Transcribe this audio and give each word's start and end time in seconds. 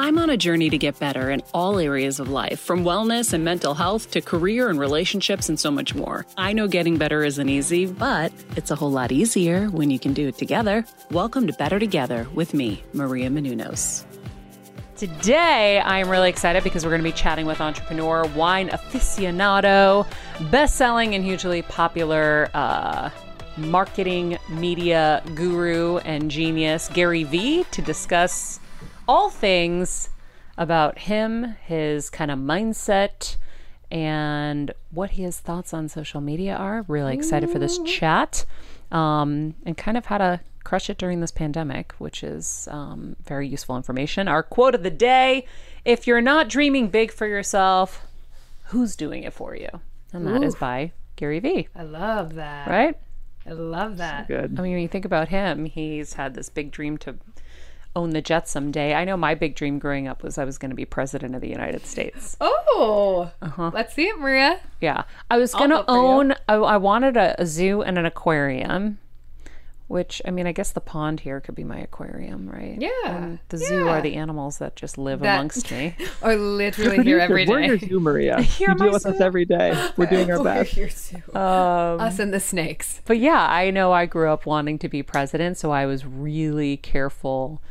I'm 0.00 0.16
on 0.16 0.30
a 0.30 0.36
journey 0.36 0.70
to 0.70 0.78
get 0.78 0.96
better 1.00 1.28
in 1.28 1.42
all 1.52 1.80
areas 1.80 2.20
of 2.20 2.30
life, 2.30 2.60
from 2.60 2.84
wellness 2.84 3.32
and 3.32 3.44
mental 3.44 3.74
health 3.74 4.12
to 4.12 4.20
career 4.20 4.70
and 4.70 4.78
relationships 4.78 5.48
and 5.48 5.58
so 5.58 5.72
much 5.72 5.92
more. 5.92 6.24
I 6.36 6.52
know 6.52 6.68
getting 6.68 6.98
better 6.98 7.24
isn't 7.24 7.48
easy, 7.48 7.86
but 7.86 8.32
it's 8.54 8.70
a 8.70 8.76
whole 8.76 8.92
lot 8.92 9.10
easier 9.10 9.66
when 9.66 9.90
you 9.90 9.98
can 9.98 10.12
do 10.12 10.28
it 10.28 10.38
together. 10.38 10.84
Welcome 11.10 11.48
to 11.48 11.52
Better 11.52 11.80
Together 11.80 12.28
with 12.32 12.54
me, 12.54 12.84
Maria 12.92 13.28
Menounos. 13.28 14.04
Today, 14.96 15.80
I 15.80 15.98
am 15.98 16.08
really 16.08 16.30
excited 16.30 16.62
because 16.62 16.84
we're 16.84 16.92
going 16.92 17.02
to 17.02 17.10
be 17.10 17.10
chatting 17.10 17.46
with 17.46 17.60
entrepreneur, 17.60 18.24
wine 18.36 18.68
aficionado, 18.68 20.06
best 20.52 20.76
selling 20.76 21.16
and 21.16 21.24
hugely 21.24 21.62
popular 21.62 22.50
uh, 22.54 23.10
marketing 23.56 24.38
media 24.48 25.24
guru 25.34 25.96
and 25.98 26.30
genius, 26.30 26.88
Gary 26.94 27.24
Vee, 27.24 27.64
to 27.72 27.82
discuss 27.82 28.60
all 29.08 29.30
things 29.30 30.10
about 30.56 30.98
him, 30.98 31.56
his 31.64 32.10
kind 32.10 32.30
of 32.30 32.38
mindset, 32.38 33.36
and 33.90 34.72
what 34.90 35.10
his 35.12 35.40
thoughts 35.40 35.72
on 35.72 35.88
social 35.88 36.20
media 36.20 36.54
are. 36.54 36.84
Really 36.88 37.14
excited 37.14 37.50
for 37.50 37.58
this 37.58 37.78
chat 37.78 38.44
um, 38.92 39.54
and 39.64 39.76
kind 39.76 39.96
of 39.96 40.06
how 40.06 40.18
to 40.18 40.40
crush 40.64 40.90
it 40.90 40.98
during 40.98 41.20
this 41.20 41.30
pandemic, 41.30 41.92
which 41.98 42.22
is 42.22 42.68
um, 42.70 43.16
very 43.24 43.48
useful 43.48 43.76
information. 43.76 44.28
Our 44.28 44.42
quote 44.42 44.74
of 44.74 44.82
the 44.82 44.90
day 44.90 45.46
if 45.84 46.06
you're 46.06 46.20
not 46.20 46.48
dreaming 46.50 46.88
big 46.88 47.10
for 47.10 47.26
yourself, 47.26 48.06
who's 48.64 48.94
doing 48.94 49.22
it 49.22 49.32
for 49.32 49.56
you? 49.56 49.68
And 50.12 50.26
that 50.26 50.42
is 50.42 50.54
Ooh. 50.54 50.58
by 50.58 50.92
Gary 51.16 51.40
Vee, 51.40 51.68
I 51.74 51.82
love 51.82 52.34
that. 52.34 52.68
right? 52.68 52.96
I 53.46 53.52
love 53.52 53.96
that. 53.96 54.28
Good. 54.28 54.58
I 54.58 54.62
mean, 54.62 54.72
when 54.72 54.82
you 54.82 54.88
think 54.88 55.06
about 55.06 55.28
him, 55.28 55.64
he's 55.64 56.14
had 56.14 56.34
this 56.34 56.50
big 56.50 56.70
dream 56.70 56.98
to 56.98 57.16
own 57.96 58.10
the 58.10 58.22
Jets 58.22 58.50
someday. 58.50 58.94
I 58.94 59.04
know 59.04 59.16
my 59.16 59.34
big 59.34 59.54
dream 59.56 59.78
growing 59.78 60.06
up 60.06 60.22
was 60.22 60.38
I 60.38 60.44
was 60.44 60.58
going 60.58 60.70
to 60.70 60.76
be 60.76 60.84
president 60.84 61.34
of 61.34 61.40
the 61.40 61.48
United 61.48 61.84
States. 61.86 62.36
Oh, 62.40 63.30
Uh-huh. 63.42 63.70
let's 63.74 63.94
see 63.94 64.04
it, 64.08 64.18
Maria. 64.18 64.60
Yeah, 64.80 65.04
I 65.30 65.38
was 65.38 65.52
going 65.52 65.70
to 65.70 65.76
vote 65.78 65.86
for 65.86 65.92
you. 65.94 65.98
own. 66.00 66.32
I, 66.48 66.54
I 66.54 66.76
wanted 66.76 67.16
a, 67.16 67.40
a 67.40 67.46
zoo 67.46 67.82
and 67.82 67.98
an 67.98 68.06
aquarium. 68.06 68.98
Which 69.88 70.20
I 70.26 70.30
mean, 70.30 70.46
I 70.46 70.52
guess 70.52 70.72
the 70.72 70.82
pond 70.82 71.20
here 71.20 71.40
could 71.40 71.54
be 71.54 71.64
my 71.64 71.78
aquarium, 71.78 72.46
right? 72.50 72.76
Yeah, 72.78 72.90
And 73.06 73.38
the 73.48 73.56
zoo 73.56 73.86
yeah. 73.86 73.90
are 73.92 74.02
the 74.02 74.16
animals 74.16 74.58
that 74.58 74.76
just 74.76 74.98
live 74.98 75.20
That- 75.20 75.36
amongst 75.36 75.70
me. 75.70 75.96
Or 76.22 76.36
literally 76.36 77.02
here 77.02 77.18
every 77.20 77.46
day. 77.46 77.50
We're 77.52 77.60
your 77.62 77.78
zoo, 77.78 77.98
Maria. 77.98 78.36
You're 78.58 78.72
you 78.72 78.76
deal 78.76 78.92
with 78.92 79.06
us 79.06 79.18
every 79.22 79.46
day. 79.46 79.72
We're 79.96 80.04
doing 80.04 80.30
our 80.30 80.44
best. 80.44 80.76
We're 80.76 80.84
best. 80.88 81.08
here 81.12 81.22
too. 81.22 81.34
Um, 81.34 82.00
Us 82.02 82.18
and 82.18 82.34
the 82.34 82.38
snakes. 82.40 83.00
But 83.06 83.16
yeah, 83.18 83.46
I 83.48 83.70
know 83.70 83.90
I 83.92 84.04
grew 84.04 84.28
up 84.30 84.44
wanting 84.44 84.78
to 84.80 84.90
be 84.90 85.02
president, 85.02 85.56
so 85.56 85.70
I 85.70 85.86
was 85.86 86.04
really 86.04 86.76
careful 86.76 87.62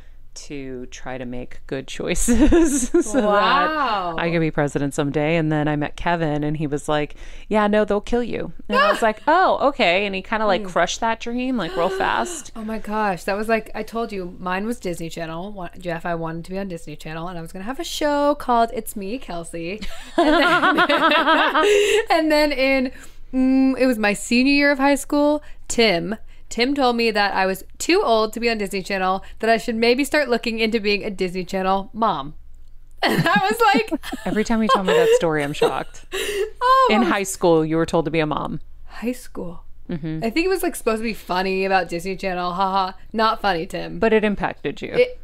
to 0.48 0.86
try 0.88 1.18
to 1.18 1.26
make 1.26 1.60
good 1.68 1.88
choices 1.88 2.90
so 3.12 3.28
Wow. 3.28 4.14
that 4.16 4.24
I 4.24 4.32
could 4.32 4.40
be 4.40 4.52
president 4.52 4.94
someday. 4.94 5.36
And 5.36 5.52
then 5.52 5.68
I 5.68 5.76
met 5.76 5.96
Kevin, 5.96 6.44
and 6.44 6.56
he 6.58 6.68
was 6.68 6.88
like, 6.88 7.16
"Yeah, 7.50 7.68
no, 7.68 7.86
they'll 7.86 8.02
kill 8.02 8.24
you." 8.24 8.54
And 8.70 8.78
I 8.78 8.92
was 8.92 9.02
like, 9.10 9.22
"Oh, 9.28 9.58
okay." 9.70 10.06
And 10.06 10.14
he 10.16 10.22
kind 10.22 10.42
of 10.44 10.48
like 10.48 10.64
crushed 10.64 11.00
that 11.02 11.20
dream 11.20 11.58
like 11.58 11.76
real 11.76 11.90
fast. 11.90 12.52
Oh 12.56 12.64
my 12.64 12.80
gosh, 12.80 13.24
that 13.26 13.36
was 13.38 13.48
like 13.48 13.72
I 13.76 13.84
told 13.84 14.12
you. 14.12 14.36
Mine 14.40 14.66
was 14.66 14.80
Disney 14.80 15.10
Channel. 15.10 15.70
Jeff, 15.80 16.06
I 16.06 16.16
wanted 16.16 16.46
to 16.46 16.52
be 16.52 16.58
on 16.60 16.68
Disney 16.68 16.96
Channel, 16.96 17.28
and 17.28 17.38
I 17.38 17.42
was 17.42 17.52
gonna 17.52 17.66
have 17.66 17.80
a 17.80 17.84
show 17.84 18.36
called 18.36 18.72
"It's 18.74 18.96
Me, 18.96 19.18
Kelsey." 19.20 19.82
And 20.18 20.34
then, 20.34 21.66
and 22.10 22.32
then 22.32 22.52
in 22.52 22.92
mm, 23.34 23.78
it 23.80 23.86
was 23.86 23.98
my 23.98 24.14
senior 24.14 24.54
year 24.54 24.72
of 24.72 24.80
high 24.80 24.96
school. 24.96 25.42
Tim. 25.68 26.16
Tim 26.50 26.74
told 26.74 26.96
me 26.96 27.12
that 27.12 27.34
I 27.34 27.46
was 27.46 27.64
too 27.78 28.02
old 28.04 28.34
to 28.34 28.40
be 28.40 28.50
on 28.50 28.58
Disney 28.58 28.82
Channel. 28.82 29.24
That 29.40 29.50
I 29.50 29.58
should 29.58 29.76
maybe 29.76 30.04
start 30.04 30.30
looking 30.30 30.60
into 30.60 30.80
being 30.80 31.04
a 31.04 31.10
Disney 31.10 31.44
Channel 31.44 31.90
mom. 31.94 32.36
And 33.04 33.28
I 33.28 33.40
was 33.52 33.60
like, 33.76 34.02
Every 34.26 34.44
time 34.44 34.62
you 34.64 34.70
tell 34.70 34.84
me 34.84 34.92
that 34.94 35.10
story, 35.18 35.44
I'm 35.44 35.54
shocked. 35.54 36.06
"Oh, 36.62 36.90
In 36.92 37.04
high 37.04 37.24
school, 37.24 37.64
you 37.64 37.78
were 37.78 37.86
told 37.86 38.06
to 38.06 38.12
be 38.12 38.20
a 38.20 38.26
mom. 38.26 38.60
high 38.86 39.12
school." 39.12 39.64
I 39.90 39.96
think 39.96 40.38
it 40.46 40.50
was 40.50 40.64
like 40.64 40.76
supposed 40.76 41.00
to 41.00 41.04
be 41.04 41.14
funny 41.14 41.64
about 41.64 41.88
Disney 41.90 42.18
Channel. 42.18 42.54
Haha, 42.54 42.92
not 43.14 43.40
funny, 43.40 43.66
Tim. 43.66 44.00
But 44.00 44.12
it 44.14 44.24
impacted 44.26 44.82
you. 44.82 44.90
It- 44.94 45.20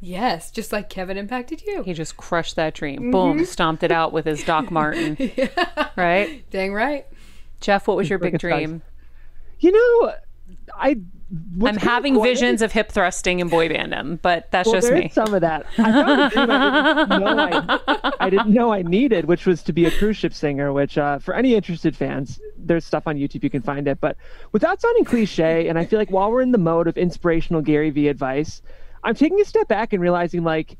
yes, 0.00 0.50
just 0.50 0.72
like 0.72 0.90
Kevin 0.90 1.16
impacted 1.16 1.62
you. 1.62 1.82
he 1.84 1.94
just 1.94 2.16
crushed 2.18 2.56
that 2.56 2.74
dream. 2.74 2.98
Mm-hmm. 3.00 3.10
Boom, 3.12 3.44
stomped 3.46 3.82
it 3.82 3.90
out 3.92 4.12
with 4.12 4.26
his 4.26 4.42
Doc 4.44 4.70
Marten. 4.70 5.16
Right? 5.96 6.44
Dang 6.50 6.74
right. 6.74 7.06
Jeff, 7.60 7.86
what 7.86 7.96
was 7.96 8.10
your 8.10 8.18
big 8.18 8.34
Like 8.34 8.42
a 8.42 8.46
size- 8.50 8.58
dream? 8.66 8.82
You 9.60 9.72
know, 9.72 10.12
I. 10.76 10.96
I'm 11.64 11.76
having 11.76 12.22
visions 12.22 12.62
of 12.62 12.70
hip 12.70 12.92
thrusting 12.92 13.40
and 13.40 13.50
boy 13.50 13.68
bandom, 13.68 14.20
but 14.22 14.50
that's 14.52 14.66
Well, 14.66 14.74
just 14.80 14.92
me. 14.92 15.08
some 15.08 15.34
of 15.34 15.40
that. 15.40 15.66
I 15.78 15.82
found 15.90 16.20
a 16.20 16.30
dream 16.30 16.50
I 16.50 17.06
didn't, 17.08 17.20
know 17.24 17.38
I, 17.88 18.12
I 18.20 18.30
didn't 18.30 18.50
know 18.50 18.72
I 18.72 18.82
needed, 18.82 19.24
which 19.24 19.44
was 19.46 19.62
to 19.64 19.72
be 19.72 19.84
a 19.86 19.90
cruise 19.90 20.16
ship 20.16 20.32
singer. 20.32 20.72
Which, 20.72 20.96
uh, 20.96 21.18
for 21.18 21.34
any 21.34 21.54
interested 21.54 21.96
fans, 21.96 22.38
there's 22.56 22.84
stuff 22.84 23.06
on 23.08 23.16
YouTube 23.16 23.42
you 23.42 23.50
can 23.50 23.62
find 23.62 23.88
it. 23.88 24.00
But 24.00 24.16
without 24.52 24.80
sounding 24.80 25.04
cliche, 25.04 25.66
and 25.66 25.76
I 25.78 25.86
feel 25.86 25.98
like 25.98 26.10
while 26.10 26.30
we're 26.30 26.42
in 26.42 26.52
the 26.52 26.58
mode 26.58 26.86
of 26.86 26.96
inspirational 26.96 27.62
Gary 27.62 27.90
Vee 27.90 28.08
advice, 28.08 28.62
I'm 29.02 29.14
taking 29.14 29.40
a 29.40 29.44
step 29.44 29.66
back 29.66 29.92
and 29.92 30.00
realizing 30.02 30.44
like 30.44 30.76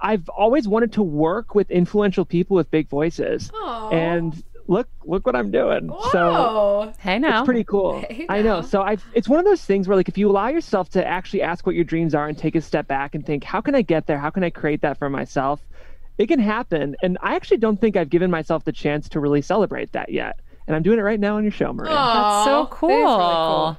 I've 0.00 0.28
always 0.30 0.66
wanted 0.66 0.94
to 0.94 1.02
work 1.02 1.54
with 1.54 1.70
influential 1.70 2.24
people 2.24 2.56
with 2.56 2.70
big 2.72 2.88
voices. 2.88 3.52
Aw. 3.54 3.90
And 3.90 4.42
look 4.66 4.88
look 5.04 5.26
what 5.26 5.36
I'm 5.36 5.50
doing. 5.50 5.90
So 6.10 6.32
Whoa. 6.32 6.92
Hey 6.98 7.18
now. 7.18 7.40
it's 7.40 7.46
pretty 7.46 7.64
cool. 7.64 8.00
Hey, 8.08 8.26
I 8.28 8.42
know. 8.42 8.62
So 8.62 8.82
I 8.82 8.96
it's 9.14 9.28
one 9.28 9.38
of 9.38 9.44
those 9.44 9.64
things 9.64 9.88
where 9.88 9.96
like 9.96 10.08
if 10.08 10.18
you 10.18 10.30
allow 10.30 10.48
yourself 10.48 10.88
to 10.90 11.06
actually 11.06 11.42
ask 11.42 11.66
what 11.66 11.74
your 11.74 11.84
dreams 11.84 12.14
are 12.14 12.28
and 12.28 12.36
take 12.36 12.54
a 12.54 12.60
step 12.60 12.86
back 12.86 13.14
and 13.14 13.24
think, 13.24 13.44
how 13.44 13.60
can 13.60 13.74
I 13.74 13.82
get 13.82 14.06
there? 14.06 14.18
How 14.18 14.30
can 14.30 14.44
I 14.44 14.50
create 14.50 14.82
that 14.82 14.98
for 14.98 15.10
myself? 15.10 15.60
It 16.18 16.26
can 16.26 16.40
happen. 16.40 16.96
And 17.02 17.18
I 17.22 17.34
actually 17.34 17.56
don't 17.58 17.80
think 17.80 17.96
I've 17.96 18.10
given 18.10 18.30
myself 18.30 18.64
the 18.64 18.72
chance 18.72 19.08
to 19.10 19.20
really 19.20 19.42
celebrate 19.42 19.92
that 19.92 20.10
yet. 20.10 20.40
And 20.66 20.76
I'm 20.76 20.82
doing 20.82 20.98
it 20.98 21.02
right 21.02 21.18
now 21.18 21.36
on 21.36 21.42
your 21.42 21.52
show, 21.52 21.72
Maria. 21.72 21.92
That's 21.92 22.44
so 22.44 22.66
cool. 22.70 22.88
that 23.68 23.78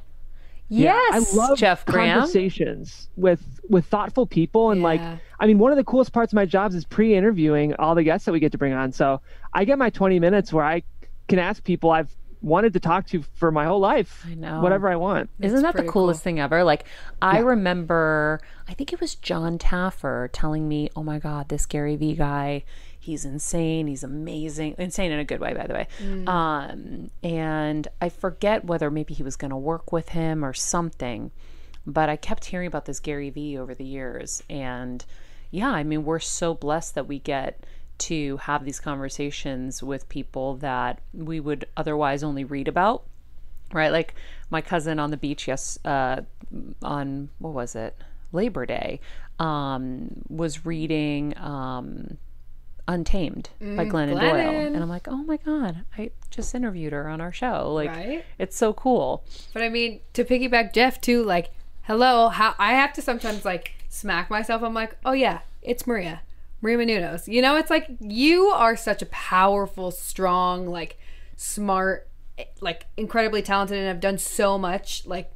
is 0.69 0.77
really 0.77 0.85
cool. 0.85 0.93
Yeah, 0.93 1.09
Yes, 1.11 1.33
I 1.33 1.37
love 1.37 1.57
Jeff 1.57 1.85
Graham. 1.85 2.19
conversations 2.19 3.09
with 3.15 3.59
with 3.69 3.85
thoughtful 3.85 4.25
people 4.25 4.71
and 4.71 4.81
like 4.81 5.01
I 5.39 5.47
mean 5.47 5.57
one 5.59 5.71
of 5.71 5.77
the 5.77 5.83
coolest 5.83 6.11
parts 6.13 6.33
of 6.33 6.35
my 6.35 6.45
jobs 6.45 6.75
is 6.75 6.85
pre-interviewing 6.85 7.75
all 7.75 7.95
the 7.95 8.03
guests 8.03 8.25
that 8.25 8.31
we 8.31 8.39
get 8.39 8.51
to 8.53 8.57
bring 8.57 8.73
on. 8.73 8.91
So 8.91 9.21
I 9.53 9.65
get 9.65 9.77
my 9.77 9.89
20 9.89 10.19
minutes 10.19 10.51
where 10.51 10.65
I 10.65 10.83
can 11.27 11.39
ask 11.39 11.63
people 11.63 11.91
I've 11.91 12.13
wanted 12.41 12.73
to 12.73 12.79
talk 12.79 13.07
to 13.07 13.23
for 13.35 13.51
my 13.51 13.65
whole 13.65 13.79
life. 13.79 14.25
I 14.29 14.35
know. 14.35 14.59
Whatever 14.61 14.89
I 14.89 14.97
want. 14.97 15.29
Isn't 15.39 15.61
that 15.61 15.75
the 15.77 15.83
coolest 15.83 16.19
cool. 16.19 16.23
thing 16.23 16.39
ever? 16.41 16.63
Like, 16.65 16.83
I 17.21 17.39
remember, 17.39 18.41
I 18.67 18.73
think 18.73 18.91
it 18.91 18.99
was 18.99 19.15
Jon 19.15 19.57
Taffer 19.57 20.29
telling 20.33 20.67
me, 20.67 20.89
oh 20.95 21.03
my 21.03 21.19
God, 21.19 21.47
this 21.47 21.65
Gary 21.65 21.95
Vee 21.95 22.15
guy, 22.15 22.65
he's 23.03 23.25
insane. 23.25 23.87
He's 23.87 24.03
amazing. 24.03 24.75
Insane 24.77 25.11
in 25.11 25.19
a 25.19 25.25
good 25.25 25.41
way, 25.41 25.53
by 25.53 25.67
the 25.67 25.73
way. 25.73 25.87
Um, 26.25 27.11
and 27.21 27.87
I 28.01 28.07
forget 28.07 28.63
whether 28.63 28.89
maybe 28.89 29.13
he 29.13 29.23
was 29.23 29.35
going 29.35 29.51
to 29.51 29.57
work 29.57 29.91
with 29.91 30.09
him 30.09 30.43
or 30.43 30.53
something, 30.53 31.31
but 31.85 32.07
I 32.07 32.15
kept 32.15 32.45
hearing 32.45 32.67
about 32.67 32.85
this 32.85 33.01
Gary 33.01 33.29
Vee 33.29 33.57
over 33.57 33.75
the 33.75 33.83
years. 33.83 34.41
And 34.49 35.03
yeah, 35.51 35.69
I 35.69 35.83
mean, 35.83 36.05
we're 36.05 36.19
so 36.19 36.53
blessed 36.53 36.95
that 36.95 37.07
we 37.07 37.19
get 37.19 37.65
to 37.99 38.37
have 38.37 38.63
these 38.63 38.79
conversations 38.79 39.83
with 39.83 40.07
people 40.07 40.55
that 40.57 41.01
we 41.13 41.41
would 41.41 41.65
otherwise 41.75 42.23
only 42.23 42.43
read 42.43 42.67
about 42.67 43.03
right 43.71 43.91
like 43.91 44.15
my 44.49 44.61
cousin 44.61 44.99
on 44.99 45.11
the 45.11 45.17
beach 45.17 45.47
yes 45.47 45.77
uh 45.85 46.21
on 46.81 47.29
what 47.37 47.53
was 47.53 47.75
it 47.75 47.95
labor 48.31 48.65
day 48.65 48.99
um 49.39 50.09
was 50.27 50.65
reading 50.65 51.37
um 51.37 52.17
untamed 52.87 53.49
by 53.59 53.65
mm, 53.65 53.91
glennon, 53.91 54.19
doyle 54.19 54.31
and 54.75 54.75
i'm 54.77 54.89
like 54.89 55.07
oh 55.07 55.23
my 55.23 55.37
god 55.37 55.85
i 55.97 56.11
just 56.29 56.53
interviewed 56.53 56.91
her 56.91 57.07
on 57.07 57.21
our 57.21 57.31
show 57.31 57.71
like 57.73 57.89
Right? 57.89 58.25
it's 58.37 58.57
so 58.57 58.73
cool 58.73 59.23
But 59.53 59.63
I 59.63 59.69
mean, 59.69 60.01
to 60.13 60.25
piggyback 60.25 60.73
Jeff 60.73 60.99
too, 60.99 61.23
like, 61.23 61.51
hello, 61.83 62.29
how 62.29 62.55
I 62.59 62.73
have 62.73 62.91
to 62.93 63.01
sometimes 63.01 63.45
like 63.45 63.73
smack 63.87 64.29
myself. 64.29 64.63
I'm 64.63 64.73
like, 64.73 64.97
oh 65.05 65.11
yeah, 65.13 65.39
it's 65.61 65.85
Maria, 65.87 66.21
Maria 66.61 66.77
Menounos. 66.77 67.27
You 67.31 67.41
know, 67.41 67.55
it's 67.55 67.69
like 67.69 67.87
you 67.99 68.47
are 68.47 68.75
such 68.75 69.01
a 69.01 69.05
powerful, 69.05 69.91
strong, 69.91 70.67
like 70.67 70.97
smart, 71.35 72.09
like 72.61 72.87
incredibly 72.97 73.41
talented, 73.41 73.77
and 73.77 73.87
have 73.87 73.99
done 73.99 74.17
so 74.17 74.57
much. 74.57 75.05
Like, 75.05 75.31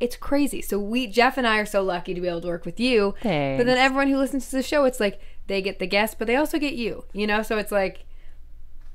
it's 0.00 0.16
crazy. 0.16 0.62
So 0.62 0.78
we, 0.78 1.06
Jeff 1.06 1.36
and 1.36 1.46
I, 1.46 1.58
are 1.58 1.66
so 1.66 1.82
lucky 1.82 2.14
to 2.14 2.20
be 2.20 2.28
able 2.28 2.40
to 2.40 2.48
work 2.48 2.64
with 2.64 2.80
you. 2.80 3.14
But 3.58 3.66
then 3.66 3.76
everyone 3.76 4.08
who 4.08 4.16
listens 4.16 4.48
to 4.50 4.56
the 4.56 4.62
show, 4.62 4.84
it's 4.86 5.00
like 5.00 5.20
they 5.50 5.60
get 5.60 5.78
the 5.78 5.86
guest, 5.86 6.16
but 6.18 6.26
they 6.26 6.36
also 6.36 6.58
get 6.58 6.74
you. 6.74 7.04
You 7.12 7.26
know, 7.26 7.42
so 7.42 7.58
it's 7.58 7.72
like. 7.72 8.04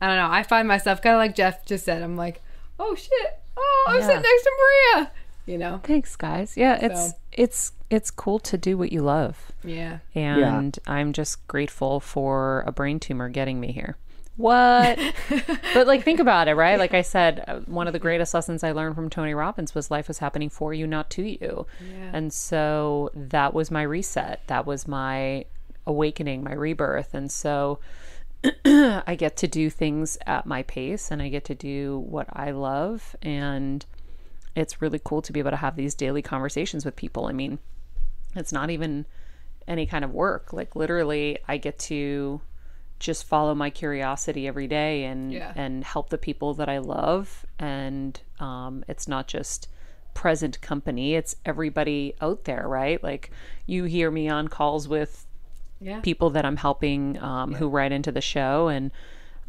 I 0.02 0.08
don't 0.08 0.18
know. 0.18 0.30
I 0.30 0.44
find 0.44 0.68
myself 0.68 1.02
kind 1.02 1.16
of 1.16 1.20
like 1.20 1.36
Jeff 1.36 1.66
just 1.66 1.86
said. 1.86 2.02
I'm 2.04 2.18
like, 2.18 2.42
oh 2.80 2.96
shit. 2.96 3.40
Oh, 3.58 3.86
I'm 3.88 4.00
Yeah. 4.02 4.08
sitting 4.08 4.22
next 4.24 4.44
to 4.44 4.52
Maria. 4.96 5.12
You 5.48 5.60
know? 5.60 5.80
thanks 5.84 6.16
guys 6.16 6.58
yeah 6.58 6.80
it's 6.82 7.10
So. 7.12 7.16
it's 7.32 7.72
it's 7.92 8.10
cool 8.10 8.40
to 8.40 8.58
do 8.58 8.80
what 8.80 8.92
you 8.92 9.04
love 9.04 9.52
Yeah. 9.64 10.00
and 10.16 10.78
I'm 10.88 11.14
just 11.14 11.48
grateful 11.48 12.00
for 12.00 12.64
a 12.66 12.72
brain 12.72 13.00
tumor 13.00 13.30
getting 13.30 13.60
me 13.60 13.72
here. 13.72 13.96
What? 14.38 14.98
but 15.76 15.86
like, 15.88 16.04
think 16.04 16.20
about 16.20 16.48
it, 16.48 16.56
right? 16.56 16.80
Like 16.80 16.94
I 16.96 17.04
said, 17.04 17.44
uh, 17.48 17.60
one 17.68 17.86
of 17.88 17.94
the 17.94 18.00
greatest 18.00 18.34
lessons 18.34 18.64
I 18.64 18.72
learned 18.72 18.96
from 18.96 19.10
Tony 19.10 19.34
Robbins 19.36 19.74
was 19.76 19.92
life 19.92 20.08
was 20.08 20.18
happening 20.18 20.50
for 20.50 20.74
you, 20.74 20.88
not 20.88 21.10
to 21.12 21.22
you. 21.24 21.68
Yeah. 21.80 22.10
And 22.12 22.34
so 22.34 23.12
that 23.14 23.54
was 23.54 23.70
my 23.72 23.84
reset. 23.84 24.42
That 24.48 24.66
was 24.66 24.88
my 24.88 25.46
awakening, 25.88 26.44
my 26.44 26.54
rebirth. 26.54 27.14
And 27.14 27.32
so 27.32 27.80
I 28.66 29.16
get 29.18 29.38
to 29.38 29.48
do 29.48 29.70
things 29.70 30.18
at 30.26 30.46
my 30.46 30.64
pace 30.64 31.12
and 31.12 31.22
I 31.22 31.30
get 31.30 31.46
to 31.46 31.56
do 31.56 32.00
what 32.00 32.28
I 32.32 32.52
love. 32.52 33.16
And 33.22 33.86
it's 34.56 34.82
really 34.82 35.00
cool 35.04 35.22
to 35.24 35.34
be 35.34 35.40
able 35.40 35.52
to 35.52 35.58
have 35.58 35.76
these 35.76 35.96
daily 35.96 36.22
conversations 36.22 36.86
with 36.86 36.96
people. 36.96 37.26
I 37.26 37.32
mean, 37.34 37.60
it's 38.36 38.54
not 38.54 38.70
even 38.70 39.06
any 39.68 39.86
kind 39.86 40.06
of 40.06 40.12
work. 40.14 40.54
Like 40.54 40.76
literally, 40.76 41.40
I 41.48 41.58
get 41.58 41.80
to 41.80 42.42
just 43.00 43.26
follow 43.26 43.54
my 43.54 43.70
curiosity 43.70 44.48
every 44.48 44.68
day 44.68 45.04
and 45.04 45.34
Yeah. 45.34 45.52
and 45.56 45.84
help 45.84 46.10
the 46.10 46.18
people 46.18 46.54
that 46.56 46.70
I 46.70 46.78
love. 46.78 47.46
And 47.60 48.20
um, 48.40 48.86
it's 48.88 49.08
not 49.08 49.28
just 49.28 49.68
present 50.14 50.62
company; 50.62 51.16
it's 51.16 51.36
everybody 51.46 52.14
out 52.22 52.46
there, 52.46 52.68
right? 52.68 53.04
Like 53.04 53.32
you 53.66 53.84
hear 53.86 54.10
me 54.12 54.30
on 54.30 54.48
calls 54.48 54.88
with 54.88 55.26
Yeah. 55.80 56.00
people 56.02 56.30
that 56.32 56.46
I'm 56.46 56.58
helping 56.58 57.18
um, 57.22 57.54
who 57.54 57.68
write 57.68 57.92
into 57.92 58.12
the 58.12 58.22
show 58.22 58.68
and 58.70 58.92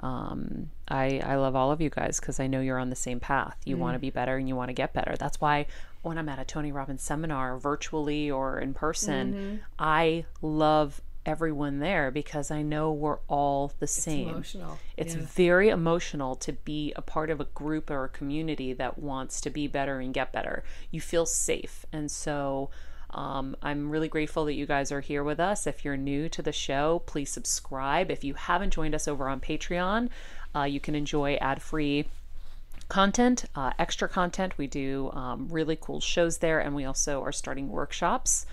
um, 0.00 0.70
I, 0.88 1.20
I 1.24 1.36
love 1.36 1.56
all 1.56 1.70
of 1.72 1.80
you 1.80 1.88
guys 1.88 2.20
because 2.20 2.38
I 2.38 2.46
know 2.46 2.60
you're 2.60 2.78
on 2.78 2.90
the 2.90 2.96
same 2.96 3.18
path. 3.20 3.56
You 3.64 3.76
want 3.78 3.94
to 3.94 3.98
be 3.98 4.10
better 4.10 4.36
and 4.36 4.46
you 4.48 4.54
want 4.54 4.68
to 4.68 4.74
get 4.74 4.92
better. 4.92 5.14
That's 5.18 5.40
why 5.40 5.66
when 6.02 6.18
I'm 6.18 6.28
at 6.28 6.38
a 6.38 6.44
Tony 6.44 6.70
Robbins 6.70 7.02
seminar, 7.02 7.56
virtually 7.58 8.30
or 8.30 8.58
in 8.60 8.74
person, 8.74 9.62
I 9.78 10.26
love 10.42 11.00
everyone 11.24 11.78
there 11.80 12.10
because 12.10 12.50
I 12.50 12.62
know 12.62 12.92
we're 12.92 13.18
all 13.26 13.72
the 13.80 13.86
same. 13.86 14.28
Emotional. 14.28 14.78
It's 14.96 15.14
Yeah. 15.16 15.22
very 15.24 15.70
emotional 15.70 16.36
to 16.36 16.52
be 16.52 16.92
a 16.94 17.02
part 17.02 17.30
of 17.30 17.40
a 17.40 17.44
group 17.46 17.90
or 17.90 18.04
a 18.04 18.08
community 18.08 18.72
that 18.74 18.98
wants 18.98 19.40
to 19.40 19.50
be 19.50 19.66
better 19.66 19.98
and 19.98 20.12
get 20.14 20.30
better. 20.30 20.62
You 20.90 21.00
feel 21.00 21.26
safe. 21.26 21.84
And 21.92 22.10
so 22.10 22.70
um, 23.16 23.56
I'm 23.62 23.90
really 23.90 24.08
grateful 24.08 24.44
that 24.44 24.54
you 24.54 24.66
guys 24.66 24.92
are 24.92 25.00
here 25.00 25.24
with 25.24 25.40
us. 25.40 25.66
If 25.66 25.84
you're 25.84 25.96
new 25.96 26.28
to 26.28 26.42
the 26.42 26.52
show, 26.52 27.02
please 27.06 27.30
subscribe. 27.30 28.10
If 28.10 28.22
you 28.22 28.34
haven't 28.34 28.74
joined 28.74 28.94
us 28.94 29.08
over 29.08 29.28
on 29.28 29.40
Patreon, 29.40 30.10
uh, 30.54 30.64
you 30.64 30.80
can 30.80 30.94
enjoy 30.94 31.36
ad 31.36 31.62
free 31.62 32.06
content, 32.88 33.46
uh, 33.56 33.72
extra 33.78 34.06
content. 34.06 34.58
We 34.58 34.66
do 34.66 35.10
um, 35.12 35.48
really 35.50 35.78
cool 35.80 36.00
shows 36.00 36.38
there, 36.38 36.60
and 36.60 36.74
we 36.74 36.84
also 36.84 37.22
are 37.22 37.32
starting 37.32 37.70
workshops. 37.70 38.44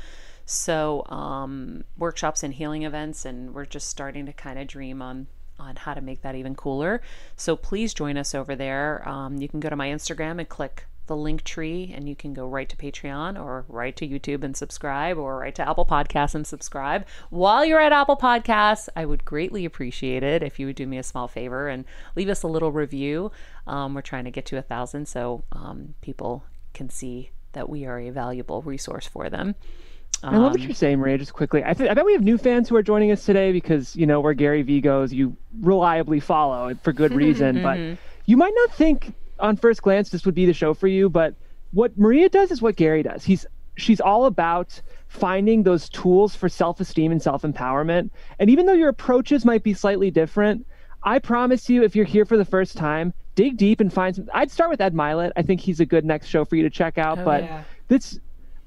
So 0.45 1.06
um, 1.09 1.83
workshops 1.98 2.42
and 2.42 2.54
healing 2.54 2.83
events, 2.83 3.25
and 3.25 3.54
we're 3.54 3.66
just 3.66 3.90
starting 3.90 4.26
to 4.26 4.33
kind 4.33 4.57
of 4.57 4.68
dream 4.68 5.02
on 5.02 5.28
on 5.59 5.76
how 5.76 5.94
to 5.94 6.02
make 6.02 6.21
that 6.23 6.35
even 6.35 6.56
cooler. 6.56 7.02
So 7.35 7.56
please 7.56 7.94
join 7.94 8.18
us 8.18 8.33
over 8.33 8.56
there. 8.56 9.07
Um, 9.07 9.38
you 9.38 9.47
can 9.47 9.59
go 9.59 9.69
to 9.69 9.76
my 9.76 9.90
Instagram 9.90 10.40
and 10.40 10.49
click 10.49 10.88
the 11.07 11.16
link 11.16 11.44
tree, 11.44 11.92
and 11.94 12.07
you 12.07 12.16
can 12.16 12.33
go 12.33 12.48
right 12.48 12.69
to 12.69 12.78
Patreon 12.78 13.40
or 13.40 13.66
right 13.68 13.95
to 13.98 14.07
YouTube 14.07 14.44
and 14.44 14.56
subscribe, 14.56 15.18
or 15.18 15.38
right 15.40 15.54
to 15.56 15.68
Apple 15.68 15.86
Podcasts 15.86 16.36
and 16.36 16.48
subscribe. 16.48 17.06
While 17.30 17.66
you're 17.66 17.81
at 17.81 17.92
Apple 17.92 18.16
Podcasts, 18.18 18.88
I 18.95 19.06
would 19.06 19.26
greatly 19.26 19.66
appreciate 19.66 20.24
it 20.24 20.44
if 20.44 20.60
you 20.60 20.66
would 20.68 20.76
do 20.76 20.88
me 20.88 20.98
a 20.98 21.04
small 21.04 21.28
favor 21.28 21.68
and 21.68 21.86
leave 22.16 22.30
us 22.30 22.44
a 22.44 22.48
little 22.48 22.72
review. 22.72 23.31
Um, 23.68 23.94
we're 23.94 24.02
trying 24.02 24.26
to 24.26 24.31
get 24.31 24.45
to 24.48 24.57
a 24.57 24.62
thousand, 24.62 25.07
so 25.07 25.44
um, 25.52 25.94
people 26.02 26.45
can 26.74 26.90
see 26.90 27.31
that 27.52 27.69
we 27.69 27.86
are 27.86 28.00
a 28.00 28.10
valuable 28.10 28.62
resource 28.62 29.06
for 29.06 29.30
them. 29.30 29.56
I 30.24 30.38
love 30.38 30.54
what 30.54 30.62
you're 30.62 30.74
saying, 30.74 31.00
Maria. 31.00 31.18
Just 31.18 31.33
quickly, 31.33 31.64
I, 31.66 31.74
th- 31.74 31.90
I 31.90 31.94
bet 31.94 32.06
we 32.06 32.14
have 32.14 32.22
new 32.24 32.38
fans 32.38 32.69
who 32.69 32.78
are 32.78 32.83
joining 32.83 33.12
us 33.12 33.26
today 33.26 33.52
because 33.52 33.94
you 33.94 34.06
know 34.06 34.22
where 34.22 34.33
Gary 34.33 34.62
Vee 34.62 34.80
goes, 34.80 35.12
you 35.12 35.36
reliably 35.60 36.22
follow 36.22 36.74
for 36.81 36.94
good 36.94 37.14
reason. 37.14 37.62
but 37.62 37.78
you 38.26 38.38
might 38.38 38.54
not 38.56 38.74
think 38.74 39.14
on 39.40 39.57
first 39.57 39.81
glance 39.81 40.09
this 40.09 40.25
would 40.25 40.35
be 40.35 40.45
the 40.45 40.54
show 40.54 40.73
for 40.73 40.87
you, 40.87 41.09
but 41.09 41.35
what 41.71 41.97
Maria 41.97 42.30
does 42.30 42.52
is 42.52 42.61
what 42.61 42.75
Gary 42.75 43.04
does. 43.04 43.23
He's 43.23 43.45
she's 43.75 43.99
all 43.99 44.25
about 44.25 44.81
finding 45.07 45.63
those 45.63 45.90
tools 45.90 46.35
for 46.35 46.47
self-esteem 46.47 47.11
and 47.11 47.21
self-empowerment. 47.21 48.09
And 48.40 48.49
even 48.49 48.66
though 48.66 48.73
your 48.73 48.90
approaches 48.90 49.45
might 49.45 49.63
be 49.63 49.73
slightly 49.73 50.11
different, 50.11 50.66
I 51.04 51.19
promise 51.19 51.69
you, 51.69 51.83
if 51.83 51.95
you're 51.95 52.06
here 52.06 52.25
for 52.25 52.37
the 52.37 52.45
first 52.45 52.78
time, 52.78 53.13
dig 53.35 53.57
deep 53.57 53.80
and 53.80 53.92
find 53.92 54.16
some. 54.16 54.30
I'd 54.33 54.52
start 54.52 54.69
with 54.69 54.81
Ed 54.81 54.94
Mylett. 54.94 55.31
I 55.35 55.42
think 55.42 55.59
he's 55.61 55.80
a 55.80 55.85
good 55.85 56.06
next 56.06 56.28
show 56.28 56.45
for 56.45 56.56
you 56.56 56.63
to 56.63 56.69
check 56.69 56.97
out. 56.97 57.19
Oh, 57.19 57.25
but 57.25 57.44
yeah. 57.44 57.63
this 57.87 58.19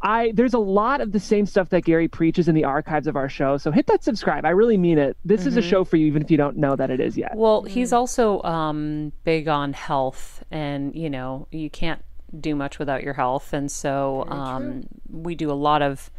I 0.02 0.32
there's 0.34 0.54
a 0.54 0.58
lot 0.58 1.00
of 1.00 1.12
the 1.12 1.20
same 1.20 1.46
stuff 1.46 1.70
that 1.70 1.84
Gary 1.84 2.08
preaches 2.08 2.48
in 2.48 2.54
the 2.54 2.64
archives 2.64 3.06
of 3.06 3.16
our 3.16 3.28
show. 3.28 3.56
So 3.56 3.70
hit 3.70 3.86
that 3.86 4.04
subscribe. 4.04 4.44
I 4.44 4.50
really 4.50 4.76
mean 4.76 4.98
it. 4.98 5.16
This 5.24 5.46
is 5.46 5.56
a 5.56 5.62
show 5.62 5.84
for 5.84 5.96
you, 5.96 6.06
even 6.06 6.22
if 6.22 6.30
you 6.30 6.36
don't 6.36 6.56
know 6.56 6.76
that 6.76 6.90
it 6.90 7.00
is 7.00 7.16
yet. 7.16 7.34
Well, 7.34 7.62
he's 7.62 7.92
also 7.92 8.42
um, 8.42 9.12
big 9.24 9.48
on 9.48 9.72
health, 9.72 10.44
and 10.50 10.94
you 10.94 11.10
know, 11.10 11.48
you 11.50 11.70
can't 11.70 12.02
do 12.38 12.54
much 12.54 12.78
without 12.78 13.02
your 13.02 13.14
health, 13.14 13.52
and 13.52 13.70
so 13.70 14.26
um, 14.28 14.86
we 15.10 15.34
do 15.34 15.50
a 15.50 15.54
lot 15.54 15.82
of 15.82 16.10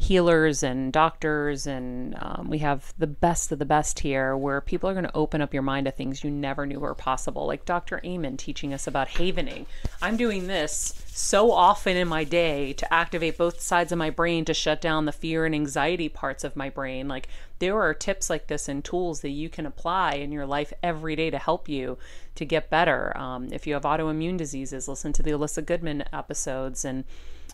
healers 0.00 0.62
and 0.62 0.94
doctors, 0.94 1.66
and 1.66 2.16
um, 2.20 2.48
we 2.48 2.58
have 2.58 2.94
the 2.96 3.06
best 3.06 3.52
of 3.52 3.58
the 3.58 3.66
best 3.66 4.00
here 4.00 4.34
where 4.34 4.62
people 4.62 4.88
are 4.88 4.94
going 4.94 5.04
to 5.04 5.14
open 5.14 5.42
up 5.42 5.52
your 5.52 5.62
mind 5.62 5.84
to 5.84 5.90
things 5.90 6.24
you 6.24 6.30
never 6.30 6.64
knew 6.64 6.80
were 6.80 6.94
possible. 6.94 7.46
Like 7.46 7.66
Dr. 7.66 8.00
Amen 8.02 8.38
teaching 8.38 8.72
us 8.72 8.86
about 8.86 9.08
havening. 9.08 9.66
I'm 10.00 10.16
doing 10.16 10.46
this 10.46 11.04
so 11.08 11.52
often 11.52 11.98
in 11.98 12.08
my 12.08 12.24
day 12.24 12.72
to 12.72 12.92
activate 12.92 13.36
both 13.36 13.60
sides 13.60 13.92
of 13.92 13.98
my 13.98 14.08
brain 14.08 14.46
to 14.46 14.54
shut 14.54 14.80
down 14.80 15.04
the 15.04 15.12
fear 15.12 15.44
and 15.44 15.54
anxiety 15.54 16.08
parts 16.08 16.44
of 16.44 16.56
my 16.56 16.70
brain. 16.70 17.06
Like 17.06 17.28
there 17.58 17.78
are 17.78 17.92
tips 17.92 18.30
like 18.30 18.46
this 18.46 18.70
and 18.70 18.82
tools 18.82 19.20
that 19.20 19.28
you 19.28 19.50
can 19.50 19.66
apply 19.66 20.14
in 20.14 20.32
your 20.32 20.46
life 20.46 20.72
every 20.82 21.14
day 21.14 21.28
to 21.28 21.38
help 21.38 21.68
you 21.68 21.98
to 22.36 22.46
get 22.46 22.70
better. 22.70 23.14
Um, 23.18 23.52
if 23.52 23.66
you 23.66 23.74
have 23.74 23.82
autoimmune 23.82 24.38
diseases, 24.38 24.88
listen 24.88 25.12
to 25.12 25.22
the 25.22 25.32
Alyssa 25.32 25.64
Goodman 25.64 26.04
episodes 26.10 26.86
and 26.86 27.04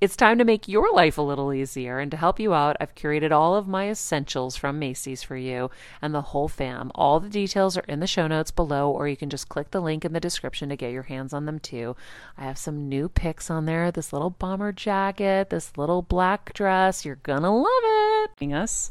it's 0.00 0.16
time 0.16 0.38
to 0.38 0.44
make 0.44 0.66
your 0.66 0.92
life 0.92 1.18
a 1.18 1.22
little 1.22 1.52
easier. 1.52 1.98
And 1.98 2.10
to 2.10 2.16
help 2.16 2.40
you 2.40 2.54
out, 2.54 2.76
I've 2.80 2.94
curated 2.94 3.32
all 3.32 3.54
of 3.54 3.68
my 3.68 3.90
essentials 3.90 4.56
from 4.56 4.78
Macy's 4.78 5.22
for 5.22 5.36
you 5.36 5.70
and 6.00 6.14
the 6.14 6.22
whole 6.22 6.48
fam. 6.48 6.90
All 6.94 7.20
the 7.20 7.28
details 7.28 7.76
are 7.76 7.84
in 7.86 8.00
the 8.00 8.06
show 8.06 8.26
notes 8.26 8.50
below, 8.50 8.90
or 8.90 9.08
you 9.08 9.16
can 9.16 9.28
just 9.28 9.48
click 9.48 9.70
the 9.70 9.80
link 9.80 10.04
in 10.04 10.12
the 10.12 10.20
description 10.20 10.70
to 10.70 10.76
get 10.76 10.92
your 10.92 11.02
hands 11.02 11.32
on 11.32 11.44
them 11.44 11.58
too. 11.58 11.96
I 12.38 12.44
have 12.44 12.58
some 12.58 12.88
new 12.88 13.08
picks 13.08 13.50
on 13.50 13.66
there 13.66 13.90
this 13.90 14.12
little 14.12 14.30
bomber 14.30 14.72
jacket, 14.72 15.50
this 15.50 15.76
little 15.76 16.02
black 16.02 16.54
dress. 16.54 17.04
You're 17.04 17.16
gonna 17.16 17.54
love 17.54 17.66
it. 17.84 18.30
Us. 18.40 18.90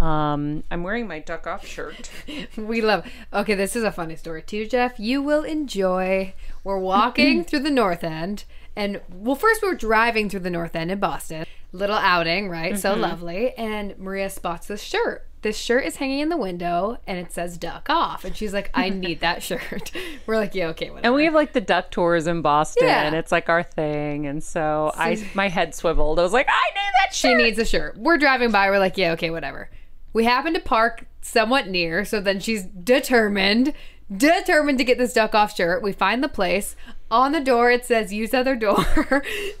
Um, 0.00 0.64
I'm 0.70 0.82
wearing 0.82 1.06
my 1.06 1.20
duck 1.20 1.46
off 1.46 1.66
shirt. 1.66 2.10
we 2.56 2.80
love. 2.80 3.06
Okay, 3.32 3.54
this 3.54 3.76
is 3.76 3.84
a 3.84 3.92
funny 3.92 4.16
story 4.16 4.42
too, 4.42 4.66
Jeff. 4.66 4.98
You 4.98 5.22
will 5.22 5.44
enjoy. 5.44 6.34
We're 6.64 6.78
walking 6.78 7.44
through 7.44 7.60
the 7.60 7.70
North 7.70 8.02
End, 8.02 8.44
and 8.76 9.00
well, 9.10 9.36
first 9.36 9.62
we 9.62 9.68
were 9.68 9.74
driving 9.74 10.28
through 10.28 10.40
the 10.40 10.50
North 10.50 10.76
End 10.76 10.90
in 10.90 11.00
Boston. 11.00 11.46
Little 11.72 11.96
outing, 11.96 12.48
right? 12.48 12.78
So 12.78 12.92
mm-hmm. 12.92 13.00
lovely. 13.00 13.52
And 13.54 13.98
Maria 13.98 14.30
spots 14.30 14.68
this 14.68 14.82
shirt. 14.82 15.26
This 15.42 15.56
shirt 15.56 15.84
is 15.84 15.96
hanging 15.96 16.20
in 16.20 16.28
the 16.28 16.36
window, 16.36 16.98
and 17.06 17.18
it 17.18 17.32
says 17.32 17.56
"duck 17.56 17.88
off," 17.88 18.24
and 18.24 18.36
she's 18.36 18.52
like, 18.52 18.70
"I 18.74 18.88
need 18.88 19.20
that 19.20 19.42
shirt." 19.44 19.92
We're 20.26 20.36
like, 20.36 20.54
"Yeah, 20.54 20.68
okay, 20.68 20.90
whatever." 20.90 21.06
And 21.06 21.14
we 21.14 21.24
have 21.24 21.34
like 21.34 21.52
the 21.52 21.60
duck 21.60 21.90
tours 21.90 22.26
in 22.26 22.42
Boston. 22.42 22.88
Yeah. 22.88 23.14
It's 23.14 23.30
like 23.30 23.48
our 23.48 23.62
thing. 23.62 24.26
And 24.26 24.42
so 24.42 24.92
I 24.94 25.24
my 25.34 25.48
head 25.48 25.74
swiveled. 25.74 26.18
I 26.18 26.22
was 26.22 26.32
like, 26.32 26.48
I 26.48 26.70
need 26.74 26.92
that 27.00 27.14
shirt. 27.14 27.30
she 27.30 27.34
needs 27.34 27.58
a 27.58 27.64
shirt. 27.64 27.96
We're 27.96 28.18
driving 28.18 28.50
by. 28.50 28.68
We're 28.70 28.78
like, 28.78 28.96
yeah, 28.96 29.12
okay, 29.12 29.30
whatever. 29.30 29.70
We 30.12 30.24
happen 30.24 30.54
to 30.54 30.60
park 30.60 31.06
somewhat 31.20 31.68
near, 31.68 32.04
so 32.04 32.20
then 32.20 32.40
she's 32.40 32.64
determined, 32.64 33.74
determined 34.14 34.78
to 34.78 34.84
get 34.84 34.96
this 34.96 35.12
duck 35.12 35.34
off 35.34 35.54
shirt. 35.54 35.82
We 35.82 35.92
find 35.92 36.24
the 36.24 36.28
place. 36.28 36.74
On 37.10 37.32
the 37.32 37.40
door, 37.40 37.70
it 37.70 37.86
says 37.86 38.12
use 38.12 38.34
other 38.34 38.56
door. 38.56 38.76
There's 38.96 39.10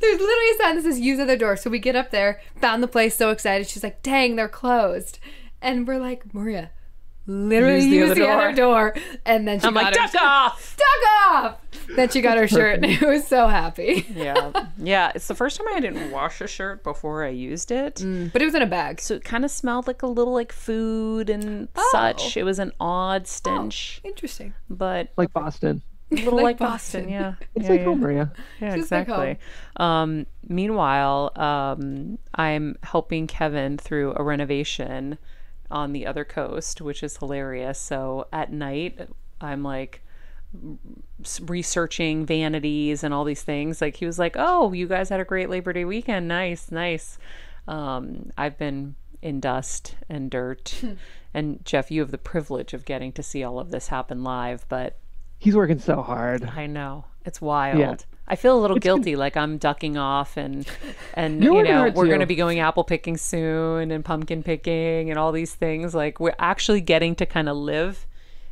literally 0.00 0.50
a 0.50 0.56
sign 0.58 0.76
that 0.76 0.82
says 0.82 0.98
use 0.98 1.20
other 1.20 1.36
door. 1.36 1.56
So 1.56 1.70
we 1.70 1.78
get 1.78 1.94
up 1.94 2.10
there, 2.10 2.40
found 2.60 2.82
the 2.82 2.88
place, 2.88 3.16
so 3.16 3.30
excited. 3.30 3.68
She's 3.68 3.84
like, 3.84 4.02
dang, 4.02 4.34
they're 4.36 4.48
closed. 4.48 5.20
And 5.62 5.86
we're 5.86 5.98
like, 5.98 6.34
Maria, 6.34 6.70
literally 7.26 7.84
Use 7.84 7.86
use 7.86 8.08
the 8.10 8.14
the, 8.16 8.28
other 8.28 8.48
other 8.48 8.56
door. 8.56 8.94
And 9.24 9.46
then 9.46 9.60
she 9.60 9.66
I'm 9.66 9.74
got 9.74 9.84
like, 9.84 9.96
her 9.96 10.06
duck 10.12 10.22
off. 10.22 10.76
duck 10.76 11.10
off. 11.34 11.60
Then 11.94 12.08
she 12.08 12.20
got 12.20 12.36
her 12.36 12.48
shirt, 12.48 12.76
and 12.76 12.84
it 12.84 13.00
was 13.06 13.26
so 13.26 13.46
happy. 13.46 14.06
yeah. 14.12 14.64
Yeah. 14.76 15.12
It's 15.14 15.28
the 15.28 15.34
first 15.34 15.56
time 15.56 15.66
I 15.72 15.78
didn't 15.80 16.10
wash 16.10 16.40
a 16.40 16.48
shirt 16.48 16.82
before 16.82 17.24
I 17.24 17.28
used 17.28 17.70
it. 17.70 17.96
Mm, 17.96 18.32
but 18.32 18.42
it 18.42 18.44
was 18.44 18.54
in 18.54 18.62
a 18.62 18.66
bag. 18.66 19.00
So 19.00 19.14
it 19.14 19.24
kind 19.24 19.44
of 19.44 19.50
smelled 19.50 19.86
like 19.86 20.02
a 20.02 20.06
little 20.08 20.34
like 20.34 20.52
food 20.52 21.30
and 21.30 21.68
oh. 21.76 21.88
such. 21.92 22.36
It 22.36 22.42
was 22.42 22.58
an 22.58 22.72
odd 22.80 23.22
oh, 23.22 23.26
stench, 23.26 24.00
Interesting. 24.04 24.54
but 24.68 25.10
Like 25.16 25.32
Boston. 25.32 25.82
A 26.10 26.14
little 26.14 26.34
Like 26.36 26.44
like, 26.44 26.58
Boston. 26.58 27.04
Boston. 27.04 27.08
Yeah. 27.08 27.34
It's 27.54 27.64
yeah, 27.64 27.70
like 27.70 27.80
yeah. 27.80 27.86
home, 27.86 28.00
Maria. 28.00 28.32
Yeah, 28.60 28.70
like 28.70 28.78
exactly. 28.78 29.38
um, 29.76 30.26
meanwhile, 30.46 31.32
um, 31.36 32.18
I'm 32.34 32.76
helping 32.82 33.26
Kevin 33.26 33.78
through 33.78 34.14
a 34.16 34.22
renovation 34.22 35.18
on 35.70 35.92
the 35.92 36.06
other 36.06 36.24
coast, 36.24 36.80
which 36.80 37.02
is 37.02 37.16
hilarious. 37.16 37.78
So 37.78 38.28
at 38.32 38.52
night, 38.52 39.08
I'm 39.40 39.62
like 39.62 40.02
researching 41.42 42.24
vanities 42.24 43.02
and 43.02 43.12
all 43.12 43.24
these 43.24 43.42
things. 43.42 43.80
Like 43.80 43.96
he 43.96 44.06
was 44.06 44.18
like, 44.18 44.36
"Oh, 44.38 44.72
you 44.72 44.86
guys 44.86 45.08
had 45.08 45.20
a 45.20 45.24
great 45.24 45.50
Labor 45.50 45.72
Day 45.72 45.84
weekend. 45.84 46.28
Nice, 46.28 46.70
nice." 46.70 47.18
Um, 47.66 48.30
I've 48.38 48.58
been 48.58 48.94
in 49.22 49.40
dust 49.40 49.96
and 50.08 50.30
dirt, 50.30 50.82
and 51.34 51.64
Jeff, 51.64 51.90
you 51.90 52.00
have 52.00 52.10
the 52.10 52.18
privilege 52.18 52.74
of 52.74 52.84
getting 52.84 53.12
to 53.12 53.22
see 53.22 53.42
all 53.42 53.58
of 53.58 53.70
this 53.70 53.88
happen 53.88 54.22
live, 54.22 54.66
but 54.68 54.98
He's 55.38 55.54
working 55.54 55.78
so 55.78 56.02
hard. 56.02 56.44
I 56.44 56.66
know 56.66 57.04
it's 57.24 57.40
wild. 57.40 57.78
Yeah. 57.78 57.96
I 58.28 58.36
feel 58.36 58.58
a 58.58 58.60
little 58.60 58.78
guilty, 58.78 59.14
like 59.16 59.36
I'm 59.36 59.58
ducking 59.58 59.96
off, 59.96 60.36
and 60.36 60.66
and 61.14 61.42
you 61.42 61.62
know 61.62 61.90
we're 61.94 62.06
going 62.06 62.20
to 62.20 62.26
be 62.26 62.34
going 62.34 62.58
apple 62.58 62.84
picking 62.84 63.16
soon, 63.16 63.90
and 63.90 64.04
pumpkin 64.04 64.42
picking, 64.42 65.10
and 65.10 65.18
all 65.18 65.32
these 65.32 65.54
things. 65.54 65.94
Like 65.94 66.18
we're 66.18 66.34
actually 66.38 66.80
getting 66.80 67.14
to 67.16 67.26
kind 67.26 67.48
of 67.48 67.56
live 67.56 68.06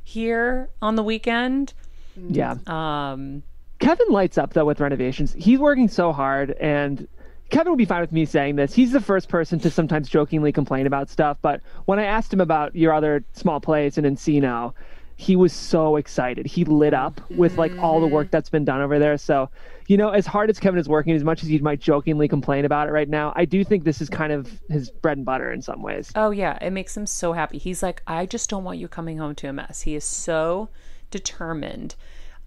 here 0.05 0.71
on 0.81 0.95
the 0.95 1.03
weekend. 1.03 1.73
Yeah. 2.17 2.57
Um, 2.67 3.43
Kevin 3.81 4.07
lights 4.11 4.39
up 4.39 4.53
though 4.53 4.65
with 4.65 4.81
renovations. 4.81 5.35
He's 5.37 5.59
working 5.59 5.89
so 5.89 6.13
hard, 6.13 6.53
and 6.53 7.09
Kevin 7.51 7.73
will 7.73 7.77
be 7.77 7.85
fine 7.85 8.01
with 8.01 8.13
me 8.13 8.25
saying 8.25 8.57
this. 8.57 8.73
He's 8.75 8.93
the 8.93 9.01
first 9.01 9.29
person 9.29 9.59
to 9.61 9.71
sometimes 9.71 10.09
jokingly 10.09 10.53
complain 10.53 10.87
about 10.87 11.11
stuff, 11.11 11.39
but 11.43 11.61
when 11.87 11.99
I 11.99 12.05
asked 12.05 12.33
him 12.33 12.41
about 12.41 12.77
your 12.77 12.93
other 12.93 13.25
small 13.33 13.61
place 13.61 13.99
in 13.99 14.05
Encino, 14.05 14.73
he 15.17 15.37
was 15.37 15.53
so 15.53 15.97
excited. 15.97 16.47
He 16.47 16.65
lit 16.65 16.93
up 16.95 17.21
with 17.31 17.57
like 17.57 17.73
all 17.79 18.01
the 18.01 18.07
work 18.07 18.31
that's 18.31 18.51
been 18.51 18.65
done 18.65 18.81
over 18.81 18.99
there. 18.99 19.17
So, 19.17 19.49
you 19.87 19.97
know, 19.97 20.11
as 20.11 20.27
hard 20.27 20.51
as 20.51 20.59
Kevin 20.59 20.81
is 20.81 20.89
working, 20.89 21.15
as 21.15 21.23
much 21.23 21.43
as 21.43 21.49
he 21.49 21.59
might 21.59 21.81
jokingly 21.81 22.27
complain 22.27 22.65
about 22.65 22.89
it 22.89 22.93
right 22.93 23.09
now, 23.09 23.33
I 23.37 23.45
do 23.45 23.63
think 23.65 23.85
this 23.85 24.01
is 24.01 24.09
kind 24.09 24.33
of 24.33 24.51
his 24.69 24.91
bread 24.91 25.19
and 25.19 25.25
butter 25.25 25.53
in 25.53 25.63
some 25.63 25.83
ways. 25.83 26.11
oh 26.17 26.31
yeah, 26.31 26.59
it 26.61 26.71
makes 26.71 26.97
him 26.97 27.07
so 27.07 27.33
happy. 27.33 27.59
He's 27.59 27.83
like, 27.83 28.03
I 28.07 28.27
just 28.27 28.51
don't 28.51 28.65
want 28.65 28.79
you 28.79 28.89
coming 28.89 29.19
home 29.19 29.35
to 29.37 29.49
a 29.49 29.53
mess. 29.53 29.83
He 29.83 29.95
is 29.95 30.05
so 30.05 30.69
determined. 31.11 31.95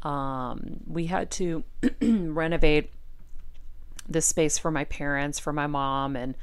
Um, 0.03 0.81
we 0.85 1.05
had 1.05 1.31
to 1.31 1.63
renovate 2.01 2.91
this 4.09 4.25
space 4.25 4.57
for 4.57 4.71
my 4.71 4.83
parents, 4.85 5.39
for 5.39 5.53
my 5.53 5.67
mom, 5.67 6.15
and 6.15 6.35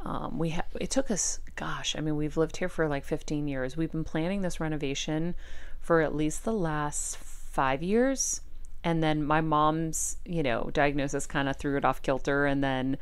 um, 0.00 0.38
we 0.38 0.50
ha- 0.50 0.64
it 0.80 0.90
took 0.90 1.10
us, 1.10 1.40
gosh, 1.54 1.94
I 1.96 2.00
mean, 2.00 2.16
we've 2.16 2.36
lived 2.36 2.56
here 2.56 2.68
for 2.68 2.88
like 2.88 3.04
15 3.04 3.46
years. 3.46 3.76
We've 3.76 3.92
been 3.92 4.04
planning 4.04 4.42
this 4.42 4.58
renovation 4.60 5.34
for 5.82 6.00
at 6.00 6.14
least 6.14 6.44
the 6.44 6.52
last 6.52 7.18
five 7.18 7.82
years, 7.82 8.40
and 8.82 9.02
then 9.02 9.22
my 9.22 9.40
mom's, 9.40 10.16
you 10.24 10.42
know, 10.42 10.70
diagnosis 10.72 11.26
kind 11.26 11.48
of 11.48 11.56
threw 11.56 11.76
it 11.76 11.84
off 11.84 12.00
kilter, 12.00 12.46
and 12.46 12.64
then 12.64 12.96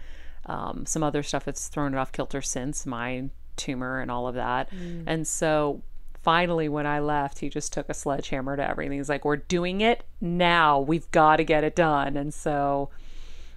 um, 0.46 0.84
some 0.86 1.02
other 1.02 1.22
stuff 1.22 1.44
that's 1.44 1.68
thrown 1.68 1.94
it 1.94 1.98
off 1.98 2.10
kilter 2.10 2.42
since 2.42 2.84
my 2.86 3.28
tumor 3.56 4.00
and 4.00 4.10
all 4.10 4.26
of 4.26 4.34
that, 4.34 4.68
and 5.06 5.26
so. 5.26 5.82
Finally, 6.22 6.68
when 6.68 6.86
I 6.86 7.00
left, 7.00 7.38
he 7.38 7.48
just 7.48 7.72
took 7.72 7.88
a 7.88 7.94
sledgehammer 7.94 8.54
to 8.54 8.68
everything. 8.68 8.98
He's 8.98 9.08
like, 9.08 9.24
We're 9.24 9.36
doing 9.36 9.80
it 9.80 10.04
now. 10.20 10.78
We've 10.78 11.10
got 11.12 11.36
to 11.36 11.44
get 11.44 11.64
it 11.64 11.74
done. 11.74 12.14
And 12.18 12.34
so 12.34 12.90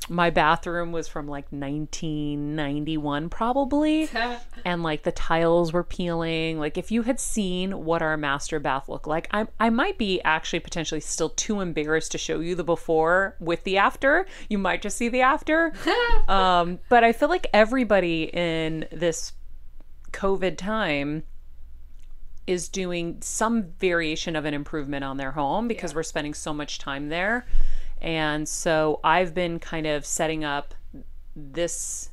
my 0.10 0.30
bathroom 0.30 0.92
was 0.92 1.08
from 1.08 1.28
like 1.28 1.46
1991 1.52 3.30
probably. 3.30 4.10
And 4.66 4.82
like 4.82 5.04
the 5.04 5.12
tiles 5.12 5.74
were 5.74 5.84
peeling. 5.84 6.58
Like 6.58 6.78
if 6.78 6.90
you 6.90 7.02
had 7.02 7.20
seen 7.20 7.84
what 7.84 8.02
our 8.02 8.16
master 8.16 8.60
bath 8.60 8.88
looked 8.88 9.08
like 9.08 9.28
i 9.32 9.46
i 9.60 9.70
might 9.70 9.98
be 9.98 10.22
actually 10.22 10.62
potentially 10.62 11.02
still 11.02 11.30
too 11.30 11.60
embarrassed 11.60 12.14
to 12.14 12.18
show 12.18 12.40
you 12.40 12.56
the 12.56 12.64
before 12.64 13.36
with 13.40 13.64
the 13.64 13.78
after. 13.78 14.26
You 14.50 14.58
might 14.58 14.82
just 14.82 14.98
see 14.98 15.10
the 15.10 15.22
after. 15.22 15.74
Um 16.28 16.80
but 16.90 17.04
i 17.04 17.12
feel 17.12 17.30
like 17.30 17.48
everybody 17.54 18.30
in 18.34 18.88
this 18.92 19.34
covid 20.12 20.58
time 20.58 21.24
is 22.48 22.68
doing 22.68 23.18
some 23.22 23.64
variation 23.80 24.36
of 24.36 24.46
an 24.46 24.54
improvement 24.54 25.04
on 25.04 25.18
their 25.18 25.32
home 25.32 25.68
because 25.68 25.96
we're 25.96 26.04
spending 26.04 26.34
so 26.34 26.54
much 26.54 26.78
time 26.78 27.10
there. 27.10 27.46
And 28.04 28.48
so 28.48 29.00
I've 29.04 29.34
been 29.34 29.60
kind 29.60 29.88
of 29.88 30.06
setting 30.06 30.44
up 30.44 30.76
this 31.36 32.10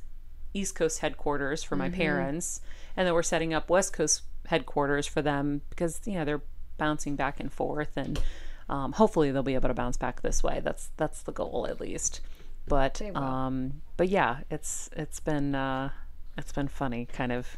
East 0.53 0.73
Coast 0.75 0.99
headquarters 0.99 1.63
for 1.63 1.75
my 1.75 1.89
parents, 1.89 2.61
and 2.95 3.05
then 3.05 3.13
we're 3.13 3.23
setting 3.23 3.53
up 3.53 3.69
West 3.69 3.93
Coast 3.93 4.23
headquarters 4.47 5.05
for 5.05 5.21
them 5.21 5.61
because 5.69 6.01
you 6.05 6.13
know 6.13 6.25
they're 6.25 6.41
bouncing 6.77 7.15
back 7.15 7.39
and 7.39 7.51
forth, 7.51 7.97
and 7.97 8.21
um, 8.69 8.93
hopefully 8.93 9.31
they'll 9.31 9.43
be 9.43 9.53
able 9.53 9.67
to 9.67 9.73
bounce 9.73 9.97
back 9.97 10.21
this 10.21 10.41
way. 10.41 10.61
That's 10.63 10.89
that's 10.97 11.21
the 11.23 11.31
goal 11.33 11.67
at 11.69 11.79
least. 11.81 12.21
But 12.67 13.01
um, 13.15 13.81
but 13.97 14.07
yeah, 14.09 14.39
it's 14.49 14.89
it's 14.95 15.19
been 15.19 15.55
uh, 15.55 15.89
it's 16.37 16.53
been 16.53 16.67
funny, 16.69 17.05
kind 17.11 17.31
of 17.31 17.57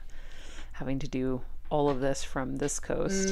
having 0.73 0.97
to 0.99 1.07
do 1.07 1.41
all 1.69 1.89
of 1.89 1.99
this 1.99 2.23
from 2.23 2.57
this 2.57 2.79
coast. 2.79 3.29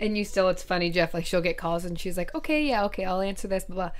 And 0.00 0.16
you 0.16 0.24
still, 0.24 0.48
it's 0.48 0.62
funny, 0.62 0.90
Jeff. 0.90 1.12
Like 1.14 1.26
she'll 1.26 1.42
get 1.42 1.56
calls 1.58 1.84
and 1.84 1.98
she's 1.98 2.16
like, 2.16 2.34
"Okay, 2.34 2.66
yeah, 2.66 2.84
okay, 2.86 3.04
I'll 3.04 3.20
answer 3.20 3.46
this." 3.46 3.64
Blah. 3.64 3.74
blah. 3.74 3.90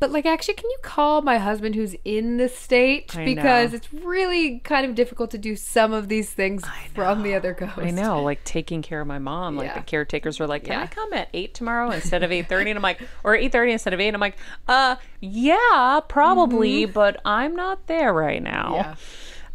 But 0.00 0.10
like, 0.10 0.26
actually, 0.26 0.54
can 0.54 0.68
you 0.68 0.78
call 0.82 1.22
my 1.22 1.38
husband 1.38 1.76
who's 1.76 1.94
in 2.04 2.36
the 2.36 2.48
state 2.48 3.16
I 3.16 3.24
because 3.24 3.70
know. 3.70 3.76
it's 3.76 3.92
really 3.92 4.58
kind 4.58 4.84
of 4.84 4.96
difficult 4.96 5.30
to 5.30 5.38
do 5.38 5.54
some 5.54 5.92
of 5.92 6.08
these 6.08 6.28
things 6.30 6.64
from 6.94 7.22
the 7.22 7.34
other 7.36 7.54
coast. 7.54 7.78
I 7.78 7.90
know, 7.90 8.20
like 8.22 8.42
taking 8.42 8.82
care 8.82 9.00
of 9.00 9.06
my 9.06 9.20
mom. 9.20 9.56
Like 9.56 9.68
Yeah. 9.68 9.78
the 9.78 9.84
caretakers 9.84 10.40
were 10.40 10.48
like, 10.48 10.64
"Can 10.64 10.78
I 10.78 10.88
come 10.88 11.12
at 11.12 11.28
eight 11.32 11.54
tomorrow 11.54 11.90
instead 11.92 12.24
of 12.24 12.32
eight 12.32 12.48
30? 12.48 12.70
And 12.72 12.78
I'm 12.78 12.82
like, 12.82 13.00
"Or 13.22 13.36
eight 13.36 13.52
thirty 13.52 13.70
instead 13.72 13.94
of 13.94 14.00
8? 14.00 14.12
I'm 14.12 14.20
like, 14.20 14.36
"Uh, 14.66 14.96
yeah, 15.20 16.00
probably, 16.08 16.84
but 16.86 17.20
I'm 17.24 17.54
not 17.54 17.86
there 17.86 18.12
right 18.12 18.42
now." 18.42 18.74
Yeah. 18.74 18.94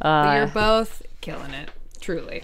But 0.02 0.36
you're 0.38 0.48
both 0.48 1.02
killing 1.20 1.52
it, 1.54 1.70
truly. 2.00 2.44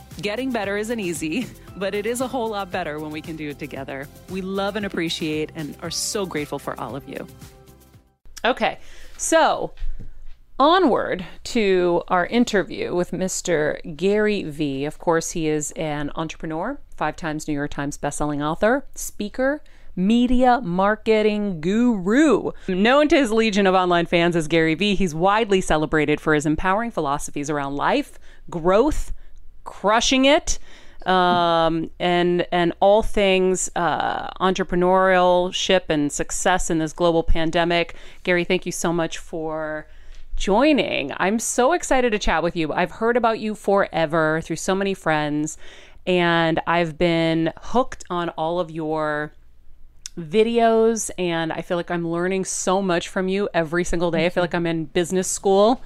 Getting 0.19 0.51
better 0.51 0.77
isn't 0.77 0.99
easy, 0.99 1.47
but 1.77 1.95
it 1.95 2.05
is 2.05 2.21
a 2.21 2.27
whole 2.27 2.49
lot 2.49 2.71
better 2.71 2.99
when 2.99 3.11
we 3.11 3.21
can 3.21 3.35
do 3.35 3.49
it 3.49 3.59
together. 3.59 4.07
We 4.29 4.41
love 4.41 4.75
and 4.75 4.85
appreciate 4.85 5.51
and 5.55 5.75
are 5.81 5.91
so 5.91 6.25
grateful 6.25 6.59
for 6.59 6.79
all 6.79 6.95
of 6.95 7.07
you. 7.07 7.25
Okay, 8.43 8.79
so 9.17 9.73
onward 10.59 11.25
to 11.43 12.03
our 12.07 12.25
interview 12.27 12.93
with 12.93 13.11
Mr. 13.11 13.79
Gary 13.95 14.43
Vee. 14.43 14.85
Of 14.85 14.99
course, 14.99 15.31
he 15.31 15.47
is 15.47 15.71
an 15.71 16.11
entrepreneur, 16.15 16.79
five 16.95 17.15
times 17.15 17.47
New 17.47 17.53
York 17.53 17.71
Times 17.71 17.97
bestselling 17.97 18.43
author, 18.43 18.85
speaker, 18.93 19.63
media 19.95 20.61
marketing 20.61 21.61
guru. 21.61 22.51
Known 22.67 23.07
to 23.09 23.15
his 23.15 23.31
legion 23.31 23.65
of 23.65 23.75
online 23.75 24.05
fans 24.05 24.35
as 24.35 24.47
Gary 24.47 24.75
Vee, 24.75 24.95
he's 24.95 25.15
widely 25.15 25.61
celebrated 25.61 26.21
for 26.21 26.33
his 26.33 26.45
empowering 26.45 26.91
philosophies 26.91 27.49
around 27.49 27.75
life, 27.75 28.19
growth, 28.49 29.11
crushing 29.63 30.25
it. 30.25 30.59
Um, 31.05 31.89
and 31.99 32.45
and 32.51 32.73
all 32.79 33.01
things 33.01 33.71
uh, 33.75 34.29
entrepreneurship 34.39 35.81
and 35.89 36.11
success 36.11 36.69
in 36.69 36.77
this 36.77 36.93
global 36.93 37.23
pandemic. 37.23 37.95
Gary, 38.21 38.43
thank 38.43 38.67
you 38.67 38.71
so 38.71 38.93
much 38.93 39.17
for 39.17 39.87
joining. 40.35 41.11
I'm 41.17 41.39
so 41.39 41.73
excited 41.73 42.11
to 42.11 42.19
chat 42.19 42.43
with 42.43 42.55
you. 42.55 42.71
I've 42.71 42.91
heard 42.91 43.17
about 43.17 43.39
you 43.39 43.55
forever 43.55 44.41
through 44.43 44.57
so 44.57 44.75
many 44.75 44.93
friends, 44.93 45.57
and 46.05 46.59
I've 46.67 46.99
been 46.99 47.51
hooked 47.57 48.03
on 48.11 48.29
all 48.29 48.59
of 48.59 48.69
your 48.69 49.33
videos 50.19 51.09
and 51.17 51.53
I 51.53 51.61
feel 51.61 51.77
like 51.77 51.89
I'm 51.89 52.07
learning 52.07 52.45
so 52.45 52.81
much 52.81 53.07
from 53.07 53.27
you 53.27 53.49
every 53.53 53.83
single 53.83 54.11
day. 54.11 54.25
I 54.25 54.29
feel 54.29 54.43
like 54.43 54.53
I'm 54.53 54.67
in 54.67 54.85
business 54.85 55.27
school 55.27 55.81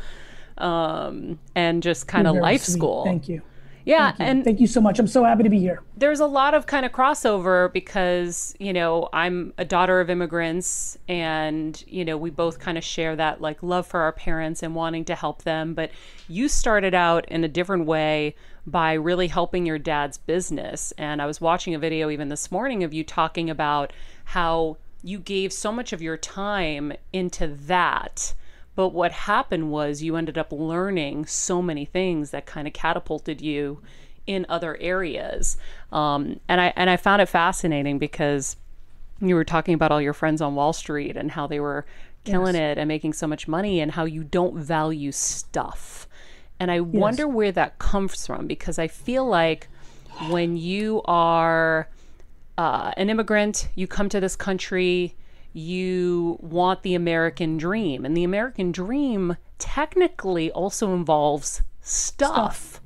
um 0.57 1.37
and 1.53 1.83
just 1.83 2.07
kind 2.07 2.27
of 2.27 2.35
life 2.35 2.63
sweet. 2.63 2.73
school. 2.73 3.03
Thank 3.03 3.27
you. 3.29 3.41
Yeah, 3.85 4.11
Thank 4.11 4.29
and 4.29 4.43
Thank 4.43 4.59
you 4.59 4.67
so 4.67 4.81
much. 4.81 4.97
I'm 4.99 5.07
so 5.07 5.23
happy 5.23 5.43
to 5.43 5.49
be 5.49 5.59
here. 5.59 5.81
there's 5.95 6.19
a 6.19 6.25
lot 6.25 6.53
of 6.53 6.65
kind 6.65 6.85
of 6.85 6.91
crossover 6.91 7.71
because 7.71 8.55
you 8.59 8.73
know 8.73 9.07
i'm 9.13 9.53
a 9.57 9.63
daughter 9.63 9.99
of 10.01 10.09
immigrants 10.09 10.97
and 11.07 11.83
you 11.87 12.03
know 12.03 12.17
we 12.17 12.29
both 12.29 12.59
kind 12.59 12.77
of 12.77 12.83
share 12.83 13.15
that 13.15 13.39
like 13.41 13.61
love 13.63 13.85
for 13.87 14.01
our 14.01 14.11
parents 14.11 14.61
and 14.63 14.75
wanting 14.75 15.05
to 15.05 15.15
help 15.15 15.43
them 15.43 15.73
but 15.73 15.89
you 16.27 16.47
started 16.49 16.93
out 16.93 17.25
in 17.29 17.43
a 17.43 17.47
different 17.47 17.85
way 17.85 18.35
by 18.67 18.93
really 18.93 19.27
helping 19.27 19.65
your 19.65 19.77
dad's 19.79 20.17
business 20.17 20.91
and 20.97 21.21
i 21.21 21.25
was 21.25 21.39
watching 21.39 21.73
a 21.75 21.79
video 21.79 22.09
even 22.09 22.27
this 22.29 22.51
morning 22.51 22.83
of 22.83 22.93
you 22.93 23.03
talking 23.03 23.49
about 23.49 23.93
how 24.25 24.75
you 25.03 25.19
gave 25.19 25.53
so 25.53 25.71
much 25.71 25.93
of 25.93 26.01
your 26.01 26.17
time 26.17 26.91
into 27.13 27.47
that 27.47 28.33
but 28.75 28.89
what 28.89 29.11
happened 29.11 29.71
was 29.71 30.03
you 30.03 30.15
ended 30.15 30.37
up 30.37 30.51
learning 30.51 31.25
so 31.25 31.61
many 31.61 31.85
things 31.85 32.31
that 32.31 32.45
kind 32.45 32.67
of 32.67 32.73
catapulted 32.73 33.41
you 33.41 33.81
in 34.27 34.45
other 34.49 34.77
areas. 34.77 35.57
Um, 35.91 36.39
and 36.47 36.59
I 36.59 36.73
and 36.75 36.89
I 36.89 36.97
found 36.97 37.21
it 37.21 37.27
fascinating 37.27 37.99
because 37.99 38.57
you 39.21 39.35
were 39.35 39.45
talking 39.45 39.73
about 39.73 39.91
all 39.91 40.01
your 40.01 40.13
friends 40.13 40.41
on 40.41 40.55
Wall 40.55 40.73
Street 40.73 41.15
and 41.15 41.31
how 41.31 41.47
they 41.47 41.59
were 41.59 41.85
killing 42.25 42.55
it 42.55 42.77
and 42.77 42.87
making 42.87 43.13
so 43.13 43.27
much 43.27 43.47
money 43.47 43.79
and 43.79 43.91
how 43.91 44.03
you 44.03 44.23
don't 44.23 44.57
value 44.57 45.11
stuff. 45.11 46.07
And 46.59 46.71
I 46.71 46.79
wonder 46.79 47.27
where 47.27 47.51
that 47.51 47.79
comes 47.79 48.25
from 48.25 48.47
because 48.47 48.79
I 48.79 48.87
feel 48.87 49.25
like 49.25 49.67
when 50.29 50.57
you 50.57 51.01
are 51.05 51.87
uh, 52.57 52.91
an 52.97 53.09
immigrant, 53.09 53.69
you 53.75 53.87
come 53.87 54.09
to 54.09 54.19
this 54.19 54.35
country, 54.35 55.15
you 55.55 56.37
want 56.41 56.83
the 56.83 56.95
American 56.95 57.57
dream. 57.57 58.03
And 58.03 58.15
the 58.15 58.25
American 58.25 58.73
dream 58.73 59.37
technically 59.57 60.51
also 60.51 60.93
involves 60.93 61.61
stuff. 61.81 62.81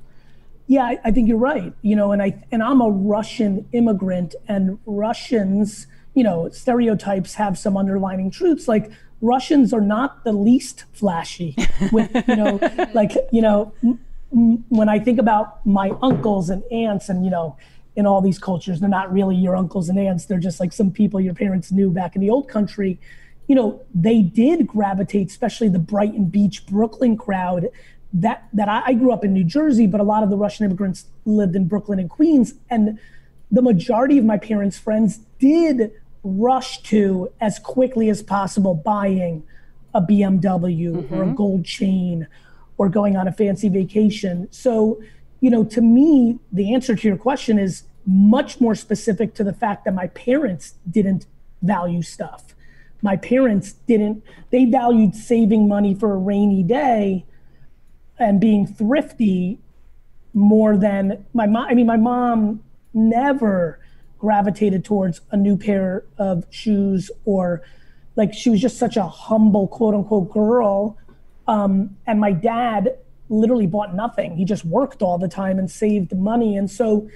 Yeah, 0.68 0.84
I, 0.84 0.98
I 1.06 1.10
think 1.10 1.28
you're 1.28 1.36
right. 1.36 1.72
You 1.82 1.96
know, 1.96 2.12
and 2.12 2.22
I 2.22 2.40
and 2.52 2.62
I'm 2.62 2.80
a 2.80 2.88
Russian 2.88 3.68
immigrant, 3.72 4.36
and 4.46 4.78
Russians, 4.86 5.88
you 6.14 6.22
know, 6.22 6.48
stereotypes 6.50 7.34
have 7.34 7.58
some 7.58 7.76
underlining 7.76 8.30
truths. 8.30 8.68
Like 8.68 8.92
Russians 9.20 9.72
are 9.72 9.80
not 9.80 10.22
the 10.22 10.32
least 10.32 10.84
flashy. 10.92 11.56
With 11.92 12.14
you 12.28 12.36
know, 12.36 12.60
like 12.94 13.16
you 13.32 13.42
know, 13.42 13.72
m- 13.82 13.98
m- 14.32 14.64
when 14.68 14.88
I 14.88 15.00
think 15.00 15.18
about 15.18 15.66
my 15.66 15.90
uncles 16.02 16.50
and 16.50 16.62
aunts, 16.70 17.08
and 17.08 17.24
you 17.24 17.32
know, 17.32 17.56
in 18.00 18.06
all 18.06 18.20
these 18.20 18.38
cultures, 18.38 18.80
they're 18.80 18.88
not 18.88 19.12
really 19.12 19.36
your 19.36 19.54
uncles 19.54 19.88
and 19.88 19.98
aunts. 19.98 20.24
They're 20.24 20.38
just 20.38 20.58
like 20.58 20.72
some 20.72 20.90
people 20.90 21.20
your 21.20 21.34
parents 21.34 21.70
knew 21.70 21.90
back 21.90 22.16
in 22.16 22.20
the 22.20 22.30
old 22.30 22.48
country. 22.48 22.98
You 23.46 23.54
know, 23.54 23.82
they 23.94 24.22
did 24.22 24.66
gravitate, 24.66 25.28
especially 25.28 25.68
the 25.68 25.78
Brighton 25.78 26.24
Beach, 26.24 26.66
Brooklyn 26.66 27.16
crowd. 27.16 27.68
That 28.12 28.48
that 28.52 28.68
I, 28.68 28.82
I 28.86 28.92
grew 28.94 29.12
up 29.12 29.24
in 29.24 29.32
New 29.32 29.44
Jersey, 29.44 29.86
but 29.86 30.00
a 30.00 30.04
lot 30.04 30.24
of 30.24 30.30
the 30.30 30.36
Russian 30.36 30.64
immigrants 30.66 31.06
lived 31.24 31.54
in 31.54 31.68
Brooklyn 31.68 32.00
and 32.00 32.10
Queens, 32.10 32.54
and 32.68 32.98
the 33.52 33.62
majority 33.62 34.18
of 34.18 34.24
my 34.24 34.38
parents' 34.38 34.78
friends 34.78 35.20
did 35.38 35.92
rush 36.22 36.82
to 36.82 37.32
as 37.40 37.58
quickly 37.58 38.10
as 38.10 38.22
possible 38.22 38.74
buying 38.74 39.42
a 39.94 40.00
BMW 40.00 40.94
or 41.10 41.22
a 41.22 41.26
mm-hmm. 41.26 41.34
gold 41.34 41.64
chain 41.64 42.26
or 42.78 42.88
going 42.88 43.16
on 43.16 43.28
a 43.28 43.32
fancy 43.32 43.68
vacation. 43.68 44.48
So, 44.50 45.02
you 45.40 45.50
know, 45.50 45.64
to 45.64 45.80
me, 45.80 46.38
the 46.52 46.74
answer 46.74 46.94
to 46.94 47.08
your 47.08 47.16
question 47.16 47.58
is 47.58 47.84
much 48.06 48.60
more 48.60 48.74
specific 48.74 49.34
to 49.34 49.44
the 49.44 49.52
fact 49.52 49.84
that 49.84 49.94
my 49.94 50.08
parents 50.08 50.74
didn't 50.90 51.26
value 51.62 52.02
stuff. 52.02 52.54
My 53.02 53.16
parents 53.16 53.72
didn't, 53.86 54.22
they 54.50 54.64
valued 54.64 55.14
saving 55.14 55.68
money 55.68 55.94
for 55.94 56.12
a 56.12 56.16
rainy 56.16 56.62
day 56.62 57.24
and 58.18 58.40
being 58.40 58.66
thrifty 58.66 59.58
more 60.34 60.76
than 60.76 61.24
my 61.32 61.46
mom. 61.46 61.66
I 61.68 61.74
mean, 61.74 61.86
my 61.86 61.96
mom 61.96 62.62
never 62.92 63.80
gravitated 64.18 64.84
towards 64.84 65.22
a 65.30 65.36
new 65.36 65.56
pair 65.56 66.04
of 66.18 66.44
shoes 66.50 67.10
or 67.24 67.62
like 68.16 68.34
she 68.34 68.50
was 68.50 68.60
just 68.60 68.78
such 68.78 68.96
a 68.96 69.04
humble 69.04 69.66
quote 69.66 69.94
unquote 69.94 70.30
girl. 70.30 70.98
Um, 71.48 71.96
and 72.06 72.20
my 72.20 72.32
dad 72.32 72.96
literally 73.30 73.66
bought 73.66 73.94
nothing. 73.94 74.36
He 74.36 74.44
just 74.44 74.64
worked 74.64 75.02
all 75.02 75.16
the 75.16 75.28
time 75.28 75.58
and 75.58 75.70
saved 75.70 76.14
money. 76.14 76.56
And 76.56 76.70
so, 76.70 77.08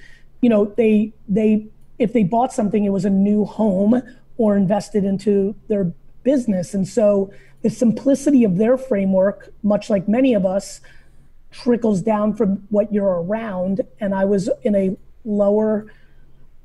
you 0.45 0.49
know, 0.49 0.65
they 0.77 1.11
they 1.27 1.65
if 1.97 2.13
they 2.13 2.21
bought 2.21 2.53
something, 2.53 2.85
it 2.85 2.91
was 2.91 3.03
a 3.03 3.09
new 3.09 3.45
home 3.45 3.99
or 4.37 4.55
invested 4.55 5.03
into 5.03 5.55
their 5.69 5.91
business. 6.21 6.75
And 6.75 6.87
so 6.87 7.33
the 7.63 7.71
simplicity 7.71 8.43
of 8.43 8.57
their 8.57 8.77
framework, 8.77 9.51
much 9.63 9.89
like 9.89 10.07
many 10.07 10.35
of 10.35 10.45
us, 10.45 10.81
trickles 11.49 11.99
down 12.03 12.35
from 12.35 12.67
what 12.69 12.93
you're 12.93 13.23
around. 13.23 13.81
And 13.99 14.13
I 14.13 14.25
was 14.25 14.47
in 14.61 14.75
a 14.75 14.95
lower 15.23 15.91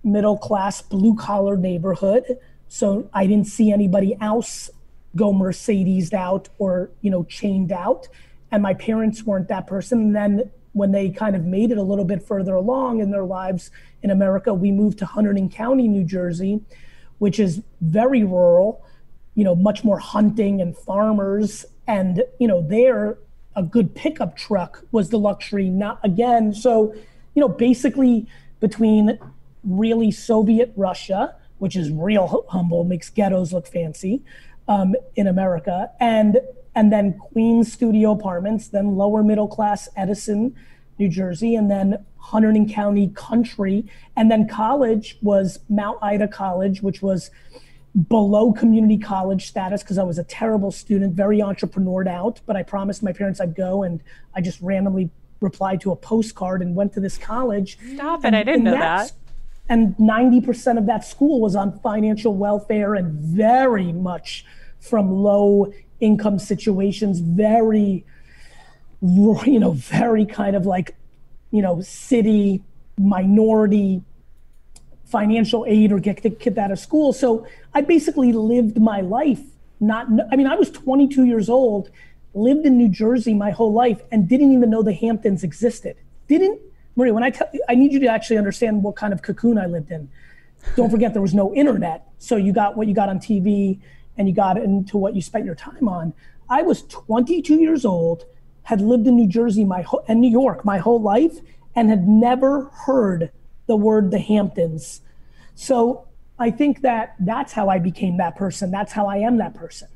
middle 0.05 0.37
class, 0.37 0.83
blue 0.83 1.15
collar 1.15 1.57
neighborhood. 1.57 2.37
So 2.69 3.09
I 3.15 3.27
didn't 3.27 3.47
see 3.47 3.73
anybody 3.73 4.15
else 4.21 4.69
go 5.17 5.33
Mercedes 5.33 6.13
out 6.13 6.51
or, 6.59 6.91
you 7.01 7.11
know, 7.11 7.25
chained 7.25 7.73
out. 7.73 8.09
And 8.53 8.63
my 8.63 8.75
parents 8.75 9.23
weren't 9.23 9.49
that 9.49 9.67
person. 9.67 10.01
And 10.03 10.15
then 10.15 10.51
when 10.73 10.93
they 10.93 11.11
kind 11.11 11.35
of 11.35 11.45
made 11.45 11.71
it 11.71 11.79
a 11.79 11.83
little 11.83 12.05
bit 12.05 12.23
further 12.23 12.55
along 12.55 13.01
in 13.01 13.11
their 13.11 13.25
lives 13.25 13.71
in 14.03 14.11
America, 14.11 14.55
we 14.55 14.71
moved 14.71 14.99
to 14.99 15.05
Hunterdon 15.05 15.53
County, 15.53 15.89
New 15.89 16.05
Jersey, 16.05 16.61
which 17.19 17.41
is 17.41 17.63
very 17.81 18.23
rural, 18.25 18.85
you 19.35 19.45
know, 19.45 19.55
much 19.55 19.85
more 19.85 19.99
hunting 19.99 20.61
and 20.61 20.77
farmers. 20.77 21.65
And, 21.87 22.23
you 22.39 22.47
know, 22.47 22.63
there, 22.63 23.19
a 23.57 23.63
good 23.63 23.95
pickup 23.95 24.37
truck 24.37 24.85
was 24.93 25.11
the 25.11 25.19
luxury, 25.19 25.69
not 25.69 25.99
again. 26.05 26.55
So, 26.55 26.95
you 27.35 27.41
know, 27.41 27.49
basically 27.49 28.27
between 28.61 29.19
really 29.65 30.11
Soviet 30.11 30.73
Russia, 30.77 31.35
which 31.59 31.77
is 31.77 31.91
real 31.91 32.47
humble, 32.49 32.85
makes 32.85 33.11
ghettos 33.11 33.53
look 33.53 33.67
fancy 33.67 34.23
um, 34.69 34.95
in 35.17 35.27
America, 35.27 35.91
and 35.99 36.41
and 36.75 36.93
then 36.93 37.19
Queens 37.19 37.73
studio 37.73 38.13
apartments, 38.13 38.69
then 38.69 38.97
lower 38.97 39.23
middle 39.23 39.49
class 39.49 39.89
Edison, 39.97 40.55
New 40.99 41.09
Jersey, 41.09 41.55
and 41.55 41.71
then 41.71 42.05
Hunterdon 42.23 42.73
County 42.73 43.09
country, 43.15 43.85
and 44.17 44.31
then 44.31 44.47
college 44.47 45.19
was 45.23 45.59
Mount 45.69 45.99
Ida 46.03 46.29
College, 46.29 46.83
which 46.83 47.03
was 47.03 47.31
below 48.09 48.53
community 48.53 48.97
college 48.97 49.47
status 49.47 49.83
because 49.83 49.99
I 49.99 50.05
was 50.05 50.19
a 50.19 50.25
terrible 50.25 50.71
student, 50.71 51.15
very 51.15 51.39
entrepreneured 51.39 52.07
out, 52.07 52.41
but 52.47 52.57
I 52.57 52.63
promised 52.63 53.03
my 53.03 53.13
parents 53.13 53.41
I'd 53.41 53.57
go 53.57 53.83
and 53.83 54.01
I 54.35 54.41
just 54.41 54.61
randomly 54.61 55.11
replied 55.41 55.81
to 55.81 55.91
a 55.91 55.97
postcard 55.97 56.63
and 56.63 56.77
went 56.77 56.93
to 56.93 57.01
this 57.01 57.19
college. 57.19 57.79
Stop 57.95 58.25
it, 58.25 58.35
I 58.35 58.43
didn't 58.43 58.65
know 58.65 58.73
that. 58.73 59.13
And 59.69 59.97
90% 59.97 60.79
of 60.79 60.87
that 60.87 61.05
school 61.05 61.41
was 61.41 61.57
on 61.57 61.79
financial 61.81 62.35
welfare 62.35 62.95
and 62.95 63.13
very 63.13 63.93
much 63.93 64.45
from 64.81 65.11
low 65.11 65.73
income 66.01 66.39
situations, 66.39 67.21
very, 67.21 68.05
you 69.03 69.59
know, 69.59 69.73
very 69.73 70.27
kind 70.27 70.57
of 70.57 70.67
like, 70.67 70.97
you 71.51 71.63
know, 71.63 71.81
city 71.81 72.63
minority 72.99 74.03
financial 75.05 75.65
aid 75.67 75.91
or 75.91 75.99
get 75.99 76.23
the 76.23 76.31
kid 76.31 76.59
out 76.59 76.71
of 76.71 76.79
school. 76.79 77.13
So 77.13 77.47
I 77.75 77.81
basically 77.81 78.33
lived 78.33 78.81
my 78.81 79.01
life 79.01 79.41
not, 79.81 80.07
I 80.31 80.37
mean, 80.37 80.47
I 80.47 80.55
was 80.55 80.71
22 80.71 81.25
years 81.25 81.49
old, 81.49 81.91
lived 82.35 82.67
in 82.67 82.77
New 82.77 82.89
Jersey 82.89 83.33
my 83.33 83.51
whole 83.51 83.73
life, 83.73 84.03
and 84.13 84.29
didn't 84.29 84.53
even 84.53 84.71
know 84.71 84.83
the 84.83 84.93
Hamptons 84.93 85.43
existed. 85.43 85.97
Didn't, 86.29 86.61
Maria, 86.97 87.15
when 87.15 87.23
I 87.23 87.31
tell 87.31 87.49
I 87.69 87.75
need 87.75 87.93
you 87.93 88.01
to 88.01 88.07
actually 88.07 88.37
understand 88.37 88.83
what 88.83 88.97
kind 88.97 89.13
of 89.13 89.23
cocoon 89.23 89.59
I 89.59 89.67
lived 89.67 89.91
in. 89.91 90.09
Don't 90.77 90.91
forget 90.91 91.15
there 91.15 91.23
was 91.23 91.35
no 91.35 91.55
internet. 91.55 92.07
So 92.19 92.37
you 92.37 92.53
got 92.53 92.77
what 92.77 92.87
you 92.87 92.95
got 92.95 93.09
on 93.09 93.19
TV 93.19 93.81
and 94.21 94.29
you 94.29 94.35
got 94.35 94.59
into 94.59 94.99
what 94.99 95.17
you 95.17 95.23
spent 95.23 95.47
your 95.47 95.55
time 95.55 95.89
on. 95.89 96.13
I 96.51 96.61
was 96.61 96.83
22 96.83 97.55
years 97.55 97.87
old, 97.87 98.27
had 98.65 98.83
lived 98.83 99.07
in 99.07 99.17
New 99.17 99.27
Jersey 99.27 99.65
my 99.65 99.81
whole, 99.81 100.05
and 100.09 100.21
New 100.21 100.31
York 100.31 100.63
my 100.63 100.77
whole 100.77 101.01
life, 101.01 101.39
and 101.75 101.89
had 101.89 102.07
never 102.07 102.65
heard 102.85 103.33
the 103.67 103.77
word 103.77 104.11
the 104.11 104.19
Hamptons. 104.19 105.01
So 105.55 106.07
I 106.39 106.51
think 106.51 106.83
that 106.83 107.15
that's 107.19 107.55
how 107.55 107.71
I 107.71 107.79
became 107.79 108.19
that 108.19 108.37
person. 108.37 108.71
That's 108.71 108.93
how 108.93 109.07
I 109.07 109.17
am 109.17 109.39
that 109.39 109.55
person. 109.55 109.89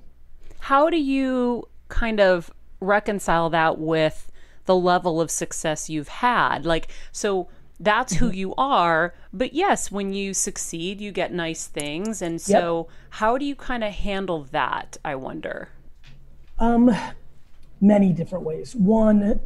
How 0.58 0.88
do 0.88 0.96
you 0.96 1.68
kind 1.88 2.18
of 2.18 2.50
reconcile 2.80 3.50
that 3.50 3.78
with 3.78 4.32
the 4.64 4.74
level 4.74 5.20
of 5.20 5.30
success 5.30 5.90
you've 5.90 6.08
had? 6.08 6.64
Like, 6.64 6.88
so 7.12 7.50
that's 7.80 8.14
who 8.14 8.26
mm-hmm. 8.26 8.36
you 8.36 8.54
are. 8.56 9.14
But 9.32 9.52
yes, 9.52 9.90
when 9.90 10.12
you 10.12 10.34
succeed, 10.34 11.00
you 11.00 11.12
get 11.12 11.32
nice 11.32 11.66
things. 11.66 12.22
And 12.22 12.40
so, 12.40 12.88
yep. 12.88 12.96
how 13.10 13.38
do 13.38 13.44
you 13.44 13.56
kind 13.56 13.82
of 13.82 13.92
handle 13.92 14.44
that? 14.52 14.96
I 15.04 15.16
wonder. 15.16 15.70
Um, 16.58 16.94
many 17.80 18.12
different 18.12 18.44
ways. 18.44 18.74
One, 18.74 19.40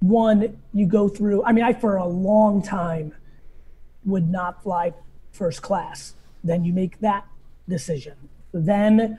one, 0.00 0.58
you 0.72 0.86
go 0.86 1.08
through. 1.08 1.44
I 1.44 1.52
mean, 1.52 1.64
I 1.64 1.72
for 1.72 1.96
a 1.96 2.06
long 2.06 2.62
time 2.62 3.14
would 4.04 4.28
not 4.28 4.62
fly 4.62 4.92
first 5.32 5.62
class. 5.62 6.14
Then 6.44 6.64
you 6.64 6.72
make 6.72 7.00
that 7.00 7.26
decision. 7.68 8.14
Then 8.52 9.18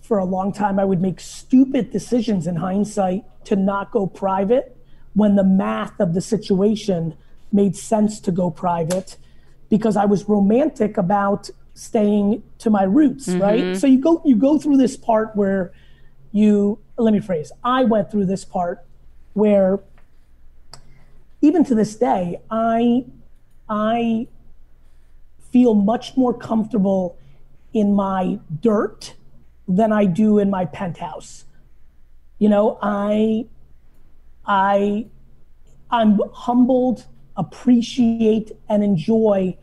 for 0.00 0.18
a 0.18 0.24
long 0.24 0.52
time, 0.52 0.78
I 0.78 0.84
would 0.84 1.00
make 1.00 1.20
stupid 1.20 1.90
decisions 1.90 2.46
in 2.46 2.56
hindsight 2.56 3.24
to 3.46 3.56
not 3.56 3.90
go 3.90 4.06
private 4.06 4.76
when 5.14 5.36
the 5.36 5.44
math 5.44 5.98
of 6.00 6.12
the 6.12 6.20
situation 6.20 7.16
made 7.54 7.76
sense 7.76 8.20
to 8.20 8.32
go 8.32 8.50
private 8.50 9.16
because 9.70 9.96
I 9.96 10.04
was 10.04 10.28
romantic 10.28 10.98
about 10.98 11.50
staying 11.74 12.42
to 12.58 12.70
my 12.70 12.82
roots, 12.82 13.28
mm-hmm. 13.28 13.40
right? 13.40 13.76
So 13.76 13.86
you 13.86 14.00
go 14.00 14.20
you 14.24 14.36
go 14.36 14.58
through 14.58 14.76
this 14.76 14.96
part 14.96 15.34
where 15.34 15.72
you 16.32 16.78
let 16.98 17.12
me 17.12 17.20
phrase. 17.20 17.50
I 17.62 17.84
went 17.84 18.10
through 18.10 18.26
this 18.26 18.44
part 18.44 18.84
where 19.32 19.80
even 21.40 21.64
to 21.64 21.74
this 21.74 21.96
day, 21.96 22.40
I 22.50 23.04
I 23.68 24.28
feel 25.52 25.74
much 25.74 26.16
more 26.16 26.34
comfortable 26.34 27.16
in 27.72 27.94
my 27.94 28.38
dirt 28.60 29.14
than 29.68 29.92
I 29.92 30.04
do 30.06 30.38
in 30.38 30.50
my 30.50 30.64
penthouse. 30.64 31.44
You 32.38 32.48
know, 32.48 32.78
I 32.82 33.46
I 34.46 35.06
I'm 35.90 36.18
humbled, 36.32 37.06
appreciate 37.36 38.52
and 38.68 38.82
enjoy 38.82 39.56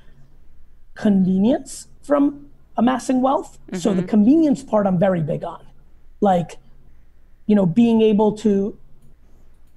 convenience 0.96 1.88
from 2.02 2.48
amassing 2.78 3.22
wealth. 3.22 3.58
Mm-hmm. 3.68 3.78
So 3.78 3.94
the 3.94 4.02
mm-hmm. 4.02 4.10
convenience 4.10 4.64
part 4.64 4.88
I'm 4.88 5.00
very 5.00 5.22
big 5.22 5.44
on. 5.44 5.66
Like, 6.20 6.58
you 7.46 7.56
know, 7.56 7.66
being 7.66 8.02
able 8.02 8.38
to 8.38 8.78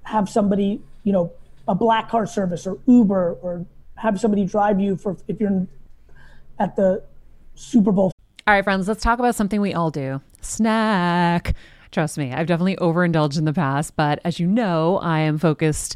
have 0.03 0.29
somebody, 0.29 0.81
you 1.03 1.13
know, 1.13 1.31
a 1.67 1.75
black 1.75 2.09
car 2.09 2.25
service 2.25 2.67
or 2.67 2.77
Uber 2.85 3.37
or 3.41 3.65
have 3.95 4.19
somebody 4.19 4.45
drive 4.45 4.79
you 4.79 4.95
for 4.97 5.17
if 5.27 5.39
you're 5.39 5.67
at 6.59 6.75
the 6.75 7.03
Super 7.55 7.91
Bowl. 7.91 8.11
All 8.47 8.53
right, 8.53 8.63
friends, 8.63 8.87
let's 8.87 9.01
talk 9.01 9.17
about 9.17 9.33
something 9.35 9.59
we 9.59 9.73
all 9.73 9.89
do 9.89 10.21
snack. 10.41 11.55
Trust 11.91 12.17
me, 12.17 12.33
I've 12.33 12.45
definitely 12.45 12.77
overindulged 12.77 13.37
in 13.37 13.45
the 13.45 13.53
past, 13.53 13.95
but 13.95 14.19
as 14.23 14.39
you 14.39 14.47
know, 14.47 14.99
I 15.01 15.19
am 15.21 15.37
focused 15.37 15.95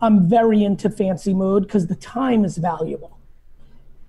I'm 0.00 0.28
very 0.28 0.64
into 0.64 0.88
fancy 0.90 1.34
mode 1.34 1.64
because 1.64 1.86
the 1.86 1.94
time 1.94 2.44
is 2.44 2.56
valuable. 2.56 3.18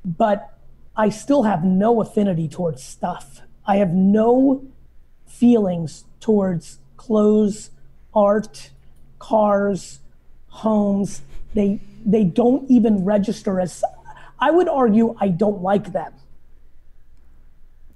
But 0.06 0.58
I 0.96 1.10
still 1.10 1.44
have 1.44 1.64
no 1.64 2.02
affinity 2.02 2.48
towards 2.48 2.84
stuff. 2.84 3.42
I 3.66 3.78
have 3.78 3.92
no 3.92 4.66
feelings 5.28 6.06
towards 6.20 6.80
clothes, 6.98 7.72
art, 8.14 8.72
cars, 9.20 10.00
homes. 10.48 11.22
They 11.54 11.80
they 12.06 12.24
don't 12.24 12.70
even 12.70 13.06
register 13.06 13.60
as 13.60 13.84
I 14.40 14.52
would 14.52 14.68
argue 14.68 15.16
I 15.20 15.28
don't 15.28 15.62
like 15.62 15.92
them. 15.94 16.14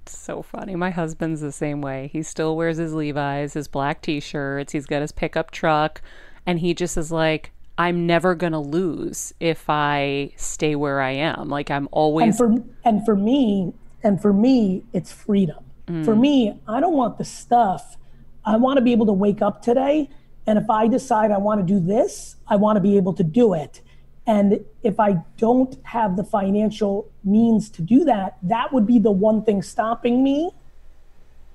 so 0.06 0.42
funny. 0.42 0.76
My 0.76 0.90
husband's 0.90 1.40
the 1.40 1.52
same 1.52 1.80
way. 1.80 2.08
He 2.12 2.22
still 2.22 2.56
wears 2.56 2.76
his 2.76 2.94
Levi's, 2.94 3.54
his 3.54 3.68
black 3.68 4.02
t 4.02 4.20
shirts, 4.20 4.72
he's 4.72 4.86
got 4.86 5.00
his 5.02 5.12
pickup 5.12 5.50
truck, 5.50 6.00
and 6.46 6.60
he 6.60 6.74
just 6.74 6.96
is 6.96 7.10
like, 7.10 7.52
I'm 7.78 8.06
never 8.06 8.34
gonna 8.34 8.60
lose 8.60 9.32
if 9.40 9.68
I 9.68 10.32
stay 10.36 10.74
where 10.74 11.00
I 11.00 11.12
am. 11.12 11.48
Like 11.48 11.70
I'm 11.70 11.88
always 11.92 12.28
and 12.28 12.36
for 12.36 12.64
and 12.84 13.04
for 13.04 13.16
me 13.16 13.74
and 14.02 14.20
for 14.20 14.32
me 14.32 14.84
it's 14.92 15.12
freedom. 15.12 15.64
Mm. 15.86 16.04
For 16.04 16.16
me, 16.16 16.58
I 16.66 16.80
don't 16.80 16.94
want 16.94 17.18
the 17.18 17.24
stuff. 17.24 17.96
I 18.44 18.56
want 18.56 18.78
to 18.78 18.82
be 18.82 18.92
able 18.92 19.06
to 19.06 19.12
wake 19.12 19.42
up 19.42 19.62
today 19.62 20.08
and 20.46 20.58
if 20.58 20.70
I 20.70 20.86
decide 20.86 21.30
I 21.30 21.38
want 21.38 21.60
to 21.60 21.66
do 21.66 21.80
this, 21.80 22.36
I 22.46 22.56
want 22.56 22.76
to 22.76 22.80
be 22.80 22.96
able 22.96 23.12
to 23.14 23.24
do 23.24 23.54
it. 23.54 23.80
And 24.26 24.64
if 24.82 24.98
I 24.98 25.22
don't 25.36 25.76
have 25.84 26.16
the 26.16 26.24
financial 26.24 27.08
means 27.24 27.68
to 27.70 27.82
do 27.82 28.04
that, 28.04 28.38
that 28.42 28.72
would 28.72 28.86
be 28.86 28.98
the 28.98 29.10
one 29.10 29.44
thing 29.44 29.62
stopping 29.62 30.22
me. 30.22 30.50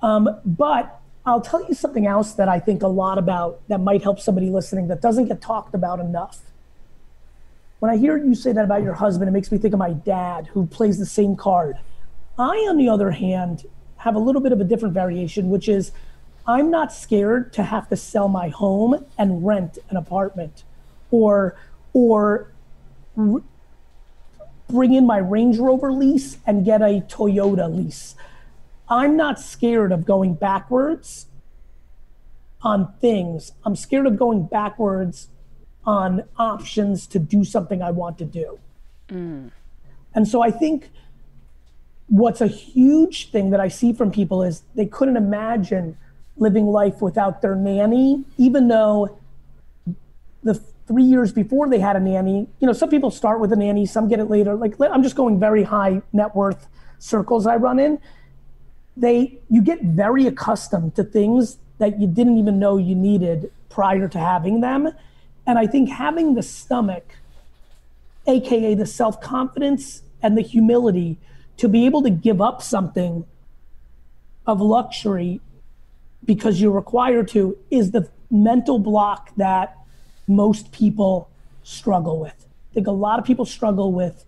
Um, 0.02 0.30
but 0.46 1.01
I'll 1.26 1.42
tell 1.42 1.68
you 1.68 1.74
something 1.76 2.08
else 2.08 2.34
that 2.34 2.50
I 2.50 2.60
think 2.60 2.82
a 2.82 2.88
lot 2.88 3.18
about 3.18 3.62
that 3.68 3.80
might 3.80 4.02
help 4.02 4.20
somebody 4.20 4.50
listening 4.50 4.88
that 4.88 5.02
doesn't 5.02 5.28
get 5.28 5.42
talked 5.42 5.76
about 5.76 6.00
enough. 6.00 6.40
When 7.80 7.92
I 7.92 7.98
hear 7.98 8.18
you 8.18 8.34
say 8.36 8.52
that 8.54 8.64
about 8.64 8.84
your 8.84 8.94
husband, 8.94 9.28
it 9.28 9.32
makes 9.32 9.52
me 9.52 9.58
think 9.58 9.74
of 9.74 9.80
my 9.80 9.94
dad 9.94 10.48
who 10.48 10.66
plays 10.66 10.98
the 10.98 11.06
same 11.06 11.36
card. 11.36 11.78
I, 12.38 12.56
on 12.70 12.78
the 12.78 12.90
other 12.90 13.12
hand, 13.12 13.66
have 13.98 14.16
a 14.16 14.20
little 14.20 14.42
bit 14.42 14.52
of 14.52 14.60
a 14.60 14.64
different 14.64 14.94
variation, 14.94 15.50
which 15.50 15.70
is 15.70 15.92
I'm 16.48 16.72
not 16.72 16.92
scared 16.92 17.54
to 17.54 17.64
have 17.64 17.88
to 17.90 17.96
sell 17.96 18.28
my 18.28 18.50
home 18.50 19.06
and 19.18 19.46
rent 19.46 19.78
an 19.90 19.98
apartment 19.98 20.64
or 21.12 21.56
or 21.94 22.52
bring 23.16 24.94
in 24.94 25.06
my 25.06 25.18
Range 25.18 25.58
Rover 25.60 25.92
lease 25.92 26.38
and 26.48 26.66
get 26.66 26.82
a 26.82 27.02
Toyota 27.02 27.74
lease. 27.74 28.16
I'm 28.92 29.16
not 29.16 29.40
scared 29.40 29.94
of 29.94 30.06
going 30.06 30.34
backwards 30.34 31.28
on 32.62 32.94
things. 33.00 33.54
I'm 33.64 33.76
scared 33.76 34.06
of 34.06 34.20
going 34.20 34.46
backwards 34.46 35.30
on 35.86 36.26
options 36.38 37.08
to 37.08 37.18
do 37.18 37.46
something 37.46 37.82
I 37.82 37.92
want 37.92 38.18
to 38.18 38.26
do. 38.26 38.60
Mm. 39.08 39.52
And 40.14 40.28
so 40.28 40.42
I 40.42 40.52
think 40.52 40.90
what's 42.08 42.42
a 42.42 42.48
huge 42.48 43.32
thing 43.32 43.52
that 43.52 43.62
I 43.62 43.70
see 43.70 43.94
from 43.94 44.12
people 44.12 44.44
is 44.44 44.64
they 44.76 44.86
couldn't 44.86 45.16
imagine 45.16 45.98
living 46.36 46.68
life 46.68 47.02
without 47.02 47.42
their 47.42 47.56
nanny, 47.56 48.26
even 48.38 48.68
though 48.68 49.18
the 50.44 50.56
three 50.88 51.04
years 51.04 51.32
before 51.32 51.70
they 51.70 51.80
had 51.80 51.96
a 51.96 52.00
nanny, 52.02 52.50
you 52.60 52.68
know, 52.68 52.74
some 52.74 52.90
people 52.90 53.10
start 53.10 53.40
with 53.40 53.54
a 53.54 53.56
nanny, 53.56 53.86
some 53.86 54.10
get 54.10 54.20
it 54.20 54.30
later. 54.30 54.56
Like 54.56 54.76
I'm 54.82 55.02
just 55.02 55.16
going 55.16 55.40
very 55.40 55.64
high 55.64 56.02
net 56.12 56.36
worth 56.36 56.68
circles 57.00 57.48
I 57.48 57.56
run 57.56 57.80
in. 57.80 57.98
They 58.96 59.40
you 59.50 59.62
get 59.62 59.82
very 59.82 60.28
accustomed 60.28 60.96
to 60.96 61.04
things 61.04 61.58
that 61.78 62.00
you 62.00 62.08
didn't 62.08 62.38
even 62.38 62.60
know 62.60 62.78
you 62.78 62.96
needed 62.96 63.52
prior 63.70 64.08
to 64.08 64.20
having 64.20 64.62
them. 64.62 64.92
And 65.48 65.58
I 65.58 65.66
think 65.66 65.90
having 65.90 66.36
the 66.36 66.44
stomach, 66.44 67.16
aka 68.28 68.76
the 68.76 68.86
self-confidence 68.86 70.04
and 70.22 70.38
the 70.38 70.42
humility 70.42 71.18
to 71.58 71.68
be 71.68 71.86
able 71.86 72.02
to 72.04 72.10
give 72.10 72.42
up 72.42 72.62
something 72.62 73.26
of 74.46 74.62
luxury 74.62 75.40
because 76.26 76.62
you're 76.62 76.72
required 76.72 77.28
to 77.30 77.58
is 77.70 77.92
the 77.92 78.10
mental 78.30 78.80
block 78.80 79.32
that 79.38 79.78
most 80.28 80.72
people 80.72 81.30
struggle 81.64 82.20
with. 82.20 82.46
I 82.72 82.74
think 82.74 82.88
a 82.88 82.92
lot 82.92 83.20
of 83.20 83.26
people 83.26 83.46
struggle 83.46 83.92
with 83.92 84.26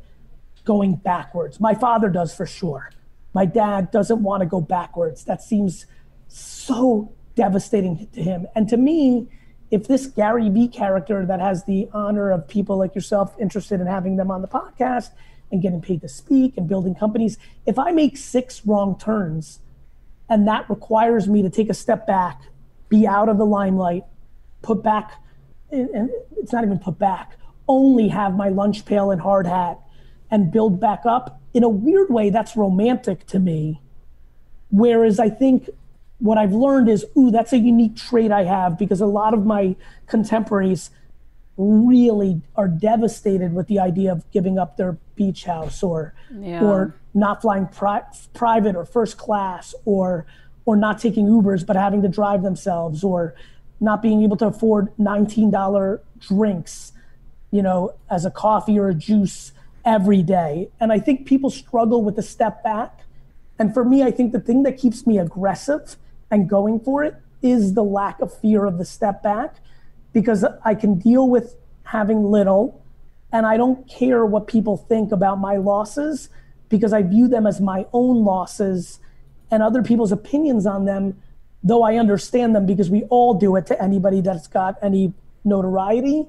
going 0.65 0.95
backwards. 0.95 1.59
My 1.59 1.73
father 1.73 2.09
does 2.09 2.35
for 2.35 2.45
sure. 2.45 2.91
My 3.33 3.45
dad 3.45 3.91
doesn't 3.91 4.21
want 4.21 4.41
to 4.41 4.45
go 4.45 4.61
backwards. 4.61 5.23
That 5.25 5.41
seems 5.41 5.85
so 6.27 7.13
devastating 7.35 8.07
to 8.13 8.21
him. 8.21 8.47
And 8.55 8.69
to 8.69 8.77
me, 8.77 9.27
if 9.71 9.87
this 9.87 10.05
Gary 10.05 10.49
Vee 10.49 10.67
character 10.67 11.25
that 11.25 11.39
has 11.39 11.63
the 11.63 11.89
honor 11.93 12.29
of 12.29 12.47
people 12.47 12.77
like 12.77 12.93
yourself 12.93 13.35
interested 13.39 13.81
in 13.81 13.87
having 13.87 14.17
them 14.17 14.29
on 14.29 14.41
the 14.41 14.47
podcast 14.47 15.09
and 15.51 15.61
getting 15.61 15.81
paid 15.81 16.01
to 16.01 16.07
speak 16.07 16.57
and 16.57 16.67
building 16.67 16.93
companies, 16.93 17.37
if 17.65 17.79
I 17.79 17.91
make 17.91 18.17
six 18.17 18.65
wrong 18.65 18.97
turns 18.99 19.59
and 20.29 20.47
that 20.47 20.69
requires 20.69 21.27
me 21.27 21.41
to 21.41 21.49
take 21.49 21.69
a 21.69 21.73
step 21.73 22.05
back, 22.05 22.41
be 22.89 23.07
out 23.07 23.29
of 23.29 23.37
the 23.37 23.45
limelight, 23.45 24.03
put 24.61 24.83
back, 24.83 25.13
and 25.71 26.09
it's 26.37 26.53
not 26.53 26.63
even 26.63 26.77
put 26.77 26.99
back, 26.99 27.37
only 27.67 28.09
have 28.09 28.35
my 28.35 28.49
lunch 28.49 28.85
pail 28.85 29.11
and 29.11 29.21
hard 29.21 29.47
hat 29.47 29.79
and 30.33 30.51
build 30.51 30.79
back 30.79 31.05
up. 31.05 31.39
In 31.53 31.63
a 31.63 31.69
weird 31.69 32.09
way, 32.09 32.31
that's 32.31 32.57
romantic 32.57 33.27
to 33.27 33.39
me. 33.39 33.79
Whereas 34.71 35.19
I 35.19 35.29
think 35.29 35.69
what 36.17 36.39
I've 36.39 36.53
learned 36.53 36.89
is, 36.89 37.05
ooh, 37.15 37.29
that's 37.29 37.53
a 37.53 37.59
unique 37.59 37.95
trait 37.95 38.31
I 38.31 38.43
have 38.43 38.79
because 38.79 38.99
a 38.99 39.05
lot 39.05 39.35
of 39.35 39.45
my 39.45 39.75
contemporaries 40.07 40.89
really 41.55 42.41
are 42.55 42.67
devastated 42.67 43.53
with 43.53 43.67
the 43.67 43.79
idea 43.79 44.11
of 44.11 44.29
giving 44.31 44.57
up 44.57 44.75
their 44.75 44.97
beach 45.15 45.43
house 45.43 45.83
or 45.83 46.15
yeah. 46.31 46.63
or 46.63 46.95
not 47.13 47.43
flying 47.43 47.67
pri- 47.67 48.01
private 48.33 48.75
or 48.75 48.85
first 48.85 49.19
class 49.19 49.75
or 49.85 50.25
or 50.65 50.75
not 50.75 50.97
taking 50.97 51.27
Ubers 51.27 51.63
but 51.63 51.75
having 51.75 52.01
to 52.01 52.07
drive 52.07 52.41
themselves 52.41 53.03
or 53.03 53.35
not 53.79 54.01
being 54.01 54.23
able 54.23 54.37
to 54.37 54.47
afford 54.47 54.87
$19 54.97 55.99
drinks, 56.17 56.93
you 57.51 57.61
know, 57.61 57.93
as 58.09 58.25
a 58.25 58.31
coffee 58.31 58.79
or 58.79 58.89
a 58.89 58.95
juice 58.95 59.51
every 59.85 60.21
day. 60.21 60.69
And 60.79 60.91
I 60.91 60.99
think 60.99 61.25
people 61.25 61.49
struggle 61.49 62.03
with 62.03 62.15
the 62.15 62.21
step 62.21 62.63
back. 62.63 63.01
And 63.59 63.73
for 63.73 63.83
me, 63.83 64.03
I 64.03 64.11
think 64.11 64.31
the 64.31 64.39
thing 64.39 64.63
that 64.63 64.77
keeps 64.77 65.05
me 65.05 65.17
aggressive 65.19 65.97
and 66.31 66.49
going 66.49 66.79
for 66.79 67.03
it 67.03 67.15
is 67.41 67.73
the 67.73 67.83
lack 67.83 68.21
of 68.21 68.35
fear 68.39 68.65
of 68.65 68.77
the 68.77 68.85
step 68.85 69.21
back 69.21 69.55
because 70.13 70.45
I 70.63 70.75
can 70.75 70.97
deal 70.99 71.29
with 71.29 71.55
having 71.83 72.23
little 72.23 72.81
and 73.31 73.45
I 73.45 73.57
don't 73.57 73.87
care 73.89 74.25
what 74.25 74.47
people 74.47 74.77
think 74.77 75.11
about 75.11 75.39
my 75.39 75.57
losses 75.57 76.29
because 76.69 76.93
I 76.93 77.01
view 77.01 77.27
them 77.27 77.45
as 77.45 77.59
my 77.59 77.85
own 77.91 78.23
losses 78.23 78.99
and 79.51 79.61
other 79.61 79.83
people's 79.83 80.11
opinions 80.11 80.65
on 80.65 80.85
them, 80.85 81.19
though 81.63 81.83
I 81.83 81.97
understand 81.97 82.55
them 82.55 82.65
because 82.65 82.89
we 82.89 83.03
all 83.05 83.33
do 83.33 83.55
it 83.55 83.65
to 83.67 83.81
anybody 83.81 84.21
that's 84.21 84.47
got 84.47 84.77
any 84.81 85.13
notoriety. 85.43 86.25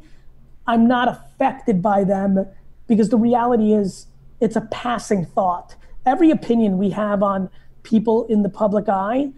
I'm 0.66 0.88
not 0.88 1.08
affected 1.08 1.80
by 1.80 2.04
them 2.04 2.46
because 2.86 3.08
the 3.08 3.16
reality 3.16 3.72
is 3.72 4.06
it's 4.40 4.56
a 4.56 4.62
passing 4.62 5.24
thought. 5.24 5.76
Every 6.04 6.30
opinion 6.30 6.78
we 6.78 6.90
have 6.90 7.22
on 7.22 7.50
people 7.82 8.26
in 8.26 8.42
the 8.42 8.48
public 8.48 8.88
eye, 8.88 9.30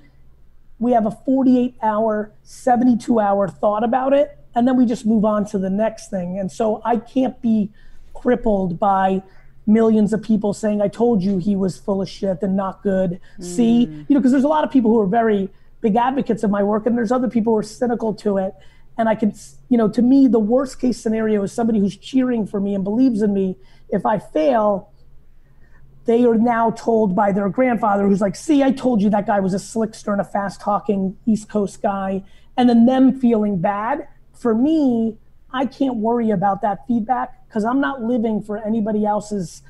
we 0.78 0.92
have 0.92 1.06
a 1.06 1.10
48 1.10 1.76
hour, 1.82 2.32
72 2.42 3.18
hour 3.20 3.48
thought 3.48 3.84
about 3.84 4.12
it 4.12 4.38
and 4.56 4.66
then 4.66 4.76
we 4.76 4.86
just 4.86 5.04
move 5.04 5.24
on 5.24 5.44
to 5.44 5.58
the 5.58 5.68
next 5.68 6.08
thing. 6.08 6.38
And 6.38 6.50
so 6.50 6.80
I 6.84 6.96
can't 6.96 7.40
be 7.42 7.70
crippled 8.14 8.80
by 8.80 9.22
millions 9.66 10.14
of 10.14 10.22
people 10.22 10.54
saying, 10.54 10.80
I 10.80 10.88
told 10.88 11.22
you 11.22 11.36
he 11.36 11.54
was 11.54 11.76
full 11.76 12.00
of 12.00 12.08
shit 12.08 12.38
and 12.40 12.56
not 12.56 12.82
good. 12.82 13.20
Mm. 13.38 13.44
See, 13.44 13.80
you 13.82 14.06
know, 14.08 14.18
because 14.18 14.32
there's 14.32 14.44
a 14.44 14.48
lot 14.48 14.64
of 14.64 14.70
people 14.70 14.90
who 14.90 14.98
are 14.98 15.06
very 15.06 15.50
big 15.82 15.94
advocates 15.94 16.42
of 16.42 16.50
my 16.50 16.62
work, 16.62 16.86
and 16.86 16.96
there's 16.96 17.12
other 17.12 17.28
people 17.28 17.52
who 17.52 17.58
are 17.58 17.62
cynical 17.62 18.14
to 18.14 18.38
it. 18.38 18.54
And 18.98 19.08
I 19.08 19.14
can, 19.14 19.34
you 19.68 19.76
know, 19.76 19.88
to 19.88 20.02
me, 20.02 20.26
the 20.26 20.38
worst 20.38 20.80
case 20.80 20.98
scenario 20.98 21.42
is 21.42 21.52
somebody 21.52 21.78
who's 21.78 21.96
cheering 21.96 22.46
for 22.46 22.60
me 22.60 22.74
and 22.74 22.82
believes 22.82 23.22
in 23.22 23.32
me. 23.32 23.56
If 23.90 24.06
I 24.06 24.18
fail, 24.18 24.90
they 26.06 26.24
are 26.24 26.36
now 26.36 26.70
told 26.70 27.14
by 27.14 27.32
their 27.32 27.48
grandfather, 27.48 28.06
who's 28.06 28.20
like, 28.20 28.36
see, 28.36 28.62
I 28.62 28.70
told 28.70 29.02
you 29.02 29.10
that 29.10 29.26
guy 29.26 29.40
was 29.40 29.54
a 29.54 29.58
slickster 29.58 30.12
and 30.12 30.20
a 30.20 30.24
fast 30.24 30.60
talking 30.60 31.16
East 31.26 31.48
Coast 31.48 31.82
guy. 31.82 32.24
And 32.56 32.68
then 32.68 32.86
them 32.86 33.20
feeling 33.20 33.60
bad 33.60 34.08
for 34.32 34.54
me, 34.54 35.16
I 35.52 35.66
can't 35.66 35.96
worry 35.96 36.30
about 36.30 36.62
that 36.62 36.86
feedback 36.86 37.46
because 37.48 37.64
I'm 37.64 37.80
not 37.80 38.02
living 38.02 38.42
for 38.42 38.58
anybody 38.58 39.04
else's 39.04 39.62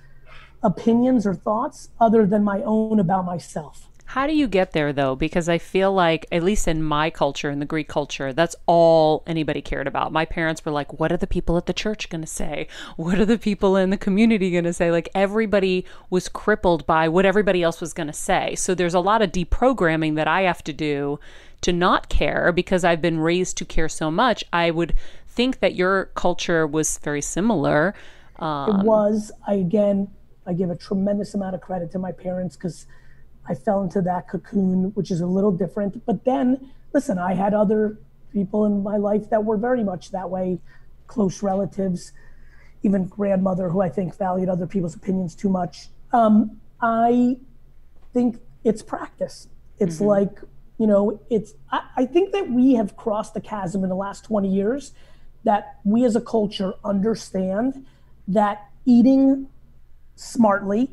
opinions 0.62 1.26
or 1.26 1.34
thoughts 1.34 1.90
other 2.00 2.26
than 2.26 2.42
my 2.42 2.62
own 2.62 2.98
about 2.98 3.24
myself. 3.24 3.88
How 4.07 4.27
do 4.27 4.35
you 4.35 4.47
get 4.47 4.73
there 4.73 4.92
though? 4.92 5.16
Because 5.16 5.49
I 5.49 5.59
feel 5.59 5.92
like, 5.92 6.27
at 6.31 6.42
least 6.42 6.69
in 6.69 6.83
my 6.83 7.11
culture, 7.11 7.51
in 7.51 7.59
the 7.59 7.66
Greek 7.66 7.88
culture, 7.88 8.33
that's 8.33 8.55
all 8.66 9.25
anybody 9.27 9.61
cared 9.61 9.87
about. 9.87 10.12
My 10.12 10.25
parents 10.25 10.64
were 10.64 10.73
like, 10.73 10.99
what 10.99 11.11
are 11.11 11.16
the 11.16 11.27
people 11.27 11.57
at 11.57 11.66
the 11.66 11.73
church 11.73 12.09
going 12.09 12.21
to 12.21 12.27
say? 12.27 12.69
What 12.97 13.19
are 13.19 13.25
the 13.25 13.37
people 13.37 13.77
in 13.77 13.90
the 13.90 13.97
community 13.97 14.53
going 14.53 14.64
to 14.64 14.73
say? 14.73 14.92
Like, 14.92 15.09
everybody 15.14 15.85
was 16.09 16.29
crippled 16.29 16.87
by 16.87 17.09
what 17.09 17.27
everybody 17.27 17.62
else 17.62 17.81
was 17.81 17.92
going 17.92 18.07
to 18.07 18.12
say. 18.12 18.55
So 18.55 18.75
there's 18.75 18.95
a 18.95 19.01
lot 19.01 19.23
of 19.23 19.33
deprogramming 19.33 20.14
that 20.14 20.29
I 20.29 20.42
have 20.42 20.62
to 20.64 20.73
do 20.73 21.19
to 21.62 21.73
not 21.73 22.09
care 22.09 22.53
because 22.53 22.85
I've 22.85 23.03
been 23.03 23.19
raised 23.19 23.57
to 23.59 23.64
care 23.64 23.88
so 23.88 24.11
much. 24.11 24.45
I 24.53 24.71
would 24.71 24.95
think 25.27 25.59
that 25.59 25.75
your 25.75 26.07
culture 26.14 26.66
was 26.66 26.99
very 26.99 27.23
similar. 27.23 27.95
Um, 28.38 28.81
it 28.81 28.87
was. 28.87 29.33
I 29.47 29.55
again, 29.55 30.09
I 30.47 30.53
give 30.53 30.71
a 30.71 30.77
tremendous 30.77 31.35
amount 31.35 31.55
of 31.57 31.61
credit 31.61 31.90
to 31.92 31.99
my 31.99 32.12
parents 32.12 32.57
because 32.57 32.87
I 33.48 33.54
fell 33.54 33.82
into 33.82 34.02
that 34.02 34.28
cocoon, 34.28 34.92
which 34.94 35.11
is 35.11 35.20
a 35.20 35.26
little 35.26 35.52
different. 35.52 36.04
But 36.04 36.24
then, 36.24 36.70
listen, 36.92 37.18
I 37.18 37.35
had 37.35 37.54
other 37.54 37.98
people 38.32 38.64
in 38.64 38.82
my 38.82 38.96
life 38.96 39.30
that 39.30 39.44
were 39.44 39.56
very 39.56 39.85
much 39.85 40.11
that 40.11 40.28
way, 40.30 40.59
close 41.06 41.42
relatives, 41.42 42.12
even 42.82 43.06
grandmother 43.06 43.68
who 43.70 43.80
I 43.80 43.88
think 43.88 44.16
valued 44.16 44.48
other 44.48 44.66
people's 44.66 44.94
opinions 44.94 45.35
too 45.35 45.48
much. 45.48 45.88
Um, 46.12 46.61
I 46.80 47.38
think 48.12 48.38
it's 48.64 48.82
practice. 48.82 49.48
It's 49.78 49.96
mm-hmm. 49.96 50.04
like, 50.04 50.40
you 50.78 50.87
know, 50.87 51.20
it's, 51.30 51.54
I, 51.70 51.82
I 51.96 52.06
think 52.06 52.32
that 52.32 52.50
we 52.50 52.74
have 52.74 52.96
crossed 52.96 53.35
the 53.35 53.40
chasm 53.40 53.82
in 53.82 53.88
the 53.88 53.96
last 53.96 54.24
20 54.24 54.48
years 54.48 54.92
that 55.44 55.78
we 55.85 56.04
as 56.04 56.16
a 56.16 56.20
culture 56.20 56.74
understand 56.85 57.87
that 58.28 58.68
eating 58.85 59.48
smartly 60.16 60.90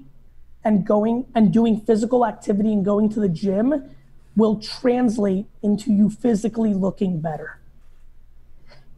and 0.63 0.86
going 0.86 1.26
and 1.36 1.52
doing 1.52 1.80
physical 1.80 2.26
activity 2.26 2.71
and 2.71 2.86
going 2.86 3.10
to 3.10 3.19
the 3.19 3.30
gym 3.30 3.89
will 4.36 4.60
translate 4.60 5.45
into 5.62 5.91
you 5.91 6.10
physically 6.10 6.73
looking 6.73 7.19
better. 7.19 7.60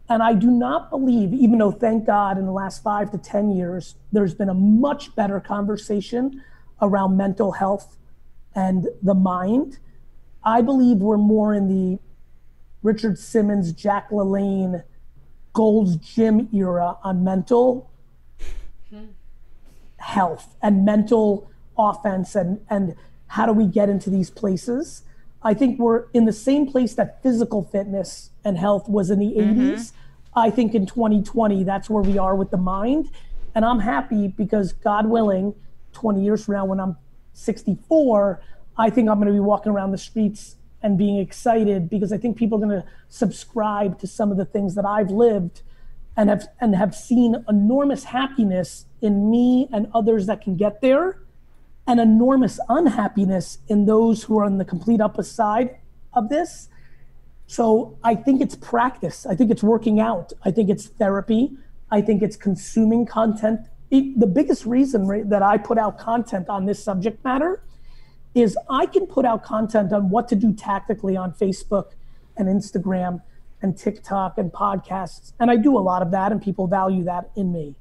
And 0.08 0.22
I 0.22 0.34
do 0.34 0.52
not 0.52 0.90
believe, 0.90 1.34
even 1.34 1.58
though 1.58 1.72
thank 1.72 2.06
God 2.06 2.38
in 2.38 2.46
the 2.46 2.52
last 2.52 2.84
five 2.84 3.12
to 3.12 3.18
10 3.18 3.52
years, 3.52 3.96
there's 4.12 4.36
been 4.36 4.50
a 4.50 4.54
much 4.54 5.16
better 5.16 5.40
conversation 5.40 6.44
around 6.82 7.18
mental 7.18 7.54
health 7.54 7.98
and 8.54 8.88
the 9.02 9.16
mind. 9.16 9.80
I 10.44 10.62
believe 10.62 10.98
we're 10.98 11.18
more 11.18 11.54
in 11.54 11.68
the 11.68 12.00
Richard 12.84 13.18
Simmons, 13.18 13.74
Jack 13.74 14.12
LaLanne, 14.12 14.84
Gold's 15.54 15.96
Gym 15.96 16.50
era 16.54 16.98
on 17.04 17.24
mental 17.24 17.90
hmm. 18.90 19.06
health 19.98 20.56
and 20.62 20.86
mental 20.86 21.50
offense 21.78 22.36
and, 22.36 22.62
and 22.70 22.96
how 23.28 23.46
do 23.46 23.54
we 23.54 23.66
get 23.66 23.90
into 23.90 24.10
these 24.10 24.30
places. 24.30 25.04
I 25.42 25.54
think 25.54 25.80
we're 25.80 26.06
in 26.14 26.26
the 26.26 26.34
same 26.34 26.72
place 26.72 26.96
that 26.96 27.22
physical 27.22 27.64
fitness 27.64 28.32
and 28.44 28.58
health 28.58 28.90
was 28.90 29.10
in 29.10 29.20
the 29.20 29.34
mm-hmm. 29.34 29.76
80s. 29.76 29.92
I 30.36 30.50
think 30.50 30.74
in 30.74 30.86
2020, 30.86 31.64
that's 31.64 31.90
where 31.90 32.04
we 32.04 32.18
are 32.18 32.36
with 32.36 32.52
the 32.52 32.58
mind. 32.58 33.10
And 33.54 33.64
I'm 33.64 33.80
happy 33.80 34.28
because, 34.28 34.74
God 34.74 35.08
willing, 35.08 35.56
20 35.94 36.24
years 36.24 36.46
from 36.46 36.56
now, 36.56 36.66
when 36.66 36.80
I'm 36.80 36.98
64, 37.34 38.42
I 38.78 38.90
think 38.90 39.10
I'm 39.10 39.16
going 39.16 39.28
to 39.28 39.34
be 39.34 39.40
walking 39.40 39.72
around 39.72 39.92
the 39.92 39.98
streets 39.98 40.56
and 40.82 40.98
being 40.98 41.18
excited 41.18 41.90
because 41.90 42.12
I 42.12 42.18
think 42.18 42.38
people 42.38 42.58
are 42.58 42.68
going 42.68 42.82
to 42.82 42.88
subscribe 43.08 43.98
to 44.00 44.08
some 44.08 44.32
of 44.32 44.38
the 44.38 44.46
things 44.46 44.76
that 44.76 44.86
I've 44.86 45.10
lived 45.10 45.62
and 46.18 46.30
have 46.30 46.48
and 46.62 46.76
have 46.76 46.96
seen 46.96 47.44
enormous 47.50 48.06
happiness 48.06 48.86
in 49.02 49.30
me 49.30 49.68
and 49.74 49.88
others 49.94 50.28
that 50.28 50.42
can 50.42 50.56
get 50.56 50.82
there 50.82 51.20
and 51.88 52.00
enormous 52.00 52.60
unhappiness 52.70 53.60
in 53.68 53.86
those 53.86 54.24
who 54.24 54.40
are 54.40 54.46
on 54.46 54.58
the 54.58 54.66
complete 54.66 55.02
opposite 55.02 55.34
side 55.34 55.78
of 56.14 56.30
this. 56.30 56.70
So 57.48 57.98
I 58.04 58.16
think 58.16 58.42
it's 58.42 58.56
practice. 58.56 59.26
I 59.26 59.36
think 59.36 59.52
it's 59.52 59.64
working 59.64 60.00
out. 60.00 60.34
I 60.44 60.52
think 60.52 60.70
it's 60.70 60.88
therapy. 60.88 61.52
I 61.92 62.02
think 62.02 62.24
it's 62.24 62.36
consuming 62.36 63.06
content. 63.06 63.62
It, 63.92 64.20
the 64.20 64.28
biggest 64.28 64.66
reason 64.66 65.08
right, 65.08 65.30
that 65.30 65.44
I 65.44 65.58
put 65.58 65.78
out 65.78 66.00
content 66.00 66.50
on 66.50 66.66
this 66.66 66.84
subject 66.84 67.24
matter 67.24 67.62
is 68.34 68.58
I 68.70 68.88
can 68.88 69.06
put 69.06 69.26
out 69.26 69.44
content 69.44 69.94
on 69.94 70.10
what 70.10 70.28
to 70.30 70.36
do 70.36 70.54
tactically 70.54 71.16
on 71.16 71.34
Facebook 71.34 71.92
and 72.36 72.48
Instagram 72.48 73.22
and 73.62 73.78
TikTok 73.78 74.38
and 74.38 74.52
podcasts. 74.52 75.34
And 75.40 75.50
I 75.50 75.56
do 75.56 75.78
a 75.78 75.80
lot 75.80 76.02
of 76.02 76.12
that, 76.12 76.32
and 76.32 76.42
people 76.42 76.68
value 76.68 77.04
that 77.06 77.30
in 77.36 77.52
me. 77.52 77.76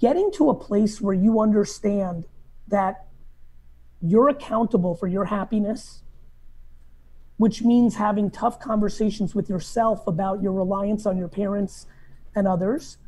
Getting 0.00 0.30
to 0.32 0.50
a 0.50 0.54
place 0.54 1.00
where 1.00 1.14
you 1.14 1.40
understand 1.40 2.26
that 2.70 3.06
you're 4.00 4.28
accountable 4.28 4.94
for 4.94 5.06
your 5.06 5.26
happiness, 5.26 6.02
which 7.36 7.62
means 7.62 7.96
having 7.96 8.30
tough 8.30 8.58
conversations 8.58 9.34
with 9.34 9.48
yourself 9.48 10.06
about 10.06 10.42
your 10.42 10.52
reliance 10.52 11.06
on 11.06 11.16
your 11.16 11.28
parents 11.28 11.86
and 12.34 12.48
others 12.48 12.98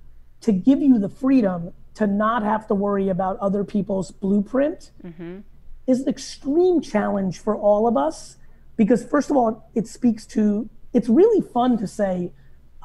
to 0.40 0.52
give 0.52 0.80
you 0.80 0.98
the 0.98 1.08
freedom 1.08 1.72
to 1.94 2.06
not 2.06 2.42
have 2.42 2.66
to 2.66 2.74
worry 2.74 3.08
about 3.08 3.38
other 3.38 3.64
people's 3.64 4.10
blueprint 4.10 4.90
mm-hmm. 5.04 5.40
is 5.86 6.00
an 6.00 6.08
extreme 6.08 6.80
challenge 6.80 7.38
for 7.38 7.56
all 7.56 7.86
of 7.86 7.96
us 7.96 8.36
because 8.76 9.04
first 9.04 9.30
of 9.30 9.36
all 9.36 9.68
it 9.74 9.86
speaks 9.86 10.26
to 10.26 10.68
it's 10.92 11.08
really 11.08 11.40
fun 11.40 11.78
to 11.78 11.86
say 11.86 12.32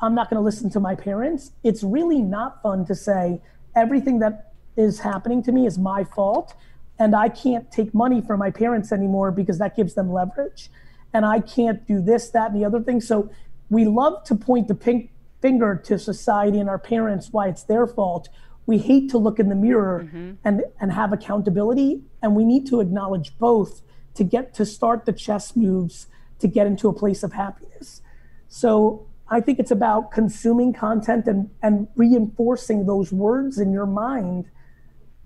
i'm 0.02 0.14
not 0.14 0.30
going 0.30 0.40
to 0.40 0.44
listen 0.44 0.70
to 0.70 0.80
my 0.80 0.96
parents 0.96 1.52
it's 1.64 1.84
really 1.84 2.22
not 2.22 2.62
fun 2.62 2.86
to 2.86 2.94
say 2.94 3.42
everything 3.76 4.20
that 4.20 4.52
is 4.76 5.00
happening 5.00 5.42
to 5.42 5.52
me 5.52 5.66
is 5.66 5.78
my 5.78 6.04
fault 6.04 6.54
and 7.00 7.16
I 7.16 7.30
can't 7.30 7.72
take 7.72 7.94
money 7.94 8.22
from 8.22 8.40
my 8.40 8.52
parents 8.52 8.92
anymore 8.92 9.32
because 9.32 9.60
that 9.60 9.76
gives 9.76 9.94
them 9.94 10.12
leverage. 10.12 10.70
And 11.14 11.26
I 11.26 11.40
can't 11.40 11.86
do 11.88 12.02
this, 12.02 12.30
that, 12.32 12.52
and 12.52 12.60
the 12.60 12.66
other 12.66 12.82
thing. 12.82 13.02
So 13.02 13.30
we 13.70 13.86
love 13.86 14.24
to 14.26 14.36
point 14.36 14.68
the 14.68 14.76
pink 14.76 15.12
finger 15.42 15.76
to 15.86 16.00
society 16.00 16.60
and 16.60 16.70
our 16.70 16.80
parents 16.80 17.30
why 17.32 17.48
it's 17.48 17.64
their 17.64 17.86
fault. 17.86 18.30
We 18.66 18.80
hate 18.80 19.10
to 19.12 19.18
look 19.18 19.40
in 19.40 19.50
the 19.50 19.56
mirror 19.56 20.06
mm-hmm. 20.06 20.34
and, 20.44 20.64
and 20.80 20.92
have 20.92 21.14
accountability. 21.14 22.02
And 22.22 22.36
we 22.36 22.44
need 22.44 22.68
to 22.68 22.82
acknowledge 22.82 23.38
both 23.38 23.82
to 24.16 24.24
get 24.24 24.54
to 24.56 24.66
start 24.66 25.06
the 25.06 25.14
chess 25.14 25.56
moves 25.56 26.08
to 26.40 26.48
get 26.48 26.68
into 26.68 26.88
a 26.88 26.94
place 26.94 27.24
of 27.24 27.34
happiness. 27.34 28.02
So 28.48 29.08
I 29.30 29.42
think 29.42 29.60
it's 29.60 29.72
about 29.72 30.12
consuming 30.12 30.74
content 30.74 31.28
and, 31.28 31.50
and 31.62 31.88
reinforcing 31.96 32.86
those 32.86 33.12
words 33.12 33.60
in 33.60 33.72
your 33.72 33.86
mind 33.86 34.50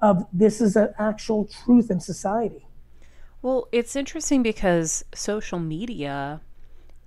of 0.02 0.26
this 0.34 0.62
is 0.62 0.76
an 0.76 0.94
actual 0.98 1.46
truth 1.46 1.92
in 1.92 2.00
society. 2.00 2.66
Well, 3.42 3.68
it's 3.72 3.96
interesting 3.96 4.44
because 4.44 5.04
social 5.14 5.60
media 5.60 6.42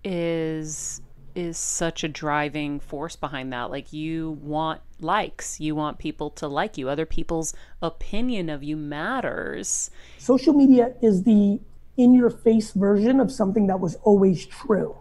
is 0.03 1.01
is 1.35 1.59
such 1.59 2.05
a 2.05 2.09
driving 2.09 2.79
force 2.79 3.17
behind 3.17 3.53
that. 3.53 3.71
Like 3.71 3.93
you 3.93 4.39
want 4.43 4.81
likes, 5.01 5.61
you 5.61 5.75
want 5.75 5.99
people 5.99 6.31
to 6.31 6.47
like 6.47 6.79
you. 6.79 6.89
Other 6.89 7.07
people's 7.07 7.55
opinion 7.83 8.49
of 8.49 8.63
you 8.63 8.77
matters. 8.77 9.91
Social 10.19 10.53
media 10.53 10.95
is 11.03 11.25
the 11.25 11.61
in 11.97 12.15
your 12.15 12.31
face 12.31 12.73
version 12.73 13.21
of 13.21 13.31
something 13.31 13.67
that 13.67 13.81
was 13.81 13.97
always 14.03 14.47
true. 14.47 14.97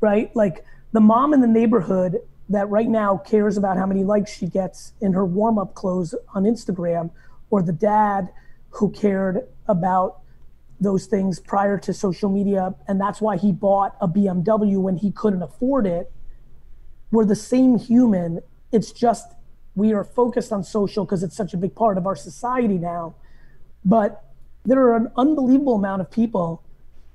Right? 0.00 0.34
Like 0.36 0.64
the 0.92 1.00
mom 1.00 1.32
in 1.32 1.40
the 1.40 1.46
neighborhood 1.46 2.18
that 2.48 2.68
right 2.68 2.88
now 2.88 3.16
cares 3.16 3.56
about 3.56 3.76
how 3.76 3.86
many 3.86 4.04
likes 4.04 4.32
she 4.32 4.46
gets 4.46 4.92
in 5.00 5.12
her 5.12 5.24
warm 5.24 5.58
up 5.58 5.74
clothes 5.74 6.14
on 6.34 6.44
Instagram, 6.44 7.10
or 7.50 7.62
the 7.62 7.72
dad 7.72 8.28
who 8.70 8.90
cared 8.90 9.46
about 9.66 10.20
those 10.80 11.06
things 11.06 11.40
prior 11.40 11.78
to 11.78 11.92
social 11.92 12.30
media, 12.30 12.74
and 12.86 13.00
that's 13.00 13.20
why 13.20 13.36
he 13.36 13.52
bought 13.52 13.96
a 14.00 14.08
BMW 14.08 14.78
when 14.78 14.96
he 14.96 15.10
couldn't 15.10 15.42
afford 15.42 15.86
it. 15.86 16.12
We're 17.10 17.24
the 17.24 17.36
same 17.36 17.78
human. 17.78 18.40
It's 18.72 18.92
just 18.92 19.32
we 19.74 19.92
are 19.92 20.04
focused 20.04 20.52
on 20.52 20.62
social 20.64 21.04
because 21.04 21.22
it's 21.22 21.36
such 21.36 21.54
a 21.54 21.56
big 21.56 21.74
part 21.74 21.98
of 21.98 22.06
our 22.06 22.16
society 22.16 22.78
now. 22.78 23.14
But 23.84 24.24
there 24.64 24.80
are 24.88 24.96
an 24.96 25.10
unbelievable 25.16 25.74
amount 25.74 26.02
of 26.02 26.10
people 26.10 26.62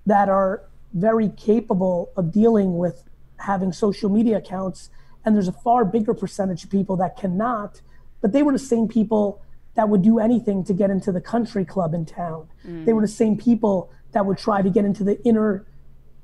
that 0.06 0.30
are 0.30 0.64
very 0.94 1.30
capable 1.30 2.12
of 2.16 2.32
dealing 2.32 2.78
with 2.78 3.08
having 3.38 3.72
social 3.72 4.10
media 4.10 4.38
accounts 4.38 4.90
and 5.26 5.36
there's 5.36 5.48
a 5.48 5.54
far 5.54 5.86
bigger 5.86 6.14
percentage 6.14 6.64
of 6.64 6.70
people 6.70 6.96
that 6.98 7.18
cannot 7.18 7.82
but 8.22 8.32
they 8.32 8.42
were 8.42 8.54
the 8.54 8.60
same 8.60 8.88
people 8.88 9.42
that 9.76 9.90
would 9.90 10.02
do 10.02 10.18
anything 10.18 10.64
to 10.64 10.74
get 10.74 10.90
into 10.90 11.12
the 11.12 11.20
country 11.20 11.66
club 11.66 11.94
in 11.94 12.06
town. 12.06 12.48
Mm. 12.66 12.86
they 12.86 12.94
were 12.94 13.02
the 13.02 13.08
same 13.08 13.38
people 13.38 13.92
that 14.14 14.26
would 14.26 14.38
try 14.38 14.62
to 14.62 14.70
get 14.70 14.86
into 14.86 15.04
the 15.04 15.22
inner 15.24 15.66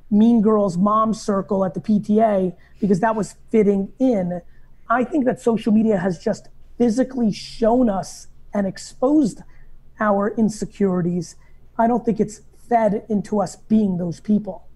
mean 0.10 0.42
girls 0.42 0.78
mom 0.78 1.14
circle 1.14 1.66
at 1.66 1.74
the 1.74 1.80
pta 1.80 2.56
because 2.80 3.00
that 3.00 3.16
was 3.16 3.36
fitting 3.52 3.92
in. 4.00 4.42
I 4.90 5.04
think 5.04 5.26
that 5.26 5.40
social 5.40 5.72
media 5.72 5.98
has 5.98 6.18
just 6.18 6.48
physically 6.78 7.32
shown 7.32 7.90
us 7.90 8.28
and 8.54 8.66
exposed 8.66 9.42
our 10.00 10.34
insecurities. 10.36 11.36
I 11.78 11.88
don't 11.88 12.06
think 12.06 12.20
it's 12.20 12.42
fed 12.70 13.06
into 13.10 13.42
us 13.42 13.56
being 13.56 13.98
those 13.98 14.20
people. 14.20 14.68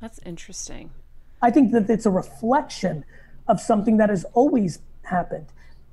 That's 0.00 0.20
interesting. 0.24 0.90
I 1.42 1.50
think 1.50 1.72
that 1.72 1.90
it's 1.90 2.06
a 2.06 2.10
reflection 2.10 3.04
of 3.48 3.60
something 3.60 3.96
that 3.96 4.10
has 4.10 4.24
always 4.34 4.78
happened. 5.02 5.46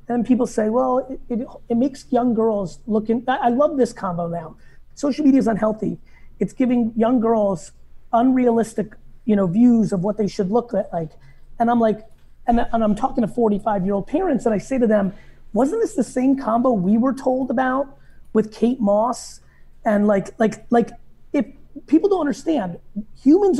And 0.08 0.26
people 0.26 0.46
say, 0.46 0.70
well, 0.70 1.00
it, 1.10 1.20
it, 1.30 1.48
it 1.70 1.78
makes 1.78 2.06
young 2.12 2.34
girls 2.34 2.80
look 2.86 3.10
in. 3.10 3.24
I, 3.28 3.38
I 3.38 3.50
love 3.50 3.78
this 3.78 3.92
combo 3.92 4.28
now. 4.28 4.56
Social 4.94 5.26
media 5.26 5.40
is 5.40 5.48
unhealthy. 5.48 5.98
It's 6.40 6.54
giving 6.54 6.94
young 6.96 7.20
girls 7.20 7.72
unrealistic, 8.14 8.94
you 9.26 9.36
know, 9.36 9.48
views 9.48 9.92
of 9.92 10.02
what 10.02 10.18
they 10.18 10.28
should 10.28 10.52
look 10.52 10.74
like. 10.94 11.12
And 11.60 11.72
I'm 11.72 11.80
like, 11.80 12.02
and, 12.48 12.60
and 12.72 12.84
I'm 12.84 12.96
talking 12.96 13.26
to 13.26 13.28
45 13.28 13.86
year 13.86 13.96
old 13.96 14.08
parents, 14.08 14.46
and 14.46 14.54
I 14.54 14.60
say 14.60 14.78
to 14.78 14.86
them, 14.86 15.14
wasn't 15.54 15.82
this 15.82 15.96
the 15.96 16.04
same 16.04 16.38
combo 16.38 16.72
we 16.72 16.98
were 16.98 17.14
told 17.14 17.50
about 17.50 17.98
with 18.34 18.54
Kate 18.54 18.80
Moss? 18.80 19.40
And 19.86 20.06
like, 20.06 20.38
like, 20.40 20.66
like, 20.70 20.92
if 21.34 21.46
people 21.88 22.10
don't 22.10 22.22
understand, 22.22 22.78
humans 23.24 23.60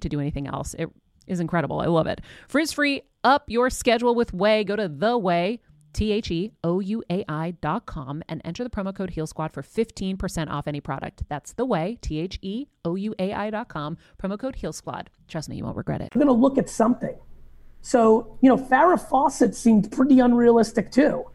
to 0.01 0.09
do 0.09 0.19
anything 0.19 0.47
else. 0.47 0.73
It 0.77 0.89
is 1.27 1.39
incredible. 1.39 1.79
I 1.79 1.87
love 1.87 2.07
it. 2.07 2.21
Frizz 2.47 2.73
free, 2.73 3.03
up 3.23 3.45
your 3.47 3.69
schedule 3.69 4.15
with 4.15 4.31
Ouai. 4.31 4.65
Go 4.65 4.75
to 4.75 4.87
the 4.87 5.19
Ouai. 5.19 5.59
T 5.93 6.11
H 6.11 6.31
E 6.31 6.51
O 6.63 6.79
U 6.79 7.03
A 7.09 7.25
I 7.27 7.51
dot 7.51 7.85
com 7.85 8.23
and 8.29 8.41
enter 8.45 8.63
the 8.63 8.69
promo 8.69 8.95
code 8.95 9.11
Heal 9.11 9.27
Squad 9.27 9.51
for 9.53 9.61
15% 9.61 10.49
off 10.49 10.67
any 10.67 10.79
product. 10.79 11.23
That's 11.27 11.53
the 11.53 11.65
Ouai, 11.65 11.99
T 12.01 12.19
H 12.19 12.39
E 12.41 12.67
O 12.85 12.95
U 12.95 13.13
A 13.19 13.33
I 13.33 13.49
dot 13.49 13.67
com, 13.67 13.97
promo 14.21 14.39
code 14.39 14.55
Heal 14.55 14.73
Squad. 14.73 15.09
Trust 15.27 15.49
me, 15.49 15.57
you 15.57 15.63
won't 15.63 15.77
regret 15.77 16.01
it. 16.01 16.09
I'm 16.13 16.19
going 16.19 16.27
to 16.27 16.33
look 16.33 16.57
at 16.57 16.69
something. 16.69 17.17
So, 17.81 18.37
you 18.41 18.49
know, 18.49 18.57
Farrah 18.57 18.99
Fawcett 19.09 19.55
seemed 19.55 19.91
pretty 19.91 20.19
unrealistic 20.19 20.91
too. 20.91 21.25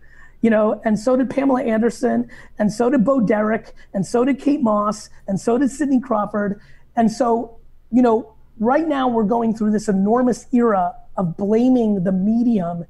You 0.43 0.51
know, 0.51 0.81
and 0.85 0.99
so 0.99 1.17
did 1.17 1.31
Pamela 1.31 1.63
Anderson, 1.63 2.31
and 2.59 2.73
so 2.73 2.91
did 2.91 3.05
Bo 3.05 3.21
Derek, 3.21 3.73
and 3.95 4.07
so 4.07 4.25
did 4.25 4.39
Kate 4.39 4.63
Moss, 4.63 5.09
and 5.27 5.41
so 5.41 5.59
did 5.59 5.71
Cindy 5.71 5.99
Crawford. 5.99 6.61
And 6.95 7.11
so, 7.11 7.59
you 7.91 8.03
know, 8.03 8.36
right 8.59 8.87
now 8.87 9.09
we're 9.09 9.25
going 9.25 9.55
through 9.55 9.73
this 9.73 9.89
enormous 9.89 10.47
era 10.53 10.95
of 11.17 11.37
blaming 11.37 12.05
the 12.05 12.13
medium 12.13 12.85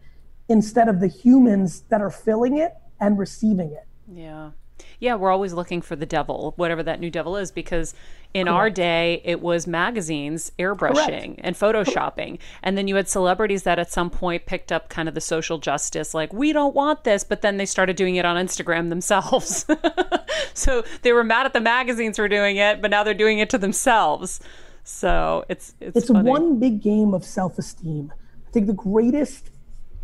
instead 0.48 0.88
of 0.88 1.00
the 1.00 1.08
humans 1.08 1.82
that 1.88 2.00
are 2.00 2.10
filling 2.10 2.58
it 2.58 2.74
and 3.00 3.18
receiving 3.18 3.72
it. 3.72 3.86
Yeah. 4.12 4.50
Yeah, 4.98 5.14
we're 5.14 5.30
always 5.30 5.52
looking 5.52 5.82
for 5.82 5.96
the 5.96 6.06
devil, 6.06 6.54
whatever 6.56 6.82
that 6.82 7.00
new 7.00 7.10
devil 7.10 7.36
is, 7.36 7.50
because 7.50 7.94
in 8.34 8.46
Correct. 8.46 8.56
our 8.56 8.70
day 8.70 9.22
it 9.24 9.40
was 9.40 9.66
magazines 9.66 10.52
airbrushing 10.58 11.36
Correct. 11.36 11.40
and 11.42 11.56
photoshopping. 11.56 12.38
And 12.62 12.76
then 12.76 12.88
you 12.88 12.96
had 12.96 13.08
celebrities 13.08 13.62
that 13.64 13.78
at 13.78 13.90
some 13.90 14.10
point 14.10 14.46
picked 14.46 14.72
up 14.72 14.88
kind 14.88 15.08
of 15.08 15.14
the 15.14 15.20
social 15.20 15.58
justice, 15.58 16.14
like, 16.14 16.32
we 16.32 16.52
don't 16.52 16.74
want 16.74 17.04
this, 17.04 17.24
but 17.24 17.42
then 17.42 17.56
they 17.56 17.66
started 17.66 17.96
doing 17.96 18.16
it 18.16 18.24
on 18.24 18.36
Instagram 18.36 18.88
themselves. 18.88 19.66
so 20.54 20.82
they 21.02 21.12
were 21.12 21.24
mad 21.24 21.46
at 21.46 21.52
the 21.52 21.60
magazines 21.60 22.16
for 22.16 22.28
doing 22.28 22.56
it, 22.56 22.80
but 22.80 22.90
now 22.90 23.02
they're 23.02 23.14
doing 23.14 23.38
it 23.38 23.50
to 23.50 23.58
themselves. 23.58 24.40
So 24.88 25.44
it's 25.48 25.74
it's, 25.80 25.96
it's 25.96 26.10
one 26.10 26.60
big 26.60 26.80
game 26.80 27.12
of 27.12 27.24
self 27.24 27.58
esteem. 27.58 28.12
I 28.46 28.50
think 28.50 28.66
the 28.66 28.72
greatest 28.72 29.50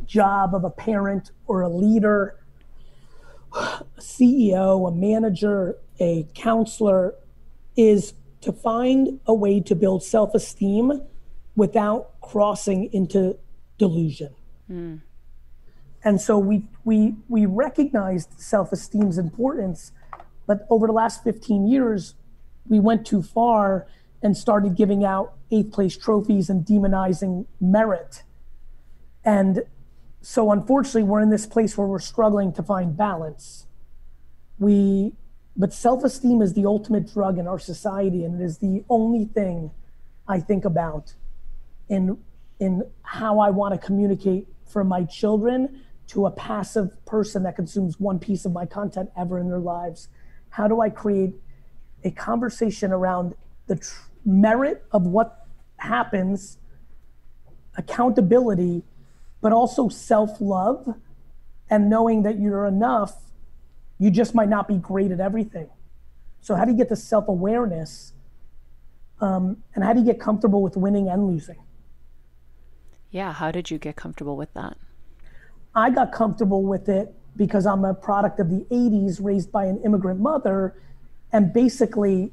job 0.04 0.54
of 0.54 0.64
a 0.64 0.70
parent 0.70 1.30
or 1.46 1.62
a 1.62 1.68
leader 1.68 2.36
a 3.54 3.84
CEO, 3.98 4.88
a 4.88 4.92
manager, 4.94 5.76
a 6.00 6.26
counselor 6.34 7.14
is 7.76 8.14
to 8.40 8.52
find 8.52 9.20
a 9.26 9.34
way 9.34 9.60
to 9.60 9.74
build 9.74 10.02
self 10.02 10.34
esteem 10.34 11.02
without 11.54 12.20
crossing 12.20 12.92
into 12.92 13.38
delusion. 13.78 14.34
Mm. 14.70 15.00
And 16.04 16.20
so 16.20 16.38
we, 16.38 16.64
we, 16.84 17.14
we 17.28 17.46
recognized 17.46 18.40
self 18.40 18.72
esteem's 18.72 19.18
importance, 19.18 19.92
but 20.46 20.66
over 20.70 20.86
the 20.86 20.92
last 20.92 21.22
15 21.22 21.68
years, 21.68 22.14
we 22.68 22.80
went 22.80 23.06
too 23.06 23.22
far 23.22 23.86
and 24.22 24.36
started 24.36 24.76
giving 24.76 25.04
out 25.04 25.34
eighth 25.50 25.72
place 25.72 25.96
trophies 25.96 26.48
and 26.48 26.64
demonizing 26.64 27.46
merit. 27.60 28.22
And 29.24 29.64
so 30.22 30.52
unfortunately 30.52 31.02
we're 31.02 31.20
in 31.20 31.30
this 31.30 31.46
place 31.46 31.76
where 31.76 31.86
we're 31.86 31.98
struggling 31.98 32.52
to 32.52 32.62
find 32.62 32.96
balance 32.96 33.66
we 34.58 35.12
but 35.54 35.72
self-esteem 35.72 36.40
is 36.40 36.54
the 36.54 36.64
ultimate 36.64 37.12
drug 37.12 37.38
in 37.38 37.46
our 37.46 37.58
society 37.58 38.24
and 38.24 38.40
it 38.40 38.44
is 38.44 38.58
the 38.58 38.84
only 38.88 39.24
thing 39.24 39.70
i 40.28 40.38
think 40.38 40.64
about 40.64 41.14
in 41.88 42.16
in 42.60 42.82
how 43.02 43.40
i 43.40 43.50
want 43.50 43.74
to 43.74 43.86
communicate 43.86 44.46
for 44.64 44.84
my 44.84 45.02
children 45.04 45.82
to 46.06 46.26
a 46.26 46.30
passive 46.30 47.04
person 47.04 47.42
that 47.42 47.56
consumes 47.56 47.98
one 47.98 48.18
piece 48.18 48.44
of 48.44 48.52
my 48.52 48.64
content 48.64 49.10
ever 49.16 49.38
in 49.38 49.48
their 49.48 49.58
lives 49.58 50.08
how 50.50 50.68
do 50.68 50.80
i 50.80 50.88
create 50.88 51.34
a 52.04 52.10
conversation 52.12 52.92
around 52.92 53.34
the 53.66 53.76
merit 54.24 54.84
of 54.92 55.06
what 55.06 55.46
happens 55.76 56.58
accountability 57.76 58.82
but 59.42 59.52
also 59.52 59.88
self 59.90 60.40
love 60.40 60.94
and 61.68 61.90
knowing 61.90 62.22
that 62.22 62.38
you're 62.38 62.64
enough. 62.64 63.16
You 63.98 64.10
just 64.10 64.34
might 64.34 64.48
not 64.48 64.66
be 64.66 64.76
great 64.78 65.10
at 65.10 65.20
everything. 65.20 65.68
So, 66.40 66.54
how 66.54 66.64
do 66.64 66.70
you 66.72 66.78
get 66.78 66.88
the 66.88 66.96
self 66.96 67.28
awareness? 67.28 68.14
Um, 69.20 69.62
and 69.74 69.84
how 69.84 69.92
do 69.92 70.00
you 70.00 70.06
get 70.06 70.18
comfortable 70.18 70.62
with 70.62 70.76
winning 70.76 71.08
and 71.08 71.26
losing? 71.26 71.62
Yeah, 73.10 73.32
how 73.32 73.50
did 73.50 73.70
you 73.70 73.78
get 73.78 73.94
comfortable 73.94 74.36
with 74.36 74.52
that? 74.54 74.76
I 75.74 75.90
got 75.90 76.12
comfortable 76.12 76.62
with 76.62 76.88
it 76.88 77.14
because 77.36 77.66
I'm 77.66 77.84
a 77.84 77.94
product 77.94 78.40
of 78.40 78.50
the 78.50 78.66
80s, 78.70 79.22
raised 79.22 79.52
by 79.52 79.66
an 79.66 79.80
immigrant 79.84 80.20
mother. 80.20 80.74
And 81.32 81.52
basically, 81.52 82.32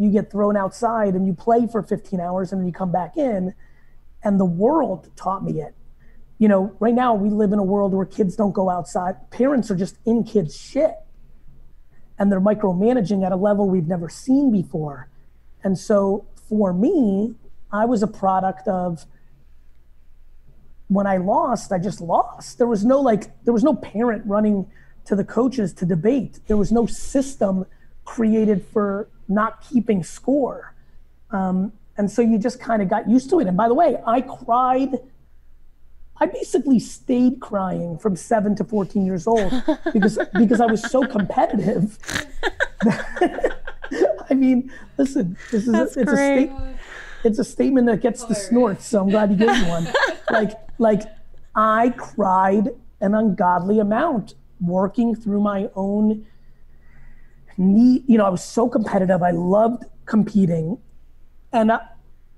you 0.00 0.10
get 0.10 0.32
thrown 0.32 0.56
outside 0.56 1.14
and 1.14 1.26
you 1.26 1.34
play 1.34 1.66
for 1.66 1.82
15 1.82 2.20
hours 2.20 2.52
and 2.52 2.60
then 2.60 2.66
you 2.66 2.72
come 2.72 2.90
back 2.90 3.16
in. 3.16 3.54
And 4.22 4.40
the 4.40 4.44
world 4.44 5.10
taught 5.16 5.44
me 5.44 5.60
it 5.60 5.74
you 6.40 6.48
know, 6.48 6.74
right 6.80 6.94
now 6.94 7.12
we 7.12 7.28
live 7.28 7.52
in 7.52 7.58
a 7.58 7.62
world 7.62 7.92
where 7.92 8.06
kids 8.06 8.34
don't 8.34 8.52
go 8.52 8.70
outside. 8.70 9.30
Parents 9.30 9.70
are 9.70 9.76
just 9.76 9.98
in 10.06 10.24
kids' 10.24 10.56
shit. 10.56 10.94
And 12.18 12.32
they're 12.32 12.40
micromanaging 12.40 13.24
at 13.24 13.30
a 13.30 13.36
level 13.36 13.68
we've 13.68 13.86
never 13.86 14.08
seen 14.08 14.50
before. 14.50 15.10
And 15.62 15.78
so 15.78 16.26
for 16.48 16.72
me, 16.72 17.34
I 17.70 17.84
was 17.84 18.02
a 18.02 18.06
product 18.06 18.66
of 18.68 19.04
when 20.88 21.06
I 21.06 21.18
lost, 21.18 21.72
I 21.72 21.78
just 21.78 22.00
lost. 22.00 22.56
There 22.56 22.66
was 22.66 22.86
no 22.86 23.00
like, 23.00 23.44
there 23.44 23.52
was 23.52 23.62
no 23.62 23.74
parent 23.74 24.24
running 24.24 24.66
to 25.04 25.14
the 25.14 25.24
coaches 25.24 25.74
to 25.74 25.84
debate. 25.84 26.40
There 26.46 26.56
was 26.56 26.72
no 26.72 26.86
system 26.86 27.66
created 28.06 28.64
for 28.64 29.08
not 29.30 29.62
keeping 29.62 30.02
score. 30.02 30.74
Um, 31.30 31.72
and 31.96 32.10
so 32.10 32.22
you 32.22 32.38
just 32.38 32.60
kind 32.60 32.82
of 32.82 32.88
got 32.88 33.08
used 33.08 33.30
to 33.30 33.40
it. 33.40 33.46
And 33.46 33.56
by 33.56 33.68
the 33.68 33.74
way, 33.74 33.96
I 34.06 34.20
cried 34.22 34.98
I 36.20 36.26
basically 36.26 36.78
stayed 36.78 37.40
crying 37.40 37.96
from 37.98 38.14
seven 38.14 38.54
to 38.56 38.64
14 38.64 39.06
years 39.06 39.26
old 39.26 39.50
because 39.92 40.18
because 40.34 40.60
I 40.60 40.66
was 40.66 40.82
so 40.82 41.06
competitive. 41.06 41.98
I 44.30 44.34
mean, 44.34 44.70
listen, 44.98 45.36
this 45.50 45.66
is 45.66 45.74
a, 45.74 45.82
it's 45.82 45.96
a 45.96 46.04
sta- 46.04 46.74
it's 47.24 47.38
a 47.38 47.44
statement 47.44 47.86
that 47.86 48.00
gets 48.00 48.24
the 48.24 48.34
snorts, 48.34 48.86
so 48.86 49.00
I'm 49.00 49.08
glad 49.08 49.30
you 49.30 49.36
gave 49.36 49.48
me 49.48 49.68
one. 49.68 49.88
like 50.30 50.52
like 50.78 51.02
I 51.54 51.94
cried 51.96 52.68
an 53.00 53.14
ungodly 53.14 53.78
amount 53.80 54.34
working 54.60 55.14
through 55.14 55.40
my 55.40 55.70
own 55.74 56.26
need. 57.60 58.04
You 58.06 58.18
know, 58.18 58.26
I 58.26 58.30
was 58.30 58.42
so 58.42 58.68
competitive. 58.68 59.22
I 59.22 59.30
loved 59.30 59.84
competing, 60.06 60.78
and 61.52 61.70
I, 61.70 61.80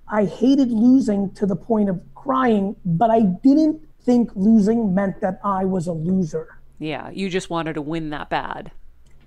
I 0.08 0.26
hated 0.26 0.70
losing 0.70 1.32
to 1.34 1.46
the 1.46 1.56
point 1.56 1.88
of 1.88 2.00
crying, 2.14 2.76
but 2.84 3.10
I 3.10 3.20
didn't 3.20 3.80
think 4.04 4.30
losing 4.34 4.94
meant 4.94 5.20
that 5.20 5.40
I 5.44 5.64
was 5.64 5.86
a 5.86 5.92
loser. 5.92 6.58
Yeah, 6.78 7.10
you 7.10 7.28
just 7.28 7.48
wanted 7.48 7.74
to 7.74 7.82
win 7.82 8.10
that 8.10 8.28
bad. 8.28 8.72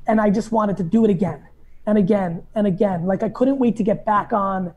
And 0.07 0.21
I 0.21 0.29
just 0.29 0.51
wanted 0.51 0.77
to 0.77 0.83
do 0.83 1.03
it 1.05 1.09
again 1.09 1.47
and 1.85 1.97
again 1.97 2.43
and 2.53 2.67
again. 2.67 3.05
Like 3.05 3.23
I 3.23 3.29
couldn't 3.29 3.59
wait 3.59 3.77
to 3.77 3.83
get 3.83 4.05
back 4.05 4.33
on 4.33 4.73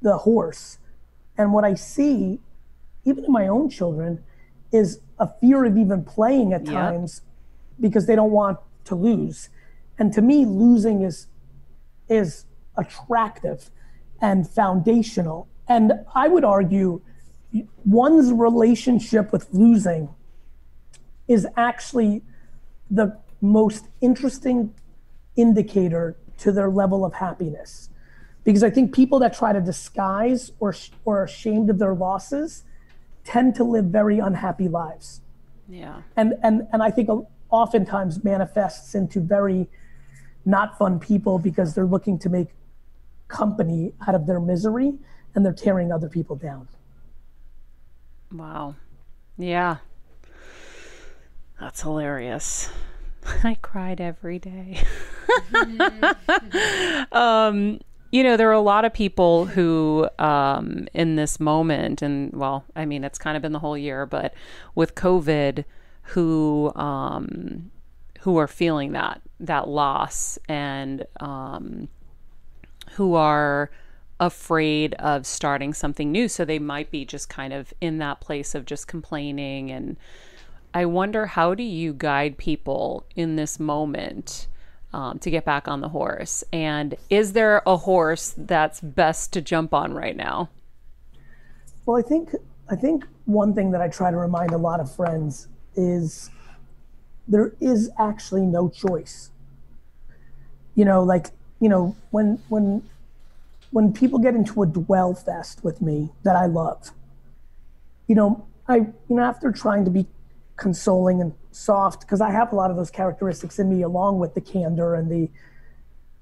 the 0.00 0.16
horse. 0.18 0.78
And 1.36 1.52
what 1.52 1.64
I 1.64 1.74
see, 1.74 2.40
even 3.04 3.24
in 3.24 3.32
my 3.32 3.48
own 3.48 3.68
children, 3.68 4.22
is 4.72 5.00
a 5.18 5.28
fear 5.40 5.64
of 5.64 5.76
even 5.76 6.04
playing 6.04 6.52
at 6.52 6.64
yep. 6.64 6.72
times 6.72 7.22
because 7.80 8.06
they 8.06 8.14
don't 8.14 8.30
want 8.30 8.58
to 8.84 8.94
lose. 8.94 9.48
And 9.98 10.12
to 10.12 10.22
me, 10.22 10.44
losing 10.44 11.02
is 11.02 11.28
is 12.08 12.44
attractive 12.76 13.70
and 14.20 14.48
foundational. 14.48 15.48
And 15.68 15.92
I 16.14 16.28
would 16.28 16.44
argue 16.44 17.00
one's 17.84 18.32
relationship 18.32 19.32
with 19.32 19.48
losing 19.52 20.08
is 21.28 21.46
actually 21.56 22.22
the 22.90 23.16
most 23.40 23.86
interesting 24.00 24.74
indicator 25.36 26.16
to 26.38 26.52
their 26.52 26.70
level 26.70 27.04
of 27.04 27.14
happiness. 27.14 27.88
Because 28.42 28.62
I 28.62 28.70
think 28.70 28.94
people 28.94 29.18
that 29.20 29.34
try 29.34 29.52
to 29.52 29.60
disguise 29.60 30.52
or, 30.60 30.74
or 31.04 31.20
are 31.20 31.24
ashamed 31.24 31.70
of 31.70 31.78
their 31.78 31.94
losses 31.94 32.64
tend 33.24 33.54
to 33.54 33.64
live 33.64 33.86
very 33.86 34.18
unhappy 34.18 34.68
lives. 34.68 35.22
Yeah. 35.68 36.02
And, 36.16 36.34
and, 36.42 36.66
and 36.72 36.82
I 36.82 36.90
think 36.90 37.08
uh, 37.08 37.20
oftentimes 37.50 38.22
manifests 38.22 38.94
into 38.94 39.20
very 39.20 39.68
not 40.44 40.78
fun 40.78 40.98
people 40.98 41.38
because 41.38 41.74
they're 41.74 41.86
looking 41.86 42.18
to 42.20 42.28
make 42.28 42.48
company 43.28 43.92
out 44.06 44.14
of 44.14 44.26
their 44.26 44.40
misery 44.40 44.92
and 45.34 45.44
they're 45.44 45.52
tearing 45.52 45.92
other 45.92 46.08
people 46.08 46.36
down. 46.36 46.68
Wow. 48.32 48.74
Yeah. 49.36 49.78
That's 51.60 51.80
hilarious. 51.82 52.70
I 53.44 53.56
cried 53.62 54.00
every 54.00 54.38
day. 54.38 54.82
um, 57.12 57.80
you 58.10 58.22
know, 58.22 58.36
there 58.36 58.48
are 58.48 58.52
a 58.52 58.60
lot 58.60 58.84
of 58.84 58.92
people 58.92 59.46
who, 59.46 60.08
um, 60.18 60.86
in 60.94 61.16
this 61.16 61.40
moment, 61.40 62.02
and 62.02 62.32
well, 62.32 62.64
I 62.76 62.84
mean, 62.84 63.02
it's 63.02 63.18
kind 63.18 63.36
of 63.36 63.42
been 63.42 63.52
the 63.52 63.58
whole 63.58 63.78
year, 63.78 64.06
but 64.06 64.34
with 64.74 64.94
COVID, 64.94 65.64
who, 66.02 66.72
um, 66.76 67.70
who 68.24 68.38
are 68.38 68.48
feeling 68.48 68.92
that 68.92 69.20
that 69.38 69.68
loss 69.68 70.38
and 70.48 71.04
um, 71.20 71.86
who 72.92 73.14
are 73.14 73.70
afraid 74.18 74.94
of 74.94 75.26
starting 75.26 75.74
something 75.74 76.10
new. 76.10 76.26
So 76.26 76.46
they 76.46 76.58
might 76.58 76.90
be 76.90 77.04
just 77.04 77.28
kind 77.28 77.52
of 77.52 77.74
in 77.82 77.98
that 77.98 78.20
place 78.20 78.54
of 78.54 78.64
just 78.64 78.88
complaining. 78.88 79.70
And 79.70 79.98
I 80.72 80.86
wonder 80.86 81.26
how 81.26 81.54
do 81.54 81.62
you 81.62 81.92
guide 81.92 82.38
people 82.38 83.04
in 83.14 83.36
this 83.36 83.60
moment 83.60 84.46
um, 84.94 85.18
to 85.18 85.30
get 85.30 85.44
back 85.44 85.68
on 85.68 85.82
the 85.82 85.90
horse? 85.90 86.42
And 86.50 86.96
is 87.10 87.34
there 87.34 87.60
a 87.66 87.76
horse 87.76 88.34
that's 88.38 88.80
best 88.80 89.34
to 89.34 89.42
jump 89.42 89.74
on 89.74 89.92
right 89.92 90.16
now? 90.16 90.48
Well, 91.84 91.98
I 91.98 92.02
think 92.02 92.34
I 92.70 92.76
think 92.76 93.04
one 93.26 93.52
thing 93.52 93.70
that 93.72 93.82
I 93.82 93.88
try 93.88 94.10
to 94.10 94.16
remind 94.16 94.52
a 94.52 94.56
lot 94.56 94.80
of 94.80 94.90
friends 94.90 95.48
is 95.76 96.30
there 97.26 97.52
is 97.60 97.90
actually 97.98 98.42
no 98.42 98.68
choice. 98.68 99.30
You 100.74 100.84
know, 100.84 101.02
like, 101.02 101.28
you 101.60 101.68
know, 101.68 101.96
when 102.10 102.42
when 102.48 102.82
when 103.70 103.92
people 103.92 104.18
get 104.18 104.34
into 104.34 104.62
a 104.62 104.66
dwell 104.66 105.14
fest 105.14 105.64
with 105.64 105.80
me 105.80 106.10
that 106.22 106.36
I 106.36 106.46
love, 106.46 106.90
you 108.06 108.14
know, 108.14 108.46
I 108.68 108.76
you 108.76 108.94
know, 109.08 109.22
after 109.22 109.50
trying 109.52 109.84
to 109.84 109.90
be 109.90 110.06
consoling 110.56 111.20
and 111.20 111.32
soft, 111.52 112.00
because 112.00 112.20
I 112.20 112.30
have 112.30 112.52
a 112.52 112.56
lot 112.56 112.70
of 112.70 112.76
those 112.76 112.90
characteristics 112.90 113.58
in 113.58 113.70
me 113.70 113.82
along 113.82 114.18
with 114.18 114.34
the 114.34 114.40
candor 114.40 114.94
and 114.94 115.10
the 115.10 115.30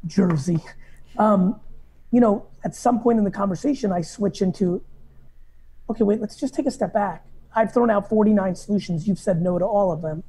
jersey. 0.07 0.59
Um, 1.19 1.61
you 2.11 2.21
know, 2.21 2.47
at 2.65 2.75
some 2.75 3.01
point 3.01 3.19
in 3.19 3.25
the 3.25 3.31
conversation 3.31 3.93
I 3.93 4.03
switch 4.03 4.43
into, 4.43 4.83
okay, 5.89 6.05
wait, 6.05 6.21
let's 6.21 6.37
just 6.37 6.55
take 6.55 6.67
a 6.67 6.71
step 6.71 6.93
back. 6.93 7.27
I've 7.55 7.73
thrown 7.73 7.91
out 7.91 8.09
49 8.09 8.55
solutions. 8.55 9.07
You've 9.07 9.19
said 9.19 9.43
no 9.43 9.59
to 9.59 9.65
all 9.65 9.93
of 9.93 10.03
them 10.03 10.25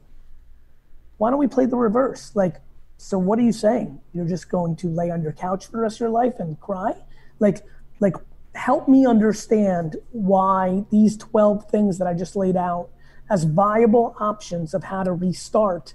why 1.23 1.29
don't 1.29 1.39
we 1.39 1.47
play 1.47 1.65
the 1.65 1.77
reverse? 1.77 2.35
Like, 2.35 2.57
so 2.97 3.17
what 3.17 3.39
are 3.39 3.43
you 3.43 3.53
saying? 3.53 3.97
You're 4.13 4.27
just 4.27 4.49
going 4.49 4.75
to 4.75 4.89
lay 4.89 5.09
on 5.09 5.21
your 5.21 5.31
couch 5.31 5.67
for 5.67 5.71
the 5.71 5.77
rest 5.77 5.95
of 5.95 5.99
your 6.01 6.09
life 6.09 6.33
and 6.37 6.59
cry? 6.59 6.95
Like, 7.39 7.61
like, 8.01 8.15
help 8.55 8.89
me 8.89 9.05
understand 9.05 9.95
why 10.11 10.83
these 10.91 11.15
12 11.15 11.69
things 11.69 11.97
that 11.99 12.09
I 12.09 12.13
just 12.13 12.35
laid 12.35 12.57
out 12.57 12.89
as 13.29 13.45
viable 13.45 14.17
options 14.19 14.73
of 14.73 14.83
how 14.83 15.01
to 15.03 15.13
restart 15.13 15.93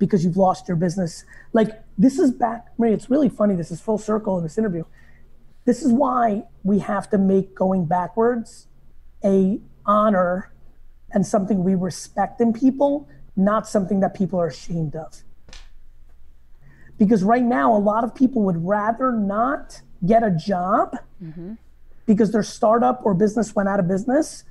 because 0.00 0.24
you've 0.24 0.36
lost 0.36 0.66
your 0.66 0.76
business. 0.76 1.24
Like, 1.52 1.70
this 1.96 2.18
is 2.18 2.32
back, 2.32 2.66
Marie, 2.76 2.92
it's 2.92 3.08
really 3.08 3.28
funny. 3.28 3.54
This 3.54 3.70
is 3.70 3.80
full 3.80 3.98
circle 3.98 4.36
in 4.36 4.42
this 4.42 4.58
interview. 4.58 4.82
This 5.64 5.80
is 5.80 5.92
why 5.92 6.42
we 6.64 6.80
have 6.80 7.08
to 7.10 7.18
make 7.18 7.54
going 7.54 7.84
backwards 7.84 8.66
a 9.24 9.60
honor 9.86 10.52
and 11.12 11.24
something 11.24 11.62
we 11.62 11.76
respect 11.76 12.40
in 12.40 12.52
people 12.52 13.08
not 13.40 13.68
something 13.68 14.00
that 14.00 14.14
people 14.14 14.40
are 14.40 14.46
ashamed 14.46 14.94
of. 14.94 15.22
Because 16.98 17.24
right 17.24 17.42
now, 17.42 17.74
a 17.74 17.78
lot 17.78 18.04
of 18.04 18.14
people 18.14 18.42
would 18.42 18.64
rather 18.64 19.12
not 19.12 19.80
get 20.04 20.22
a 20.22 20.30
job 20.30 20.96
mm-hmm. 21.22 21.54
because 22.06 22.30
their 22.32 22.42
startup 22.42 23.00
or 23.04 23.14
business 23.14 23.54
went 23.54 23.68
out 23.68 23.80
of 23.80 23.88
business 23.88 24.44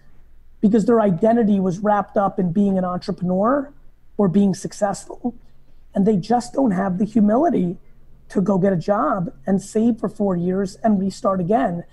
because 0.62 0.86
their 0.86 1.00
identity 1.00 1.60
was 1.60 1.80
wrapped 1.80 2.18
up 2.18 2.40
in 2.40 2.52
being 2.52 2.78
an 2.78 2.84
entrepreneur 2.84 3.72
or 4.18 4.28
being 4.28 4.54
successful. 4.54 5.36
And 5.94 6.06
they 6.06 6.18
just 6.18 6.54
don't 6.54 6.72
have 6.72 6.98
the 6.98 7.06
humility 7.06 7.78
to 8.30 8.42
go 8.42 8.58
get 8.58 8.74
a 8.74 8.78
job 8.78 9.34
and 9.46 9.62
save 9.62 10.00
for 10.00 10.10
four 10.10 10.36
years 10.36 10.76
and 10.84 11.00
restart 11.00 11.40
again 11.40 11.84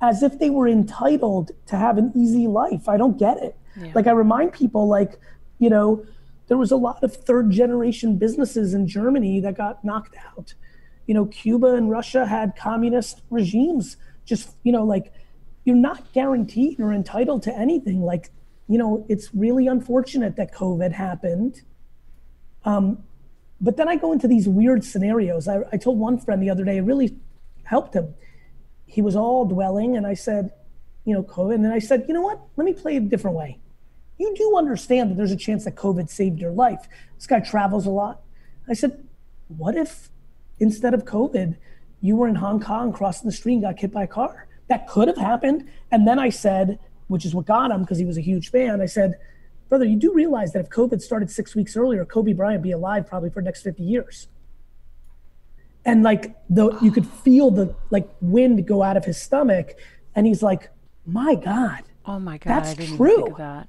as 0.00 0.22
if 0.22 0.38
they 0.38 0.50
were 0.50 0.66
entitled 0.66 1.52
to 1.66 1.76
have 1.76 1.96
an 1.96 2.12
easy 2.14 2.46
life. 2.46 2.88
I 2.88 2.96
don't 2.96 3.18
get 3.18 3.42
it. 3.42 3.56
Yeah. 3.76 3.92
Like, 3.94 4.06
I 4.06 4.10
remind 4.10 4.52
people, 4.52 4.88
like, 4.88 5.18
you 5.58 5.70
know, 5.70 6.04
there 6.48 6.58
was 6.58 6.70
a 6.70 6.76
lot 6.76 7.02
of 7.02 7.14
third 7.14 7.50
generation 7.50 8.16
businesses 8.16 8.74
in 8.74 8.86
Germany 8.86 9.40
that 9.40 9.56
got 9.56 9.84
knocked 9.84 10.16
out. 10.16 10.54
You 11.06 11.14
know, 11.14 11.26
Cuba 11.26 11.74
and 11.74 11.90
Russia 11.90 12.26
had 12.26 12.56
communist 12.56 13.22
regimes. 13.30 13.96
Just, 14.24 14.50
you 14.62 14.72
know, 14.72 14.84
like 14.84 15.12
you're 15.64 15.76
not 15.76 16.12
guaranteed 16.12 16.80
or 16.80 16.92
entitled 16.92 17.42
to 17.44 17.56
anything. 17.56 18.02
Like, 18.02 18.30
you 18.68 18.78
know, 18.78 19.06
it's 19.08 19.34
really 19.34 19.66
unfortunate 19.66 20.36
that 20.36 20.52
COVID 20.52 20.92
happened. 20.92 21.62
Um, 22.64 23.02
but 23.60 23.76
then 23.76 23.88
I 23.88 23.96
go 23.96 24.12
into 24.12 24.26
these 24.26 24.48
weird 24.48 24.84
scenarios. 24.84 25.46
I, 25.48 25.60
I 25.72 25.76
told 25.76 25.98
one 25.98 26.18
friend 26.18 26.42
the 26.42 26.50
other 26.50 26.64
day, 26.64 26.78
it 26.78 26.82
really 26.82 27.16
helped 27.64 27.94
him. 27.94 28.14
He 28.86 29.00
was 29.02 29.16
all 29.16 29.46
dwelling, 29.46 29.96
and 29.96 30.06
I 30.06 30.14
said, 30.14 30.52
you 31.04 31.14
know, 31.14 31.22
COVID. 31.22 31.54
And 31.54 31.64
then 31.64 31.72
I 31.72 31.78
said, 31.78 32.04
you 32.08 32.14
know 32.14 32.20
what? 32.20 32.40
Let 32.56 32.64
me 32.64 32.72
play 32.72 32.96
a 32.96 33.00
different 33.00 33.36
way 33.36 33.58
you 34.22 34.34
do 34.36 34.56
understand 34.56 35.10
that 35.10 35.16
there's 35.16 35.32
a 35.32 35.36
chance 35.36 35.64
that 35.64 35.74
COVID 35.74 36.08
saved 36.08 36.38
your 36.38 36.52
life. 36.52 36.88
This 37.16 37.26
guy 37.26 37.40
travels 37.40 37.86
a 37.86 37.90
lot. 37.90 38.20
I 38.68 38.74
said, 38.74 39.06
what 39.48 39.76
if 39.76 40.08
instead 40.60 40.94
of 40.94 41.04
COVID, 41.04 41.56
you 42.00 42.16
were 42.16 42.28
in 42.28 42.36
Hong 42.36 42.60
Kong 42.60 42.92
crossing 42.92 43.28
the 43.28 43.34
street 43.34 43.54
and 43.54 43.62
got 43.62 43.78
hit 43.78 43.92
by 43.92 44.04
a 44.04 44.06
car? 44.06 44.46
That 44.68 44.88
could 44.88 45.08
have 45.08 45.16
happened. 45.16 45.68
And 45.90 46.06
then 46.06 46.18
I 46.18 46.30
said, 46.30 46.78
which 47.08 47.24
is 47.24 47.34
what 47.34 47.46
got 47.46 47.70
him 47.70 47.82
because 47.82 47.98
he 47.98 48.04
was 48.04 48.16
a 48.16 48.22
huge 48.22 48.50
fan, 48.50 48.80
I 48.80 48.86
said, 48.86 49.18
brother, 49.68 49.84
you 49.84 49.96
do 49.96 50.12
realize 50.14 50.52
that 50.52 50.60
if 50.60 50.70
COVID 50.70 51.00
started 51.00 51.30
six 51.30 51.54
weeks 51.54 51.76
earlier, 51.76 52.04
Kobe 52.04 52.32
Bryant 52.32 52.60
would 52.60 52.62
be 52.62 52.72
alive 52.72 53.06
probably 53.06 53.30
for 53.30 53.42
the 53.42 53.46
next 53.46 53.62
50 53.62 53.82
years. 53.82 54.28
And 55.84 56.04
like 56.04 56.36
the 56.48 56.78
you 56.80 56.92
could 56.92 57.06
feel 57.08 57.50
the 57.50 57.74
like 57.90 58.08
wind 58.20 58.64
go 58.68 58.84
out 58.84 58.96
of 58.96 59.04
his 59.04 59.20
stomach. 59.20 59.72
And 60.14 60.26
he's 60.26 60.42
like, 60.42 60.70
my 61.04 61.34
God. 61.34 61.82
Oh 62.06 62.20
my 62.20 62.38
God. 62.38 62.50
That's 62.50 62.96
true. 62.96 63.34
That. 63.36 63.68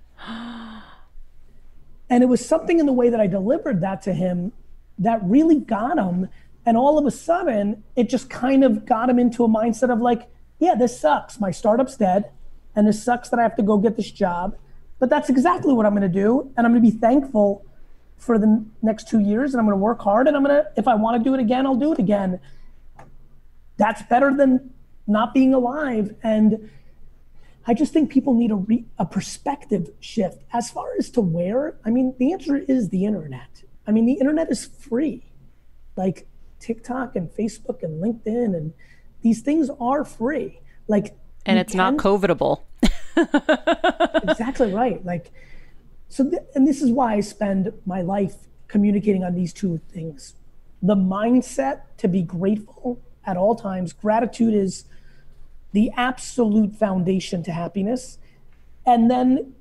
And 2.10 2.24
it 2.24 2.28
was 2.28 2.46
something 2.46 2.80
in 2.80 2.86
the 2.86 2.94
way 2.94 3.10
that 3.10 3.20
I 3.20 3.28
delivered 3.28 3.82
that 3.82 4.02
to 4.04 4.14
him 4.14 4.52
that 5.00 5.20
really 5.24 5.60
got 5.60 5.98
him. 5.98 6.30
And 6.66 6.78
all 6.78 6.98
of 6.98 7.06
a 7.06 7.12
sudden, 7.12 7.84
it 7.96 8.10
just 8.10 8.30
kind 8.30 8.64
of 8.64 8.86
got 8.86 9.10
him 9.10 9.20
into 9.20 9.44
a 9.44 9.48
mindset 9.48 9.92
of 9.92 10.00
like, 10.00 10.30
yeah, 10.60 10.76
this 10.76 11.00
sucks. 11.00 11.40
My 11.40 11.52
startup's 11.52 11.98
dead. 11.98 12.32
And 12.76 12.88
this 12.88 13.04
sucks 13.04 13.30
that 13.30 13.40
I 13.40 13.44
have 13.44 13.56
to 13.58 13.64
go 13.64 13.78
get 13.78 13.98
this 13.98 14.12
job. 14.12 14.58
But 15.00 15.10
that's 15.10 15.30
exactly 15.30 15.74
what 15.74 15.86
I'm 15.86 15.94
going 15.94 16.10
to 16.10 16.20
do. 16.22 16.52
And 16.56 16.66
I'm 16.66 16.74
going 16.74 16.84
to 16.84 16.92
be 16.92 16.98
thankful 16.98 17.66
for 18.18 18.38
the 18.40 18.66
next 18.82 19.10
two 19.10 19.20
years. 19.20 19.54
And 19.54 19.60
I'm 19.60 19.66
going 19.66 19.78
to 19.78 19.84
work 19.84 20.02
hard. 20.02 20.28
And 20.28 20.38
I'm 20.38 20.44
going 20.44 20.56
to, 20.56 20.72
if 20.78 20.88
I 20.88 20.96
want 20.96 21.22
to 21.22 21.24
do 21.24 21.34
it 21.34 21.40
again, 21.40 21.66
I'll 21.66 21.76
do 21.76 21.92
it 21.92 22.00
again. 22.00 22.40
That's 23.78 24.02
better 24.04 24.34
than 24.34 24.72
not 25.08 25.34
being 25.34 25.54
alive. 25.54 26.16
And 26.24 26.70
I 27.66 27.74
just 27.74 27.94
think 27.94 28.12
people 28.12 28.34
need 28.34 28.52
a, 28.52 28.56
re- 28.56 28.86
a 29.00 29.06
perspective 29.06 29.90
shift. 30.00 30.44
As 30.52 30.70
far 30.70 30.94
as 30.98 31.10
to 31.12 31.22
where, 31.22 31.78
I 31.86 31.90
mean, 31.90 32.14
the 32.20 32.34
answer 32.34 32.58
is 32.58 32.90
the 32.90 33.06
internet. 33.06 33.64
I 33.88 33.92
mean, 33.92 34.06
the 34.06 34.14
internet 34.14 34.52
is 34.52 34.66
free. 34.66 35.32
Like 35.96 36.28
TikTok 36.60 37.16
and 37.16 37.30
Facebook 37.30 37.84
and 37.84 38.04
LinkedIn 38.04 38.56
and 38.56 38.74
these 39.22 39.42
things 39.42 39.70
are 39.80 40.04
free. 40.04 40.60
Like, 40.88 41.16
and 41.46 41.58
it's 41.58 41.74
can... 41.74 41.78
not 41.78 41.96
covetable. 41.96 42.64
exactly 44.30 44.74
right. 44.74 45.04
Like, 45.06 45.32
so, 46.10 46.30
th- 46.30 46.44
and 46.56 46.68
this 46.68 46.82
is 46.82 46.92
why 46.92 47.14
I 47.16 47.20
spend 47.22 47.72
my 47.86 48.02
life 48.02 48.36
communicating 48.68 49.24
on 49.24 49.36
these 49.36 49.54
two 49.54 49.78
things 49.78 50.36
the 50.84 50.96
mindset 50.96 51.82
to 51.98 52.10
be 52.10 52.22
grateful 52.22 53.02
at 53.26 53.38
all 53.38 53.56
times. 53.56 53.94
Gratitude 53.94 54.54
is 54.54 54.84
the 55.74 55.92
absolute 55.98 56.74
foundation 56.74 57.44
to 57.44 57.52
happiness. 57.52 58.18
And 58.86 59.12
then, 59.12 59.54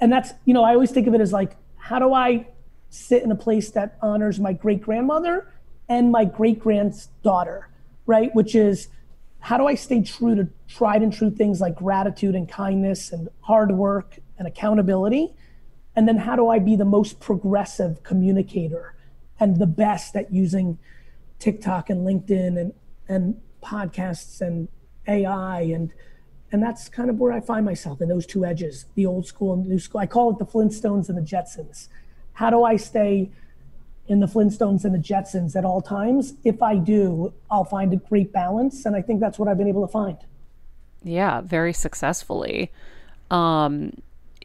and 0.00 0.12
that's, 0.12 0.32
you 0.44 0.54
know, 0.54 0.64
I 0.64 0.74
always 0.74 0.90
think 0.90 1.06
of 1.06 1.14
it 1.14 1.20
as 1.20 1.32
like, 1.32 1.56
how 1.76 1.98
do 1.98 2.12
I 2.12 2.46
sit 2.90 3.22
in 3.22 3.30
a 3.30 3.36
place 3.36 3.70
that 3.70 3.96
honors 4.02 4.40
my 4.40 4.52
great 4.52 4.82
grandmother 4.82 5.52
and 5.88 6.10
my 6.10 6.24
great 6.24 6.58
granddaughter, 6.58 7.68
right? 8.06 8.34
Which 8.34 8.54
is, 8.54 8.88
how 9.40 9.58
do 9.58 9.66
I 9.66 9.74
stay 9.74 10.02
true 10.02 10.36
to 10.36 10.48
tried 10.68 11.02
and 11.02 11.12
true 11.12 11.30
things 11.30 11.60
like 11.60 11.74
gratitude 11.74 12.34
and 12.34 12.48
kindness 12.48 13.12
and 13.12 13.28
hard 13.40 13.72
work 13.72 14.18
and 14.38 14.46
accountability? 14.46 15.34
And 15.96 16.06
then 16.06 16.16
how 16.16 16.36
do 16.36 16.48
I 16.48 16.60
be 16.60 16.76
the 16.76 16.84
most 16.84 17.18
progressive 17.18 18.02
communicator 18.04 18.94
and 19.40 19.58
the 19.58 19.66
best 19.66 20.14
at 20.14 20.32
using 20.32 20.78
TikTok 21.40 21.90
and 21.90 22.06
LinkedIn 22.06 22.58
and, 22.58 22.72
and 23.08 23.40
podcasts 23.62 24.40
and 24.40 24.68
AI 25.06 25.60
and 25.62 25.92
and 26.52 26.62
that's 26.62 26.88
kind 26.88 27.08
of 27.08 27.18
where 27.18 27.32
I 27.32 27.40
find 27.40 27.64
myself 27.64 28.02
in 28.02 28.08
those 28.08 28.26
two 28.26 28.44
edges, 28.44 28.84
the 28.94 29.06
old 29.06 29.26
school 29.26 29.54
and 29.54 29.66
new 29.66 29.78
school. 29.78 30.02
I 30.02 30.06
call 30.06 30.30
it 30.30 30.38
the 30.38 30.44
Flintstones 30.44 31.08
and 31.08 31.16
the 31.16 31.22
Jetsons. 31.22 31.88
How 32.34 32.50
do 32.50 32.62
I 32.62 32.76
stay 32.76 33.30
in 34.06 34.20
the 34.20 34.26
Flintstones 34.26 34.84
and 34.84 34.94
the 34.94 34.98
Jetsons 34.98 35.56
at 35.56 35.64
all 35.64 35.80
times? 35.80 36.34
If 36.44 36.62
I 36.62 36.76
do, 36.76 37.32
I'll 37.50 37.64
find 37.64 37.92
a 37.94 37.96
great 37.96 38.32
balance, 38.32 38.84
and 38.84 38.94
I 38.94 39.00
think 39.00 39.18
that's 39.18 39.38
what 39.38 39.48
I've 39.48 39.56
been 39.56 39.68
able 39.68 39.86
to 39.86 39.90
find. 39.90 40.18
Yeah, 41.02 41.40
very 41.40 41.72
successfully. 41.72 42.70
Um, 43.30 43.94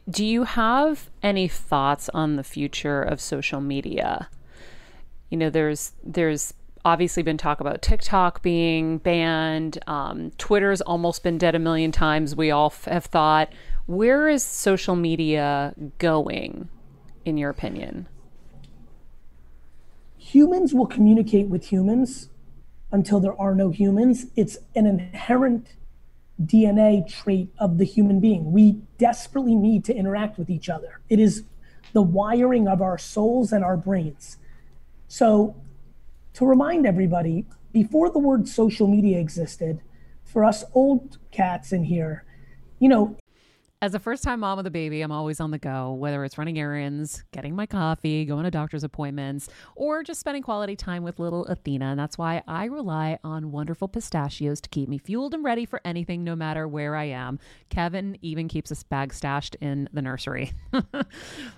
do 0.08 0.24
you 0.24 0.44
have 0.44 1.10
any 1.22 1.46
thoughts 1.46 2.08
on 2.14 2.36
the 2.36 2.44
future 2.44 3.02
of 3.02 3.20
social 3.20 3.60
media? 3.60 4.30
You 5.28 5.36
know, 5.36 5.50
there's 5.50 5.92
there's 6.02 6.54
obviously 6.84 7.22
been 7.22 7.38
talk 7.38 7.60
about 7.60 7.82
TikTok 7.82 8.42
being 8.42 8.98
banned. 8.98 9.78
Um, 9.86 10.32
Twitter's 10.38 10.80
almost 10.80 11.22
been 11.22 11.38
dead 11.38 11.54
a 11.54 11.58
million 11.58 11.92
times. 11.92 12.36
We 12.36 12.50
all 12.50 12.66
f- 12.66 12.84
have 12.84 13.06
thought. 13.06 13.52
Where 13.86 14.28
is 14.28 14.44
social 14.44 14.96
media 14.96 15.74
going, 15.98 16.68
in 17.24 17.36
your 17.38 17.50
opinion? 17.50 18.06
Humans 20.18 20.74
will 20.74 20.86
communicate 20.86 21.48
with 21.48 21.72
humans 21.72 22.28
until 22.92 23.20
there 23.20 23.38
are 23.40 23.54
no 23.54 23.70
humans. 23.70 24.26
It's 24.36 24.58
an 24.74 24.86
inherent 24.86 25.74
DNA 26.42 27.08
trait 27.08 27.50
of 27.58 27.78
the 27.78 27.84
human 27.84 28.20
being. 28.20 28.52
We 28.52 28.72
desperately 28.98 29.54
need 29.54 29.84
to 29.86 29.94
interact 29.94 30.38
with 30.38 30.50
each 30.50 30.68
other. 30.68 31.00
It 31.08 31.18
is 31.18 31.44
the 31.92 32.02
wiring 32.02 32.68
of 32.68 32.80
our 32.82 32.98
souls 32.98 33.52
and 33.52 33.64
our 33.64 33.76
brains. 33.76 34.38
So, 35.08 35.56
to 36.38 36.46
remind 36.46 36.86
everybody, 36.86 37.44
before 37.72 38.10
the 38.10 38.18
word 38.20 38.46
social 38.46 38.86
media 38.86 39.18
existed, 39.18 39.80
for 40.22 40.44
us 40.44 40.62
old 40.72 41.18
cats 41.32 41.72
in 41.72 41.82
here, 41.82 42.24
you 42.78 42.88
know, 42.88 43.16
as 43.82 43.94
a 43.94 43.98
first 43.98 44.24
time 44.24 44.40
mom 44.40 44.56
with 44.56 44.66
a 44.66 44.72
baby, 44.72 45.02
I'm 45.02 45.12
always 45.12 45.40
on 45.40 45.50
the 45.52 45.58
go, 45.58 45.92
whether 45.92 46.24
it's 46.24 46.38
running 46.38 46.58
errands, 46.58 47.24
getting 47.32 47.54
my 47.54 47.66
coffee, 47.66 48.24
going 48.24 48.44
to 48.44 48.50
doctor's 48.50 48.82
appointments, 48.82 49.48
or 49.76 50.02
just 50.02 50.18
spending 50.18 50.42
quality 50.42 50.74
time 50.74 51.04
with 51.04 51.20
little 51.20 51.44
Athena. 51.46 51.86
And 51.86 51.98
that's 51.98 52.18
why 52.18 52.42
I 52.48 52.64
rely 52.64 53.18
on 53.22 53.52
wonderful 53.52 53.86
pistachios 53.86 54.60
to 54.62 54.68
keep 54.68 54.88
me 54.88 54.98
fueled 54.98 55.34
and 55.34 55.44
ready 55.44 55.64
for 55.64 55.80
anything, 55.84 56.24
no 56.24 56.34
matter 56.34 56.66
where 56.66 56.96
I 56.96 57.04
am. 57.04 57.38
Kevin 57.68 58.18
even 58.20 58.48
keeps 58.48 58.72
a 58.72 58.84
bag 58.86 59.12
stashed 59.14 59.54
in 59.60 59.88
the 59.92 60.02
nursery. 60.02 60.52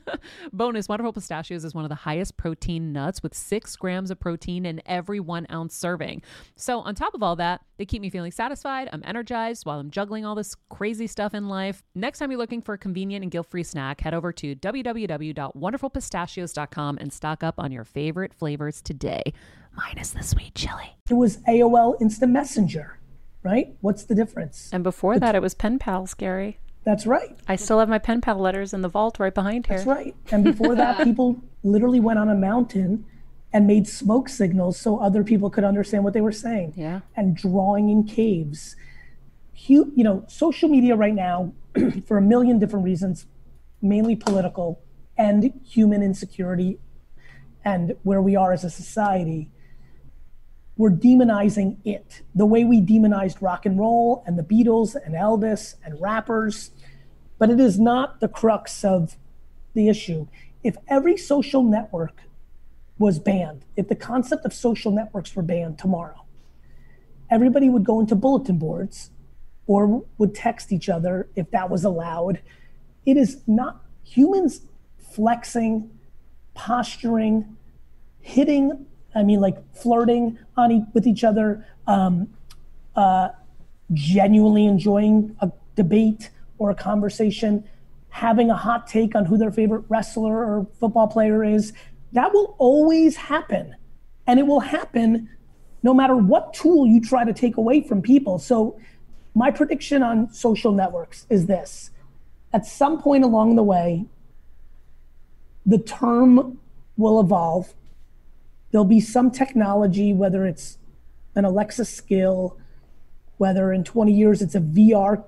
Bonus 0.52 0.88
Wonderful 0.88 1.12
Pistachios 1.12 1.64
is 1.64 1.74
one 1.74 1.84
of 1.84 1.88
the 1.88 1.94
highest 1.94 2.36
protein 2.36 2.92
nuts 2.92 3.22
with 3.22 3.34
six 3.34 3.76
grams 3.76 4.10
of 4.10 4.20
protein 4.20 4.66
in 4.66 4.82
every 4.86 5.20
one 5.20 5.46
ounce 5.50 5.74
serving. 5.74 6.22
So, 6.56 6.80
on 6.80 6.94
top 6.94 7.14
of 7.14 7.22
all 7.22 7.36
that, 7.36 7.62
they 7.78 7.86
keep 7.86 8.02
me 8.02 8.10
feeling 8.10 8.32
satisfied. 8.32 8.88
I'm 8.92 9.02
energized 9.04 9.66
while 9.66 9.80
I'm 9.80 9.90
juggling 9.90 10.24
all 10.24 10.34
this 10.34 10.56
crazy 10.68 11.06
stuff 11.06 11.34
in 11.34 11.48
life. 11.48 11.82
Next 11.94 12.18
time 12.18 12.30
you're 12.30 12.38
looking 12.38 12.62
for 12.62 12.74
a 12.74 12.78
convenient 12.78 13.22
and 13.22 13.30
guilt 13.30 13.46
free 13.48 13.62
snack, 13.62 14.00
head 14.00 14.14
over 14.14 14.32
to 14.32 14.54
www.wonderfulpistachios.com 14.54 16.98
and 16.98 17.12
stock 17.12 17.42
up 17.42 17.54
on 17.58 17.72
your 17.72 17.84
favorite 17.84 18.32
flavors 18.34 18.80
today, 18.82 19.22
minus 19.76 20.10
the 20.10 20.22
sweet 20.22 20.54
chili. 20.54 20.96
it 21.10 21.14
was 21.14 21.38
AOL 21.48 22.00
Instant 22.00 22.32
Messenger, 22.32 22.98
right? 23.42 23.74
What's 23.80 24.04
the 24.04 24.14
difference? 24.14 24.70
And 24.72 24.82
before 24.84 25.18
that, 25.18 25.34
it 25.34 25.42
was 25.42 25.54
Pen 25.54 25.78
Pals, 25.78 26.14
Gary. 26.14 26.58
That's 26.84 27.06
right. 27.06 27.36
I 27.46 27.56
still 27.56 27.78
have 27.78 27.88
my 27.88 27.98
pen 27.98 28.20
pal 28.20 28.38
letters 28.38 28.72
in 28.74 28.82
the 28.82 28.88
vault 28.88 29.18
right 29.20 29.32
behind 29.34 29.66
here. 29.66 29.76
That's 29.76 29.86
right. 29.86 30.14
And 30.32 30.42
before 30.42 30.74
that, 30.74 31.02
people 31.04 31.40
literally 31.62 32.00
went 32.00 32.18
on 32.18 32.28
a 32.28 32.34
mountain 32.34 33.04
and 33.52 33.66
made 33.66 33.86
smoke 33.86 34.28
signals 34.28 34.80
so 34.80 34.98
other 34.98 35.22
people 35.22 35.48
could 35.50 35.62
understand 35.62 36.02
what 36.04 36.12
they 36.12 36.20
were 36.20 36.32
saying. 36.32 36.72
Yeah. 36.76 37.00
And 37.16 37.36
drawing 37.36 37.88
in 37.88 38.04
caves. 38.04 38.74
Hu- 39.68 39.92
You 39.94 40.02
know, 40.04 40.24
social 40.26 40.68
media 40.68 40.96
right 40.96 41.14
now, 41.14 41.52
for 42.06 42.18
a 42.18 42.22
million 42.22 42.58
different 42.58 42.84
reasons, 42.84 43.26
mainly 43.80 44.16
political 44.16 44.80
and 45.16 45.52
human 45.64 46.02
insecurity 46.02 46.78
and 47.64 47.94
where 48.02 48.20
we 48.22 48.34
are 48.34 48.52
as 48.52 48.64
a 48.64 48.70
society, 48.70 49.50
we're 50.82 50.90
demonizing 50.90 51.76
it 51.84 52.22
the 52.34 52.44
way 52.44 52.64
we 52.64 52.80
demonized 52.80 53.40
rock 53.40 53.64
and 53.66 53.78
roll 53.78 54.24
and 54.26 54.36
the 54.36 54.42
Beatles 54.42 54.96
and 55.06 55.14
Elvis 55.14 55.76
and 55.84 55.94
rappers. 56.00 56.72
But 57.38 57.50
it 57.50 57.60
is 57.60 57.78
not 57.78 58.18
the 58.18 58.26
crux 58.26 58.84
of 58.84 59.16
the 59.74 59.88
issue. 59.88 60.26
If 60.64 60.74
every 60.88 61.16
social 61.16 61.62
network 61.62 62.22
was 62.98 63.20
banned, 63.20 63.64
if 63.76 63.86
the 63.86 63.94
concept 63.94 64.44
of 64.44 64.52
social 64.52 64.90
networks 64.90 65.36
were 65.36 65.44
banned 65.44 65.78
tomorrow, 65.78 66.24
everybody 67.30 67.68
would 67.68 67.84
go 67.84 68.00
into 68.00 68.16
bulletin 68.16 68.58
boards 68.58 69.12
or 69.68 70.04
would 70.18 70.34
text 70.34 70.72
each 70.72 70.88
other 70.88 71.28
if 71.36 71.48
that 71.52 71.70
was 71.70 71.84
allowed. 71.84 72.40
It 73.06 73.16
is 73.16 73.40
not 73.46 73.84
humans 74.02 74.62
flexing, 74.98 75.92
posturing, 76.54 77.56
hitting, 78.20 78.86
I 79.14 79.22
mean, 79.22 79.40
like 79.40 79.56
flirting 79.74 80.38
on 80.56 80.72
e- 80.72 80.84
with 80.92 81.06
each 81.06 81.24
other, 81.24 81.66
um, 81.86 82.28
uh, 82.96 83.30
genuinely 83.92 84.66
enjoying 84.66 85.36
a 85.40 85.50
debate 85.76 86.30
or 86.58 86.70
a 86.70 86.74
conversation, 86.74 87.64
having 88.08 88.50
a 88.50 88.56
hot 88.56 88.86
take 88.86 89.14
on 89.14 89.24
who 89.24 89.36
their 89.36 89.50
favorite 89.50 89.84
wrestler 89.88 90.36
or 90.36 90.66
football 90.78 91.08
player 91.08 91.44
is. 91.44 91.72
That 92.12 92.32
will 92.32 92.54
always 92.58 93.16
happen. 93.16 93.74
And 94.26 94.38
it 94.38 94.46
will 94.46 94.60
happen 94.60 95.28
no 95.82 95.92
matter 95.92 96.16
what 96.16 96.54
tool 96.54 96.86
you 96.86 97.00
try 97.00 97.24
to 97.24 97.32
take 97.32 97.56
away 97.56 97.80
from 97.80 98.02
people. 98.02 98.38
So, 98.38 98.78
my 99.34 99.50
prediction 99.50 100.02
on 100.02 100.32
social 100.32 100.72
networks 100.72 101.26
is 101.30 101.46
this 101.46 101.90
at 102.52 102.66
some 102.66 103.00
point 103.00 103.24
along 103.24 103.56
the 103.56 103.62
way, 103.62 104.04
the 105.64 105.78
term 105.78 106.58
will 106.96 107.20
evolve. 107.20 107.74
There'll 108.72 108.84
be 108.84 109.00
some 109.00 109.30
technology, 109.30 110.12
whether 110.12 110.44
it's 110.44 110.78
an 111.36 111.44
Alexa 111.44 111.84
skill, 111.84 112.58
whether 113.36 113.72
in 113.72 113.84
20 113.84 114.12
years 114.12 114.42
it's 114.42 114.54
a 114.54 114.60
VR, 114.60 115.22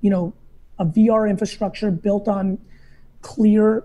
you 0.00 0.10
know, 0.10 0.34
a 0.78 0.84
VR 0.84 1.30
infrastructure 1.30 1.90
built 1.90 2.28
on 2.28 2.58
clear 3.22 3.84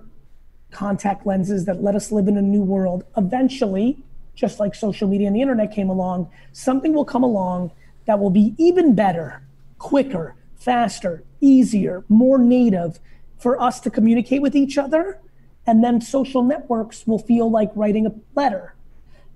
contact 0.71 1.25
lenses 1.25 1.65
that 1.65 1.81
let 1.81 1.95
us 1.95 2.11
live 2.11 2.27
in 2.27 2.37
a 2.37 2.41
new 2.41 2.63
world. 2.63 3.03
Eventually, 3.15 4.03
just 4.35 4.59
like 4.59 4.75
social 4.75 5.07
media 5.07 5.27
and 5.27 5.35
the 5.35 5.41
internet 5.41 5.71
came 5.71 5.89
along, 5.89 6.29
something 6.51 6.93
will 6.93 7.05
come 7.05 7.23
along 7.23 7.71
that 8.05 8.19
will 8.19 8.29
be 8.29 8.53
even 8.57 8.95
better, 8.95 9.41
quicker, 9.77 10.35
faster, 10.55 11.23
easier, 11.41 12.03
more 12.09 12.37
native 12.37 12.99
for 13.37 13.61
us 13.61 13.79
to 13.81 13.89
communicate 13.89 14.41
with 14.41 14.55
each 14.55 14.77
other. 14.77 15.19
And 15.67 15.83
then 15.83 16.01
social 16.01 16.41
networks 16.41 17.05
will 17.05 17.19
feel 17.19 17.51
like 17.51 17.69
writing 17.75 18.07
a 18.07 18.15
letter. 18.35 18.73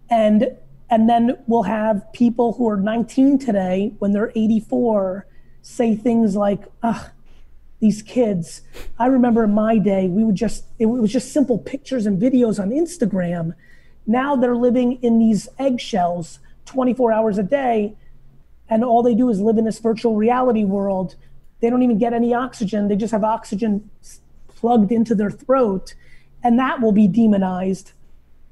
And 0.10 0.58
and 0.90 1.08
then 1.08 1.38
we'll 1.48 1.64
have 1.64 2.12
people 2.12 2.54
who 2.54 2.68
are 2.68 2.76
19 2.76 3.40
today 3.40 3.94
when 4.00 4.12
they're 4.12 4.32
84 4.36 5.26
say 5.62 5.96
things 5.96 6.36
like, 6.36 6.64
ugh, 6.84 7.10
these 7.80 8.02
kids. 8.02 8.62
I 9.00 9.08
remember 9.08 9.46
in 9.46 9.54
my 9.54 9.78
day, 9.78 10.08
we 10.08 10.26
would 10.26 10.36
just, 10.36 10.66
it 10.80 10.86
was 10.86 11.12
just 11.12 11.32
simple 11.32 11.58
pictures 11.58 12.06
and 12.06 12.22
videos 12.22 12.62
on 12.62 12.70
Instagram. 12.70 13.54
Now 14.06 14.36
they're 14.36 14.56
living 14.56 15.02
in 15.02 15.18
these 15.18 15.48
eggshells 15.58 16.40
24 16.66 17.12
hours 17.12 17.38
a 17.38 17.44
day, 17.44 17.96
and 18.70 18.84
all 18.84 19.02
they 19.02 19.16
do 19.16 19.30
is 19.30 19.40
live 19.40 19.58
in 19.58 19.66
this 19.66 19.80
virtual 19.80 20.16
reality 20.16 20.64
world. 20.64 21.16
They 21.60 21.70
don't 21.70 21.84
even 21.84 21.98
get 21.98 22.14
any 22.14 22.34
oxygen, 22.34 22.88
they 22.88 22.96
just 22.96 23.12
have 23.12 23.24
oxygen 23.24 23.90
plugged 24.48 24.92
into 24.92 25.16
their 25.16 25.32
throat, 25.32 25.96
and 26.44 26.58
that 26.60 26.82
will 26.82 26.92
be 26.92 27.08
demonized. 27.08 27.94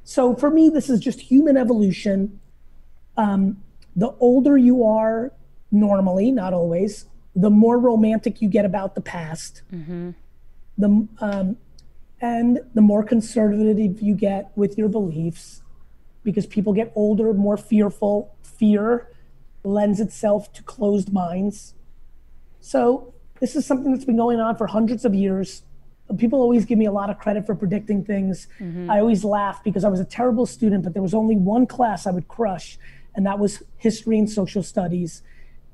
So 0.03 0.35
for 0.35 0.49
me, 0.49 0.69
this 0.69 0.89
is 0.89 0.99
just 0.99 1.19
human 1.19 1.57
evolution. 1.57 2.39
Um, 3.17 3.61
the 3.95 4.15
older 4.19 4.57
you 4.57 4.83
are, 4.85 5.31
normally, 5.71 6.31
not 6.31 6.53
always, 6.53 7.05
the 7.35 7.49
more 7.49 7.77
romantic 7.77 8.41
you 8.41 8.49
get 8.49 8.65
about 8.65 8.95
the 8.95 9.01
past. 9.01 9.61
The 10.77 11.07
um, 11.19 11.57
and 12.21 12.59
the 12.73 12.81
more 12.81 13.03
conservative 13.03 14.01
you 14.01 14.13
get 14.13 14.51
with 14.55 14.77
your 14.77 14.89
beliefs, 14.89 15.61
because 16.23 16.45
people 16.45 16.73
get 16.73 16.91
older, 16.95 17.33
more 17.33 17.57
fearful. 17.57 18.35
Fear 18.41 19.07
lends 19.63 19.99
itself 19.99 20.51
to 20.53 20.63
closed 20.63 21.13
minds. 21.13 21.73
So 22.59 23.13
this 23.39 23.55
is 23.55 23.65
something 23.65 23.93
that's 23.93 24.05
been 24.05 24.17
going 24.17 24.39
on 24.39 24.57
for 24.57 24.67
hundreds 24.67 25.05
of 25.05 25.13
years. 25.15 25.63
People 26.17 26.41
always 26.41 26.65
give 26.65 26.77
me 26.77 26.85
a 26.85 26.91
lot 26.91 27.09
of 27.09 27.19
credit 27.19 27.45
for 27.45 27.55
predicting 27.55 28.03
things. 28.03 28.47
I 28.89 28.99
always 28.99 29.23
laugh 29.23 29.63
because 29.63 29.83
I 29.83 29.89
was 29.89 29.99
a 29.99 30.05
terrible 30.05 30.45
student, 30.45 30.83
but 30.83 30.93
there 30.93 31.03
was 31.03 31.13
only 31.13 31.35
one 31.35 31.67
class 31.67 32.07
I 32.07 32.11
would 32.11 32.27
crush, 32.27 32.77
and 33.15 33.25
that 33.25 33.37
was 33.39 33.61
history 33.77 34.17
and 34.17 34.29
social 34.29 34.63
studies. 34.63 35.21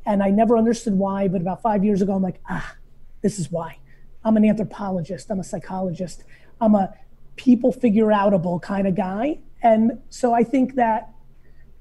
And 0.05 0.21
I 0.21 0.29
never 0.29 0.57
understood 0.57 0.93
why, 0.93 1.27
but 1.27 1.41
about 1.41 1.61
five 1.61 1.83
years 1.83 2.01
ago, 2.01 2.13
I'm 2.13 2.21
like, 2.21 2.39
ah, 2.49 2.75
this 3.21 3.39
is 3.39 3.51
why. 3.51 3.77
I'm 4.23 4.37
an 4.37 4.45
anthropologist, 4.45 5.29
I'm 5.29 5.39
a 5.39 5.43
psychologist, 5.43 6.23
I'm 6.59 6.75
a 6.75 6.93
people 7.37 7.71
figure 7.71 8.07
outable 8.07 8.61
kind 8.61 8.87
of 8.87 8.95
guy. 8.95 9.39
and 9.61 9.99
so 10.09 10.33
I 10.33 10.43
think 10.43 10.75
that 10.75 11.11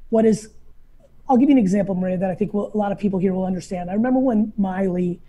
what 0.09 0.25
is, 0.25 0.49
I'll 1.29 1.37
give 1.37 1.49
you 1.49 1.55
an 1.55 1.59
example, 1.59 1.95
Maria, 1.95 2.19
that 2.19 2.31
I 2.31 2.35
think 2.35 2.55
will, 2.55 2.71
a 2.73 2.77
lot 2.77 2.93
of 2.93 2.99
people 2.99 3.19
here 3.19 3.33
will 3.35 3.45
understand. 3.47 3.91
I 3.91 3.95
remember 3.95 4.21
when 4.21 4.53
Miley 4.57 5.21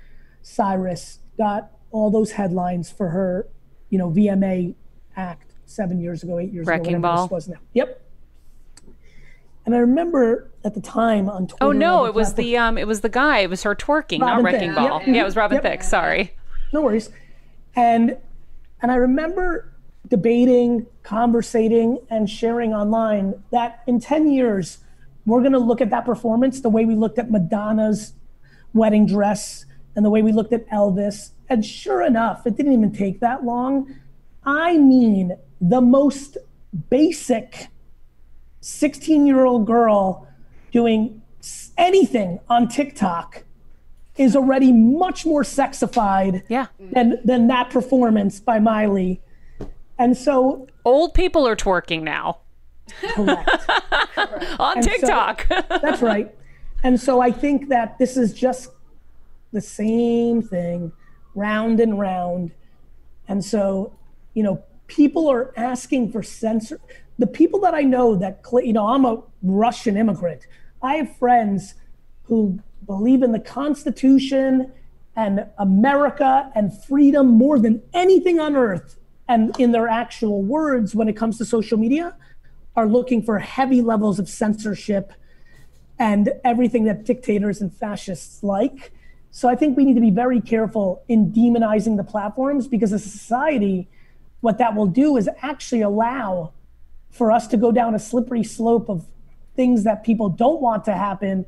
Cyrus 0.41 1.19
got 1.37 1.71
all 1.95 2.11
those 2.11 2.31
headlines 2.31 2.91
for 2.91 3.07
her, 3.09 3.47
you 3.89 3.97
know, 3.97 4.11
VMA 4.11 4.75
act 5.15 5.53
seven 5.65 5.97
years 6.01 6.23
ago, 6.23 6.37
eight 6.39 6.51
years 6.51 6.67
Wrecking 6.67 6.95
ago, 6.95 7.01
Ball. 7.03 7.23
this 7.27 7.31
was 7.31 7.47
now. 7.47 7.55
Yep. 7.73 8.01
And 9.65 9.73
I 9.73 9.77
remember 9.79 10.51
at 10.65 10.73
the 10.75 10.81
time 10.81 11.29
on 11.29 11.47
Twitter. 11.47 11.63
Oh 11.65 11.71
no, 11.71 12.05
it 12.05 12.13
was 12.13 12.33
platform- 12.33 12.45
the 12.45 12.57
um, 12.57 12.77
it 12.77 12.85
was 12.85 12.99
the 13.01 13.09
guy. 13.09 13.39
It 13.39 13.49
was 13.49 13.63
her 13.63 13.73
twerking, 13.75 14.19
not 14.19 14.27
Robin 14.37 14.45
wrecking 14.45 14.69
Thicke. 14.73 14.75
ball. 14.89 14.99
Yep. 14.99 15.07
Yeah, 15.15 15.21
it 15.21 15.25
was 15.25 15.35
Robin 15.37 15.55
Yep. 15.55 15.63
Thicke. 15.63 15.83
Sorry. 15.83 16.33
no 16.73 16.81
worries. 16.81 17.09
And 17.75 18.17
and 18.81 18.91
I 18.91 18.95
remember 18.95 19.71
debating, 20.09 20.85
conversating, 21.03 21.97
and 22.09 22.29
sharing 22.29 22.73
online 22.73 23.41
that 23.51 23.81
in 23.87 23.99
10 23.99 24.29
years, 24.31 24.79
we're 25.25 25.41
gonna 25.41 25.57
look 25.57 25.79
at 25.81 25.89
that 25.89 26.05
performance 26.05 26.59
the 26.61 26.69
way 26.69 26.83
we 26.85 26.93
looked 26.93 27.17
at 27.17 27.31
Madonna's 27.31 28.13
wedding 28.73 29.07
dress 29.07 29.65
and 29.95 30.05
the 30.05 30.09
way 30.11 30.21
we 30.21 30.31
looked 30.33 30.51
at 30.53 30.67
Elvis. 30.69 31.31
And 31.49 31.65
sure 31.65 32.01
enough, 32.01 32.45
it 32.47 32.55
didn't 32.57 32.73
even 32.73 32.91
take 32.91 33.19
that 33.19 33.43
long. 33.43 33.93
I 34.45 34.77
mean, 34.77 35.37
the 35.61 35.81
most 35.81 36.37
basic 36.89 37.67
16 38.61 39.25
year 39.27 39.45
old 39.45 39.65
girl 39.67 40.27
doing 40.71 41.21
anything 41.77 42.39
on 42.49 42.67
TikTok 42.67 43.43
is 44.17 44.35
already 44.35 44.71
much 44.71 45.25
more 45.25 45.43
sexified 45.43 46.43
Yeah. 46.47 46.67
than 46.79 47.19
than 47.23 47.47
that 47.47 47.69
performance 47.69 48.39
by 48.39 48.59
Miley. 48.59 49.21
And 49.99 50.17
so 50.17 50.67
Old 50.83 51.13
people 51.13 51.47
are 51.47 51.55
twerking 51.55 52.01
now 52.03 52.39
correct. 53.15 53.49
on 54.59 54.81
so- 54.81 54.89
TikTok. 54.89 55.47
That's 55.69 56.01
right. 56.01 56.33
And 56.83 56.99
so 56.99 57.19
I 57.19 57.31
think 57.31 57.69
that 57.69 57.97
this 57.97 58.15
is 58.17 58.33
just 58.33 58.69
the 59.51 59.61
same 59.61 60.41
thing, 60.41 60.91
round 61.35 61.79
and 61.79 61.99
round. 61.99 62.51
And 63.27 63.43
so, 63.43 63.93
you 64.33 64.43
know, 64.43 64.63
people 64.87 65.29
are 65.29 65.53
asking 65.57 66.11
for 66.11 66.23
censor. 66.23 66.79
The 67.19 67.27
people 67.27 67.59
that 67.61 67.73
I 67.73 67.81
know 67.81 68.15
that, 68.15 68.41
you 68.53 68.73
know, 68.73 68.87
I'm 68.87 69.05
a 69.05 69.21
Russian 69.43 69.97
immigrant. 69.97 70.47
I 70.81 70.95
have 70.95 71.15
friends 71.17 71.75
who 72.23 72.59
believe 72.85 73.23
in 73.23 73.31
the 73.31 73.39
Constitution 73.39 74.71
and 75.15 75.45
America 75.57 76.51
and 76.55 76.71
freedom 76.83 77.27
more 77.27 77.57
than 77.57 77.81
anything 77.93 78.39
on 78.39 78.55
earth. 78.55 78.97
And 79.27 79.57
in 79.59 79.71
their 79.71 79.87
actual 79.87 80.43
words, 80.43 80.93
when 80.93 81.07
it 81.07 81.13
comes 81.13 81.37
to 81.39 81.45
social 81.45 81.77
media, 81.77 82.15
are 82.75 82.85
looking 82.85 83.23
for 83.23 83.39
heavy 83.39 83.81
levels 83.81 84.19
of 84.19 84.27
censorship 84.27 85.13
and 85.97 86.33
everything 86.43 86.83
that 86.83 87.05
dictators 87.05 87.61
and 87.61 87.73
fascists 87.73 88.43
like. 88.43 88.91
So 89.35 89.49
I 89.49 89.55
think 89.57 89.75
we 89.75 89.83
need 89.83 89.95
to 89.95 90.01
be 90.01 90.11
very 90.11 90.39
careful 90.39 91.03
in 91.09 91.33
demonizing 91.33 91.97
the 91.97 92.05
platforms 92.05 92.69
because 92.69 92.93
as 92.93 93.05
a 93.05 93.09
society, 93.09 93.89
what 94.39 94.59
that 94.59 94.75
will 94.75 94.87
do 94.87 95.17
is 95.17 95.29
actually 95.41 95.81
allow 95.81 96.53
for 97.11 97.33
us 97.33 97.45
to 97.47 97.57
go 97.57 97.73
down 97.73 97.93
a 97.93 97.99
slippery 97.99 98.45
slope 98.45 98.87
of 98.87 99.05
things 99.57 99.83
that 99.83 100.05
people 100.05 100.29
don't 100.29 100.61
want 100.61 100.85
to 100.85 100.93
happen. 100.93 101.45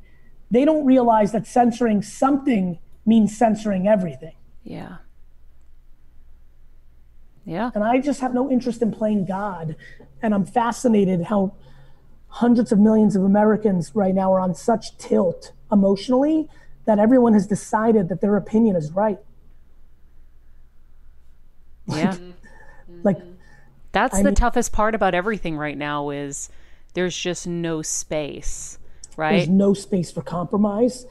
They 0.51 0.65
don't 0.65 0.85
realize 0.85 1.31
that 1.31 1.47
censoring 1.47 2.01
something 2.01 2.77
means 3.05 3.37
censoring 3.37 3.87
everything. 3.87 4.35
yeah. 4.65 4.97
Yeah. 7.45 7.71
And 7.73 7.85
I 7.85 7.99
just 7.99 8.19
have 8.19 8.33
no 8.33 8.51
interest 8.51 8.81
in 8.81 8.91
playing 8.91 9.27
God. 9.27 9.77
And 10.21 10.33
I'm 10.33 10.45
fascinated 10.45 11.21
how 11.21 11.53
hundreds 12.27 12.73
of 12.73 12.79
millions 12.79 13.15
of 13.15 13.23
Americans 13.23 13.91
right 13.95 14.13
now 14.13 14.33
are 14.33 14.41
on 14.41 14.53
such 14.55 14.97
tilt 14.97 15.53
emotionally 15.71 16.49
that 16.87 16.99
everyone 16.99 17.33
has 17.33 17.45
decided 17.45 18.09
that 18.09 18.21
their 18.21 18.37
opinion 18.37 18.75
is 18.75 18.91
right. 18.93 19.19
Yeah. 21.85 22.17
Like, 23.03 23.19
That's 23.91 24.21
the 24.21 24.31
toughest 24.31 24.71
part 24.71 24.95
about 24.95 25.13
everything 25.13 25.57
right 25.57 25.77
now 25.77 26.09
is 26.09 26.49
there's 26.93 27.15
just 27.15 27.45
no 27.45 27.81
space, 27.81 28.79
right? 29.17 29.37
there's 29.37 29.49
no 29.49 29.73
space 29.73 30.11
for 30.11 30.21
compromise. 30.21 31.05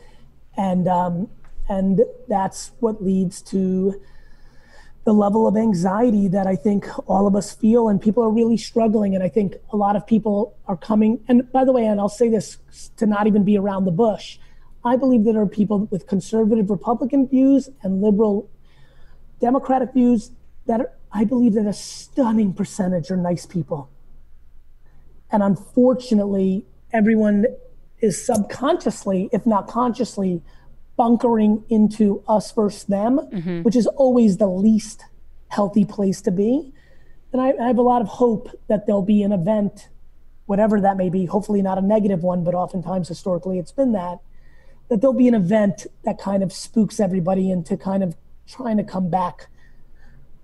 And, 0.57 0.89
um, 0.89 1.29
and 1.68 2.01
that's 2.27 2.72
what 2.81 3.05
leads 3.05 3.43
to 3.43 4.01
the 5.05 5.12
level 5.12 5.47
of 5.47 5.57
anxiety 5.57 6.27
that 6.29 6.47
I 6.47 6.57
think 6.57 6.89
all 7.09 7.27
of 7.27 7.37
us 7.37 7.53
feel, 7.53 7.89
and 7.89 8.01
people 8.01 8.24
are 8.24 8.31
really 8.31 8.57
struggling. 8.57 9.14
And 9.14 9.22
I 9.22 9.29
think 9.29 9.57
a 9.72 9.77
lot 9.77 9.95
of 9.95 10.07
people 10.07 10.57
are 10.66 10.77
coming. 10.77 11.20
And 11.29 11.51
by 11.53 11.64
the 11.64 11.72
way, 11.72 11.85
and 11.85 12.01
I'll 12.01 12.09
say 12.09 12.29
this 12.29 12.59
to 12.97 13.07
not 13.07 13.27
even 13.27 13.45
be 13.45 13.59
around 13.59 13.85
the 13.85 13.93
bush, 13.93 14.39
I 14.87 14.97
believe 14.97 15.24
that 15.24 15.32
there 15.32 15.43
are 15.43 15.47
people 15.47 15.87
with 15.91 16.07
conservative 16.07 16.70
Republican 16.70 17.26
views 17.28 17.68
and 17.82 18.01
liberal 18.01 18.49
Democratic 19.41 19.93
views 19.93 20.30
that 20.66 20.80
are, 20.80 20.93
I 21.12 21.24
believe 21.24 21.55
that 21.55 21.66
a 21.66 21.72
stunning 21.72 22.53
percentage 22.53 23.11
are 23.11 23.16
nice 23.16 23.47
people. 23.47 23.91
And 25.30 25.43
unfortunately, 25.43 26.64
everyone 26.93 27.47
is 28.01 28.24
subconsciously, 28.24 29.28
if 29.32 29.45
not 29.47 29.66
consciously, 29.66 30.43
bunkering 30.97 31.64
into 31.68 32.22
us 32.28 32.53
versus 32.53 32.84
them, 32.84 33.18
mm-hmm. 33.18 33.62
which 33.62 33.76
is 33.76 33.87
always 33.87 34.39
the 34.39 34.47
least 34.47 35.05
healthy 35.49 35.84
place 35.84 36.20
to 36.22 36.30
be. 36.30 36.72
And 37.32 37.43
I, 37.43 37.53
I 37.61 37.66
have 37.66 37.78
a 37.78 37.82
lot 37.82 38.03
of 38.03 38.09
hope 38.09 38.49
that 38.68 38.87
there'll 38.87 39.03
be 39.03 39.22
an 39.22 39.32
event, 39.32 39.89
whatever 40.47 40.80
that 40.80 40.97
may 40.97 41.11
be, 41.11 41.26
hopefully 41.26 41.61
not 41.61 41.76
a 41.76 41.82
negative 41.82 42.22
one, 42.22 42.45
but 42.45 42.55
oftentimes 42.55 43.09
historically 43.09 43.59
it's 43.59 43.72
been 43.72 43.93
that, 43.93 44.20
that 44.89 45.01
there'll 45.01 45.14
be 45.14 45.28
an 45.28 45.34
event 45.34 45.87
that 46.05 46.18
kind 46.18 46.43
of 46.43 46.53
spooks 46.53 47.01
everybody 47.01 47.51
into 47.51 47.76
kind 47.76 48.03
of 48.03 48.16
trying 48.47 48.76
to 48.76 48.84
come 48.84 49.11
back 49.11 49.49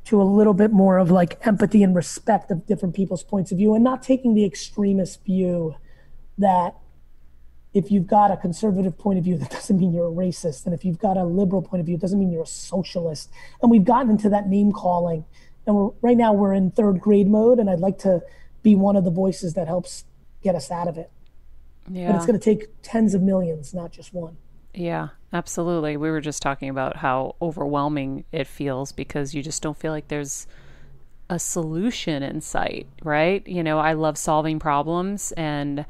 to 0.05 0.21
a 0.21 0.25
little 0.25 0.55
bit 0.55 0.73
more 0.73 0.99
of 0.99 1.11
like 1.11 1.39
empathy 1.47 1.83
and 1.83 1.95
respect 1.95 2.51
of 2.51 2.67
different 2.67 2.95
people's 2.95 3.23
points 3.23 3.53
of 3.53 3.59
view 3.59 3.75
and 3.75 3.85
not 3.85 4.03
taking 4.03 4.35
the 4.35 4.45
extremist 4.45 5.25
view 5.25 5.77
that 6.39 6.75
if 7.73 7.91
you've 7.91 8.07
got 8.07 8.31
a 8.31 8.37
conservative 8.37 8.99
point 8.99 9.19
of 9.19 9.25
view, 9.25 9.37
that 9.39 9.51
doesn't 9.51 9.79
mean 9.79 9.93
you're 9.93 10.09
a 10.09 10.11
racist. 10.11 10.65
And 10.65 10.75
if 10.75 10.85
you've 10.85 10.99
got 10.99 11.17
a 11.17 11.25
liberal 11.25 11.63
point 11.63 11.81
of 11.81 11.87
view, 11.87 11.95
it 11.95 12.01
doesn't 12.01 12.19
mean 12.19 12.33
you're 12.33 12.43
a 12.43 12.47
socialist. 12.47 13.31
And 13.63 13.71
we've 13.71 13.85
gotten 13.85 14.11
into 14.11 14.29
that 14.31 14.49
name 14.49 14.73
calling. 14.73 15.25
And 15.67 15.77
we're, 15.77 15.91
right 16.03 16.17
now 16.17 16.33
we're 16.33 16.53
in 16.53 16.73
third 16.73 17.01
grade 17.01 17.29
mode. 17.29 17.59
And 17.59 17.71
I'd 17.71 17.81
like 17.81 17.99
to 17.99 18.23
be 18.63 18.75
one 18.75 18.97
of 18.97 19.05
the 19.05 19.11
voices 19.11 19.55
that 19.55 19.69
helps 19.69 20.05
get 20.43 20.55
us 20.55 20.71
out 20.71 20.89
of 20.89 20.99
it. 20.99 21.11
But 21.87 22.17
it's 22.17 22.27
going 22.27 22.39
to 22.39 22.45
take 22.45 22.69
tens 22.83 23.15
of 23.15 23.23
millions, 23.23 23.75
not 23.75 23.93
just 23.93 24.15
one. 24.15 24.37
Yeah, 24.75 25.09
absolutely. 25.33 25.97
We 25.97 26.11
were 26.11 26.21
just 26.21 26.43
talking 26.43 26.69
about 26.69 26.97
how 26.97 27.37
overwhelming 27.43 28.25
it 28.33 28.47
feels 28.47 28.93
because 28.93 29.35
you 29.35 29.43
just 29.43 29.63
don't 29.63 29.77
feel 29.77 29.93
like 29.93 30.09
there's 30.09 30.47
a 31.29 31.39
solution 31.39 32.23
in 32.23 32.41
sight, 32.41 32.87
right? 33.03 33.47
You 33.47 33.63
know, 33.63 33.79
I 33.79 33.93
love 33.93 34.17
solving 34.17 34.59
problems 34.59 35.33
and 35.33 35.85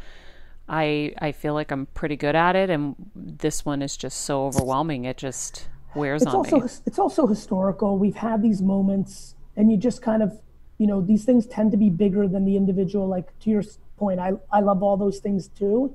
I 0.69 1.15
I 1.19 1.33
feel 1.33 1.55
like 1.55 1.71
I'm 1.71 1.87
pretty 1.87 2.17
good 2.17 2.37
at 2.37 2.57
it 2.57 2.71
and 2.71 2.95
this 3.15 3.65
one 3.65 3.83
is 3.83 3.97
just 3.97 4.21
so 4.23 4.47
overwhelming. 4.47 5.05
It 5.05 5.17
just 5.17 5.69
wears 5.95 6.23
it's 6.23 6.31
on 6.31 6.37
also 6.37 6.61
me. 6.61 6.69
it's 6.87 6.99
also 6.99 7.27
historical. 7.27 7.99
We've 7.99 8.17
had 8.17 8.43
these 8.43 8.63
moments, 8.63 9.35
and 9.57 9.71
you 9.71 9.77
just 9.77 10.03
kind 10.03 10.23
of, 10.23 10.41
you 10.79 10.87
know, 10.87 11.01
these 11.01 11.25
things 11.25 11.47
tend 11.47 11.71
to 11.73 11.77
be 11.77 11.91
bigger 11.91 12.27
than 12.27 12.45
the 12.45 12.57
individual. 12.57 13.07
Like 13.07 13.39
to 13.41 13.51
your 13.51 13.63
point, 14.03 14.19
I 14.29 14.31
I 14.59 14.61
love 14.71 14.83
all 14.87 14.97
those 15.05 15.19
things 15.27 15.43
too. 15.61 15.95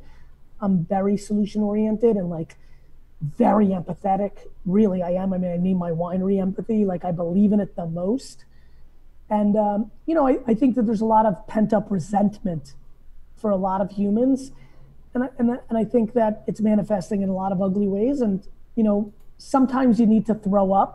I'm 0.63 0.75
very 0.97 1.17
solution 1.29 1.61
oriented 1.71 2.15
and 2.21 2.29
like 2.29 2.51
very 3.21 3.67
empathetic. 3.79 4.31
Really, 4.65 5.01
I 5.03 5.11
am. 5.23 5.33
I 5.33 5.37
mean, 5.37 5.51
I 5.51 5.57
need 5.67 5.77
my 5.87 5.91
winery 6.03 6.39
empathy. 6.47 6.85
Like 6.85 7.03
I 7.03 7.11
believe 7.11 7.51
in 7.55 7.59
it 7.59 7.75
the 7.75 7.85
most. 7.85 8.45
And 9.29 9.53
um, 9.67 9.91
you 10.07 10.15
know, 10.15 10.25
I, 10.31 10.33
I 10.51 10.53
think 10.53 10.75
that 10.75 10.83
there's 10.87 11.01
a 11.09 11.11
lot 11.17 11.25
of 11.25 11.35
pent 11.47 11.73
up 11.73 11.87
resentment 11.97 12.65
for 13.41 13.49
a 13.51 13.59
lot 13.67 13.79
of 13.81 13.91
humans, 13.91 14.51
and 15.13 15.23
I, 15.25 15.29
and 15.39 15.51
I, 15.51 15.57
and 15.69 15.77
I 15.77 15.83
think 15.93 16.13
that 16.13 16.43
it's 16.47 16.61
manifesting 16.61 17.19
in 17.25 17.29
a 17.29 17.37
lot 17.43 17.51
of 17.51 17.61
ugly 17.61 17.87
ways. 17.97 18.21
And 18.21 18.41
you 18.77 18.83
know, 18.87 19.13
sometimes 19.37 19.99
you 19.99 20.05
need 20.15 20.25
to 20.31 20.35
throw 20.35 20.67
up 20.83 20.93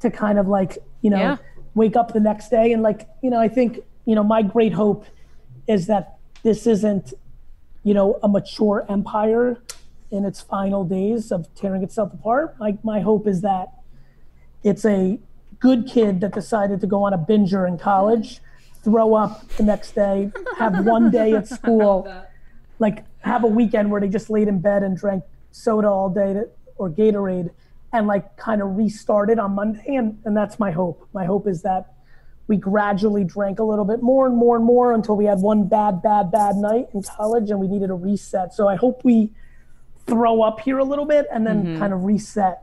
to 0.00 0.10
kind 0.10 0.38
of 0.42 0.46
like 0.48 0.72
you 1.02 1.10
know 1.10 1.18
Yeah. 1.26 1.36
wake 1.74 1.96
up 2.00 2.08
the 2.18 2.24
next 2.30 2.48
day. 2.50 2.72
And 2.74 2.82
like 2.82 3.00
you 3.22 3.30
know, 3.30 3.40
I 3.40 3.48
think 3.48 3.70
you 4.08 4.14
know 4.16 4.24
my 4.24 4.42
great 4.42 4.72
hope 4.72 5.04
is 5.66 5.86
that 5.86 6.18
this 6.42 6.66
isn't 6.66 7.14
you 7.82 7.94
know 7.94 8.18
a 8.22 8.28
mature 8.28 8.86
empire 8.88 9.62
in 10.10 10.24
its 10.24 10.40
final 10.40 10.84
days 10.84 11.32
of 11.32 11.52
tearing 11.54 11.82
itself 11.82 12.12
apart. 12.12 12.54
Like 12.60 12.84
my 12.84 13.00
hope 13.00 13.26
is 13.26 13.40
that 13.40 13.72
it's 14.62 14.84
a 14.84 15.18
good 15.58 15.86
kid 15.86 16.20
that 16.20 16.32
decided 16.32 16.80
to 16.80 16.86
go 16.86 17.02
on 17.02 17.12
a 17.12 17.18
binger 17.18 17.66
in 17.66 17.78
college, 17.78 18.40
throw 18.82 19.14
up 19.14 19.48
the 19.56 19.62
next 19.62 19.94
day, 19.94 20.30
have 20.58 20.84
one 20.84 21.10
day 21.10 21.32
at 21.32 21.48
school, 21.48 22.08
like 22.78 23.04
have 23.20 23.44
a 23.44 23.48
weekend 23.48 23.90
where 23.90 24.00
they 24.00 24.08
just 24.08 24.30
laid 24.30 24.48
in 24.48 24.60
bed 24.60 24.82
and 24.82 24.96
drank 24.96 25.24
soda 25.52 25.88
all 25.88 26.08
day 26.10 26.32
to, 26.32 26.48
or 26.76 26.90
Gatorade 26.90 27.50
and 27.92 28.06
like 28.06 28.36
kind 28.36 28.60
of 28.60 28.76
restarted 28.76 29.38
on 29.38 29.52
Monday. 29.52 29.96
And, 29.96 30.20
and 30.24 30.36
that's 30.36 30.58
my 30.58 30.70
hope. 30.70 31.08
My 31.12 31.24
hope 31.24 31.46
is 31.46 31.62
that 31.62 31.94
we 32.46 32.56
gradually 32.56 33.24
drank 33.24 33.58
a 33.58 33.64
little 33.64 33.84
bit 33.84 34.02
more 34.02 34.26
and 34.26 34.36
more 34.36 34.56
and 34.56 34.64
more 34.64 34.92
until 34.92 35.16
we 35.16 35.24
had 35.24 35.40
one 35.40 35.66
bad, 35.66 36.02
bad, 36.02 36.30
bad 36.30 36.56
night 36.56 36.88
in 36.92 37.02
college 37.02 37.50
and 37.50 37.58
we 37.58 37.68
needed 37.68 37.90
a 37.90 37.94
reset. 37.94 38.52
So 38.52 38.68
I 38.68 38.76
hope 38.76 39.02
we 39.04 39.30
throw 40.06 40.42
up 40.42 40.60
here 40.60 40.78
a 40.78 40.84
little 40.84 41.06
bit 41.06 41.26
and 41.32 41.46
then 41.46 41.78
kind 41.78 41.92
of 41.92 42.04
reset. 42.04 42.62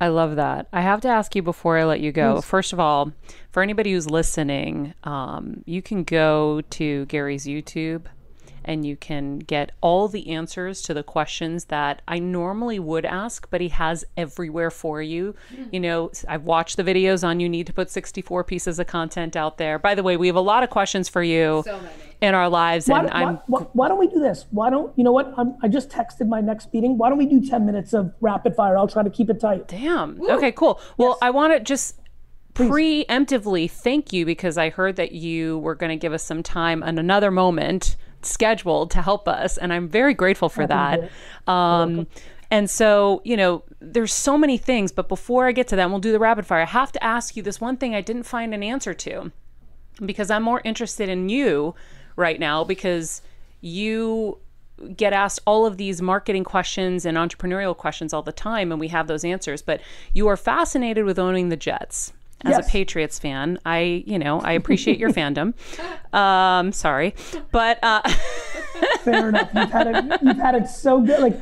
I 0.00 0.08
love 0.08 0.36
that. 0.36 0.66
I 0.72 0.80
have 0.80 1.00
to 1.02 1.08
ask 1.08 1.34
you 1.36 1.42
before 1.42 1.78
I 1.78 1.84
let 1.84 2.00
you 2.00 2.12
go. 2.12 2.40
First 2.40 2.72
of 2.72 2.80
all, 2.80 3.12
for 3.50 3.62
anybody 3.62 3.92
who's 3.92 4.10
listening, 4.10 4.94
um, 5.04 5.62
you 5.66 5.82
can 5.82 6.02
go 6.02 6.62
to 6.70 7.06
Gary's 7.06 7.46
YouTube 7.46 8.04
and 8.64 8.84
you 8.86 8.96
can 8.96 9.38
get 9.38 9.72
all 9.80 10.08
the 10.08 10.30
answers 10.30 10.82
to 10.82 10.94
the 10.94 11.02
questions 11.02 11.66
that 11.66 12.02
I 12.08 12.18
normally 12.18 12.78
would 12.78 13.04
ask, 13.04 13.48
but 13.50 13.60
he 13.60 13.68
has 13.68 14.04
everywhere 14.16 14.70
for 14.70 15.00
you. 15.02 15.34
Hmm. 15.54 15.64
You 15.72 15.80
know, 15.80 16.10
I've 16.28 16.44
watched 16.44 16.76
the 16.76 16.84
videos 16.84 17.26
on 17.26 17.40
you 17.40 17.48
need 17.48 17.66
to 17.66 17.72
put 17.72 17.90
64 17.90 18.44
pieces 18.44 18.78
of 18.78 18.86
content 18.86 19.36
out 19.36 19.58
there. 19.58 19.78
By 19.78 19.94
the 19.94 20.02
way, 20.02 20.16
we 20.16 20.26
have 20.26 20.36
a 20.36 20.40
lot 20.40 20.62
of 20.62 20.70
questions 20.70 21.08
for 21.08 21.22
you 21.22 21.62
So 21.64 21.76
many. 21.76 21.88
in 22.20 22.34
our 22.34 22.48
lives, 22.48 22.88
Why, 22.88 23.00
and 23.00 23.08
why, 23.10 23.22
I'm 23.22 23.36
why, 23.46 23.60
why 23.72 23.88
don't 23.88 23.98
we 23.98 24.06
do 24.08 24.20
this? 24.20 24.46
Why 24.50 24.70
don't, 24.70 24.96
you 24.96 25.04
know 25.04 25.12
what? 25.12 25.32
I'm, 25.36 25.56
I 25.62 25.68
just 25.68 25.90
texted 25.90 26.28
my 26.28 26.40
next 26.40 26.72
meeting. 26.72 26.98
Why 26.98 27.08
don't 27.08 27.18
we 27.18 27.26
do 27.26 27.40
10 27.40 27.66
minutes 27.66 27.92
of 27.92 28.12
rapid 28.20 28.54
fire? 28.56 28.76
I'll 28.78 28.88
try 28.88 29.02
to 29.02 29.10
keep 29.10 29.30
it 29.30 29.40
tight. 29.40 29.68
Damn. 29.68 30.20
Okay, 30.22 30.52
cool. 30.52 30.80
Well, 30.96 31.18
I 31.22 31.30
want 31.30 31.52
to 31.52 31.60
just 31.60 32.00
preemptively 32.54 33.70
thank 33.70 34.12
you 34.12 34.24
because 34.24 34.56
I 34.56 34.70
heard 34.70 34.96
that 34.96 35.12
you 35.12 35.58
were 35.58 35.74
going 35.74 35.90
to 35.90 35.96
give 35.96 36.12
us 36.12 36.22
some 36.22 36.42
time 36.42 36.82
and 36.82 36.98
another 36.98 37.30
moment 37.30 37.96
scheduled 38.24 38.90
to 38.92 39.02
help 39.02 39.28
us, 39.28 39.56
and 39.58 39.72
I'm 39.72 39.88
very 39.88 40.14
grateful 40.14 40.48
for 40.48 40.66
that. 40.66 41.10
Um, 41.46 42.06
and 42.50 42.70
so, 42.70 43.20
you 43.24 43.36
know, 43.36 43.64
there's 43.80 44.12
so 44.12 44.38
many 44.38 44.58
things, 44.58 44.92
but 44.92 45.08
before 45.08 45.46
I 45.46 45.52
get 45.52 45.68
to 45.68 45.76
that, 45.76 45.90
we'll 45.90 45.98
do 45.98 46.12
the 46.12 46.18
rapid 46.18 46.46
fire. 46.46 46.62
I 46.62 46.66
have 46.66 46.92
to 46.92 47.02
ask 47.02 47.36
you 47.36 47.42
this 47.42 47.60
one 47.60 47.76
thing 47.76 47.94
I 47.94 48.00
didn't 48.00 48.22
find 48.22 48.54
an 48.54 48.62
answer 48.62 48.94
to 48.94 49.32
because 50.04 50.30
I'm 50.30 50.42
more 50.42 50.60
interested 50.64 51.08
in 51.08 51.28
you 51.28 51.74
right 52.16 52.38
now 52.38 52.64
because 52.64 53.22
you 53.60 54.38
get 54.96 55.12
asked 55.12 55.40
all 55.46 55.66
of 55.66 55.76
these 55.76 56.02
marketing 56.02 56.44
questions 56.44 57.04
and 57.04 57.16
entrepreneurial 57.16 57.76
questions 57.76 58.12
all 58.12 58.22
the 58.22 58.32
time 58.32 58.72
and 58.72 58.80
we 58.80 58.88
have 58.88 59.06
those 59.06 59.24
answers 59.24 59.62
but 59.62 59.80
you 60.12 60.26
are 60.26 60.36
fascinated 60.36 61.04
with 61.04 61.18
owning 61.18 61.48
the 61.48 61.56
jets 61.56 62.12
as 62.44 62.50
Yes. 62.58 62.66
a 62.68 62.70
patriots 62.70 63.18
fan 63.18 63.58
i 63.64 64.02
you 64.06 64.18
know 64.18 64.40
i 64.40 64.52
appreciate 64.52 64.98
your 64.98 65.10
fandom 65.18 65.54
um 66.14 66.72
sorry 66.72 67.14
but 67.52 67.78
uh 67.82 68.02
Fair 69.02 69.28
enough. 69.28 69.50
You've 69.54 69.70
had 69.70 69.86
it. 69.86 70.22
You've 70.22 70.36
had 70.38 70.54
it 70.54 70.66
so 70.66 71.00
good. 71.00 71.20
Like, 71.20 71.40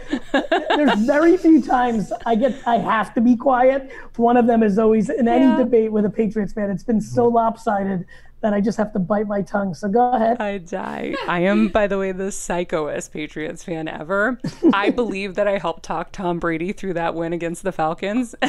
there's 0.77 0.99
very 1.07 1.37
few 1.37 1.63
times 1.63 2.13
I 2.27 2.35
get. 2.35 2.55
I 2.67 2.77
have 2.79 3.15
to 3.15 3.21
be 3.21 3.37
quiet. 3.37 3.91
One 4.17 4.37
of 4.37 4.47
them 4.47 4.63
is 4.63 4.79
always 4.79 5.09
in 5.09 5.29
any 5.29 5.45
Yeah. 5.45 5.57
debate 5.59 5.93
with 5.93 6.05
a 6.05 6.11
Patriots 6.11 6.53
fan. 6.53 6.71
It's 6.71 6.83
been 6.83 7.01
so 7.01 7.27
lopsided 7.29 8.05
that 8.43 8.53
I 8.53 8.61
just 8.61 8.77
have 8.79 8.93
to 8.95 8.99
bite 8.99 9.29
my 9.29 9.43
tongue. 9.43 9.75
So 9.75 9.89
go 9.89 10.13
ahead. 10.13 10.41
I 10.41 10.59
die. 10.59 11.15
I 11.29 11.41
am, 11.41 11.69
by 11.69 11.87
the 11.87 11.99
way, 11.99 12.11
the 12.13 12.33
psychoest 12.33 13.13
Patriots 13.13 13.63
fan 13.65 13.87
ever. 13.89 14.39
I 14.75 14.91
believe 14.91 15.37
that 15.37 15.47
I 15.47 15.59
helped 15.59 15.85
talk 15.85 16.11
Tom 16.13 16.39
Brady 16.41 16.73
through 16.73 16.95
that 16.95 17.15
win 17.15 17.33
against 17.33 17.63
the 17.63 17.73
Falcons. 17.73 18.35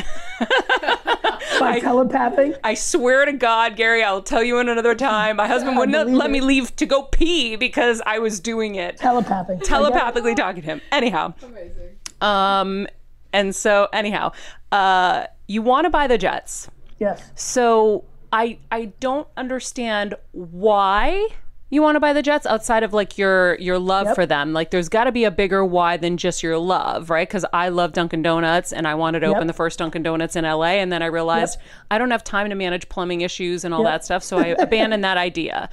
By 1.60 1.80
telepathing. 1.80 2.56
I 2.64 2.74
swear 2.74 3.26
to 3.26 3.34
God, 3.34 3.76
Gary, 3.76 4.04
I'll 4.04 4.22
tell 4.22 4.44
you 4.44 4.60
in 4.60 4.70
another 4.70 4.96
time. 4.96 5.38
My 5.38 5.48
husband 5.48 5.78
wouldn't 5.78 5.98
believe 5.98 6.16
let 6.18 6.32
me 6.32 6.42
leave 6.42 6.76
to 6.78 6.86
go 6.86 7.04
pee 7.04 7.56
because 7.56 8.02
I 8.06 8.20
was 8.20 8.40
doing 8.40 8.76
it 8.76 8.98
Telepathing. 8.98 9.58
I 9.58 9.60
get 9.60 9.64
it. 9.64 9.68
telepathically 9.70 10.36
talking 10.36 10.62
to 10.62 10.68
him. 10.68 10.82
Anyhow, 10.92 11.34
Amazing. 11.44 11.90
um, 12.22 12.88
and 13.32 13.56
so 13.56 13.88
anyhow, 13.94 14.32
uh, 14.72 15.26
you 15.48 15.62
want 15.62 15.86
to 15.86 15.90
buy 15.90 16.08
the 16.08 16.18
Jets. 16.18 16.70
Yes. 17.00 17.32
So 17.36 18.06
I 18.32 18.58
I 18.72 18.86
don't 19.00 19.28
understand 19.38 20.16
why 20.32 21.28
you 21.74 21.82
want 21.82 21.96
to 21.96 22.00
buy 22.00 22.14
the 22.14 22.22
Jets 22.22 22.46
outside 22.46 22.84
of 22.84 22.94
like 22.94 23.18
your 23.18 23.56
your 23.56 23.80
love 23.80 24.08
Yep. 24.08 24.16
for 24.16 24.26
them. 24.26 24.54
Like 24.54 24.70
there's 24.72 24.90
got 24.90 25.06
to 25.06 25.12
be 25.12 25.24
a 25.24 25.32
bigger 25.32 25.66
why 25.66 25.98
than 25.98 26.18
just 26.18 26.44
your 26.44 26.58
love, 26.58 27.10
right? 27.10 27.30
Cuz 27.30 27.44
I 27.52 27.70
love 27.70 27.94
Dunkin 27.94 28.22
Donuts 28.22 28.72
and 28.72 28.88
I 28.88 28.96
wanted 28.96 29.22
to 29.22 29.28
open 29.28 29.48
the 29.48 29.54
first 29.54 29.80
Dunkin 29.80 30.04
Donuts 30.04 30.36
in 30.36 30.46
LA 30.46 30.74
and 30.82 30.92
then 30.92 31.02
I 31.02 31.08
realized 31.08 31.58
I 31.90 31.98
don't 31.98 32.12
have 32.12 32.24
time 32.24 32.50
to 32.50 32.56
manage 32.56 32.88
plumbing 32.90 33.22
issues 33.22 33.64
and 33.66 33.74
all 33.74 33.82
Yep. 33.84 33.92
that 33.92 34.06
stuff, 34.06 34.24
so 34.24 34.38
I 34.38 34.46
abandoned 34.60 35.04
that 35.04 35.18
idea. 35.18 35.70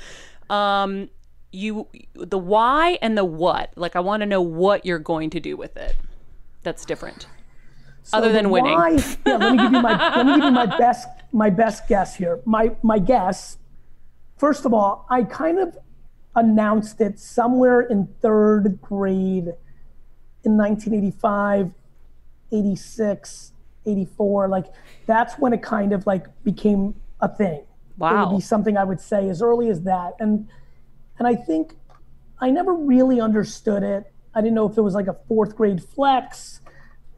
Um 0.49 1.09
you 1.53 1.89
the 2.15 2.39
why 2.39 2.99
and 3.03 3.19
the 3.19 3.25
what. 3.25 3.73
Like 3.77 3.97
I 3.97 4.01
want 4.01 4.21
to 4.23 4.27
know 4.27 4.41
what 4.41 4.87
you're 4.87 4.99
going 5.01 5.31
to 5.31 5.41
do 5.41 5.57
with 5.57 5.77
it. 5.77 5.97
That's 6.63 6.85
different. 6.85 7.27
So 8.05 8.17
Other 8.19 8.33
than 8.33 8.51
winning. 8.51 8.75
why- 8.75 8.91
yeah, 9.27 9.37
let 9.37 9.53
me 9.53 9.59
give 9.59 9.73
you 9.73 9.81
my 9.83 10.17
let 10.17 10.27
me 10.27 10.35
give 10.37 10.45
you 10.45 10.51
my 10.53 10.79
best 10.79 11.09
my 11.33 11.51
best 11.51 11.87
guess 11.89 12.17
here. 12.17 12.41
My 12.45 12.71
my 12.83 12.99
guess. 12.99 13.59
First 14.39 14.65
of 14.65 14.73
all, 14.73 15.05
I 15.11 15.25
kind 15.25 15.59
of 15.59 15.77
announced 16.37 17.01
it 17.01 17.19
somewhere 17.19 17.81
in 17.81 18.07
third 18.21 18.81
grade 18.81 19.49
in 20.45 20.57
1985, 20.57 21.71
86, 22.53 23.53
84. 23.87 24.49
Like 24.49 24.67
that's 25.07 25.35
when 25.39 25.53
it 25.53 25.63
kind 25.63 25.93
of 25.93 26.07
like 26.07 26.27
became 26.45 26.95
a 27.21 27.29
thing. 27.29 27.61
It 27.61 27.67
Wow. 27.99 28.31
would 28.31 28.37
be 28.37 28.41
something 28.41 28.77
I 28.79 28.85
would 28.85 29.01
say 29.01 29.29
as 29.29 29.43
early 29.43 29.69
as 29.69 29.83
that. 29.83 30.15
And 30.21 30.49
and 31.19 31.29
I 31.29 31.35
think 31.35 31.75
I 32.41 32.51
never 32.51 32.73
really 32.73 33.21
understood 33.21 33.83
it. 33.83 34.11
I 34.35 34.41
didn't 34.41 34.55
know 34.55 34.67
if 34.71 34.79
it 34.79 34.81
was 34.83 34.95
like 34.95 35.07
a 35.09 35.17
fourth 35.29 35.55
grade 35.55 35.83
flex. 35.85 36.61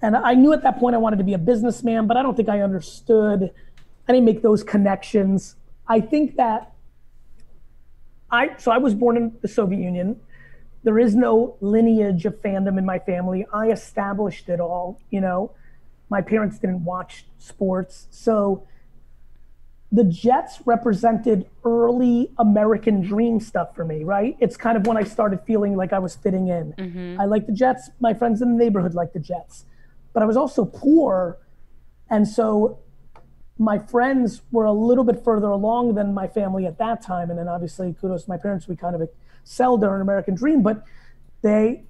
And 0.01 0.17
I 0.17 0.35
knew 0.35 0.53
at 0.53 0.63
that 0.65 0.81
point 0.81 0.97
I 0.97 0.99
wanted 0.99 1.19
to 1.19 1.25
be 1.25 1.35
a 1.35 1.39
businessman, 1.39 2.09
but 2.09 2.17
I 2.17 2.23
don't 2.23 2.37
think 2.37 2.49
I 2.49 2.61
understood. 2.63 3.53
I 4.09 4.13
didn't 4.13 4.25
make 4.25 4.43
those 4.43 4.65
connections. 4.65 5.55
I 5.87 6.01
think 6.01 6.35
that 6.37 6.72
I 8.33 8.57
so 8.57 8.73
I 8.73 8.79
was 8.79 8.95
born 8.95 9.17
in 9.17 9.37
the 9.43 9.49
Soviet 9.49 9.81
Union. 9.81 10.19
There 10.83 10.99
is 10.99 11.15
no 11.15 11.57
lineage 11.61 12.25
of 12.25 12.41
fandom 12.43 12.77
in 12.79 12.85
my 12.85 12.99
family. 12.99 13.47
I 13.53 13.71
established 13.71 14.49
it 14.49 14.59
all, 14.59 15.01
you 15.11 15.21
know. 15.21 15.53
My 16.09 16.21
parents 16.21 16.59
didn't 16.59 16.85
watch 16.85 17.25
sports. 17.39 18.09
So 18.11 18.67
the 19.93 20.05
Jets 20.05 20.61
represented 20.65 21.47
early 21.65 22.31
American 22.39 23.03
dream 23.03 23.39
stuff 23.39 23.77
for 23.77 23.85
me, 23.85 24.05
right? 24.05 24.37
It's 24.41 24.57
kind 24.57 24.77
of 24.77 24.87
when 24.87 24.97
I 24.97 25.05
started 25.05 25.41
feeling 25.47 25.77
like 25.77 25.93
I 25.93 25.99
was 25.99 26.17
fitting 26.17 26.49
in. 26.49 26.73
Mm-hmm. 26.73 27.21
I 27.21 27.27
like 27.27 27.47
the 27.47 27.53
Jets. 27.53 27.91
My 28.01 28.15
friends 28.15 28.43
in 28.43 28.57
the 28.57 28.65
neighborhood 28.65 28.95
like 28.95 29.13
the 29.13 29.21
Jets. 29.21 29.67
But 30.15 30.23
I 30.23 30.27
was 30.27 30.37
also 30.37 30.65
poor. 30.65 31.39
And 32.11 32.27
so 32.27 32.79
my 33.59 33.79
friends 33.79 34.43
were 34.51 34.65
a 34.65 34.73
little 34.73 35.05
bit 35.05 35.23
further 35.23 35.49
along 35.49 35.95
than 35.95 36.15
my 36.15 36.27
family 36.27 36.67
at 36.67 36.79
that 36.79 37.03
time. 37.03 37.31
And 37.31 37.39
then 37.39 37.49
obviously, 37.49 37.95
kudos 38.01 38.25
to 38.25 38.31
my 38.31 38.37
parents, 38.37 38.67
we 38.67 38.77
kind 38.77 38.95
of 38.95 39.03
excelled 39.03 39.85
our 39.85 40.01
American 40.01 40.35
dream. 40.35 40.63
But 40.63 40.85
they, 41.43 41.85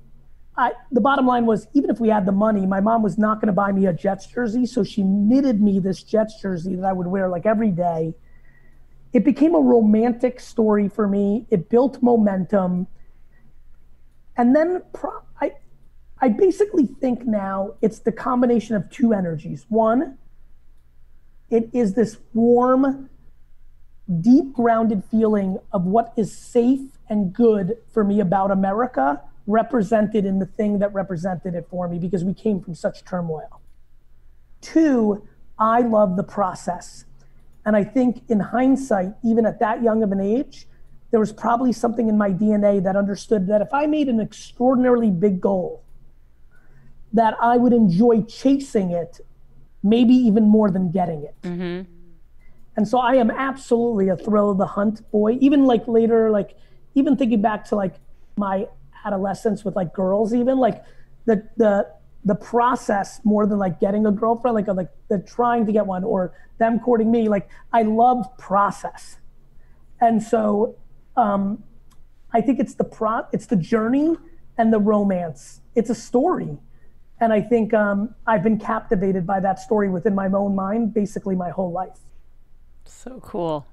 I, 0.56 0.72
the 0.90 1.00
bottom 1.00 1.26
line 1.26 1.46
was 1.46 1.66
even 1.72 1.88
if 1.90 2.00
we 2.00 2.08
had 2.08 2.26
the 2.26 2.32
money, 2.32 2.66
my 2.66 2.80
mom 2.80 3.02
was 3.02 3.16
not 3.16 3.40
going 3.40 3.46
to 3.46 3.52
buy 3.52 3.72
me 3.72 3.86
a 3.86 3.92
Jets 3.92 4.26
jersey. 4.26 4.66
So 4.66 4.82
she 4.84 5.02
knitted 5.02 5.60
me 5.60 5.78
this 5.78 6.02
Jets 6.02 6.40
jersey 6.40 6.74
that 6.76 6.84
I 6.84 6.92
would 6.92 7.06
wear 7.06 7.28
like 7.28 7.46
every 7.46 7.70
day. 7.70 8.14
It 9.12 9.24
became 9.24 9.54
a 9.54 9.60
romantic 9.60 10.40
story 10.40 10.88
for 10.88 11.06
me. 11.06 11.46
It 11.50 11.68
built 11.68 12.02
momentum. 12.02 12.86
And 14.36 14.56
then 14.56 14.82
pro- 14.94 15.22
I, 15.40 15.52
I 16.20 16.28
basically 16.28 16.86
think 16.86 17.26
now 17.26 17.74
it's 17.82 18.00
the 18.00 18.12
combination 18.12 18.74
of 18.74 18.88
two 18.90 19.12
energies. 19.12 19.66
One, 19.68 20.16
it 21.52 21.68
is 21.74 21.92
this 21.92 22.16
warm, 22.32 23.10
deep 24.20 24.54
grounded 24.54 25.04
feeling 25.10 25.58
of 25.70 25.84
what 25.84 26.14
is 26.16 26.36
safe 26.36 26.80
and 27.10 27.32
good 27.32 27.76
for 27.92 28.02
me 28.02 28.20
about 28.20 28.50
America 28.50 29.20
represented 29.46 30.24
in 30.24 30.38
the 30.38 30.46
thing 30.46 30.78
that 30.78 30.92
represented 30.94 31.54
it 31.54 31.66
for 31.68 31.88
me 31.88 31.98
because 31.98 32.24
we 32.24 32.32
came 32.32 32.60
from 32.60 32.74
such 32.74 33.04
turmoil. 33.04 33.60
Two, 34.62 35.28
I 35.58 35.80
love 35.80 36.16
the 36.16 36.22
process. 36.22 37.04
And 37.66 37.76
I 37.76 37.84
think 37.84 38.22
in 38.28 38.40
hindsight, 38.40 39.12
even 39.22 39.44
at 39.44 39.60
that 39.60 39.82
young 39.82 40.02
of 40.02 40.10
an 40.10 40.20
age, 40.20 40.66
there 41.10 41.20
was 41.20 41.34
probably 41.34 41.72
something 41.72 42.08
in 42.08 42.16
my 42.16 42.30
DNA 42.30 42.82
that 42.82 42.96
understood 42.96 43.46
that 43.48 43.60
if 43.60 43.68
I 43.74 43.86
made 43.86 44.08
an 44.08 44.20
extraordinarily 44.20 45.10
big 45.10 45.40
goal, 45.40 45.84
that 47.12 47.36
I 47.42 47.58
would 47.58 47.74
enjoy 47.74 48.22
chasing 48.22 48.92
it, 48.92 49.20
maybe 49.82 50.14
even 50.14 50.44
more 50.44 50.70
than 50.70 50.90
getting 50.90 51.24
it. 51.24 51.34
And 52.76 52.88
so 52.88 52.98
I 52.98 53.16
am 53.16 53.30
absolutely 53.30 54.08
a 54.08 54.16
thrill 54.16 54.50
of 54.50 54.58
the 54.58 54.66
hunt 54.66 55.10
boy. 55.10 55.36
Even 55.40 55.64
like 55.64 55.86
later, 55.86 56.30
like 56.30 56.56
even 56.94 57.16
thinking 57.16 57.42
back 57.42 57.64
to 57.66 57.76
like 57.76 57.96
my 58.36 58.66
adolescence 59.04 59.64
with 59.64 59.76
like 59.76 59.92
girls, 59.92 60.32
even 60.34 60.58
like 60.58 60.84
the 61.26 61.48
the 61.56 61.88
the 62.24 62.34
process 62.34 63.20
more 63.24 63.46
than 63.46 63.58
like 63.58 63.80
getting 63.80 64.06
a 64.06 64.12
girlfriend, 64.12 64.54
like 64.54 64.68
like 64.68 64.90
the 65.08 65.18
trying 65.18 65.66
to 65.66 65.72
get 65.72 65.86
one 65.86 66.04
or 66.04 66.32
them 66.58 66.78
courting 66.80 67.10
me. 67.10 67.28
Like 67.28 67.48
I 67.72 67.82
love 67.82 68.26
process, 68.38 69.18
and 70.00 70.22
so 70.22 70.76
um, 71.16 71.64
I 72.32 72.40
think 72.40 72.58
it's 72.58 72.74
the 72.74 72.84
pro 72.84 73.22
it's 73.32 73.46
the 73.46 73.56
journey 73.56 74.16
and 74.56 74.72
the 74.72 74.78
romance. 74.78 75.60
It's 75.74 75.90
a 75.90 75.94
story. 75.94 76.58
And 77.22 77.32
I 77.32 77.40
think 77.40 77.72
um, 77.72 78.16
I've 78.26 78.42
been 78.42 78.58
captivated 78.58 79.24
by 79.24 79.38
that 79.38 79.60
story 79.60 79.88
within 79.88 80.12
my 80.12 80.26
own 80.26 80.56
mind 80.56 80.92
basically 80.92 81.36
my 81.36 81.50
whole 81.50 81.70
life. 81.70 82.00
So 82.84 83.20
cool. 83.22 83.64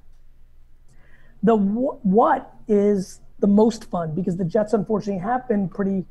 The 1.42 1.58
wh- 1.58 2.06
what 2.06 2.54
is 2.68 3.22
the 3.40 3.48
most 3.48 3.86
fun 3.90 4.14
because 4.14 4.38
the 4.38 4.46
Jets 4.46 4.74
unfortunately 4.74 5.24
have 5.24 5.48
been 5.48 5.68
pretty 5.68 6.06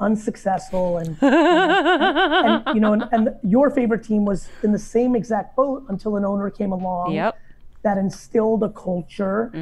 unsuccessful 0.00 0.98
and, 0.98 1.16
and, 1.22 2.64
and 2.66 2.74
you 2.74 2.80
know 2.80 2.94
and, 2.94 3.04
and 3.12 3.28
your 3.44 3.70
favorite 3.70 4.02
team 4.02 4.24
was 4.24 4.48
in 4.64 4.72
the 4.72 4.78
same 4.78 5.14
exact 5.14 5.54
boat 5.54 5.84
until 5.88 6.16
an 6.16 6.24
owner 6.24 6.50
came 6.50 6.72
along 6.72 7.12
Yep. 7.14 7.38
that 7.82 7.96
instilled 7.96 8.64
a 8.64 8.70
culture, 8.70 9.52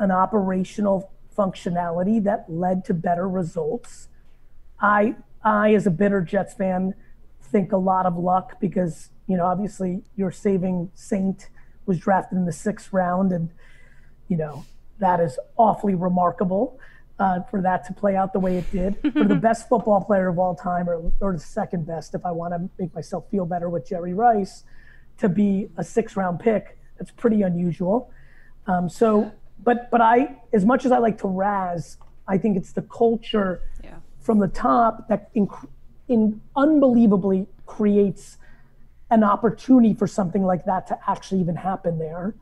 an 0.00 0.10
operational 0.10 1.12
functionality 1.36 2.20
that 2.24 2.46
led 2.48 2.84
to 2.86 2.94
better 2.94 3.28
results. 3.28 4.08
I, 4.80 5.14
I, 5.44 5.74
as 5.74 5.86
a 5.86 5.90
bitter 5.90 6.20
Jets 6.20 6.54
fan, 6.54 6.94
think 7.50 7.72
a 7.72 7.76
lot 7.76 8.06
of 8.06 8.16
luck 8.16 8.60
because 8.60 9.10
you 9.26 9.36
know 9.36 9.46
obviously 9.46 10.02
your 10.16 10.30
saving 10.30 10.90
Saint 10.94 11.48
was 11.86 11.98
drafted 11.98 12.38
in 12.38 12.44
the 12.44 12.52
sixth 12.52 12.92
round, 12.92 13.32
and 13.32 13.50
you 14.28 14.36
know 14.36 14.64
that 14.98 15.20
is 15.20 15.38
awfully 15.56 15.94
remarkable 15.94 16.78
uh, 17.18 17.40
for 17.50 17.60
that 17.62 17.84
to 17.86 17.92
play 17.92 18.16
out 18.16 18.32
the 18.32 18.40
way 18.40 18.56
it 18.56 18.70
did. 18.70 18.98
for 19.12 19.24
the 19.24 19.34
best 19.34 19.68
football 19.68 20.02
player 20.02 20.28
of 20.28 20.38
all 20.38 20.54
time, 20.54 20.88
or, 20.88 21.12
or 21.20 21.32
the 21.32 21.38
second 21.38 21.86
best, 21.86 22.14
if 22.14 22.24
I 22.24 22.30
want 22.30 22.54
to 22.54 22.68
make 22.78 22.94
myself 22.94 23.24
feel 23.30 23.46
better 23.46 23.68
with 23.68 23.88
Jerry 23.88 24.14
Rice, 24.14 24.64
to 25.18 25.28
be 25.28 25.68
a 25.76 25.84
six 25.84 26.16
round 26.16 26.40
pick, 26.40 26.78
that's 26.98 27.10
pretty 27.10 27.42
unusual. 27.42 28.12
Um, 28.66 28.88
so, 28.88 29.32
but 29.62 29.90
but 29.90 30.00
I, 30.00 30.36
as 30.52 30.64
much 30.64 30.84
as 30.84 30.92
I 30.92 30.98
like 30.98 31.18
to 31.18 31.28
razz, 31.28 31.96
I 32.26 32.38
think 32.38 32.56
it's 32.56 32.72
the 32.72 32.82
culture 32.82 33.62
Yeah. 33.82 33.97
From 34.28 34.40
the 34.40 34.48
top 34.48 35.08
that 35.08 35.30
in, 35.34 35.48
in 36.06 36.38
unbelievably 36.54 37.46
creates 37.64 38.36
an 39.10 39.24
opportunity 39.24 39.94
for 39.94 40.06
something 40.06 40.42
like 40.42 40.66
that 40.66 40.86
to 40.86 40.98
actually 41.08 41.40
even 41.40 41.56
happen 41.56 41.98
there 41.98 42.34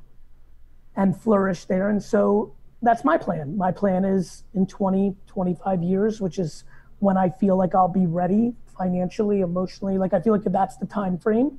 and 0.97 1.17
flourish 1.17 1.65
there. 1.67 1.89
And 1.89 2.03
so 2.03 2.53
that's 2.83 3.05
my 3.05 3.17
plan. 3.17 3.57
My 3.57 3.71
plan 3.71 4.05
is 4.05 4.43
in 4.53 4.67
20, 4.67 5.15
25 5.29 5.81
years, 5.85 6.21
which 6.21 6.41
is 6.41 6.65
when 6.99 7.17
I 7.17 7.31
feel 7.31 7.57
like 7.57 7.73
I'll 7.73 7.87
be 7.87 8.07
ready 8.07 8.53
financially, 8.77 9.43
emotionally. 9.43 9.97
Like 9.97 10.13
I 10.13 10.21
feel 10.21 10.33
like 10.33 10.45
if 10.45 10.53
that's 10.53 10.79
the 10.79 10.87
time 10.87 11.17
frame, 11.17 11.57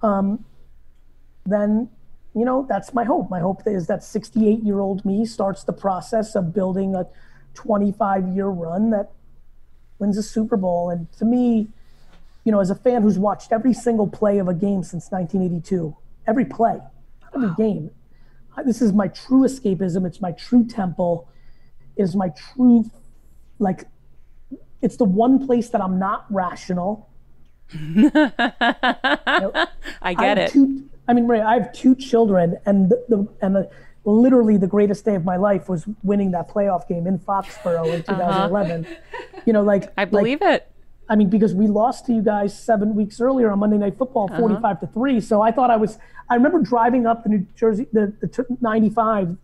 um, 0.00 0.42
then 1.44 1.90
you 2.34 2.46
know 2.46 2.64
that's 2.66 2.94
my 2.94 3.04
hope. 3.04 3.28
My 3.28 3.40
hope 3.40 3.60
is 3.66 3.88
that 3.88 4.02
68 4.02 4.62
year 4.62 4.80
old 4.80 5.04
me 5.04 5.26
starts 5.26 5.64
the 5.64 5.74
process 5.74 6.34
of 6.34 6.54
building 6.54 6.94
a 6.94 7.06
25 7.52 8.26
year 8.28 8.46
run 8.46 8.88
that 8.92 9.12
wins 10.00 10.16
a 10.18 10.22
Super 10.22 10.56
Bowl. 10.56 10.90
And 10.90 11.10
to 11.18 11.24
me, 11.24 11.68
you 12.44 12.52
know, 12.52 12.60
as 12.60 12.70
a 12.70 12.74
fan 12.74 13.02
who's 13.02 13.18
watched 13.18 13.52
every 13.52 13.74
single 13.74 14.08
play 14.08 14.38
of 14.38 14.48
a 14.48 14.54
game 14.54 14.82
since 14.82 15.10
1982, 15.10 15.96
every 16.26 16.44
play, 16.44 16.78
every 17.34 17.50
game, 17.56 17.90
this 18.64 18.82
is 18.82 18.92
my 18.92 19.08
true 19.08 19.42
escapism. 19.42 20.06
It's 20.06 20.20
my 20.20 20.32
true 20.32 20.66
temple. 20.66 21.28
It 21.96 22.02
is 22.02 22.16
my 22.16 22.30
true, 22.30 22.90
like, 23.58 23.86
it's 24.82 24.96
the 24.96 25.04
one 25.04 25.46
place 25.46 25.68
that 25.70 25.80
I'm 25.80 25.98
not 25.98 26.26
rational. 26.30 27.08
I 27.74 29.68
I 30.02 30.14
get 30.14 30.38
have 30.38 30.38
it. 30.38 30.52
Two, 30.52 30.88
I 31.06 31.12
mean, 31.12 31.26
Ray, 31.26 31.40
I 31.40 31.54
have 31.54 31.72
two 31.72 31.94
children, 31.94 32.56
and 32.66 32.88
the, 32.88 33.04
the 33.08 33.28
and 33.42 33.56
the, 33.56 33.70
literally 34.04 34.56
the 34.56 34.66
greatest 34.66 35.04
day 35.04 35.14
of 35.14 35.24
my 35.24 35.36
life 35.36 35.68
was 35.68 35.86
winning 36.02 36.30
that 36.32 36.48
playoff 36.48 36.88
game 36.88 37.06
in 37.06 37.18
Foxborough 37.18 37.92
in 37.94 38.02
2011. 38.02 38.86
You 39.46 39.52
know, 39.52 39.62
like 39.62 39.84
Uh-huh. 39.84 39.92
I 39.98 40.04
believe 40.06 40.42
it. 40.42 40.66
I 41.08 41.16
mean, 41.16 41.28
because 41.28 41.54
we 41.54 41.66
lost 41.66 42.06
to 42.06 42.12
you 42.14 42.22
guys 42.22 42.56
seven 42.58 42.94
weeks 42.94 43.20
earlier 43.20 43.50
on 43.50 43.58
Monday 43.58 43.78
Night 43.78 43.98
Football, 43.98 44.28
Uh-huh. 44.30 44.38
45 44.40 44.80
to 44.80 44.86
three. 44.86 45.20
So 45.20 45.42
I 45.42 45.50
thought 45.50 45.70
I 45.70 45.76
was. 45.76 45.98
I 46.28 46.34
remember 46.36 46.60
driving 46.60 47.06
up 47.06 47.24
the 47.24 47.28
New 47.30 47.46
Jersey, 47.56 47.88
the, 47.92 48.12
the 48.20 48.28
t- 48.28 48.42
95 48.60 49.36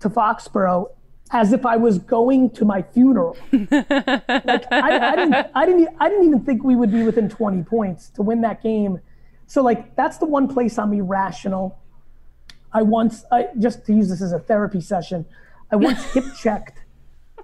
to 0.00 0.08
Foxborough, 0.08 0.90
as 1.32 1.52
if 1.52 1.66
I 1.66 1.76
was 1.76 1.98
going 1.98 2.50
to 2.50 2.64
my 2.64 2.82
funeral. 2.82 3.36
like 3.52 4.70
I, 4.72 5.12
I 5.12 5.16
didn't, 5.16 5.34
I 5.54 5.66
didn't, 5.66 5.80
e, 5.82 5.86
I 5.98 6.08
didn't 6.08 6.26
even 6.26 6.44
think 6.44 6.62
we 6.62 6.76
would 6.76 6.92
be 6.92 7.02
within 7.02 7.28
20 7.28 7.64
points 7.64 8.10
to 8.10 8.22
win 8.22 8.40
that 8.42 8.62
game. 8.62 9.00
So 9.48 9.62
like 9.62 9.96
that's 9.96 10.18
the 10.18 10.26
one 10.26 10.46
place 10.46 10.78
I'm 10.78 10.92
irrational. 10.92 11.76
I 12.76 12.82
once, 12.82 13.24
I, 13.32 13.48
just 13.58 13.86
to 13.86 13.92
use 13.92 14.08
this 14.08 14.22
as 14.22 14.32
a 14.32 14.38
therapy 14.38 14.80
session, 14.80 15.24
I 15.72 15.76
once 15.76 16.02
hip 16.14 16.24
checked, 16.38 16.78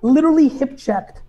literally 0.02 0.48
hip 0.48 0.76
checked 0.76 1.22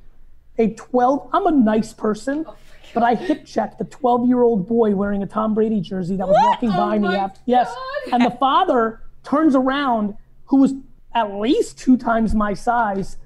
a 0.59 0.69
12 0.75 1.29
i'm 1.33 1.47
a 1.47 1.51
nice 1.51 1.93
person 1.93 2.45
but 2.93 3.01
i 3.01 3.15
hip 3.15 3.43
checked 3.43 3.81
a 3.81 3.85
12 3.85 4.27
year 4.27 4.43
old 4.43 4.67
boy 4.67 4.95
wearing 4.95 5.23
a 5.23 5.25
tom 5.25 5.55
brady 5.55 5.81
jersey 5.81 6.15
that 6.15 6.27
was 6.27 6.37
walking 6.41 6.69
by 6.69 6.99
me 6.99 7.07
after 7.07 7.41
yes. 7.47 7.73
God. 8.05 8.13
and 8.13 8.23
the 8.23 8.37
father 8.37 9.01
turns 9.23 9.55
around 9.55 10.15
who 10.45 10.57
was 10.57 10.73
at 11.15 11.33
least 11.35 11.77
two 11.77 11.97
times 11.97 12.35
my 12.35 12.53
size 12.53 13.17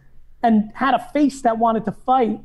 and 0.44 0.72
had 0.74 0.94
a 0.94 1.10
face 1.12 1.42
that 1.42 1.58
wanted 1.58 1.86
to 1.86 1.92
fight. 1.92 2.40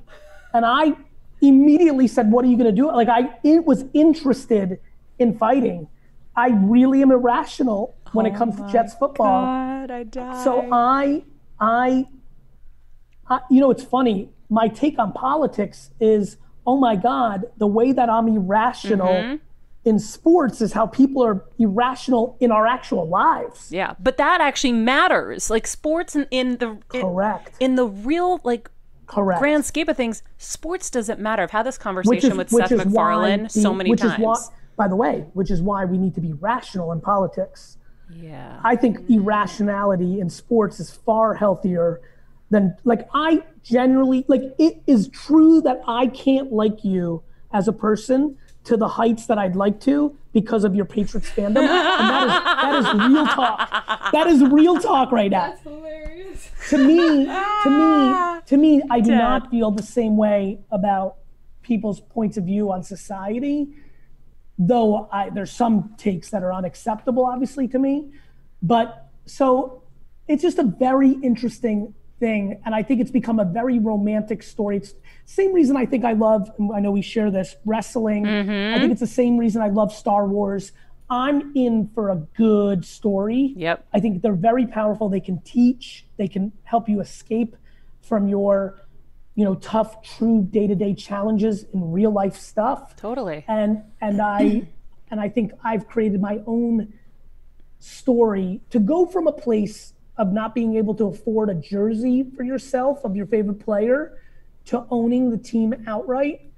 And 0.55 0.64
i 0.64 0.93
immediately 1.41 2.09
said 2.09 2.30
what 2.30 2.45
are 2.45 2.49
you 2.49 2.57
going 2.57 2.74
to 2.74 2.80
do? 2.80 2.87
Like 2.87 3.09
i 3.09 3.30
it 3.43 3.64
was 3.64 3.85
interested 3.93 4.80
in 5.18 5.37
fighting. 5.39 5.89
I 6.35 6.49
really 6.49 7.03
am 7.03 7.12
irrational 7.12 7.95
when 8.13 8.27
it 8.27 8.35
comes 8.35 8.57
to 8.57 8.69
jets 8.71 8.95
football 8.95 9.45
God, 9.45 9.91
I 9.91 10.03
die. 10.05 10.45
so 10.45 10.69
I, 10.73 11.23
I, 11.61 12.07
I, 13.29 13.41
you 13.51 13.61
know, 13.61 13.71
it's 13.71 13.85
funny. 13.85 14.31
My 14.49 14.69
take 14.69 14.99
on 14.99 15.13
politics 15.13 15.91
is, 16.01 16.37
oh 16.67 16.77
my 16.77 16.97
God, 16.97 17.45
the 17.59 17.67
way 17.67 17.93
that 17.93 18.09
I'm 18.11 18.29
irrational 18.29 19.07
Mm-hmm. 19.09 19.37
in 19.85 19.99
sports 19.99 20.61
is 20.61 20.73
how 20.75 20.87
people 20.87 21.25
are 21.25 21.45
irrational 21.59 22.37
in 22.41 22.53
our 22.53 22.67
actual 22.67 23.09
lives. 23.09 23.71
yeah, 23.73 23.95
but 23.99 24.17
that 24.19 24.41
actually 24.41 24.73
matters. 24.73 25.49
Like 25.51 25.67
sports 25.67 26.15
in, 26.15 26.27
in 26.31 26.59
the 26.59 26.79
in, 26.95 27.01
Correct. 27.03 27.55
in 27.61 27.75
the 27.77 27.87
real 27.87 28.41
like 28.45 28.71
Correct. 29.07 29.41
grand 29.41 29.65
of 29.89 29.97
things, 29.97 30.23
sports 30.39 30.89
doesn't 30.91 31.19
matter. 31.21 31.43
I've 31.43 31.51
had 31.51 31.65
this 31.67 31.79
conversation 31.79 32.33
is, 32.33 32.37
with 32.39 32.51
Seth 32.51 32.71
MacFarlane 32.71 33.49
so 33.49 33.71
the- 33.71 33.75
many 33.75 33.91
which 33.91 34.01
times. 34.01 34.15
Is 34.15 34.19
why, 34.21 34.37
by 34.77 34.89
the 34.89 34.97
way, 34.97 35.25
which 35.35 35.51
is 35.51 35.61
why 35.63 35.85
we 35.85 35.99
need 35.99 36.15
to 36.15 36.21
be 36.21 36.33
rational 36.35 36.93
in 36.93 37.01
politics. 37.01 37.77
Yeah. 38.17 38.61
I 38.65 38.77
think 38.77 39.09
irrationality 39.09 40.21
in 40.21 40.31
sports 40.31 40.81
is 40.81 40.91
far 40.91 41.35
healthier 41.35 42.01
than 42.51 42.77
like 42.85 43.09
I 43.15 43.43
generally 43.63 44.25
like 44.29 44.43
it 44.59 44.83
is 44.87 45.09
true 45.09 45.61
that 45.63 45.81
I 45.87 46.07
can't 46.09 46.53
like 46.53 46.85
you 46.85 47.23
as 47.53 47.69
a 47.69 47.73
person 47.73 48.37
to 48.65 48.77
the 48.77 48.89
heights 48.89 49.27
that 49.27 49.39
I'd 49.39 49.57
like 49.57 49.81
to 49.81 50.17
because 50.33 50.65
of 50.65 50.75
your 50.75 50.85
Patriots 50.85 51.31
fandom. 51.31 51.59
and 51.59 51.69
that 51.69 52.75
is 52.79 52.85
that 52.85 52.95
is 52.95 53.11
real 53.11 53.27
talk. 53.27 54.13
That 54.13 54.27
is 54.27 54.43
real 54.43 54.79
talk 54.79 55.13
right 55.13 55.31
now. 55.31 55.49
That's 55.49 55.63
hilarious. 55.63 56.51
To 56.71 56.79
me, 56.79 56.97
to 56.97 57.27
me, 57.27 57.31
ah. 57.31 58.43
to 58.47 58.57
me, 58.57 58.83
I 58.91 59.01
do 59.01 59.11
not 59.11 59.51
feel 59.51 59.71
the 59.71 59.83
same 59.83 60.17
way 60.17 60.61
about 60.71 61.17
people's 61.63 62.01
points 62.01 62.37
of 62.37 62.45
view 62.45 62.71
on 62.71 62.83
society 62.83 63.69
though 64.59 65.09
I, 65.11 65.30
there's 65.30 65.50
some 65.50 65.94
takes 65.96 66.30
that 66.30 66.42
are 66.42 66.53
unacceptable, 66.53 67.24
obviously, 67.26 67.68
to 67.68 67.78
me. 67.78 68.11
But 68.62 69.09
so 69.26 69.82
it's 70.28 70.42
just 70.42 70.59
a 70.59 70.64
very 70.64 71.12
interesting 71.22 71.94
thing. 72.20 72.61
And 72.64 72.74
I 72.74 72.82
think 72.82 73.00
it's 73.00 73.11
become 73.11 73.40
a 73.40 73.44
very 73.44 73.78
romantic 73.78 74.42
story. 74.42 74.76
It's 74.76 74.94
same 75.24 75.53
reason 75.53 75.76
I 75.76 75.86
think 75.86 76.05
I 76.05 76.12
love, 76.12 76.50
I 76.74 76.80
know 76.80 76.90
we 76.90 77.03
share 77.03 77.30
this, 77.30 77.57
wrestling. 77.64 78.26
I 78.26 78.30
mm-hmm. 78.30 78.80
think 78.80 78.92
it's 78.92 79.00
the 79.00 79.07
same 79.07 79.36
reason 79.36 79.62
I 79.62 79.68
love 79.68 79.92
Star 79.92 80.26
Wars. 80.26 80.72
I'm 81.11 81.53
in 81.55 81.90
for 81.94 82.11
a 82.11 82.16
good 82.16 82.84
story. 82.84 83.55
Yep. 83.57 83.86
I 83.92 84.00
think 84.00 84.22
they're 84.22 84.34
very 84.34 84.66
powerful. 84.66 85.09
They 85.09 85.20
can 85.20 85.40
teach, 85.40 86.07
they 86.16 86.28
can 86.28 86.53
help 86.64 86.88
you 86.88 87.00
escape 87.00 87.57
from 88.00 88.28
your, 88.28 88.80
you 89.35 89.45
know, 89.45 89.55
tough, 89.57 90.03
true 90.03 90.47
day-to-day 90.51 90.95
challenges 90.95 91.64
in 91.72 91.91
real 91.91 92.11
life 92.12 92.37
stuff 92.37 92.95
Totally. 92.97 93.45
and 93.49 93.83
and 94.01 94.20
I 94.20 94.68
and 95.11 95.20
I 95.20 95.28
think 95.28 95.53
I've 95.64 95.89
created 95.89 96.20
my 96.20 96.41
own 96.47 96.93
story 97.78 98.61
to 98.70 98.78
go 98.78 99.07
from 99.07 99.26
a 99.26 99.33
place 99.33 99.95
of 100.16 100.33
not 100.33 100.55
being 100.55 100.76
able 100.76 100.95
to 100.95 101.07
afford 101.07 101.49
a 101.49 101.55
jersey 101.55 102.24
for 102.37 102.43
yourself 102.45 103.05
of 103.05 103.16
your 103.16 103.26
favorite 103.26 103.59
player 103.59 104.18
to 104.66 104.87
owning 104.91 105.30
the 105.30 105.39
team 105.39 105.74
outright 105.87 106.53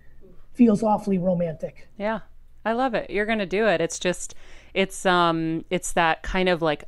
feels 0.52 0.82
awfully 0.82 1.18
romantic. 1.18 1.88
Yeah. 1.98 2.20
I 2.66 2.72
love 2.72 2.94
it. 2.94 3.10
You're 3.10 3.26
going 3.26 3.38
to 3.40 3.46
do 3.46 3.66
it. 3.66 3.80
It's 3.80 3.98
just 3.98 4.34
it's 4.72 5.04
um 5.06 5.64
it's 5.70 5.92
that 5.92 6.22
kind 6.22 6.48
of 6.48 6.62
like 6.62 6.84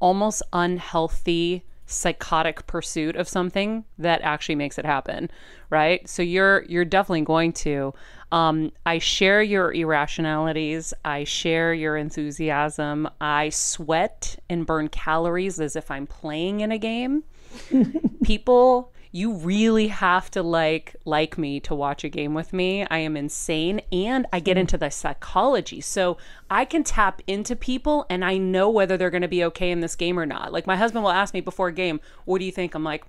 almost 0.00 0.42
unhealthy 0.52 1.64
psychotic 1.92 2.66
pursuit 2.66 3.16
of 3.16 3.28
something 3.28 3.84
that 3.98 4.20
actually 4.22 4.54
makes 4.54 4.78
it 4.78 4.84
happen, 4.84 5.30
right? 5.70 6.08
So 6.08 6.22
you're 6.22 6.64
you're 6.64 6.84
definitely 6.84 7.22
going 7.22 7.52
to 7.54 7.94
um 8.30 8.72
I 8.86 8.98
share 8.98 9.42
your 9.42 9.72
irrationalities, 9.72 10.94
I 11.04 11.24
share 11.24 11.74
your 11.74 11.96
enthusiasm. 11.96 13.08
I 13.20 13.48
sweat 13.50 14.36
and 14.48 14.66
burn 14.66 14.88
calories 14.88 15.60
as 15.60 15.76
if 15.76 15.90
I'm 15.90 16.06
playing 16.06 16.60
in 16.60 16.72
a 16.72 16.78
game. 16.78 17.24
People 18.24 18.91
you 19.12 19.34
really 19.34 19.88
have 19.88 20.30
to 20.30 20.42
like 20.42 20.96
like 21.04 21.36
me 21.36 21.60
to 21.60 21.74
watch 21.74 22.02
a 22.02 22.08
game 22.08 22.32
with 22.32 22.52
me. 22.52 22.86
I 22.90 22.98
am 22.98 23.16
insane 23.16 23.82
and 23.92 24.26
I 24.32 24.40
get 24.40 24.56
hmm. 24.56 24.62
into 24.62 24.78
the 24.78 24.90
psychology. 24.90 25.82
So 25.82 26.16
I 26.50 26.64
can 26.64 26.82
tap 26.82 27.20
into 27.26 27.54
people 27.54 28.06
and 28.08 28.24
I 28.24 28.38
know 28.38 28.70
whether 28.70 28.96
they're 28.96 29.10
going 29.10 29.22
to 29.22 29.28
be 29.28 29.44
okay 29.44 29.70
in 29.70 29.80
this 29.80 29.94
game 29.94 30.18
or 30.18 30.26
not. 30.26 30.52
Like 30.52 30.66
my 30.66 30.76
husband 30.76 31.04
will 31.04 31.12
ask 31.12 31.34
me 31.34 31.42
before 31.42 31.68
a 31.68 31.72
game, 31.72 32.00
"What 32.24 32.38
do 32.38 32.46
you 32.46 32.52
think?" 32.52 32.74
I'm 32.74 32.84
like, 32.84 33.04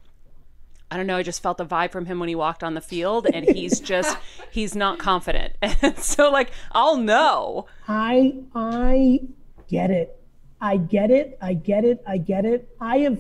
I 0.94 0.98
don't 0.98 1.08
know. 1.08 1.18
I 1.18 1.24
just 1.24 1.42
felt 1.42 1.58
the 1.58 1.66
vibe 1.66 1.92
from 1.92 2.06
him 2.06 2.20
when 2.20 2.30
he 2.30 2.36
walked 2.36 2.64
on 2.64 2.76
the 2.76 2.82
field, 2.82 3.26
and 3.34 3.50
he's 3.50 3.80
just 3.94 4.16
he's 4.52 4.76
not 4.76 5.00
confident. 5.00 5.54
And 5.82 5.98
so, 5.98 6.30
like, 6.30 6.52
I'll 6.72 6.98
know. 6.98 7.66
I 7.88 8.36
I 8.54 9.22
get 9.68 9.90
it. 9.90 10.20
I 10.62 10.78
get 10.78 11.10
it. 11.10 11.38
I 11.42 11.56
get 11.56 11.84
it. 11.84 12.04
I 12.06 12.18
get 12.18 12.46
it. 12.46 12.70
I 12.80 13.00
have 13.00 13.18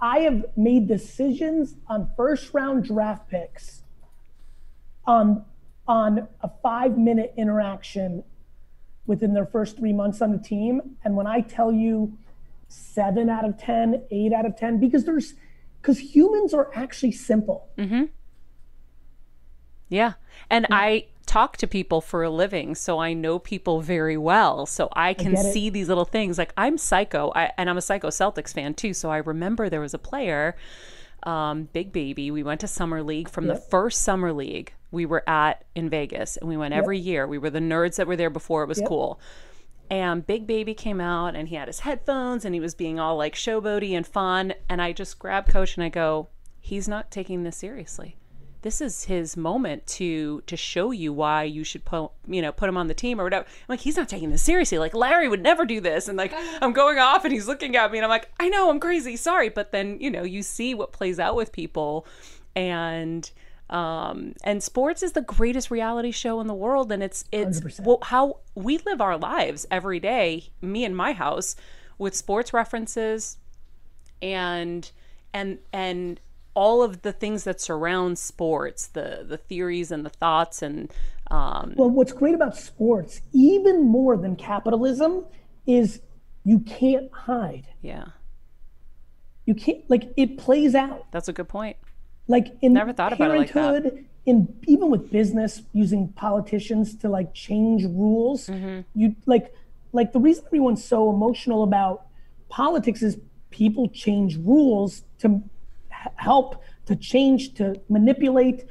I 0.00 0.20
have 0.20 0.44
made 0.56 0.86
decisions 0.86 1.74
on 1.88 2.10
first 2.16 2.54
round 2.54 2.84
draft 2.84 3.28
picks 3.28 3.82
on 5.04 5.44
on 5.86 6.28
a 6.42 6.50
five 6.62 6.98
minute 6.98 7.32
interaction 7.36 8.22
within 9.06 9.32
their 9.32 9.46
first 9.46 9.76
three 9.76 9.92
months 9.92 10.20
on 10.20 10.32
the 10.32 10.38
team. 10.38 10.96
And 11.02 11.16
when 11.16 11.26
I 11.26 11.40
tell 11.40 11.72
you 11.72 12.16
seven 12.68 13.30
out 13.30 13.44
of 13.44 13.58
ten, 13.58 14.02
eight 14.10 14.32
out 14.32 14.44
of 14.44 14.56
10, 14.56 14.78
because 14.78 15.04
there's 15.04 15.34
because 15.80 15.98
humans 15.98 16.52
are 16.52 16.70
actually 16.74 17.12
simple. 17.12 17.68
Mm-hmm. 17.78 18.04
Yeah. 19.88 20.14
And 20.50 20.66
yeah. 20.68 20.76
I 20.76 21.06
talk 21.28 21.58
to 21.58 21.66
people 21.66 22.00
for 22.00 22.24
a 22.24 22.30
living, 22.30 22.74
so 22.74 22.98
I 22.98 23.12
know 23.12 23.38
people 23.38 23.80
very 23.80 24.16
well. 24.16 24.66
So 24.66 24.88
I 24.94 25.14
can 25.14 25.36
I 25.36 25.42
see 25.42 25.70
these 25.70 25.88
little 25.88 26.06
things. 26.06 26.38
Like 26.38 26.52
I'm 26.56 26.78
psycho, 26.78 27.30
I, 27.36 27.52
and 27.56 27.70
I'm 27.70 27.76
a 27.76 27.82
psycho 27.82 28.08
Celtics 28.08 28.52
fan 28.52 28.74
too. 28.74 28.94
So 28.94 29.10
I 29.10 29.18
remember 29.18 29.68
there 29.68 29.80
was 29.80 29.94
a 29.94 29.98
player, 29.98 30.56
um, 31.22 31.68
Big 31.72 31.92
Baby. 31.92 32.30
We 32.30 32.42
went 32.42 32.60
to 32.62 32.66
summer 32.66 33.02
league 33.02 33.28
from 33.28 33.46
yep. 33.46 33.56
the 33.56 33.60
first 33.60 34.00
summer 34.00 34.32
league 34.32 34.72
we 34.90 35.04
were 35.04 35.28
at 35.28 35.64
in 35.74 35.90
Vegas, 35.90 36.38
and 36.38 36.48
we 36.48 36.56
went 36.56 36.72
yep. 36.72 36.82
every 36.82 36.98
year. 36.98 37.26
We 37.26 37.38
were 37.38 37.50
the 37.50 37.60
nerds 37.60 37.96
that 37.96 38.06
were 38.06 38.16
there 38.16 38.30
before 38.30 38.62
it 38.62 38.68
was 38.68 38.80
yep. 38.80 38.88
cool. 38.88 39.20
And 39.90 40.26
Big 40.26 40.46
Baby 40.46 40.74
came 40.74 41.00
out 41.00 41.34
and 41.34 41.48
he 41.48 41.54
had 41.56 41.66
his 41.66 41.80
headphones 41.80 42.44
and 42.44 42.54
he 42.54 42.60
was 42.60 42.74
being 42.74 43.00
all 43.00 43.16
like 43.16 43.34
showboaty 43.34 43.92
and 43.92 44.06
fun. 44.06 44.52
And 44.68 44.82
I 44.82 44.92
just 44.92 45.18
grab 45.18 45.48
Coach 45.48 45.76
and 45.76 45.84
I 45.84 45.88
go, 45.88 46.28
he's 46.60 46.88
not 46.88 47.10
taking 47.10 47.42
this 47.42 47.56
seriously. 47.56 48.18
This 48.62 48.80
is 48.80 49.04
his 49.04 49.36
moment 49.36 49.86
to 49.86 50.42
to 50.46 50.56
show 50.56 50.90
you 50.90 51.12
why 51.12 51.44
you 51.44 51.64
should 51.64 51.84
put 51.84 52.10
you 52.26 52.42
know 52.42 52.52
put 52.52 52.68
him 52.68 52.76
on 52.76 52.88
the 52.88 52.94
team 52.94 53.20
or 53.20 53.24
whatever. 53.24 53.46
I'm 53.46 53.64
like 53.68 53.80
he's 53.80 53.96
not 53.96 54.08
taking 54.08 54.30
this 54.30 54.42
seriously. 54.42 54.78
Like 54.78 54.94
Larry 54.94 55.28
would 55.28 55.42
never 55.42 55.64
do 55.64 55.80
this. 55.80 56.08
And 56.08 56.18
like 56.18 56.32
I'm 56.60 56.72
going 56.72 56.98
off 56.98 57.24
and 57.24 57.32
he's 57.32 57.48
looking 57.48 57.76
at 57.76 57.92
me 57.92 57.98
and 57.98 58.04
I'm 58.04 58.10
like 58.10 58.30
I 58.40 58.48
know 58.48 58.70
I'm 58.70 58.80
crazy. 58.80 59.16
Sorry, 59.16 59.48
but 59.48 59.72
then 59.72 59.98
you 60.00 60.10
know 60.10 60.22
you 60.22 60.42
see 60.42 60.74
what 60.74 60.92
plays 60.92 61.18
out 61.18 61.36
with 61.36 61.52
people 61.52 62.06
and 62.56 63.30
um, 63.70 64.34
and 64.42 64.62
sports 64.62 65.02
is 65.02 65.12
the 65.12 65.20
greatest 65.20 65.70
reality 65.70 66.10
show 66.10 66.40
in 66.40 66.46
the 66.46 66.54
world, 66.54 66.90
and 66.90 67.02
it's 67.02 67.24
it's 67.30 67.78
well, 67.80 67.98
how 68.02 68.38
we 68.54 68.78
live 68.78 69.00
our 69.00 69.18
lives 69.18 69.66
every 69.70 70.00
day. 70.00 70.50
Me 70.62 70.84
and 70.84 70.96
my 70.96 71.12
house 71.12 71.54
with 71.98 72.16
sports 72.16 72.54
references, 72.54 73.36
and 74.22 74.90
and 75.34 75.58
and 75.72 76.20
all 76.58 76.82
of 76.82 77.02
the 77.02 77.12
things 77.12 77.44
that 77.44 77.60
surround 77.60 78.18
sports, 78.18 78.88
the 78.88 79.24
the 79.26 79.36
theories 79.36 79.92
and 79.92 80.04
the 80.04 80.10
thoughts 80.10 80.60
and 80.60 80.92
um, 81.30 81.74
well, 81.76 81.88
what's 81.88 82.12
great 82.12 82.34
about 82.34 82.56
sports, 82.56 83.20
even 83.32 83.84
more 83.84 84.16
than 84.16 84.34
capitalism, 84.34 85.24
is 85.66 86.00
you 86.44 86.58
can't 86.60 87.12
hide. 87.12 87.68
Yeah. 87.80 88.06
You 89.46 89.54
can't 89.54 89.88
like 89.88 90.12
it 90.16 90.36
plays 90.36 90.74
out. 90.74 91.06
That's 91.12 91.28
a 91.28 91.32
good 91.32 91.48
point. 91.48 91.76
Like 92.26 92.48
in 92.60 92.72
Never 92.72 92.92
thought 92.92 93.12
about 93.12 93.30
it 93.30 93.38
like 93.38 93.52
that. 93.52 94.04
in 94.26 94.52
even 94.66 94.90
with 94.90 95.12
business 95.12 95.62
using 95.72 96.08
politicians 96.08 96.96
to 96.96 97.08
like 97.08 97.34
change 97.34 97.84
rules, 97.84 98.48
mm-hmm. 98.48 98.80
you 98.94 99.14
like 99.26 99.54
like 99.92 100.12
the 100.12 100.18
reason 100.18 100.44
everyone's 100.46 100.84
so 100.84 101.08
emotional 101.08 101.62
about 101.62 102.06
politics 102.48 103.00
is 103.00 103.16
people 103.50 103.88
change 103.88 104.36
rules 104.36 105.04
to 105.20 105.42
help 106.16 106.62
to 106.86 106.96
change 106.96 107.54
to 107.54 107.80
manipulate 107.88 108.64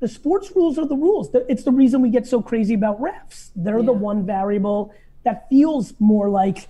the 0.00 0.08
sports 0.08 0.50
rules 0.56 0.78
are 0.78 0.86
the 0.86 0.96
rules. 0.96 1.28
It's 1.48 1.62
the 1.62 1.72
reason 1.72 2.00
we 2.00 2.08
get 2.08 2.26
so 2.26 2.40
crazy 2.40 2.74
about 2.74 3.00
refs. 3.00 3.50
They're 3.54 3.78
yeah. 3.78 3.84
the 3.84 3.92
one 3.92 4.24
variable 4.24 4.94
that 5.24 5.48
feels 5.50 5.92
more 6.00 6.30
like 6.30 6.68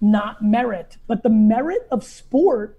not 0.00 0.42
merit. 0.42 0.96
But 1.06 1.22
the 1.22 1.28
merit 1.28 1.86
of 1.90 2.02
sport 2.02 2.78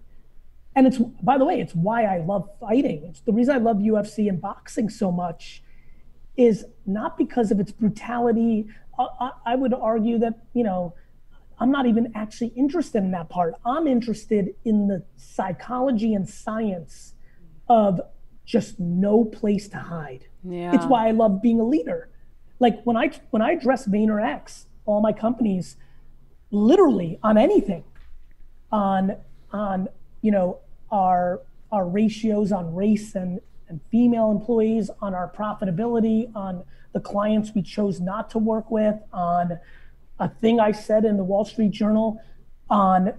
and 0.76 0.88
it's 0.88 0.98
by 0.98 1.38
the 1.38 1.46
way 1.46 1.60
it's 1.60 1.76
why 1.76 2.06
i 2.06 2.18
love 2.18 2.50
fighting. 2.60 3.04
It's 3.04 3.22
the 3.22 3.32
reason 3.32 3.54
i 3.54 3.60
love 3.60 3.78
ufc 3.78 4.28
and 4.28 4.42
boxing 4.42 4.90
so 4.90 5.12
much 5.12 5.62
is 6.36 6.66
not 6.88 7.16
because 7.16 7.52
of 7.52 7.60
its 7.60 7.72
brutality. 7.72 8.68
I, 8.98 9.32
I, 9.46 9.56
would 9.56 9.74
argue 9.74 10.18
that 10.20 10.34
you 10.54 10.64
know 10.64 10.96
i'm 11.64 11.72
not 11.72 11.86
even 11.86 12.12
actually 12.14 12.50
interested 12.50 13.02
in 13.02 13.12
that 13.12 13.30
part. 13.30 13.54
I'm 13.66 13.88
interested 13.88 14.54
in 14.66 14.88
the 14.90 15.06
psychology 15.16 16.14
and 16.14 16.28
science 16.28 17.14
of 17.70 18.02
just 18.46 18.82
no 18.82 19.24
place 19.24 19.70
to 19.70 19.78
hide. 19.78 20.26
Yeah. 20.44 20.76
it's 20.76 20.86
why 20.86 21.08
i 21.08 21.12
love 21.12 21.42
being 21.42 21.62
a 21.62 21.64
leader. 21.64 22.10
Like 22.60 22.84
when 22.84 22.98
i 22.98 23.12
when 23.30 23.42
i 23.42 23.52
address 23.54 23.88
VaynerX 23.88 24.66
all 24.86 25.02
my 25.02 25.14
companies 25.14 25.78
literally 26.52 27.18
on 27.24 27.38
anything 27.38 27.86
on 28.72 29.16
on 29.54 29.88
you 30.22 30.32
know 30.32 30.60
our 30.92 31.42
our 31.72 31.88
ratios 31.88 32.52
on 32.52 32.76
race 32.76 33.16
and, 33.16 33.40
and 33.68 33.80
female 33.90 34.30
employees, 34.30 34.92
on 35.02 35.16
our 35.16 35.32
profitability, 35.32 36.34
on 36.36 36.64
the 36.94 37.00
clients 37.00 37.52
we 37.56 37.64
chose 37.64 38.00
not 38.00 38.30
to 38.30 38.38
work 38.38 38.70
with, 38.70 38.96
on 39.12 39.60
a 40.20 40.30
thing 40.30 40.60
I 40.60 40.72
said 40.72 41.06
in 41.06 41.18
the 41.18 41.24
Wall 41.24 41.46
Street 41.46 41.72
Journal, 41.72 42.22
on 42.70 43.14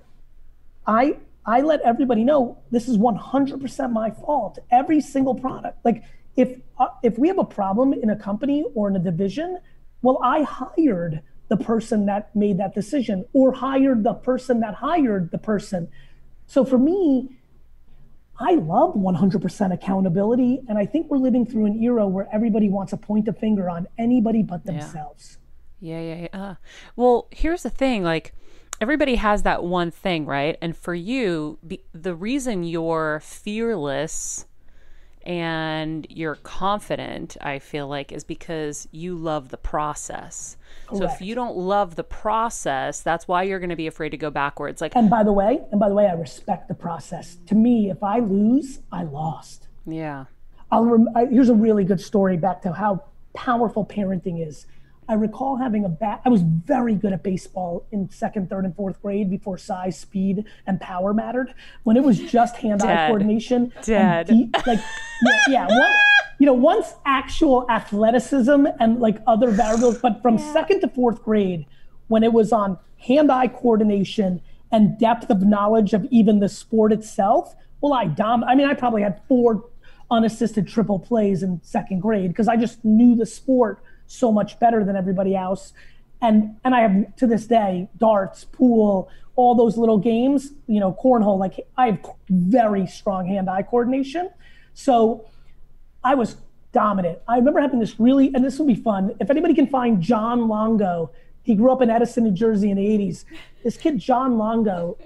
I 0.86 1.16
I 1.46 1.60
let 1.60 1.80
everybody 1.82 2.24
know 2.24 2.58
this 2.70 2.88
is 2.88 2.96
100% 2.96 3.92
my 3.92 4.10
fault. 4.10 4.58
Every 4.70 5.00
single 5.00 5.34
product. 5.34 5.84
Like 5.84 6.02
if 6.36 6.58
uh, 6.78 6.88
if 7.02 7.18
we 7.18 7.28
have 7.28 7.38
a 7.38 7.44
problem 7.44 7.92
in 7.92 8.10
a 8.10 8.16
company 8.16 8.64
or 8.74 8.88
in 8.88 8.96
a 8.96 8.98
division, 8.98 9.58
well 10.02 10.20
I 10.22 10.42
hired 10.42 11.22
the 11.48 11.56
person 11.56 12.06
that 12.06 12.34
made 12.34 12.58
that 12.58 12.74
decision 12.74 13.24
or 13.32 13.52
hired 13.52 14.02
the 14.02 14.14
person 14.14 14.60
that 14.60 14.74
hired 14.74 15.30
the 15.30 15.38
person. 15.38 15.88
So 16.46 16.64
for 16.64 16.78
me, 16.78 17.28
I 18.38 18.54
love 18.54 18.94
100% 18.94 19.72
accountability. 19.72 20.62
And 20.68 20.78
I 20.78 20.86
think 20.86 21.10
we're 21.10 21.18
living 21.18 21.46
through 21.46 21.66
an 21.66 21.82
era 21.82 22.06
where 22.06 22.28
everybody 22.32 22.68
wants 22.68 22.90
to 22.90 22.96
point 22.96 23.28
a 23.28 23.32
finger 23.32 23.70
on 23.70 23.86
anybody 23.98 24.42
but 24.42 24.64
themselves. 24.64 25.38
Yeah, 25.38 25.43
yeah, 25.84 26.00
yeah. 26.00 26.28
yeah. 26.32 26.42
Uh, 26.42 26.54
well, 26.96 27.28
here's 27.30 27.62
the 27.62 27.70
thing 27.70 28.02
like, 28.02 28.34
everybody 28.80 29.16
has 29.16 29.42
that 29.42 29.62
one 29.62 29.90
thing, 29.90 30.26
right? 30.26 30.56
And 30.60 30.76
for 30.76 30.94
you, 30.94 31.58
be, 31.66 31.82
the 31.92 32.14
reason 32.14 32.64
you're 32.64 33.20
fearless 33.22 34.46
and 35.22 36.06
you're 36.10 36.34
confident, 36.36 37.36
I 37.40 37.58
feel 37.58 37.86
like, 37.88 38.12
is 38.12 38.24
because 38.24 38.88
you 38.92 39.14
love 39.14 39.48
the 39.48 39.56
process. 39.56 40.56
Correct. 40.86 40.98
So 40.98 41.14
if 41.14 41.20
you 41.22 41.34
don't 41.34 41.56
love 41.56 41.96
the 41.96 42.04
process, 42.04 43.00
that's 43.00 43.26
why 43.26 43.42
you're 43.44 43.58
going 43.58 43.70
to 43.70 43.76
be 43.76 43.86
afraid 43.86 44.10
to 44.10 44.18
go 44.18 44.30
backwards. 44.30 44.80
Like, 44.80 44.94
and 44.96 45.08
by 45.08 45.22
the 45.22 45.32
way, 45.32 45.60
and 45.70 45.80
by 45.80 45.88
the 45.88 45.94
way, 45.94 46.06
I 46.06 46.12
respect 46.12 46.68
the 46.68 46.74
process. 46.74 47.36
To 47.46 47.54
me, 47.54 47.90
if 47.90 48.02
I 48.02 48.18
lose, 48.18 48.80
I 48.92 49.04
lost. 49.04 49.68
Yeah. 49.86 50.26
I'll 50.70 50.84
rem- 50.84 51.08
I, 51.14 51.26
here's 51.26 51.48
a 51.48 51.54
really 51.54 51.84
good 51.84 52.00
story 52.00 52.36
back 52.36 52.60
to 52.62 52.72
how 52.72 53.04
powerful 53.34 53.84
parenting 53.84 54.46
is. 54.46 54.66
I 55.08 55.14
recall 55.14 55.56
having 55.56 55.84
a 55.84 55.88
bat. 55.88 56.22
I 56.24 56.28
was 56.28 56.42
very 56.42 56.94
good 56.94 57.12
at 57.12 57.22
baseball 57.22 57.86
in 57.92 58.10
second, 58.10 58.48
third, 58.48 58.64
and 58.64 58.74
fourth 58.74 59.00
grade 59.02 59.30
before 59.30 59.58
size, 59.58 59.98
speed, 59.98 60.44
and 60.66 60.80
power 60.80 61.12
mattered. 61.12 61.54
When 61.82 61.96
it 61.96 62.02
was 62.02 62.18
just 62.18 62.56
hand-eye 62.56 63.08
coordination, 63.08 63.72
Dead. 63.82 64.28
Deep, 64.28 64.54
like 64.66 64.80
yeah, 65.22 65.38
yeah 65.48 65.66
one, 65.66 65.92
you 66.38 66.46
know, 66.46 66.54
once 66.54 66.94
actual 67.04 67.66
athleticism 67.70 68.66
and 68.80 69.00
like 69.00 69.18
other 69.26 69.50
variables, 69.50 69.98
but 69.98 70.22
from 70.22 70.38
yeah. 70.38 70.52
second 70.52 70.80
to 70.80 70.88
fourth 70.88 71.22
grade, 71.22 71.66
when 72.08 72.22
it 72.22 72.32
was 72.32 72.52
on 72.52 72.78
hand-eye 72.98 73.48
coordination 73.48 74.40
and 74.72 74.98
depth 74.98 75.30
of 75.30 75.42
knowledge 75.42 75.92
of 75.92 76.06
even 76.10 76.40
the 76.40 76.48
sport 76.48 76.92
itself, 76.92 77.54
well, 77.80 77.92
I 77.92 78.06
dom. 78.06 78.42
I 78.44 78.54
mean, 78.54 78.66
I 78.66 78.74
probably 78.74 79.02
had 79.02 79.20
four 79.28 79.64
unassisted 80.10 80.66
triple 80.66 80.98
plays 80.98 81.42
in 81.42 81.60
second 81.62 82.00
grade 82.00 82.28
because 82.28 82.48
I 82.48 82.56
just 82.56 82.84
knew 82.84 83.14
the 83.14 83.26
sport 83.26 83.82
so 84.06 84.30
much 84.32 84.58
better 84.58 84.84
than 84.84 84.96
everybody 84.96 85.34
else. 85.36 85.72
And 86.20 86.56
and 86.64 86.74
I 86.74 86.80
have 86.80 87.16
to 87.16 87.26
this 87.26 87.46
day 87.46 87.88
darts, 87.96 88.44
pool, 88.44 89.08
all 89.36 89.54
those 89.54 89.76
little 89.76 89.98
games, 89.98 90.52
you 90.66 90.80
know, 90.80 90.96
cornhole. 91.02 91.38
Like 91.38 91.66
I 91.76 91.86
have 91.86 91.98
very 92.28 92.86
strong 92.86 93.26
hand-eye 93.26 93.62
coordination, 93.62 94.30
so 94.74 95.26
I 96.02 96.14
was 96.14 96.36
dominant. 96.72 97.18
I 97.28 97.36
remember 97.36 97.60
having 97.60 97.78
this 97.78 97.98
really, 97.98 98.34
and 98.34 98.44
this 98.44 98.58
will 98.58 98.66
be 98.66 98.74
fun. 98.74 99.14
If 99.20 99.30
anybody 99.30 99.54
can 99.54 99.68
find 99.68 100.02
John 100.02 100.48
Longo, 100.48 101.10
he 101.42 101.54
grew 101.54 101.72
up 101.72 101.82
in 101.82 101.90
Edison, 101.90 102.24
New 102.24 102.32
Jersey 102.32 102.70
in 102.70 102.76
the 102.76 102.84
80s. 102.84 103.24
This 103.62 103.76
kid, 103.76 103.98
John 103.98 104.38
Longo, 104.38 104.98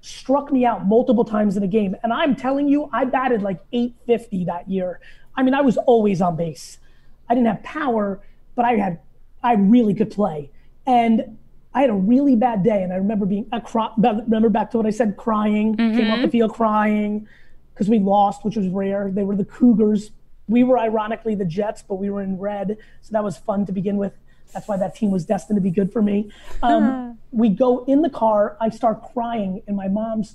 struck 0.00 0.52
me 0.52 0.64
out 0.64 0.86
multiple 0.86 1.24
times 1.24 1.56
in 1.56 1.62
a 1.62 1.66
game. 1.66 1.96
And 2.02 2.12
I'm 2.12 2.36
telling 2.36 2.68
you, 2.68 2.88
I 2.92 3.04
batted 3.04 3.42
like 3.42 3.60
850 3.72 4.44
that 4.44 4.70
year. 4.70 5.00
I 5.34 5.42
mean, 5.42 5.54
I 5.54 5.60
was 5.60 5.76
always 5.76 6.20
on 6.20 6.36
base. 6.36 6.78
I 7.28 7.34
didn't 7.34 7.48
have 7.48 7.62
power, 7.62 8.20
but 8.58 8.64
I 8.64 8.74
had, 8.74 8.98
I 9.40 9.52
really 9.52 9.94
could 9.94 10.10
play. 10.10 10.50
And 10.84 11.38
I 11.72 11.82
had 11.82 11.90
a 11.90 11.94
really 11.94 12.34
bad 12.34 12.64
day. 12.64 12.82
And 12.82 12.92
I 12.92 12.96
remember 12.96 13.24
being, 13.24 13.46
I 13.52 13.60
cry, 13.60 13.92
remember 13.96 14.48
back 14.48 14.72
to 14.72 14.78
what 14.78 14.84
I 14.84 14.90
said, 14.90 15.16
crying, 15.16 15.76
mm-hmm. 15.76 15.96
came 15.96 16.10
off 16.10 16.22
the 16.22 16.28
field 16.28 16.54
crying 16.54 17.28
because 17.72 17.88
we 17.88 18.00
lost, 18.00 18.44
which 18.44 18.56
was 18.56 18.66
rare. 18.66 19.12
They 19.12 19.22
were 19.22 19.36
the 19.36 19.44
Cougars. 19.44 20.10
We 20.48 20.64
were 20.64 20.76
ironically 20.76 21.36
the 21.36 21.44
Jets, 21.44 21.84
but 21.86 22.00
we 22.00 22.10
were 22.10 22.20
in 22.20 22.36
red. 22.36 22.78
So 23.02 23.12
that 23.12 23.22
was 23.22 23.38
fun 23.38 23.64
to 23.66 23.70
begin 23.70 23.96
with. 23.96 24.14
That's 24.52 24.66
why 24.66 24.76
that 24.76 24.96
team 24.96 25.12
was 25.12 25.24
destined 25.24 25.58
to 25.58 25.60
be 25.60 25.70
good 25.70 25.92
for 25.92 26.02
me. 26.02 26.32
Um, 26.60 27.16
we 27.30 27.50
go 27.50 27.84
in 27.84 28.02
the 28.02 28.10
car. 28.10 28.56
I 28.60 28.70
start 28.70 29.12
crying 29.12 29.62
in 29.68 29.76
my 29.76 29.86
mom's 29.86 30.34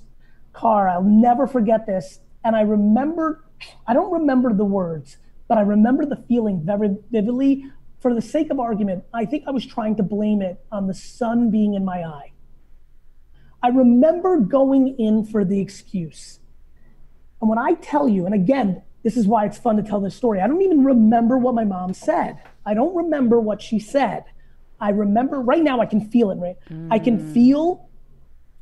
car. 0.54 0.88
I'll 0.88 1.02
never 1.02 1.46
forget 1.46 1.84
this. 1.84 2.20
And 2.42 2.56
I 2.56 2.62
remember, 2.62 3.44
I 3.86 3.92
don't 3.92 4.10
remember 4.10 4.54
the 4.54 4.64
words, 4.64 5.18
but 5.46 5.58
I 5.58 5.60
remember 5.60 6.06
the 6.06 6.16
feeling 6.16 6.62
very 6.64 6.96
vividly. 7.10 7.70
For 8.04 8.12
the 8.12 8.20
sake 8.20 8.50
of 8.50 8.60
argument, 8.60 9.02
I 9.14 9.24
think 9.24 9.44
I 9.46 9.50
was 9.50 9.64
trying 9.64 9.96
to 9.96 10.02
blame 10.02 10.42
it 10.42 10.62
on 10.70 10.88
the 10.88 10.92
sun 10.92 11.50
being 11.50 11.72
in 11.72 11.86
my 11.86 12.04
eye. 12.04 12.32
I 13.62 13.68
remember 13.68 14.40
going 14.40 14.94
in 14.98 15.24
for 15.24 15.42
the 15.42 15.58
excuse. 15.58 16.38
And 17.40 17.48
when 17.48 17.58
I 17.58 17.72
tell 17.80 18.06
you, 18.06 18.26
and 18.26 18.34
again, 18.34 18.82
this 19.04 19.16
is 19.16 19.26
why 19.26 19.46
it's 19.46 19.56
fun 19.56 19.76
to 19.76 19.82
tell 19.82 20.00
this 20.00 20.14
story, 20.14 20.42
I 20.42 20.46
don't 20.46 20.60
even 20.60 20.84
remember 20.84 21.38
what 21.38 21.54
my 21.54 21.64
mom 21.64 21.94
said. 21.94 22.36
I 22.66 22.74
don't 22.74 22.94
remember 22.94 23.40
what 23.40 23.62
she 23.62 23.78
said. 23.78 24.24
I 24.78 24.90
remember 24.90 25.40
right 25.40 25.62
now, 25.62 25.80
I 25.80 25.86
can 25.86 26.02
feel 26.02 26.30
it, 26.30 26.34
right? 26.34 26.56
Mm. 26.68 26.88
I 26.90 26.98
can 26.98 27.18
mm. 27.18 27.32
feel 27.32 27.88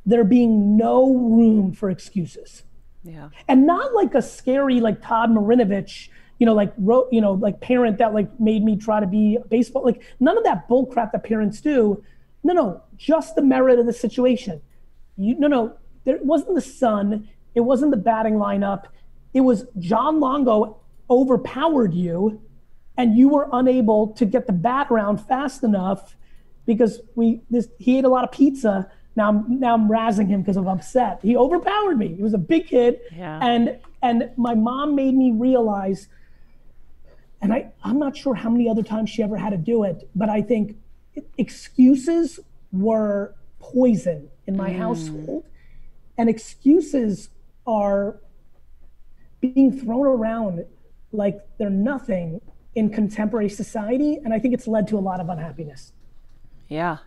there 0.05 0.23
being 0.23 0.77
no 0.77 1.13
room 1.13 1.73
for 1.73 1.89
excuses. 1.89 2.63
Yeah. 3.03 3.27
And 3.49 3.67
not 3.67 3.93
like 3.93 4.15
a 4.15 4.21
scary, 4.21 4.79
like 4.79 5.01
Todd 5.01 5.31
Marinovich, 5.31 6.07
you 6.39 6.45
know, 6.45 6.53
like, 6.53 6.73
wrote, 6.77 7.07
you 7.11 7.21
know, 7.21 7.33
like 7.33 7.61
parent 7.61 7.97
that 7.99 8.13
like 8.13 8.39
made 8.39 8.63
me 8.63 8.75
try 8.75 8.99
to 8.99 9.07
be 9.07 9.37
baseball. 9.49 9.83
Like 9.83 10.01
none 10.19 10.37
of 10.37 10.43
that 10.43 10.67
bull 10.67 10.85
crap 10.85 11.11
that 11.11 11.23
parents 11.23 11.61
do. 11.61 12.03
No, 12.43 12.53
no, 12.53 12.83
just 12.97 13.35
the 13.35 13.41
merit 13.41 13.79
of 13.79 13.85
the 13.85 13.93
situation. 13.93 14.61
You, 15.17 15.39
no, 15.39 15.47
no, 15.47 15.77
there 16.05 16.19
wasn't 16.21 16.55
the 16.55 16.61
sun. 16.61 17.29
It 17.55 17.61
wasn't 17.61 17.91
the 17.91 17.97
batting 17.97 18.33
lineup. 18.33 18.85
It 19.33 19.41
was 19.41 19.65
John 19.79 20.19
Longo 20.19 20.77
overpowered 21.09 21.93
you 21.93 22.41
and 22.97 23.17
you 23.17 23.29
were 23.29 23.49
unable 23.51 24.07
to 24.07 24.25
get 24.25 24.47
the 24.47 24.53
bat 24.53 24.87
around 24.89 25.17
fast 25.17 25.63
enough 25.63 26.15
because 26.65 27.01
we 27.15 27.41
this 27.49 27.67
he 27.79 27.97
ate 27.97 28.05
a 28.05 28.09
lot 28.09 28.23
of 28.23 28.31
pizza. 28.31 28.89
Now 29.15 29.29
I'm 29.29 29.59
now 29.59 29.73
I'm 29.73 29.89
razzing 29.89 30.27
him 30.27 30.41
because 30.41 30.57
I'm 30.57 30.67
upset. 30.67 31.19
He 31.21 31.35
overpowered 31.35 31.97
me. 31.97 32.15
He 32.15 32.21
was 32.21 32.33
a 32.33 32.39
big 32.39 32.67
kid, 32.67 32.99
yeah. 33.15 33.39
and 33.41 33.77
and 34.01 34.31
my 34.37 34.55
mom 34.55 34.95
made 34.95 35.15
me 35.15 35.31
realize. 35.31 36.07
And 37.43 37.53
I 37.53 37.71
I'm 37.83 37.99
not 37.99 38.17
sure 38.17 38.33
how 38.33 38.49
many 38.49 38.67
other 38.67 38.81
times 38.81 39.11
she 39.11 39.21
ever 39.21 39.37
had 39.37 39.51
to 39.51 39.57
do 39.57 39.83
it, 39.83 40.09
but 40.15 40.29
I 40.29 40.41
think 40.41 40.77
excuses 41.37 42.39
were 42.71 43.35
poison 43.59 44.29
in 44.47 44.57
my 44.57 44.71
mm. 44.71 44.77
household, 44.77 45.43
and 46.17 46.29
excuses 46.29 47.29
are 47.67 48.19
being 49.41 49.77
thrown 49.77 50.07
around 50.07 50.65
like 51.11 51.41
they're 51.59 51.69
nothing 51.69 52.41
in 52.75 52.89
contemporary 52.89 53.49
society. 53.49 54.19
And 54.23 54.33
I 54.33 54.39
think 54.39 54.53
it's 54.53 54.67
led 54.67 54.87
to 54.87 54.97
a 54.97 54.99
lot 54.99 55.19
of 55.19 55.29
unhappiness. 55.29 55.91
Yeah. 56.67 56.97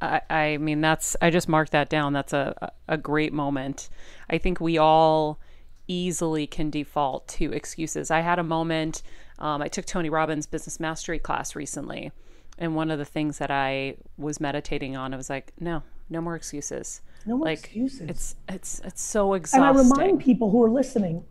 I, 0.00 0.20
I 0.30 0.56
mean, 0.56 0.80
that's, 0.80 1.16
I 1.20 1.30
just 1.30 1.48
marked 1.48 1.72
that 1.72 1.90
down. 1.90 2.12
That's 2.12 2.32
a, 2.32 2.72
a 2.88 2.96
great 2.96 3.32
moment. 3.32 3.88
I 4.30 4.38
think 4.38 4.60
we 4.60 4.78
all 4.78 5.40
easily 5.86 6.46
can 6.46 6.70
default 6.70 7.28
to 7.28 7.52
excuses. 7.52 8.10
I 8.10 8.20
had 8.20 8.38
a 8.38 8.42
moment, 8.42 9.02
um, 9.38 9.62
I 9.62 9.68
took 9.68 9.84
Tony 9.84 10.10
Robbins' 10.10 10.46
business 10.46 10.78
mastery 10.78 11.18
class 11.18 11.56
recently. 11.56 12.12
And 12.56 12.76
one 12.76 12.90
of 12.90 12.98
the 12.98 13.04
things 13.04 13.38
that 13.38 13.50
I 13.50 13.96
was 14.16 14.40
meditating 14.40 14.96
on, 14.96 15.12
I 15.12 15.16
was 15.16 15.28
like, 15.28 15.52
no, 15.58 15.82
no 16.08 16.20
more 16.20 16.36
excuses. 16.36 17.00
No 17.26 17.38
more 17.38 17.46
like, 17.46 17.60
excuses. 17.60 18.08
It's 18.08 18.36
it's 18.48 18.80
it's 18.84 19.02
so 19.02 19.34
exhausting. 19.34 19.62
And 19.62 19.78
I 19.78 19.82
remind 19.82 20.20
people 20.20 20.50
who 20.50 20.62
are 20.62 20.70
listening, 20.70 21.24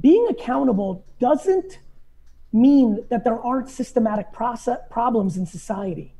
being 0.00 0.26
accountable 0.30 1.04
doesn't 1.20 1.80
mean 2.52 3.04
that 3.10 3.24
there 3.24 3.38
aren't 3.38 3.68
systematic 3.68 4.32
process 4.32 4.78
problems 4.90 5.36
in 5.36 5.44
society. 5.44 6.14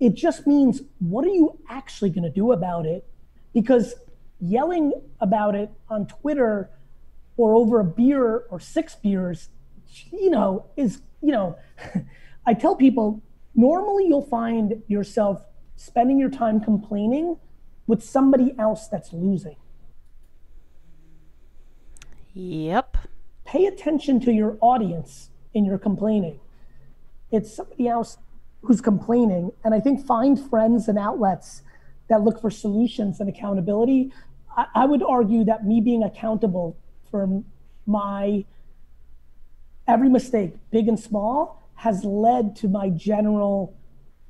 It 0.00 0.14
just 0.14 0.46
means 0.46 0.82
what 0.98 1.24
are 1.24 1.30
you 1.30 1.58
actually 1.68 2.10
going 2.10 2.24
to 2.24 2.30
do 2.30 2.52
about 2.52 2.84
it? 2.84 3.06
Because 3.54 3.94
yelling 4.38 4.92
about 5.20 5.54
it 5.54 5.70
on 5.88 6.06
Twitter 6.06 6.68
or 7.38 7.54
over 7.54 7.80
a 7.80 7.84
beer 7.84 8.44
or 8.50 8.60
six 8.60 8.94
beers, 8.94 9.48
you 10.12 10.30
know, 10.30 10.66
is, 10.76 11.00
you 11.22 11.32
know, 11.32 11.56
I 12.46 12.54
tell 12.54 12.76
people 12.76 13.22
normally 13.54 14.06
you'll 14.06 14.26
find 14.26 14.82
yourself 14.86 15.42
spending 15.76 16.18
your 16.18 16.30
time 16.30 16.60
complaining 16.60 17.36
with 17.86 18.02
somebody 18.02 18.54
else 18.58 18.88
that's 18.88 19.12
losing. 19.12 19.56
Yep. 22.34 22.98
Pay 23.44 23.66
attention 23.66 24.20
to 24.20 24.32
your 24.32 24.58
audience 24.60 25.30
in 25.54 25.64
your 25.64 25.78
complaining. 25.78 26.38
It's 27.30 27.54
somebody 27.54 27.88
else 27.88 28.18
who's 28.62 28.80
complaining. 28.80 29.52
And 29.64 29.74
I 29.74 29.80
think 29.80 30.04
find 30.04 30.38
friends 30.38 30.88
and 30.88 30.98
outlets 30.98 31.62
that 32.08 32.22
look 32.22 32.40
for 32.40 32.50
solutions 32.50 33.20
and 33.20 33.28
accountability. 33.28 34.12
I, 34.56 34.66
I 34.74 34.86
would 34.86 35.02
argue 35.02 35.44
that 35.44 35.64
me 35.64 35.80
being 35.80 36.02
accountable 36.02 36.76
for 37.10 37.42
my 37.86 38.44
every 39.86 40.08
mistake, 40.08 40.54
big 40.70 40.88
and 40.88 40.98
small, 40.98 41.62
has 41.76 42.04
led 42.04 42.56
to 42.56 42.68
my 42.68 42.88
general 42.88 43.74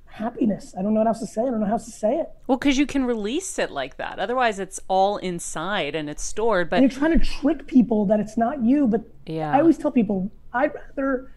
happiness. 0.06 0.74
I 0.76 0.82
don't 0.82 0.94
know 0.94 1.00
what 1.00 1.06
else 1.06 1.20
to 1.20 1.26
say. 1.26 1.42
I 1.42 1.44
don't 1.46 1.60
know 1.60 1.66
how 1.66 1.72
else 1.72 1.84
to 1.84 1.90
say 1.90 2.18
it. 2.18 2.28
Well, 2.46 2.58
because 2.58 2.78
you 2.78 2.86
can 2.86 3.04
release 3.04 3.58
it 3.58 3.70
like 3.70 3.98
that. 3.98 4.18
Otherwise, 4.18 4.58
it's 4.58 4.80
all 4.88 5.18
inside 5.18 5.94
and 5.94 6.08
it's 6.08 6.22
stored. 6.22 6.70
But 6.70 6.82
and 6.82 6.90
you're 6.90 6.98
trying 6.98 7.18
to 7.18 7.24
trick 7.24 7.66
people 7.66 8.06
that 8.06 8.18
it's 8.18 8.36
not 8.36 8.62
you. 8.62 8.86
But 8.86 9.02
yeah, 9.26 9.54
I 9.54 9.60
always 9.60 9.78
tell 9.78 9.90
people 9.90 10.30
I'd 10.52 10.72
rather, 10.74 11.32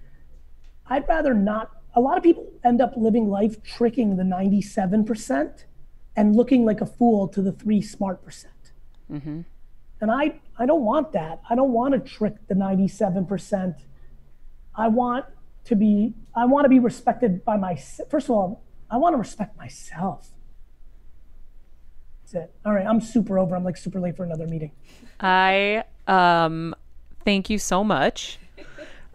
I'd 0.88 1.08
rather 1.08 1.34
not. 1.34 1.72
A 1.96 2.00
lot 2.00 2.18
of 2.18 2.24
people 2.24 2.48
end 2.64 2.82
up 2.82 2.94
living 2.96 3.30
life 3.30 3.62
tricking 3.64 4.16
the 4.16 4.24
97% 4.24 5.64
and 6.16 6.36
looking 6.36 6.64
like 6.64 6.82
a 6.82 6.86
fool 6.86 7.28
to 7.30 7.42
the 7.42 7.52
three 7.52 7.82
smart 7.82 8.24
percent. 8.24 8.72
Mm-hmm. 9.12 9.42
And 10.02 10.12
I, 10.12 10.40
I 10.58 10.66
don't 10.66 10.84
want 10.84 11.12
that. 11.14 11.42
I 11.50 11.56
don't 11.56 11.72
want 11.72 11.94
to 11.94 12.00
trick 12.00 12.36
the 12.48 12.56
97%. 12.56 13.76
I 14.80 14.88
want 14.88 15.26
to 15.66 15.76
be, 15.76 16.14
I 16.36 16.46
want 16.46 16.66
to 16.66 16.70
be 16.70 16.80
respected 16.80 17.44
by 17.46 17.58
my, 17.58 17.76
first 18.10 18.28
of 18.28 18.32
all, 18.32 18.64
I 18.90 18.98
want 18.98 19.14
to 19.14 19.18
respect 19.18 19.58
myself. 19.58 20.30
That's 22.22 22.46
it. 22.46 22.56
All 22.66 22.74
right. 22.74 22.86
I'm 22.86 23.02
super 23.02 23.38
over. 23.38 23.56
I'm 23.56 23.64
like 23.64 23.78
super 23.78 24.00
late 24.00 24.16
for 24.18 24.24
another 24.24 24.48
meeting. 24.48 24.72
I, 25.20 25.84
um, 26.08 26.76
thank 27.24 27.50
you 27.50 27.60
so 27.60 27.84
much 27.84 28.40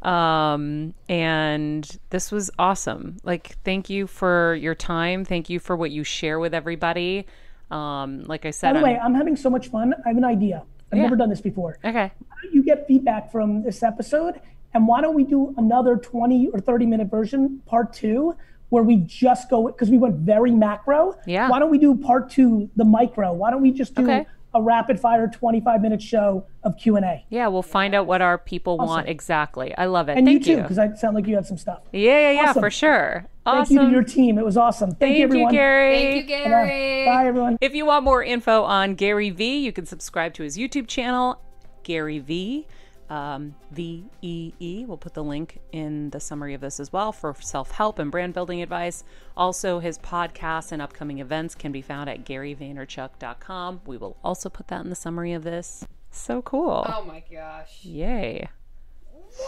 um, 0.04 0.94
and 1.08 1.98
this 2.10 2.30
was 2.30 2.50
awesome. 2.58 3.16
Like, 3.24 3.56
thank 3.64 3.88
you 3.88 4.06
for 4.06 4.54
your 4.54 4.74
time. 4.74 5.24
Thank 5.24 5.48
you 5.48 5.58
for 5.58 5.76
what 5.76 5.90
you 5.90 6.04
share 6.04 6.38
with 6.38 6.52
everybody. 6.52 7.26
Um, 7.70 8.22
like 8.24 8.44
I 8.44 8.50
said, 8.50 8.74
by 8.74 8.80
the 8.80 8.86
I'm, 8.86 8.92
way, 8.92 8.98
I'm 8.98 9.14
having 9.14 9.34
so 9.34 9.48
much 9.48 9.68
fun. 9.68 9.94
I 10.04 10.08
have 10.08 10.18
an 10.18 10.24
idea. 10.24 10.62
I've 10.92 10.98
yeah. 10.98 11.04
never 11.04 11.16
done 11.16 11.30
this 11.30 11.40
before. 11.40 11.78
Okay. 11.84 12.12
you 12.52 12.62
get 12.62 12.86
feedback 12.86 13.32
from 13.32 13.62
this 13.62 13.82
episode? 13.82 14.40
And 14.74 14.86
why 14.86 15.00
don't 15.00 15.14
we 15.14 15.24
do 15.24 15.54
another 15.56 15.96
20 15.96 16.48
or 16.48 16.60
30 16.60 16.86
minute 16.86 17.10
version, 17.10 17.62
part 17.66 17.92
two, 17.92 18.36
where 18.68 18.82
we 18.82 18.96
just 18.96 19.48
go 19.48 19.68
because 19.68 19.88
we 19.88 19.98
went 19.98 20.16
very 20.16 20.50
macro. 20.50 21.16
Yeah. 21.26 21.48
Why 21.48 21.60
don't 21.60 21.70
we 21.70 21.78
do 21.78 21.94
part 21.94 22.30
two, 22.30 22.68
the 22.76 22.84
micro? 22.84 23.32
Why 23.32 23.50
don't 23.50 23.62
we 23.62 23.70
just 23.70 23.94
do 23.94 24.02
okay 24.02 24.26
a 24.54 24.62
rapid 24.62 25.00
fire 25.00 25.28
25 25.28 25.82
minute 25.82 26.00
show 26.00 26.46
of 26.62 26.76
Q&A. 26.78 27.26
Yeah, 27.28 27.48
we'll 27.48 27.62
find 27.62 27.94
out 27.94 28.06
what 28.06 28.22
our 28.22 28.38
people 28.38 28.74
awesome. 28.74 28.88
want 28.88 29.08
exactly. 29.08 29.76
I 29.76 29.86
love 29.86 30.08
it. 30.08 30.16
And 30.16 30.26
Thank 30.26 30.46
you 30.46 30.56
too, 30.56 30.62
because 30.62 30.78
I 30.78 30.94
sound 30.94 31.16
like 31.16 31.26
you 31.26 31.34
had 31.34 31.44
some 31.44 31.58
stuff. 31.58 31.82
Yeah, 31.92 32.30
yeah, 32.30 32.30
yeah, 32.30 32.52
for 32.52 32.70
sure. 32.70 33.26
Awesome. 33.44 33.76
Thank 33.76 33.80
you 33.80 33.86
to 33.88 33.92
your 33.92 34.04
team. 34.04 34.38
It 34.38 34.44
was 34.44 34.56
awesome. 34.56 34.90
Thank, 34.90 35.00
Thank 35.00 35.18
you, 35.18 35.24
everyone. 35.24 35.52
You, 35.52 35.58
Gary. 35.58 35.96
Thank 35.96 36.14
you, 36.16 36.28
Gary. 36.28 37.04
Bye. 37.04 37.12
Bye, 37.12 37.26
everyone. 37.26 37.58
If 37.60 37.74
you 37.74 37.84
want 37.84 38.04
more 38.04 38.22
info 38.22 38.62
on 38.62 38.94
Gary 38.94 39.30
Vee, 39.30 39.58
you 39.58 39.72
can 39.72 39.86
subscribe 39.86 40.34
to 40.34 40.42
his 40.42 40.56
YouTube 40.56 40.86
channel, 40.86 41.42
Gary 41.82 42.20
Vee 42.20 42.66
um, 43.10 43.54
VEE. 43.72 44.84
We'll 44.86 44.96
put 44.96 45.14
the 45.14 45.24
link 45.24 45.60
in 45.72 46.10
the 46.10 46.20
summary 46.20 46.54
of 46.54 46.60
this 46.60 46.80
as 46.80 46.92
well 46.92 47.12
for 47.12 47.34
self 47.40 47.70
help 47.70 47.98
and 47.98 48.10
brand 48.10 48.34
building 48.34 48.62
advice. 48.62 49.04
Also, 49.36 49.78
his 49.78 49.98
podcasts 49.98 50.72
and 50.72 50.80
upcoming 50.80 51.18
events 51.18 51.54
can 51.54 51.72
be 51.72 51.82
found 51.82 52.08
at 52.10 52.24
garyvaynerchuk.com. 52.24 53.80
We 53.86 53.96
will 53.96 54.16
also 54.24 54.48
put 54.48 54.68
that 54.68 54.82
in 54.82 54.90
the 54.90 54.96
summary 54.96 55.32
of 55.32 55.44
this. 55.44 55.86
So 56.10 56.42
cool. 56.42 56.86
Oh 56.88 57.04
my 57.04 57.22
gosh. 57.30 57.84
Yay. 57.84 58.48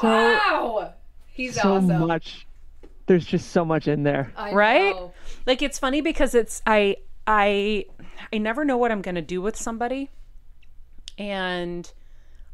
Wow. 0.03 0.95
He's 1.27 1.61
so 1.61 1.77
awesome. 1.77 2.07
much. 2.07 2.47
There's 3.07 3.25
just 3.25 3.51
so 3.51 3.65
much 3.65 3.87
in 3.87 4.03
there. 4.03 4.33
I 4.37 4.53
right? 4.53 4.95
Know. 4.95 5.13
Like 5.47 5.63
it's 5.63 5.79
funny 5.79 6.01
because 6.01 6.35
it's 6.35 6.63
I 6.67 6.97
I 7.27 7.87
I 8.33 8.39
never 8.39 8.65
know 8.65 8.77
what 8.77 8.91
I'm 8.91 9.03
going 9.03 9.15
to 9.15 9.23
do 9.23 9.41
with 9.41 9.57
somebody. 9.57 10.11
And 11.19 11.91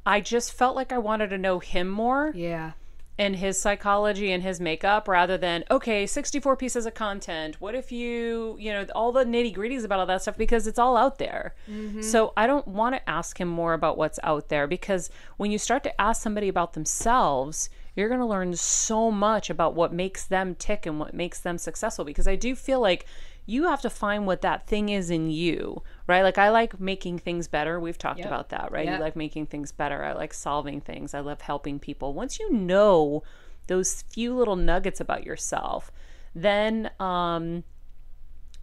I 0.05 0.21
just 0.21 0.53
felt 0.53 0.75
like 0.77 0.93
I 0.93 0.99
wanted 0.99 1.29
to 1.31 1.39
know 1.39 1.59
him 1.61 1.89
more 1.89 2.33
Yeah. 2.35 2.73
and 3.19 3.37
his 3.37 3.61
psychology 3.61 4.33
and 4.33 4.43
his 4.43 4.59
makeup 4.61 5.07
rather 5.07 5.37
than 5.39 5.65
okay 5.71 6.07
64 6.07 6.57
pieces 6.57 6.87
of 6.87 6.95
content. 6.95 7.61
What 7.61 7.75
if 7.75 7.93
you 7.93 8.57
you 8.59 8.73
know 8.73 8.87
all 8.95 9.13
the 9.13 9.25
nitty 9.25 9.55
gritties 9.55 9.85
about 9.85 10.01
all 10.01 10.07
that 10.07 10.23
stuff? 10.23 10.37
Because 10.37 10.67
it's 10.67 10.79
all 10.79 10.97
out 10.97 11.19
there. 11.19 11.55
Mm-hmm. 11.71 12.01
So 12.03 12.33
i 12.37 12.47
don't 12.47 12.67
want 12.67 12.95
to 12.97 13.09
ask 13.09 13.39
him 13.41 13.49
more 13.49 13.75
about 13.75 13.97
what's 13.99 14.19
out 14.23 14.49
there 14.49 14.67
because 14.67 15.11
when 15.37 15.51
you 15.53 15.59
start 15.59 15.83
to 15.85 16.01
ask 16.01 16.21
somebody 16.23 16.49
about 16.49 16.73
themselves 16.73 17.69
you're 17.95 18.09
going 18.09 18.21
to 18.21 18.27
learn 18.27 18.57
so 18.57 19.11
much 19.11 19.51
about 19.51 19.75
what 19.75 19.93
makes 19.93 20.25
them 20.25 20.55
tick 20.55 20.87
and 20.87 20.99
what 20.99 21.13
makes 21.13 21.39
them 21.41 21.59
successful 21.59 22.05
because 22.07 22.27
i 22.27 22.35
do 22.35 22.55
feel 22.57 22.81
like 22.81 23.05
you 23.45 23.65
have 23.65 23.83
to 23.83 23.91
find 23.91 24.27
what 24.27 24.41
that 24.41 24.67
thing 24.67 24.89
is 24.89 25.11
in 25.11 25.29
you 25.29 25.83
right? 26.07 26.23
Like 26.23 26.39
i 26.39 26.51
like 26.51 26.79
making 26.81 27.19
things 27.19 27.49
better. 27.49 27.79
We've 27.81 27.99
talked 27.99 28.21
about 28.27 28.49
that 28.51 28.71
right? 28.73 28.85
Yep. 28.87 28.99
you 28.99 29.05
like 29.05 29.17
making 29.17 29.47
things 29.47 29.73
better. 29.73 30.05
I 30.05 30.13
like 30.13 30.35
solving 30.35 30.81
things. 30.81 31.15
I 31.15 31.21
love 31.21 31.41
helping 31.43 31.79
people. 31.79 32.13
Once 32.15 32.39
you 32.39 32.53
know 32.53 33.23
those 33.69 34.03
few 34.03 34.35
little 34.35 34.57
nuggets 34.57 35.01
about 35.01 35.25
yourself 35.25 35.91
then 36.35 36.91
um 36.99 37.63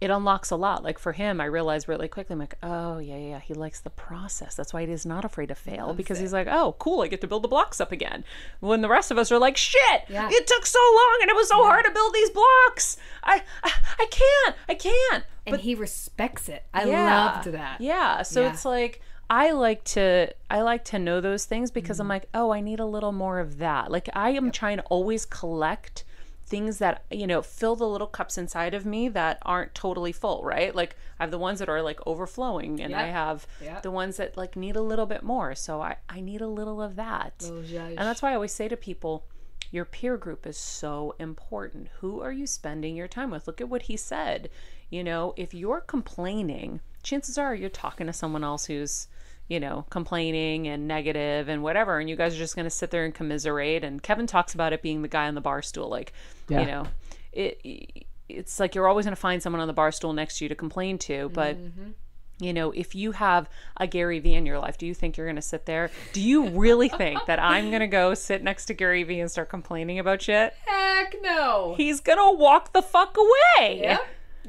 it 0.00 0.08
unlocks 0.08 0.50
a 0.50 0.56
lot. 0.56 0.82
Like 0.82 0.98
for 0.98 1.12
him 1.12 1.40
i 1.40 1.44
realized 1.44 1.86
really 1.86 2.08
quickly 2.08 2.32
i'm 2.34 2.38
like 2.38 2.54
oh 2.62 2.98
yeah 2.98 3.16
yeah, 3.16 3.28
yeah 3.28 3.38
he 3.40 3.54
likes 3.54 3.80
the 3.80 3.90
process. 3.90 4.54
That's 4.54 4.72
why 4.72 4.84
he 4.86 4.92
is 4.92 5.04
not 5.06 5.24
afraid 5.24 5.48
to 5.48 5.54
fail 5.54 5.92
because 5.94 6.18
he's 6.18 6.32
like 6.32 6.48
oh 6.50 6.74
cool 6.78 7.02
i 7.02 7.06
get 7.06 7.20
to 7.20 7.26
build 7.28 7.42
the 7.44 7.48
blocks 7.48 7.80
up 7.80 7.92
again. 7.92 8.24
When 8.60 8.80
the 8.80 8.88
rest 8.88 9.10
of 9.10 9.18
us 9.18 9.30
are 9.30 9.38
like 9.38 9.56
shit 9.56 10.02
Yeah. 10.08 10.28
it 10.30 10.46
took 10.46 10.64
so 10.66 10.78
long 10.78 11.18
and 11.22 11.30
it 11.30 11.36
was 11.36 11.48
so 11.48 11.62
hard 11.62 11.84
to 11.84 11.90
build 11.92 12.14
these 12.14 12.30
blocks. 12.30 12.96
I 13.22 13.42
i, 13.62 13.72
I 13.98 14.06
can't 14.10 14.56
i 14.68 14.74
can't 14.74 15.24
And 15.46 15.56
he 15.60 15.74
respects 15.74 16.48
it. 16.48 16.64
I 16.74 16.84
yeah. 16.84 17.24
loved 17.34 17.48
that. 17.52 17.80
Yeah. 17.80 18.22
So 18.22 18.42
Yeah. 18.42 18.52
it's 18.52 18.64
like 18.64 19.00
I 19.28 19.52
like 19.52 19.84
to 19.84 20.32
I 20.50 20.62
like 20.62 20.84
to 20.86 20.98
know 20.98 21.20
those 21.20 21.44
things 21.44 21.70
because 21.70 21.96
Mm-hmm. 21.96 22.02
I'm 22.02 22.08
like, 22.08 22.26
oh, 22.34 22.50
I 22.52 22.60
need 22.60 22.80
a 22.80 22.86
little 22.86 23.12
more 23.12 23.38
of 23.38 23.58
that. 23.58 23.90
Like 23.90 24.08
I 24.14 24.30
am 24.30 24.50
trying 24.50 24.78
to 24.78 24.82
always 24.84 25.24
collect 25.24 26.04
things 26.46 26.78
that 26.78 27.04
you 27.12 27.28
know 27.28 27.40
fill 27.42 27.76
the 27.76 27.86
little 27.86 28.08
cups 28.08 28.36
inside 28.36 28.74
of 28.74 28.84
me 28.84 29.08
that 29.08 29.38
aren't 29.42 29.72
totally 29.72 30.10
full 30.10 30.42
right 30.42 30.74
like 30.74 30.96
i 31.20 31.22
have 31.22 31.30
the 31.30 31.38
ones 31.38 31.60
that 31.60 31.68
are 31.68 31.80
like 31.80 32.00
overflowing 32.08 32.80
and 32.80 32.92
i 32.92 33.04
have 33.06 33.46
Yep. 33.62 33.82
the 33.84 33.90
ones 33.92 34.16
that 34.16 34.36
like 34.36 34.56
need 34.56 34.74
a 34.74 34.82
little 34.82 35.06
bit 35.06 35.22
more 35.22 35.54
so 35.54 35.80
i 35.80 35.94
i 36.08 36.20
need 36.20 36.40
a 36.40 36.48
little 36.48 36.82
of 36.82 36.96
that 36.96 37.38
zhuzh. 37.38 37.76
and 37.90 37.98
that's 37.98 38.20
why 38.20 38.32
i 38.32 38.34
always 38.34 38.50
say 38.52 38.66
to 38.66 38.76
people 38.76 39.26
your 39.70 39.84
peer 39.84 40.16
group 40.16 40.44
is 40.48 40.56
so 40.56 41.14
important. 41.20 41.86
Who 42.00 42.20
are 42.22 42.32
you 42.32 42.48
spending 42.48 42.96
your 42.96 43.06
time 43.06 43.30
with? 43.30 43.46
Look 43.46 43.60
at 43.60 43.68
what 43.68 43.82
he 43.82 43.96
said. 43.96 44.50
You 44.90 45.04
know, 45.04 45.32
if 45.36 45.54
you're 45.54 45.80
complaining, 45.80 46.80
chances 47.02 47.38
are 47.38 47.54
you're 47.54 47.70
talking 47.70 48.06
to 48.08 48.12
someone 48.12 48.44
else 48.44 48.66
who's, 48.66 49.06
you 49.48 49.58
know, 49.60 49.86
complaining 49.90 50.68
and 50.68 50.86
negative 50.86 51.48
and 51.48 51.62
whatever, 51.62 51.98
and 51.98 52.10
you 52.10 52.16
guys 52.16 52.34
are 52.34 52.38
just 52.38 52.56
going 52.56 52.66
to 52.66 52.70
sit 52.70 52.90
there 52.90 53.04
and 53.04 53.14
commiserate. 53.14 53.84
And 53.84 54.02
Kevin 54.02 54.26
talks 54.26 54.52
about 54.54 54.72
it 54.72 54.82
being 54.82 55.02
the 55.02 55.08
guy 55.08 55.28
on 55.28 55.34
the 55.34 55.40
bar 55.40 55.62
stool, 55.62 55.88
like, 55.88 56.12
Yeah. 56.48 56.60
you 56.60 56.66
know, 56.66 56.86
it. 57.32 58.06
It's 58.32 58.60
like 58.60 58.76
you're 58.76 58.86
always 58.86 59.06
going 59.06 59.16
to 59.16 59.20
find 59.20 59.42
someone 59.42 59.60
on 59.60 59.66
the 59.66 59.72
bar 59.72 59.90
stool 59.90 60.12
next 60.12 60.38
to 60.38 60.44
you 60.44 60.48
to 60.50 60.54
complain 60.54 60.98
to, 60.98 61.30
but 61.34 61.56
mm-hmm. 61.56 61.90
you 62.38 62.52
know, 62.52 62.70
if 62.70 62.94
you 62.94 63.10
have 63.10 63.50
a 63.76 63.88
Gary 63.88 64.20
Vee 64.20 64.34
in 64.34 64.46
your 64.46 64.60
life, 64.60 64.78
do 64.78 64.86
you 64.86 64.94
think 64.94 65.16
you're 65.16 65.26
going 65.26 65.34
to 65.34 65.42
sit 65.42 65.66
there? 65.66 65.90
Do 66.12 66.20
you 66.20 66.50
really 66.50 66.88
think 66.88 67.26
that 67.26 67.40
I'm 67.40 67.70
going 67.70 67.80
to 67.80 67.88
go 67.88 68.14
sit 68.14 68.44
next 68.44 68.66
to 68.66 68.74
Gary 68.74 69.02
Vee 69.02 69.18
and 69.18 69.28
start 69.28 69.48
complaining 69.48 69.98
about 69.98 70.22
shit? 70.22 70.54
Heck 70.64 71.16
no. 71.22 71.74
He's 71.76 72.00
going 72.00 72.18
to 72.18 72.38
walk 72.38 72.72
the 72.72 72.82
fuck 72.82 73.16
away. 73.16 73.80
Yep. 73.80 74.00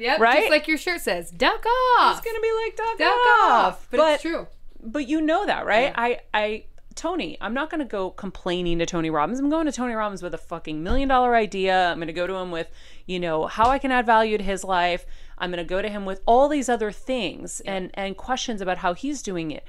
Yep. 0.01 0.19
Right? 0.19 0.39
Just 0.39 0.49
like 0.49 0.67
your 0.67 0.77
shirt 0.77 1.01
says, 1.01 1.29
duck 1.29 1.63
off. 1.99 2.17
It's 2.17 2.25
going 2.25 2.35
to 2.35 2.41
be 2.41 2.51
like, 2.65 2.75
duck, 2.75 2.97
duck 2.97 3.13
off. 3.13 3.51
off. 3.51 3.87
But, 3.91 4.13
it's 4.13 4.21
true. 4.23 4.47
But 4.83 5.07
you 5.07 5.21
know 5.21 5.45
that, 5.45 5.65
right? 5.65 5.93
I, 5.95 6.21
I, 6.33 6.65
Tony, 6.95 7.37
I'm 7.39 7.53
not 7.53 7.69
going 7.69 7.79
to 7.79 7.85
go 7.85 8.09
complaining 8.09 8.79
to 8.79 8.85
Tony 8.87 9.11
Robbins. 9.11 9.39
I'm 9.39 9.49
going 9.49 9.67
to 9.67 9.71
Tony 9.71 9.93
Robbins 9.93 10.23
with 10.23 10.33
a 10.33 10.39
fucking 10.39 10.81
million 10.81 11.07
dollar 11.07 11.35
idea. 11.35 11.91
I'm 11.91 11.97
going 11.97 12.07
to 12.07 12.13
go 12.13 12.25
to 12.25 12.33
him 12.33 12.49
with, 12.49 12.69
you 13.05 13.19
know, 13.19 13.45
how 13.45 13.69
I 13.69 13.77
can 13.77 13.91
add 13.91 14.05
value 14.07 14.37
to 14.39 14.43
his 14.43 14.63
life. 14.63 15.05
I'm 15.37 15.51
going 15.51 15.63
to 15.63 15.69
go 15.69 15.81
to 15.81 15.89
him 15.89 16.05
with 16.05 16.21
all 16.25 16.49
these 16.49 16.67
other 16.67 16.91
things 16.91 17.61
and 17.61 17.89
and 17.93 18.17
questions 18.17 18.61
about 18.61 18.79
how 18.79 18.93
he's 18.93 19.21
doing 19.21 19.51
it. 19.51 19.63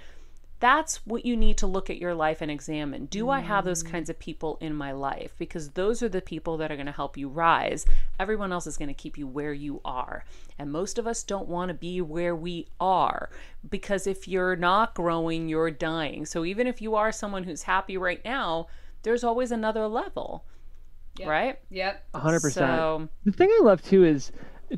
That's 0.62 1.04
what 1.04 1.26
you 1.26 1.36
need 1.36 1.56
to 1.56 1.66
look 1.66 1.90
at 1.90 1.98
your 1.98 2.14
life 2.14 2.40
and 2.40 2.48
examine. 2.48 3.06
Do 3.06 3.30
I 3.30 3.40
have 3.40 3.64
those 3.64 3.82
mm. 3.82 3.90
kinds 3.90 4.08
of 4.08 4.20
people 4.20 4.58
in 4.60 4.76
my 4.76 4.92
life? 4.92 5.34
Because 5.36 5.70
those 5.70 6.04
are 6.04 6.08
the 6.08 6.20
people 6.20 6.56
that 6.58 6.70
are 6.70 6.76
going 6.76 6.86
to 6.86 6.92
help 6.92 7.16
you 7.16 7.28
rise. 7.28 7.84
Everyone 8.20 8.52
else 8.52 8.68
is 8.68 8.76
going 8.76 8.86
to 8.86 8.94
keep 8.94 9.18
you 9.18 9.26
where 9.26 9.52
you 9.52 9.80
are. 9.84 10.24
And 10.60 10.70
most 10.70 11.00
of 11.00 11.06
us 11.08 11.24
don't 11.24 11.48
want 11.48 11.70
to 11.70 11.74
be 11.74 12.00
where 12.00 12.36
we 12.36 12.68
are 12.78 13.28
because 13.70 14.06
if 14.06 14.28
you're 14.28 14.54
not 14.54 14.94
growing, 14.94 15.48
you're 15.48 15.72
dying. 15.72 16.26
So 16.26 16.44
even 16.44 16.68
if 16.68 16.80
you 16.80 16.94
are 16.94 17.10
someone 17.10 17.42
who's 17.42 17.64
happy 17.64 17.96
right 17.96 18.24
now, 18.24 18.68
there's 19.02 19.24
always 19.24 19.50
another 19.50 19.88
level. 19.88 20.44
Right? 21.26 21.58
Yep. 21.70 22.04
hundred 22.14 22.40
percent. 22.40 22.70
So 22.70 23.08
The 23.24 23.32
thing 23.32 23.50
I 23.50 23.64
love 23.64 23.82
too 23.82 24.04
is, 24.04 24.30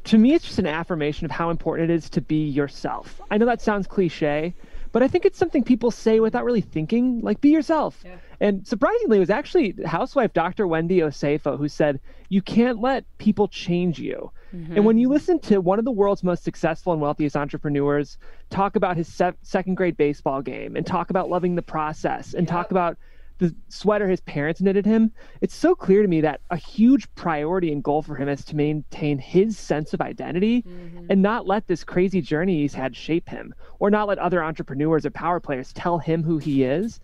to 0.04 0.16
me, 0.16 0.32
it's 0.32 0.46
just 0.46 0.58
an 0.58 0.66
affirmation 0.66 1.26
of 1.26 1.30
how 1.30 1.50
important 1.50 1.90
it 1.90 1.94
is 1.94 2.08
to 2.08 2.22
be 2.22 2.48
yourself. 2.48 3.20
I 3.30 3.36
know 3.36 3.44
that 3.44 3.60
sounds 3.60 3.86
cliche, 3.86 4.54
but 4.94 5.02
I 5.02 5.08
think 5.08 5.24
it's 5.24 5.36
something 5.36 5.64
people 5.64 5.90
say 5.90 6.20
without 6.20 6.44
really 6.44 6.60
thinking. 6.60 7.20
Like, 7.20 7.40
be 7.40 7.48
yourself. 7.48 8.00
Yeah. 8.04 8.14
And 8.38 8.64
surprisingly, 8.64 9.16
it 9.16 9.20
was 9.20 9.28
actually 9.28 9.74
housewife 9.84 10.32
Dr. 10.32 10.68
Wendy 10.68 10.98
Osefo 10.98 11.58
who 11.58 11.66
said, 11.66 11.98
"You 12.28 12.40
can't 12.40 12.80
let 12.80 13.04
people 13.18 13.48
change 13.48 13.98
you." 13.98 14.30
And 14.52 14.68
mm-hmm. 14.68 14.84
when 14.84 14.98
you 14.98 15.08
listen 15.08 15.40
to 15.40 15.60
one 15.60 15.80
of 15.80 15.84
the 15.84 15.90
world's 15.90 16.22
most 16.22 16.44
successful 16.44 16.92
and 16.92 17.02
wealthiest 17.02 17.36
entrepreneurs 17.36 18.18
talk 18.50 18.76
about 18.76 18.96
his 18.96 19.08
se- 19.12 19.32
second 19.42 19.74
grade 19.74 19.96
baseball 19.96 20.42
game 20.42 20.76
and 20.76 20.86
talk 20.86 21.10
about 21.10 21.28
loving 21.28 21.56
the 21.56 21.62
process 21.62 22.34
and 22.34 22.46
talk 22.46 22.70
about 22.70 22.96
the 23.38 23.54
sweater 23.68 24.08
his 24.08 24.20
parents 24.20 24.60
knitted 24.60 24.86
him, 24.86 25.12
it's 25.40 25.54
so 25.54 25.74
clear 25.74 26.02
to 26.02 26.08
me 26.08 26.20
that 26.20 26.40
a 26.50 26.56
huge 26.56 27.12
priority 27.14 27.72
and 27.72 27.82
goal 27.82 28.02
for 28.02 28.14
him 28.14 28.28
is 28.28 28.44
to 28.46 28.56
maintain 28.56 29.18
his 29.18 29.58
sense 29.58 29.92
of 29.92 30.00
identity 30.00 30.62
mm-hmm. 30.62 31.06
and 31.10 31.20
not 31.20 31.46
let 31.46 31.66
this 31.66 31.84
crazy 31.84 32.20
journey 32.20 32.60
he's 32.62 32.74
had 32.74 32.94
shape 32.94 33.28
him 33.28 33.54
or 33.78 33.90
not 33.90 34.08
let 34.08 34.18
other 34.18 34.42
entrepreneurs 34.42 35.04
or 35.04 35.10
power 35.10 35.40
players 35.40 35.72
tell 35.72 35.98
him 35.98 36.22
who 36.22 36.38
he 36.38 36.64
is. 36.64 37.00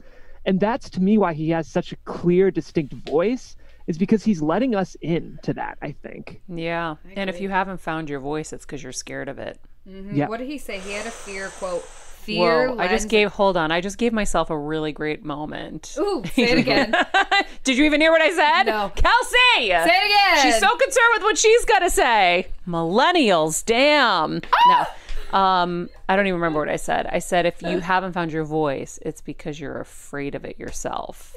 And 0.46 0.58
that's 0.60 0.88
to 0.90 1.00
me 1.00 1.18
why 1.18 1.34
he 1.34 1.50
has 1.50 1.68
such 1.68 1.92
a 1.92 1.96
clear, 2.04 2.50
distinct 2.50 2.92
voice, 2.92 3.56
is 3.86 3.98
because 3.98 4.22
he's 4.24 4.40
letting 4.40 4.74
us 4.74 4.96
in 5.00 5.38
to 5.42 5.52
that, 5.54 5.76
I 5.82 5.92
think. 5.92 6.40
yeah. 6.48 6.96
And 7.16 7.28
if 7.28 7.40
you 7.40 7.48
haven't 7.48 7.80
found 7.80 8.08
your 8.08 8.20
voice, 8.20 8.52
it's 8.52 8.64
because 8.64 8.82
you're 8.82 8.92
scared 8.92 9.28
of 9.28 9.38
it. 9.38 9.58
Mm-hmm. 9.88 10.16
Yeah. 10.16 10.28
What 10.28 10.38
did 10.38 10.48
he 10.48 10.58
say? 10.58 10.78
He 10.78 10.92
had 10.92 11.06
a 11.06 11.10
fear, 11.10 11.48
quote, 11.48 11.84
fear. 12.20 12.70
Whoa, 12.70 12.78
I 12.78 12.88
just 12.88 13.08
gave 13.08 13.32
hold 13.32 13.56
on. 13.56 13.72
I 13.72 13.80
just 13.80 13.98
gave 13.98 14.12
myself 14.12 14.50
a 14.50 14.58
really 14.58 14.92
great 14.92 15.24
moment. 15.24 15.96
Ooh, 15.98 16.22
say 16.34 16.50
it 16.50 16.58
again. 16.58 16.94
Did 17.64 17.76
you 17.76 17.84
even 17.84 18.00
hear 18.00 18.10
what 18.10 18.22
I 18.22 18.30
said? 18.30 18.64
No. 18.64 18.92
Kelsey! 18.94 19.36
Say 19.68 19.84
it 19.84 20.04
again. 20.06 20.42
She's 20.42 20.60
so 20.60 20.68
concerned 20.76 21.10
with 21.14 21.22
what 21.22 21.38
she's 21.38 21.64
to 21.80 21.90
say. 21.90 22.46
Millennials, 22.66 23.64
damn. 23.64 24.40
No. 24.68 25.38
Um, 25.38 25.88
I 26.08 26.16
don't 26.16 26.26
even 26.26 26.40
remember 26.40 26.60
what 26.60 26.68
I 26.68 26.76
said. 26.76 27.06
I 27.06 27.20
said 27.20 27.46
if 27.46 27.62
you 27.62 27.78
haven't 27.78 28.12
found 28.12 28.32
your 28.32 28.44
voice, 28.44 28.98
it's 29.02 29.20
because 29.20 29.60
you're 29.60 29.80
afraid 29.80 30.34
of 30.34 30.44
it 30.44 30.58
yourself. 30.58 31.36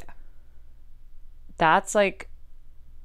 That's 1.57 1.93
like 1.93 2.29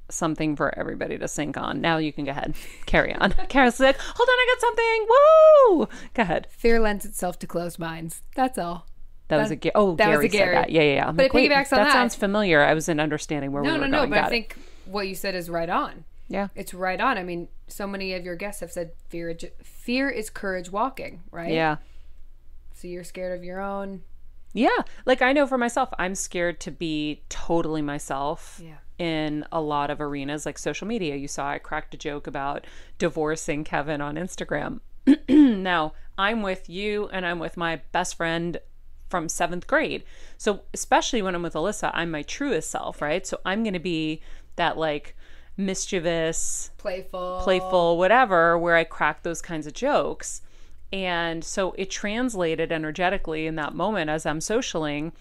something 0.09 0.55
for 0.55 0.77
everybody 0.77 1.17
to 1.17 1.27
sink 1.27 1.57
on. 1.57 1.81
Now 1.81 1.97
you 1.97 2.11
can 2.13 2.25
go 2.25 2.31
ahead. 2.31 2.55
Carry 2.85 3.13
on. 3.15 3.31
Kara's 3.49 3.79
like, 3.79 3.97
hold 3.97 4.27
on, 4.29 4.33
I 4.33 4.55
got 4.55 4.61
something. 4.61 5.07
Woo! 5.09 5.87
Go 6.13 6.21
ahead. 6.23 6.47
Fear 6.51 6.79
lends 6.79 7.05
itself 7.05 7.39
to 7.39 7.47
closed 7.47 7.79
minds. 7.79 8.21
That's 8.35 8.57
all. 8.57 8.85
That, 9.27 9.37
was 9.37 9.51
a 9.51 9.55
Ga- 9.55 9.71
oh 9.75 9.95
that 9.97 10.07
was 10.09 10.15
Gary, 10.17 10.25
a 10.25 10.29
Gary. 10.29 10.55
said 10.55 10.63
that. 10.63 10.71
Yeah, 10.71 10.81
yeah, 10.81 10.93
yeah. 10.95 11.07
I'm 11.07 11.15
But 11.15 11.23
like, 11.23 11.31
it 11.31 11.35
wait, 11.35 11.51
piggybacks 11.51 11.71
on 11.71 11.77
that 11.79 11.83
that. 11.85 11.93
sounds 11.93 12.15
familiar. 12.15 12.61
I 12.63 12.73
wasn't 12.73 12.99
understanding 12.99 13.51
where 13.51 13.61
No, 13.61 13.69
we 13.69 13.73
were 13.73 13.79
going. 13.81 13.91
no, 13.91 13.97
no, 13.99 14.03
no. 14.05 14.09
But 14.09 14.15
Got 14.15 14.23
I 14.23 14.27
it. 14.27 14.29
think 14.31 14.55
what 14.85 15.07
you 15.07 15.13
said 15.13 15.35
is 15.35 15.49
right 15.51 15.69
on. 15.69 16.03
yeah. 16.29 16.47
It's 16.55 16.73
right 16.73 16.99
on. 16.99 17.17
I 17.19 17.23
mean, 17.23 17.47
so 17.67 17.85
many 17.85 18.13
of 18.15 18.25
your 18.25 18.35
guests 18.35 18.61
have 18.61 18.71
said 18.71 18.91
fear. 19.07 19.37
Fear 19.61 20.09
is 20.09 20.31
courage 20.31 20.71
walking, 20.71 21.21
right? 21.31 21.53
Yeah. 21.53 21.77
So 22.73 22.87
you're 22.87 23.03
scared 23.03 23.37
of 23.37 23.43
your 23.43 23.59
own. 23.61 24.01
Yeah. 24.53 24.69
Like 25.05 25.21
I 25.21 25.31
know 25.31 25.45
for 25.45 25.59
myself, 25.59 25.89
I'm 25.99 26.15
scared 26.15 26.59
to 26.61 26.71
be 26.71 27.21
totally 27.29 27.83
myself 27.83 28.59
Yeah. 28.63 28.77
In 28.99 29.45
a 29.51 29.61
lot 29.61 29.89
of 29.89 29.99
arenas 29.99 30.45
like 30.45 30.59
social 30.59 30.85
media. 30.85 31.15
You 31.15 31.27
saw 31.27 31.49
I 31.49 31.57
cracked 31.57 31.93
a 31.95 31.97
joke 31.97 32.27
about 32.27 32.67
divorcing 32.99 33.63
Kevin 33.63 34.01
on 34.01 34.15
Instagram. 34.15 34.81
now, 35.29 35.93
I'm 36.17 36.43
with 36.43 36.69
you 36.69 37.07
and 37.13 37.25
I'm 37.25 37.39
with 37.39 37.57
my 37.57 37.77
best 37.93 38.15
friend 38.15 38.59
from 39.09 39.29
seventh 39.29 39.65
grade. 39.65 40.03
So, 40.37 40.61
especially 40.73 41.21
when 41.21 41.33
I'm 41.33 41.41
with 41.41 41.53
Alyssa, 41.53 41.89
I'm 41.93 42.11
my 42.11 42.21
truest 42.21 42.69
self, 42.69 43.01
right? 43.01 43.25
So, 43.25 43.39
I'm 43.45 43.63
going 43.63 43.73
to 43.73 43.79
be 43.79 44.21
that 44.57 44.77
like 44.77 45.15
mischievous, 45.57 46.71
Playful. 46.77 47.39
playful, 47.41 47.97
whatever, 47.97 48.57
where 48.57 48.75
I 48.75 48.83
crack 48.83 49.23
those 49.23 49.41
kinds 49.41 49.65
of 49.65 49.73
jokes. 49.73 50.41
And 50.91 51.43
so 51.43 51.73
it 51.77 51.91
translated 51.91 52.71
energetically 52.71 53.45
in 53.45 53.55
that 53.55 53.75
moment 53.75 54.09
as 54.09 54.25
I'm 54.25 54.39
socialing 54.39 55.11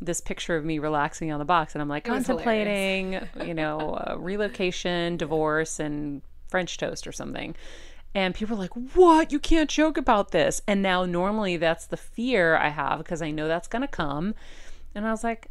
this 0.00 0.20
picture 0.20 0.56
of 0.56 0.64
me 0.64 0.78
relaxing 0.78 1.32
on 1.32 1.38
the 1.38 1.44
box. 1.44 1.74
And 1.74 1.82
I'm 1.82 1.88
like 1.88 2.04
contemplating, 2.04 3.20
you 3.44 3.54
know, 3.54 3.94
uh, 4.06 4.16
relocation, 4.18 5.16
divorce, 5.16 5.80
and 5.80 6.22
French 6.48 6.78
toast 6.78 7.06
or 7.06 7.12
something. 7.12 7.54
And 8.14 8.34
people 8.34 8.56
are 8.56 8.60
like, 8.60 8.94
what? 8.94 9.30
You 9.30 9.38
can't 9.38 9.68
joke 9.68 9.98
about 9.98 10.30
this. 10.30 10.62
And 10.66 10.82
now, 10.82 11.04
normally, 11.04 11.58
that's 11.58 11.86
the 11.86 11.98
fear 11.98 12.56
I 12.56 12.68
have 12.68 12.98
because 12.98 13.20
I 13.20 13.30
know 13.30 13.46
that's 13.46 13.68
going 13.68 13.82
to 13.82 13.88
come. 13.88 14.34
And 14.94 15.06
I 15.06 15.10
was 15.10 15.22
like, 15.22 15.50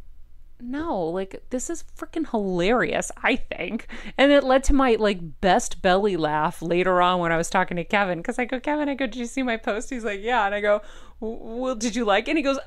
no, 0.60 1.00
like 1.00 1.44
this 1.50 1.70
is 1.70 1.84
freaking 1.98 2.30
hilarious, 2.30 3.12
I 3.24 3.36
think. 3.36 3.88
And 4.18 4.32
it 4.32 4.44
led 4.44 4.64
to 4.66 4.74
my 4.74 4.96
like 5.00 5.42
best 5.42 5.82
belly 5.82 6.18
laugh 6.18 6.62
later 6.62 7.02
on 7.02 7.20
when 7.20 7.32
I 7.32 7.38
was 7.38 7.50
talking 7.50 7.78
to 7.78 7.84
Kevin 7.84 8.20
because 8.20 8.40
I 8.40 8.46
go, 8.46 8.60
Kevin, 8.60 8.90
I 8.90 8.96
go, 8.96 9.06
did 9.06 9.18
you 9.18 9.26
see 9.26 9.44
my 9.44 9.58
post? 9.58 9.90
He's 9.90 10.06
like, 10.06 10.22
yeah. 10.22 10.46
And 10.46 10.56
I 10.56 10.62
go, 10.62 10.82
well, 11.20 11.76
did 11.76 11.96
you 11.96 12.06
like 12.06 12.28
it? 12.28 12.32
And 12.32 12.38
he 12.38 12.44
goes, 12.44 12.60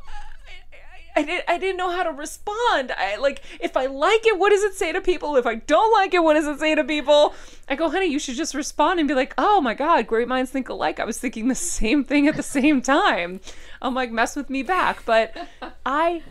I, 1.18 1.22
did, 1.22 1.42
I 1.48 1.58
didn't 1.58 1.78
know 1.78 1.90
how 1.90 2.04
to 2.04 2.12
respond. 2.12 2.92
I 2.96 3.16
like 3.16 3.42
if 3.60 3.76
I 3.76 3.86
like 3.86 4.24
it, 4.24 4.38
what 4.38 4.50
does 4.50 4.62
it 4.62 4.74
say 4.74 4.92
to 4.92 5.00
people? 5.00 5.34
If 5.34 5.46
I 5.46 5.56
don't 5.56 5.92
like 5.92 6.14
it, 6.14 6.22
what 6.22 6.34
does 6.34 6.46
it 6.46 6.60
say 6.60 6.76
to 6.76 6.84
people? 6.84 7.34
I 7.68 7.74
go, 7.74 7.90
honey, 7.90 8.06
you 8.06 8.20
should 8.20 8.36
just 8.36 8.54
respond 8.54 9.00
and 9.00 9.08
be 9.08 9.14
like, 9.14 9.34
oh 9.36 9.60
my 9.60 9.74
god, 9.74 10.06
great 10.06 10.28
minds 10.28 10.52
think 10.52 10.68
alike. 10.68 11.00
I 11.00 11.04
was 11.04 11.18
thinking 11.18 11.48
the 11.48 11.56
same 11.56 12.04
thing 12.04 12.28
at 12.28 12.36
the 12.36 12.42
same 12.44 12.80
time. 12.80 13.40
I'm 13.82 13.94
like, 13.94 14.12
mess 14.12 14.36
with 14.36 14.48
me 14.48 14.62
back, 14.62 15.04
but 15.04 15.36
I 15.84 16.22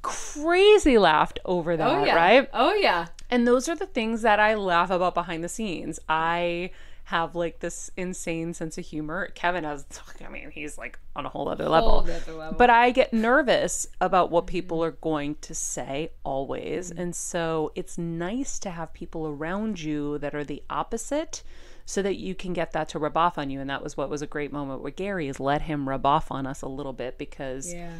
crazy 0.00 0.96
laughed 0.96 1.38
over 1.44 1.72
oh, 1.72 1.76
that, 1.76 1.90
oh, 1.90 2.04
yeah. 2.04 2.14
right? 2.16 2.48
Oh 2.54 2.72
yeah. 2.72 3.08
And 3.30 3.46
those 3.46 3.68
are 3.68 3.76
the 3.76 3.86
things 3.86 4.22
that 4.22 4.40
I 4.40 4.54
laugh 4.54 4.90
about 4.90 5.14
behind 5.14 5.44
the 5.44 5.50
scenes. 5.50 6.00
I 6.08 6.70
have 7.04 7.34
like 7.34 7.60
this 7.60 7.90
insane 7.96 8.54
sense 8.54 8.78
of 8.78 8.84
humor. 8.84 9.28
Kevin 9.34 9.64
has, 9.64 9.84
I 10.26 10.30
mean, 10.30 10.50
he's 10.50 10.78
like 10.78 10.98
on 11.14 11.26
a 11.26 11.28
whole 11.28 11.48
other 11.48 11.68
level. 11.68 11.90
Whole 11.90 12.10
other 12.10 12.32
level. 12.32 12.56
But 12.56 12.70
I 12.70 12.90
get 12.90 13.12
nervous 13.12 13.86
about 14.00 14.30
what 14.30 14.46
people 14.46 14.82
are 14.82 14.92
going 14.92 15.36
to 15.42 15.54
say 15.54 16.12
always. 16.24 16.90
Mm-hmm. 16.90 17.00
And 17.00 17.16
so 17.16 17.72
it's 17.74 17.98
nice 17.98 18.58
to 18.60 18.70
have 18.70 18.94
people 18.94 19.26
around 19.26 19.80
you 19.82 20.18
that 20.18 20.34
are 20.34 20.44
the 20.44 20.62
opposite 20.70 21.42
so 21.84 22.00
that 22.00 22.16
you 22.16 22.34
can 22.34 22.54
get 22.54 22.72
that 22.72 22.88
to 22.90 22.98
rub 22.98 23.18
off 23.18 23.36
on 23.36 23.50
you. 23.50 23.60
And 23.60 23.68
that 23.68 23.82
was 23.82 23.96
what 23.98 24.08
was 24.08 24.22
a 24.22 24.26
great 24.26 24.52
moment 24.52 24.80
with 24.80 24.96
Gary 24.96 25.28
is 25.28 25.38
let 25.38 25.62
him 25.62 25.86
rub 25.86 26.06
off 26.06 26.30
on 26.30 26.46
us 26.46 26.62
a 26.62 26.68
little 26.68 26.94
bit 26.94 27.18
because 27.18 27.72
yeah. 27.72 27.92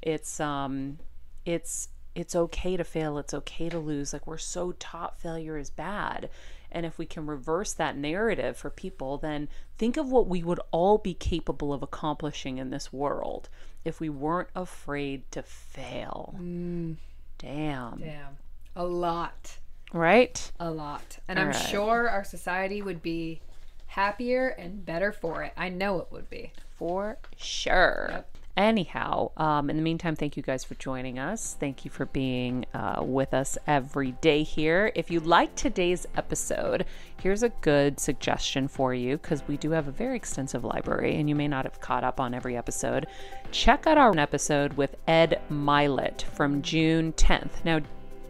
it's 0.00 0.40
um 0.40 0.98
it's 1.44 1.88
it's 2.14 2.34
okay 2.34 2.76
to 2.76 2.84
fail 2.84 3.18
it's 3.18 3.32
okay 3.32 3.68
to 3.68 3.78
lose 3.78 4.12
like 4.12 4.26
we're 4.26 4.36
so 4.36 4.72
taught 4.72 5.18
failure 5.20 5.56
is 5.56 5.70
bad 5.70 6.28
and 6.72 6.86
if 6.86 6.98
we 6.98 7.06
can 7.06 7.26
reverse 7.26 7.72
that 7.72 7.96
narrative 7.96 8.56
for 8.56 8.70
people 8.70 9.18
then 9.18 9.48
think 9.78 9.96
of 9.96 10.10
what 10.10 10.26
we 10.26 10.42
would 10.42 10.60
all 10.70 10.98
be 10.98 11.14
capable 11.14 11.72
of 11.72 11.82
accomplishing 11.82 12.58
in 12.58 12.70
this 12.70 12.92
world 12.92 13.48
if 13.84 14.00
we 14.00 14.08
weren't 14.08 14.50
afraid 14.54 15.30
to 15.30 15.42
fail. 15.42 16.34
Mm. 16.38 16.96
damn. 17.38 17.98
Damn. 17.98 18.36
A 18.76 18.84
lot. 18.84 19.58
Right? 19.92 20.52
A 20.60 20.70
lot. 20.70 21.18
And 21.26 21.38
all 21.38 21.46
i'm 21.46 21.50
right. 21.52 21.68
sure 21.68 22.08
our 22.08 22.24
society 22.24 22.82
would 22.82 23.02
be 23.02 23.40
happier 23.86 24.48
and 24.48 24.84
better 24.84 25.12
for 25.12 25.42
it. 25.42 25.52
I 25.56 25.68
know 25.68 25.98
it 26.00 26.08
would 26.10 26.30
be. 26.30 26.52
For 26.78 27.18
sure. 27.36 28.08
Yep. 28.10 28.29
Anyhow, 28.56 29.30
um, 29.36 29.70
in 29.70 29.76
the 29.76 29.82
meantime, 29.82 30.16
thank 30.16 30.36
you 30.36 30.42
guys 30.42 30.64
for 30.64 30.74
joining 30.74 31.18
us. 31.18 31.56
Thank 31.58 31.84
you 31.84 31.90
for 31.90 32.06
being 32.06 32.66
uh, 32.74 33.00
with 33.02 33.32
us 33.32 33.56
every 33.66 34.12
day 34.12 34.42
here. 34.42 34.92
If 34.94 35.10
you 35.10 35.20
like 35.20 35.54
today's 35.54 36.06
episode, 36.16 36.84
here's 37.22 37.42
a 37.42 37.48
good 37.48 38.00
suggestion 38.00 38.68
for 38.68 38.92
you 38.92 39.16
because 39.16 39.46
we 39.46 39.56
do 39.56 39.70
have 39.70 39.88
a 39.88 39.92
very 39.92 40.16
extensive 40.16 40.64
library 40.64 41.16
and 41.16 41.28
you 41.28 41.34
may 41.34 41.48
not 41.48 41.64
have 41.64 41.80
caught 41.80 42.04
up 42.04 42.18
on 42.20 42.34
every 42.34 42.56
episode. 42.56 43.06
Check 43.52 43.86
out 43.86 43.98
our 43.98 44.18
episode 44.18 44.74
with 44.74 44.96
Ed 45.06 45.40
Mylett 45.50 46.22
from 46.22 46.60
June 46.60 47.12
10th. 47.12 47.64
Now, 47.64 47.80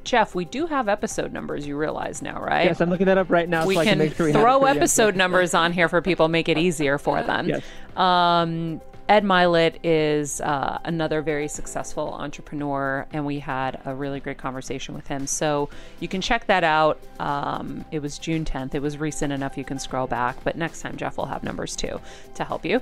Jeff, 0.05 0.35
we 0.35 0.45
do 0.45 0.67
have 0.67 0.89
episode 0.89 1.33
numbers. 1.33 1.67
You 1.67 1.77
realize 1.77 2.23
now, 2.23 2.41
right? 2.41 2.67
Yes, 2.67 2.81
I'm 2.81 2.91
looking 2.91 3.07
that 3.07 3.19
up 3.19 3.31
right 3.31 3.49
now. 3.49 3.67
We 3.67 3.75
so 3.75 3.85
can, 3.85 3.99
can 3.99 4.15
sure 4.15 4.27
we 4.27 4.33
throw 4.33 4.65
episode 4.65 5.17
numbers 5.17 5.55
on 5.55 5.73
here 5.73 5.89
for 5.89 6.01
people, 6.01 6.29
make 6.29 6.49
it 6.49 6.59
easier 6.59 6.99
for 6.99 7.23
them. 7.23 7.49
Yes. 7.51 7.63
Um, 7.97 8.81
Ed 9.11 9.25
Mylett 9.25 9.81
is 9.83 10.41
uh, 10.41 10.79
another 10.85 11.21
very 11.21 11.49
successful 11.49 12.15
entrepreneur, 12.15 13.09
and 13.13 13.27
we 13.27 13.41
had 13.41 13.81
a 13.85 13.93
really 13.93 14.21
great 14.21 14.39
conversation 14.39 14.95
with 14.95 15.09
him. 15.09 15.27
So 15.27 15.69
you 15.99 16.07
can 16.07 16.21
check 16.21 16.47
that 16.47 16.63
out. 16.63 17.01
Um, 17.19 17.85
it 17.91 18.01
was 18.01 18.21
June 18.21 18.45
10th. 18.45 18.77
It 18.77 18.81
was 18.81 18.99
recent 18.99 19.33
enough 19.33 19.59
you 19.59 19.65
can 19.65 19.81
scroll 19.81 20.07
back, 20.07 20.37
but 20.45 20.57
next 20.57 20.81
time 20.81 20.97
Jeff 20.97 21.17
will 21.17 21.27
have 21.27 21.43
numbers 21.43 21.75
too 21.75 22.01
to 22.37 22.45
help 22.45 22.65
you. 22.65 22.81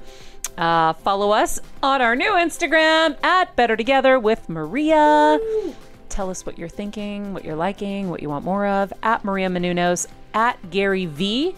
Uh, 0.58 0.92
follow 0.92 1.30
us 1.30 1.60
on 1.82 2.02
our 2.02 2.14
new 2.14 2.32
Instagram 2.32 3.16
at 3.24 3.56
Better 3.56 3.74
Together 3.74 4.18
with 4.18 4.50
Maria. 4.50 5.40
Tell 6.10 6.28
us 6.28 6.44
what 6.44 6.58
you're 6.58 6.68
thinking, 6.68 7.32
what 7.32 7.42
you're 7.42 7.56
liking, 7.56 8.10
what 8.10 8.20
you 8.20 8.28
want 8.28 8.44
more 8.44 8.66
of 8.66 8.92
at 9.02 9.24
Maria 9.24 9.48
Menounos, 9.48 10.06
at 10.34 10.70
Gary 10.70 11.06
V. 11.06 11.56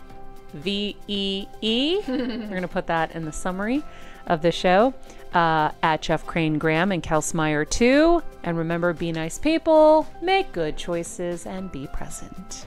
V 0.53 0.97
E 1.07 1.47
E. 1.61 2.01
We're 2.09 2.49
going 2.49 2.63
to 2.63 2.69
put 2.69 2.89
that 2.89 3.13
in 3.13 3.25
the 3.25 3.31
summary 3.31 3.85
of 4.27 4.43
the 4.43 4.53
show 4.53 4.95
uh, 5.35 5.71
at 5.83 6.03
Jeff 6.03 6.27
Crane 6.27 6.59
Graham 6.59 6.93
and 6.93 7.03
Kelsmeyer 7.03 7.69
too. 7.69 8.23
And 8.43 8.57
remember, 8.57 8.93
be 8.93 9.13
nice 9.13 9.39
people, 9.39 10.07
make 10.23 10.53
good 10.53 10.77
choices, 10.77 11.47
and 11.47 11.71
be 11.71 11.87
present. 11.89 12.67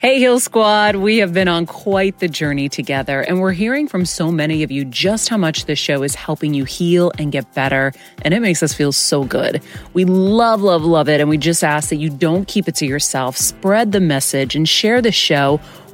Hey, 0.00 0.20
Heal 0.20 0.38
Squad. 0.38 0.94
We 0.94 1.18
have 1.18 1.34
been 1.34 1.48
on 1.48 1.66
quite 1.66 2.20
the 2.20 2.28
journey 2.28 2.68
together, 2.68 3.20
and 3.20 3.40
we're 3.40 3.50
hearing 3.50 3.88
from 3.88 4.04
so 4.04 4.30
many 4.30 4.62
of 4.62 4.70
you 4.70 4.84
just 4.84 5.28
how 5.28 5.36
much 5.36 5.64
this 5.64 5.80
show 5.80 6.04
is 6.04 6.14
helping 6.14 6.54
you 6.54 6.64
heal 6.64 7.10
and 7.18 7.32
get 7.32 7.52
better, 7.52 7.92
and 8.22 8.32
it 8.32 8.38
makes 8.38 8.62
us 8.62 8.72
feel 8.72 8.92
so 8.92 9.24
good. 9.24 9.60
We 9.94 10.04
love, 10.04 10.62
love, 10.62 10.84
love 10.84 11.08
it, 11.08 11.20
and 11.20 11.28
we 11.28 11.36
just 11.36 11.64
ask 11.64 11.88
that 11.88 11.96
you 11.96 12.10
don't 12.10 12.46
keep 12.46 12.68
it 12.68 12.76
to 12.76 12.86
yourself. 12.86 13.36
Spread 13.36 13.90
the 13.90 13.98
message 13.98 14.54
and 14.54 14.68
share 14.68 15.02
the 15.02 15.10
show 15.10 15.60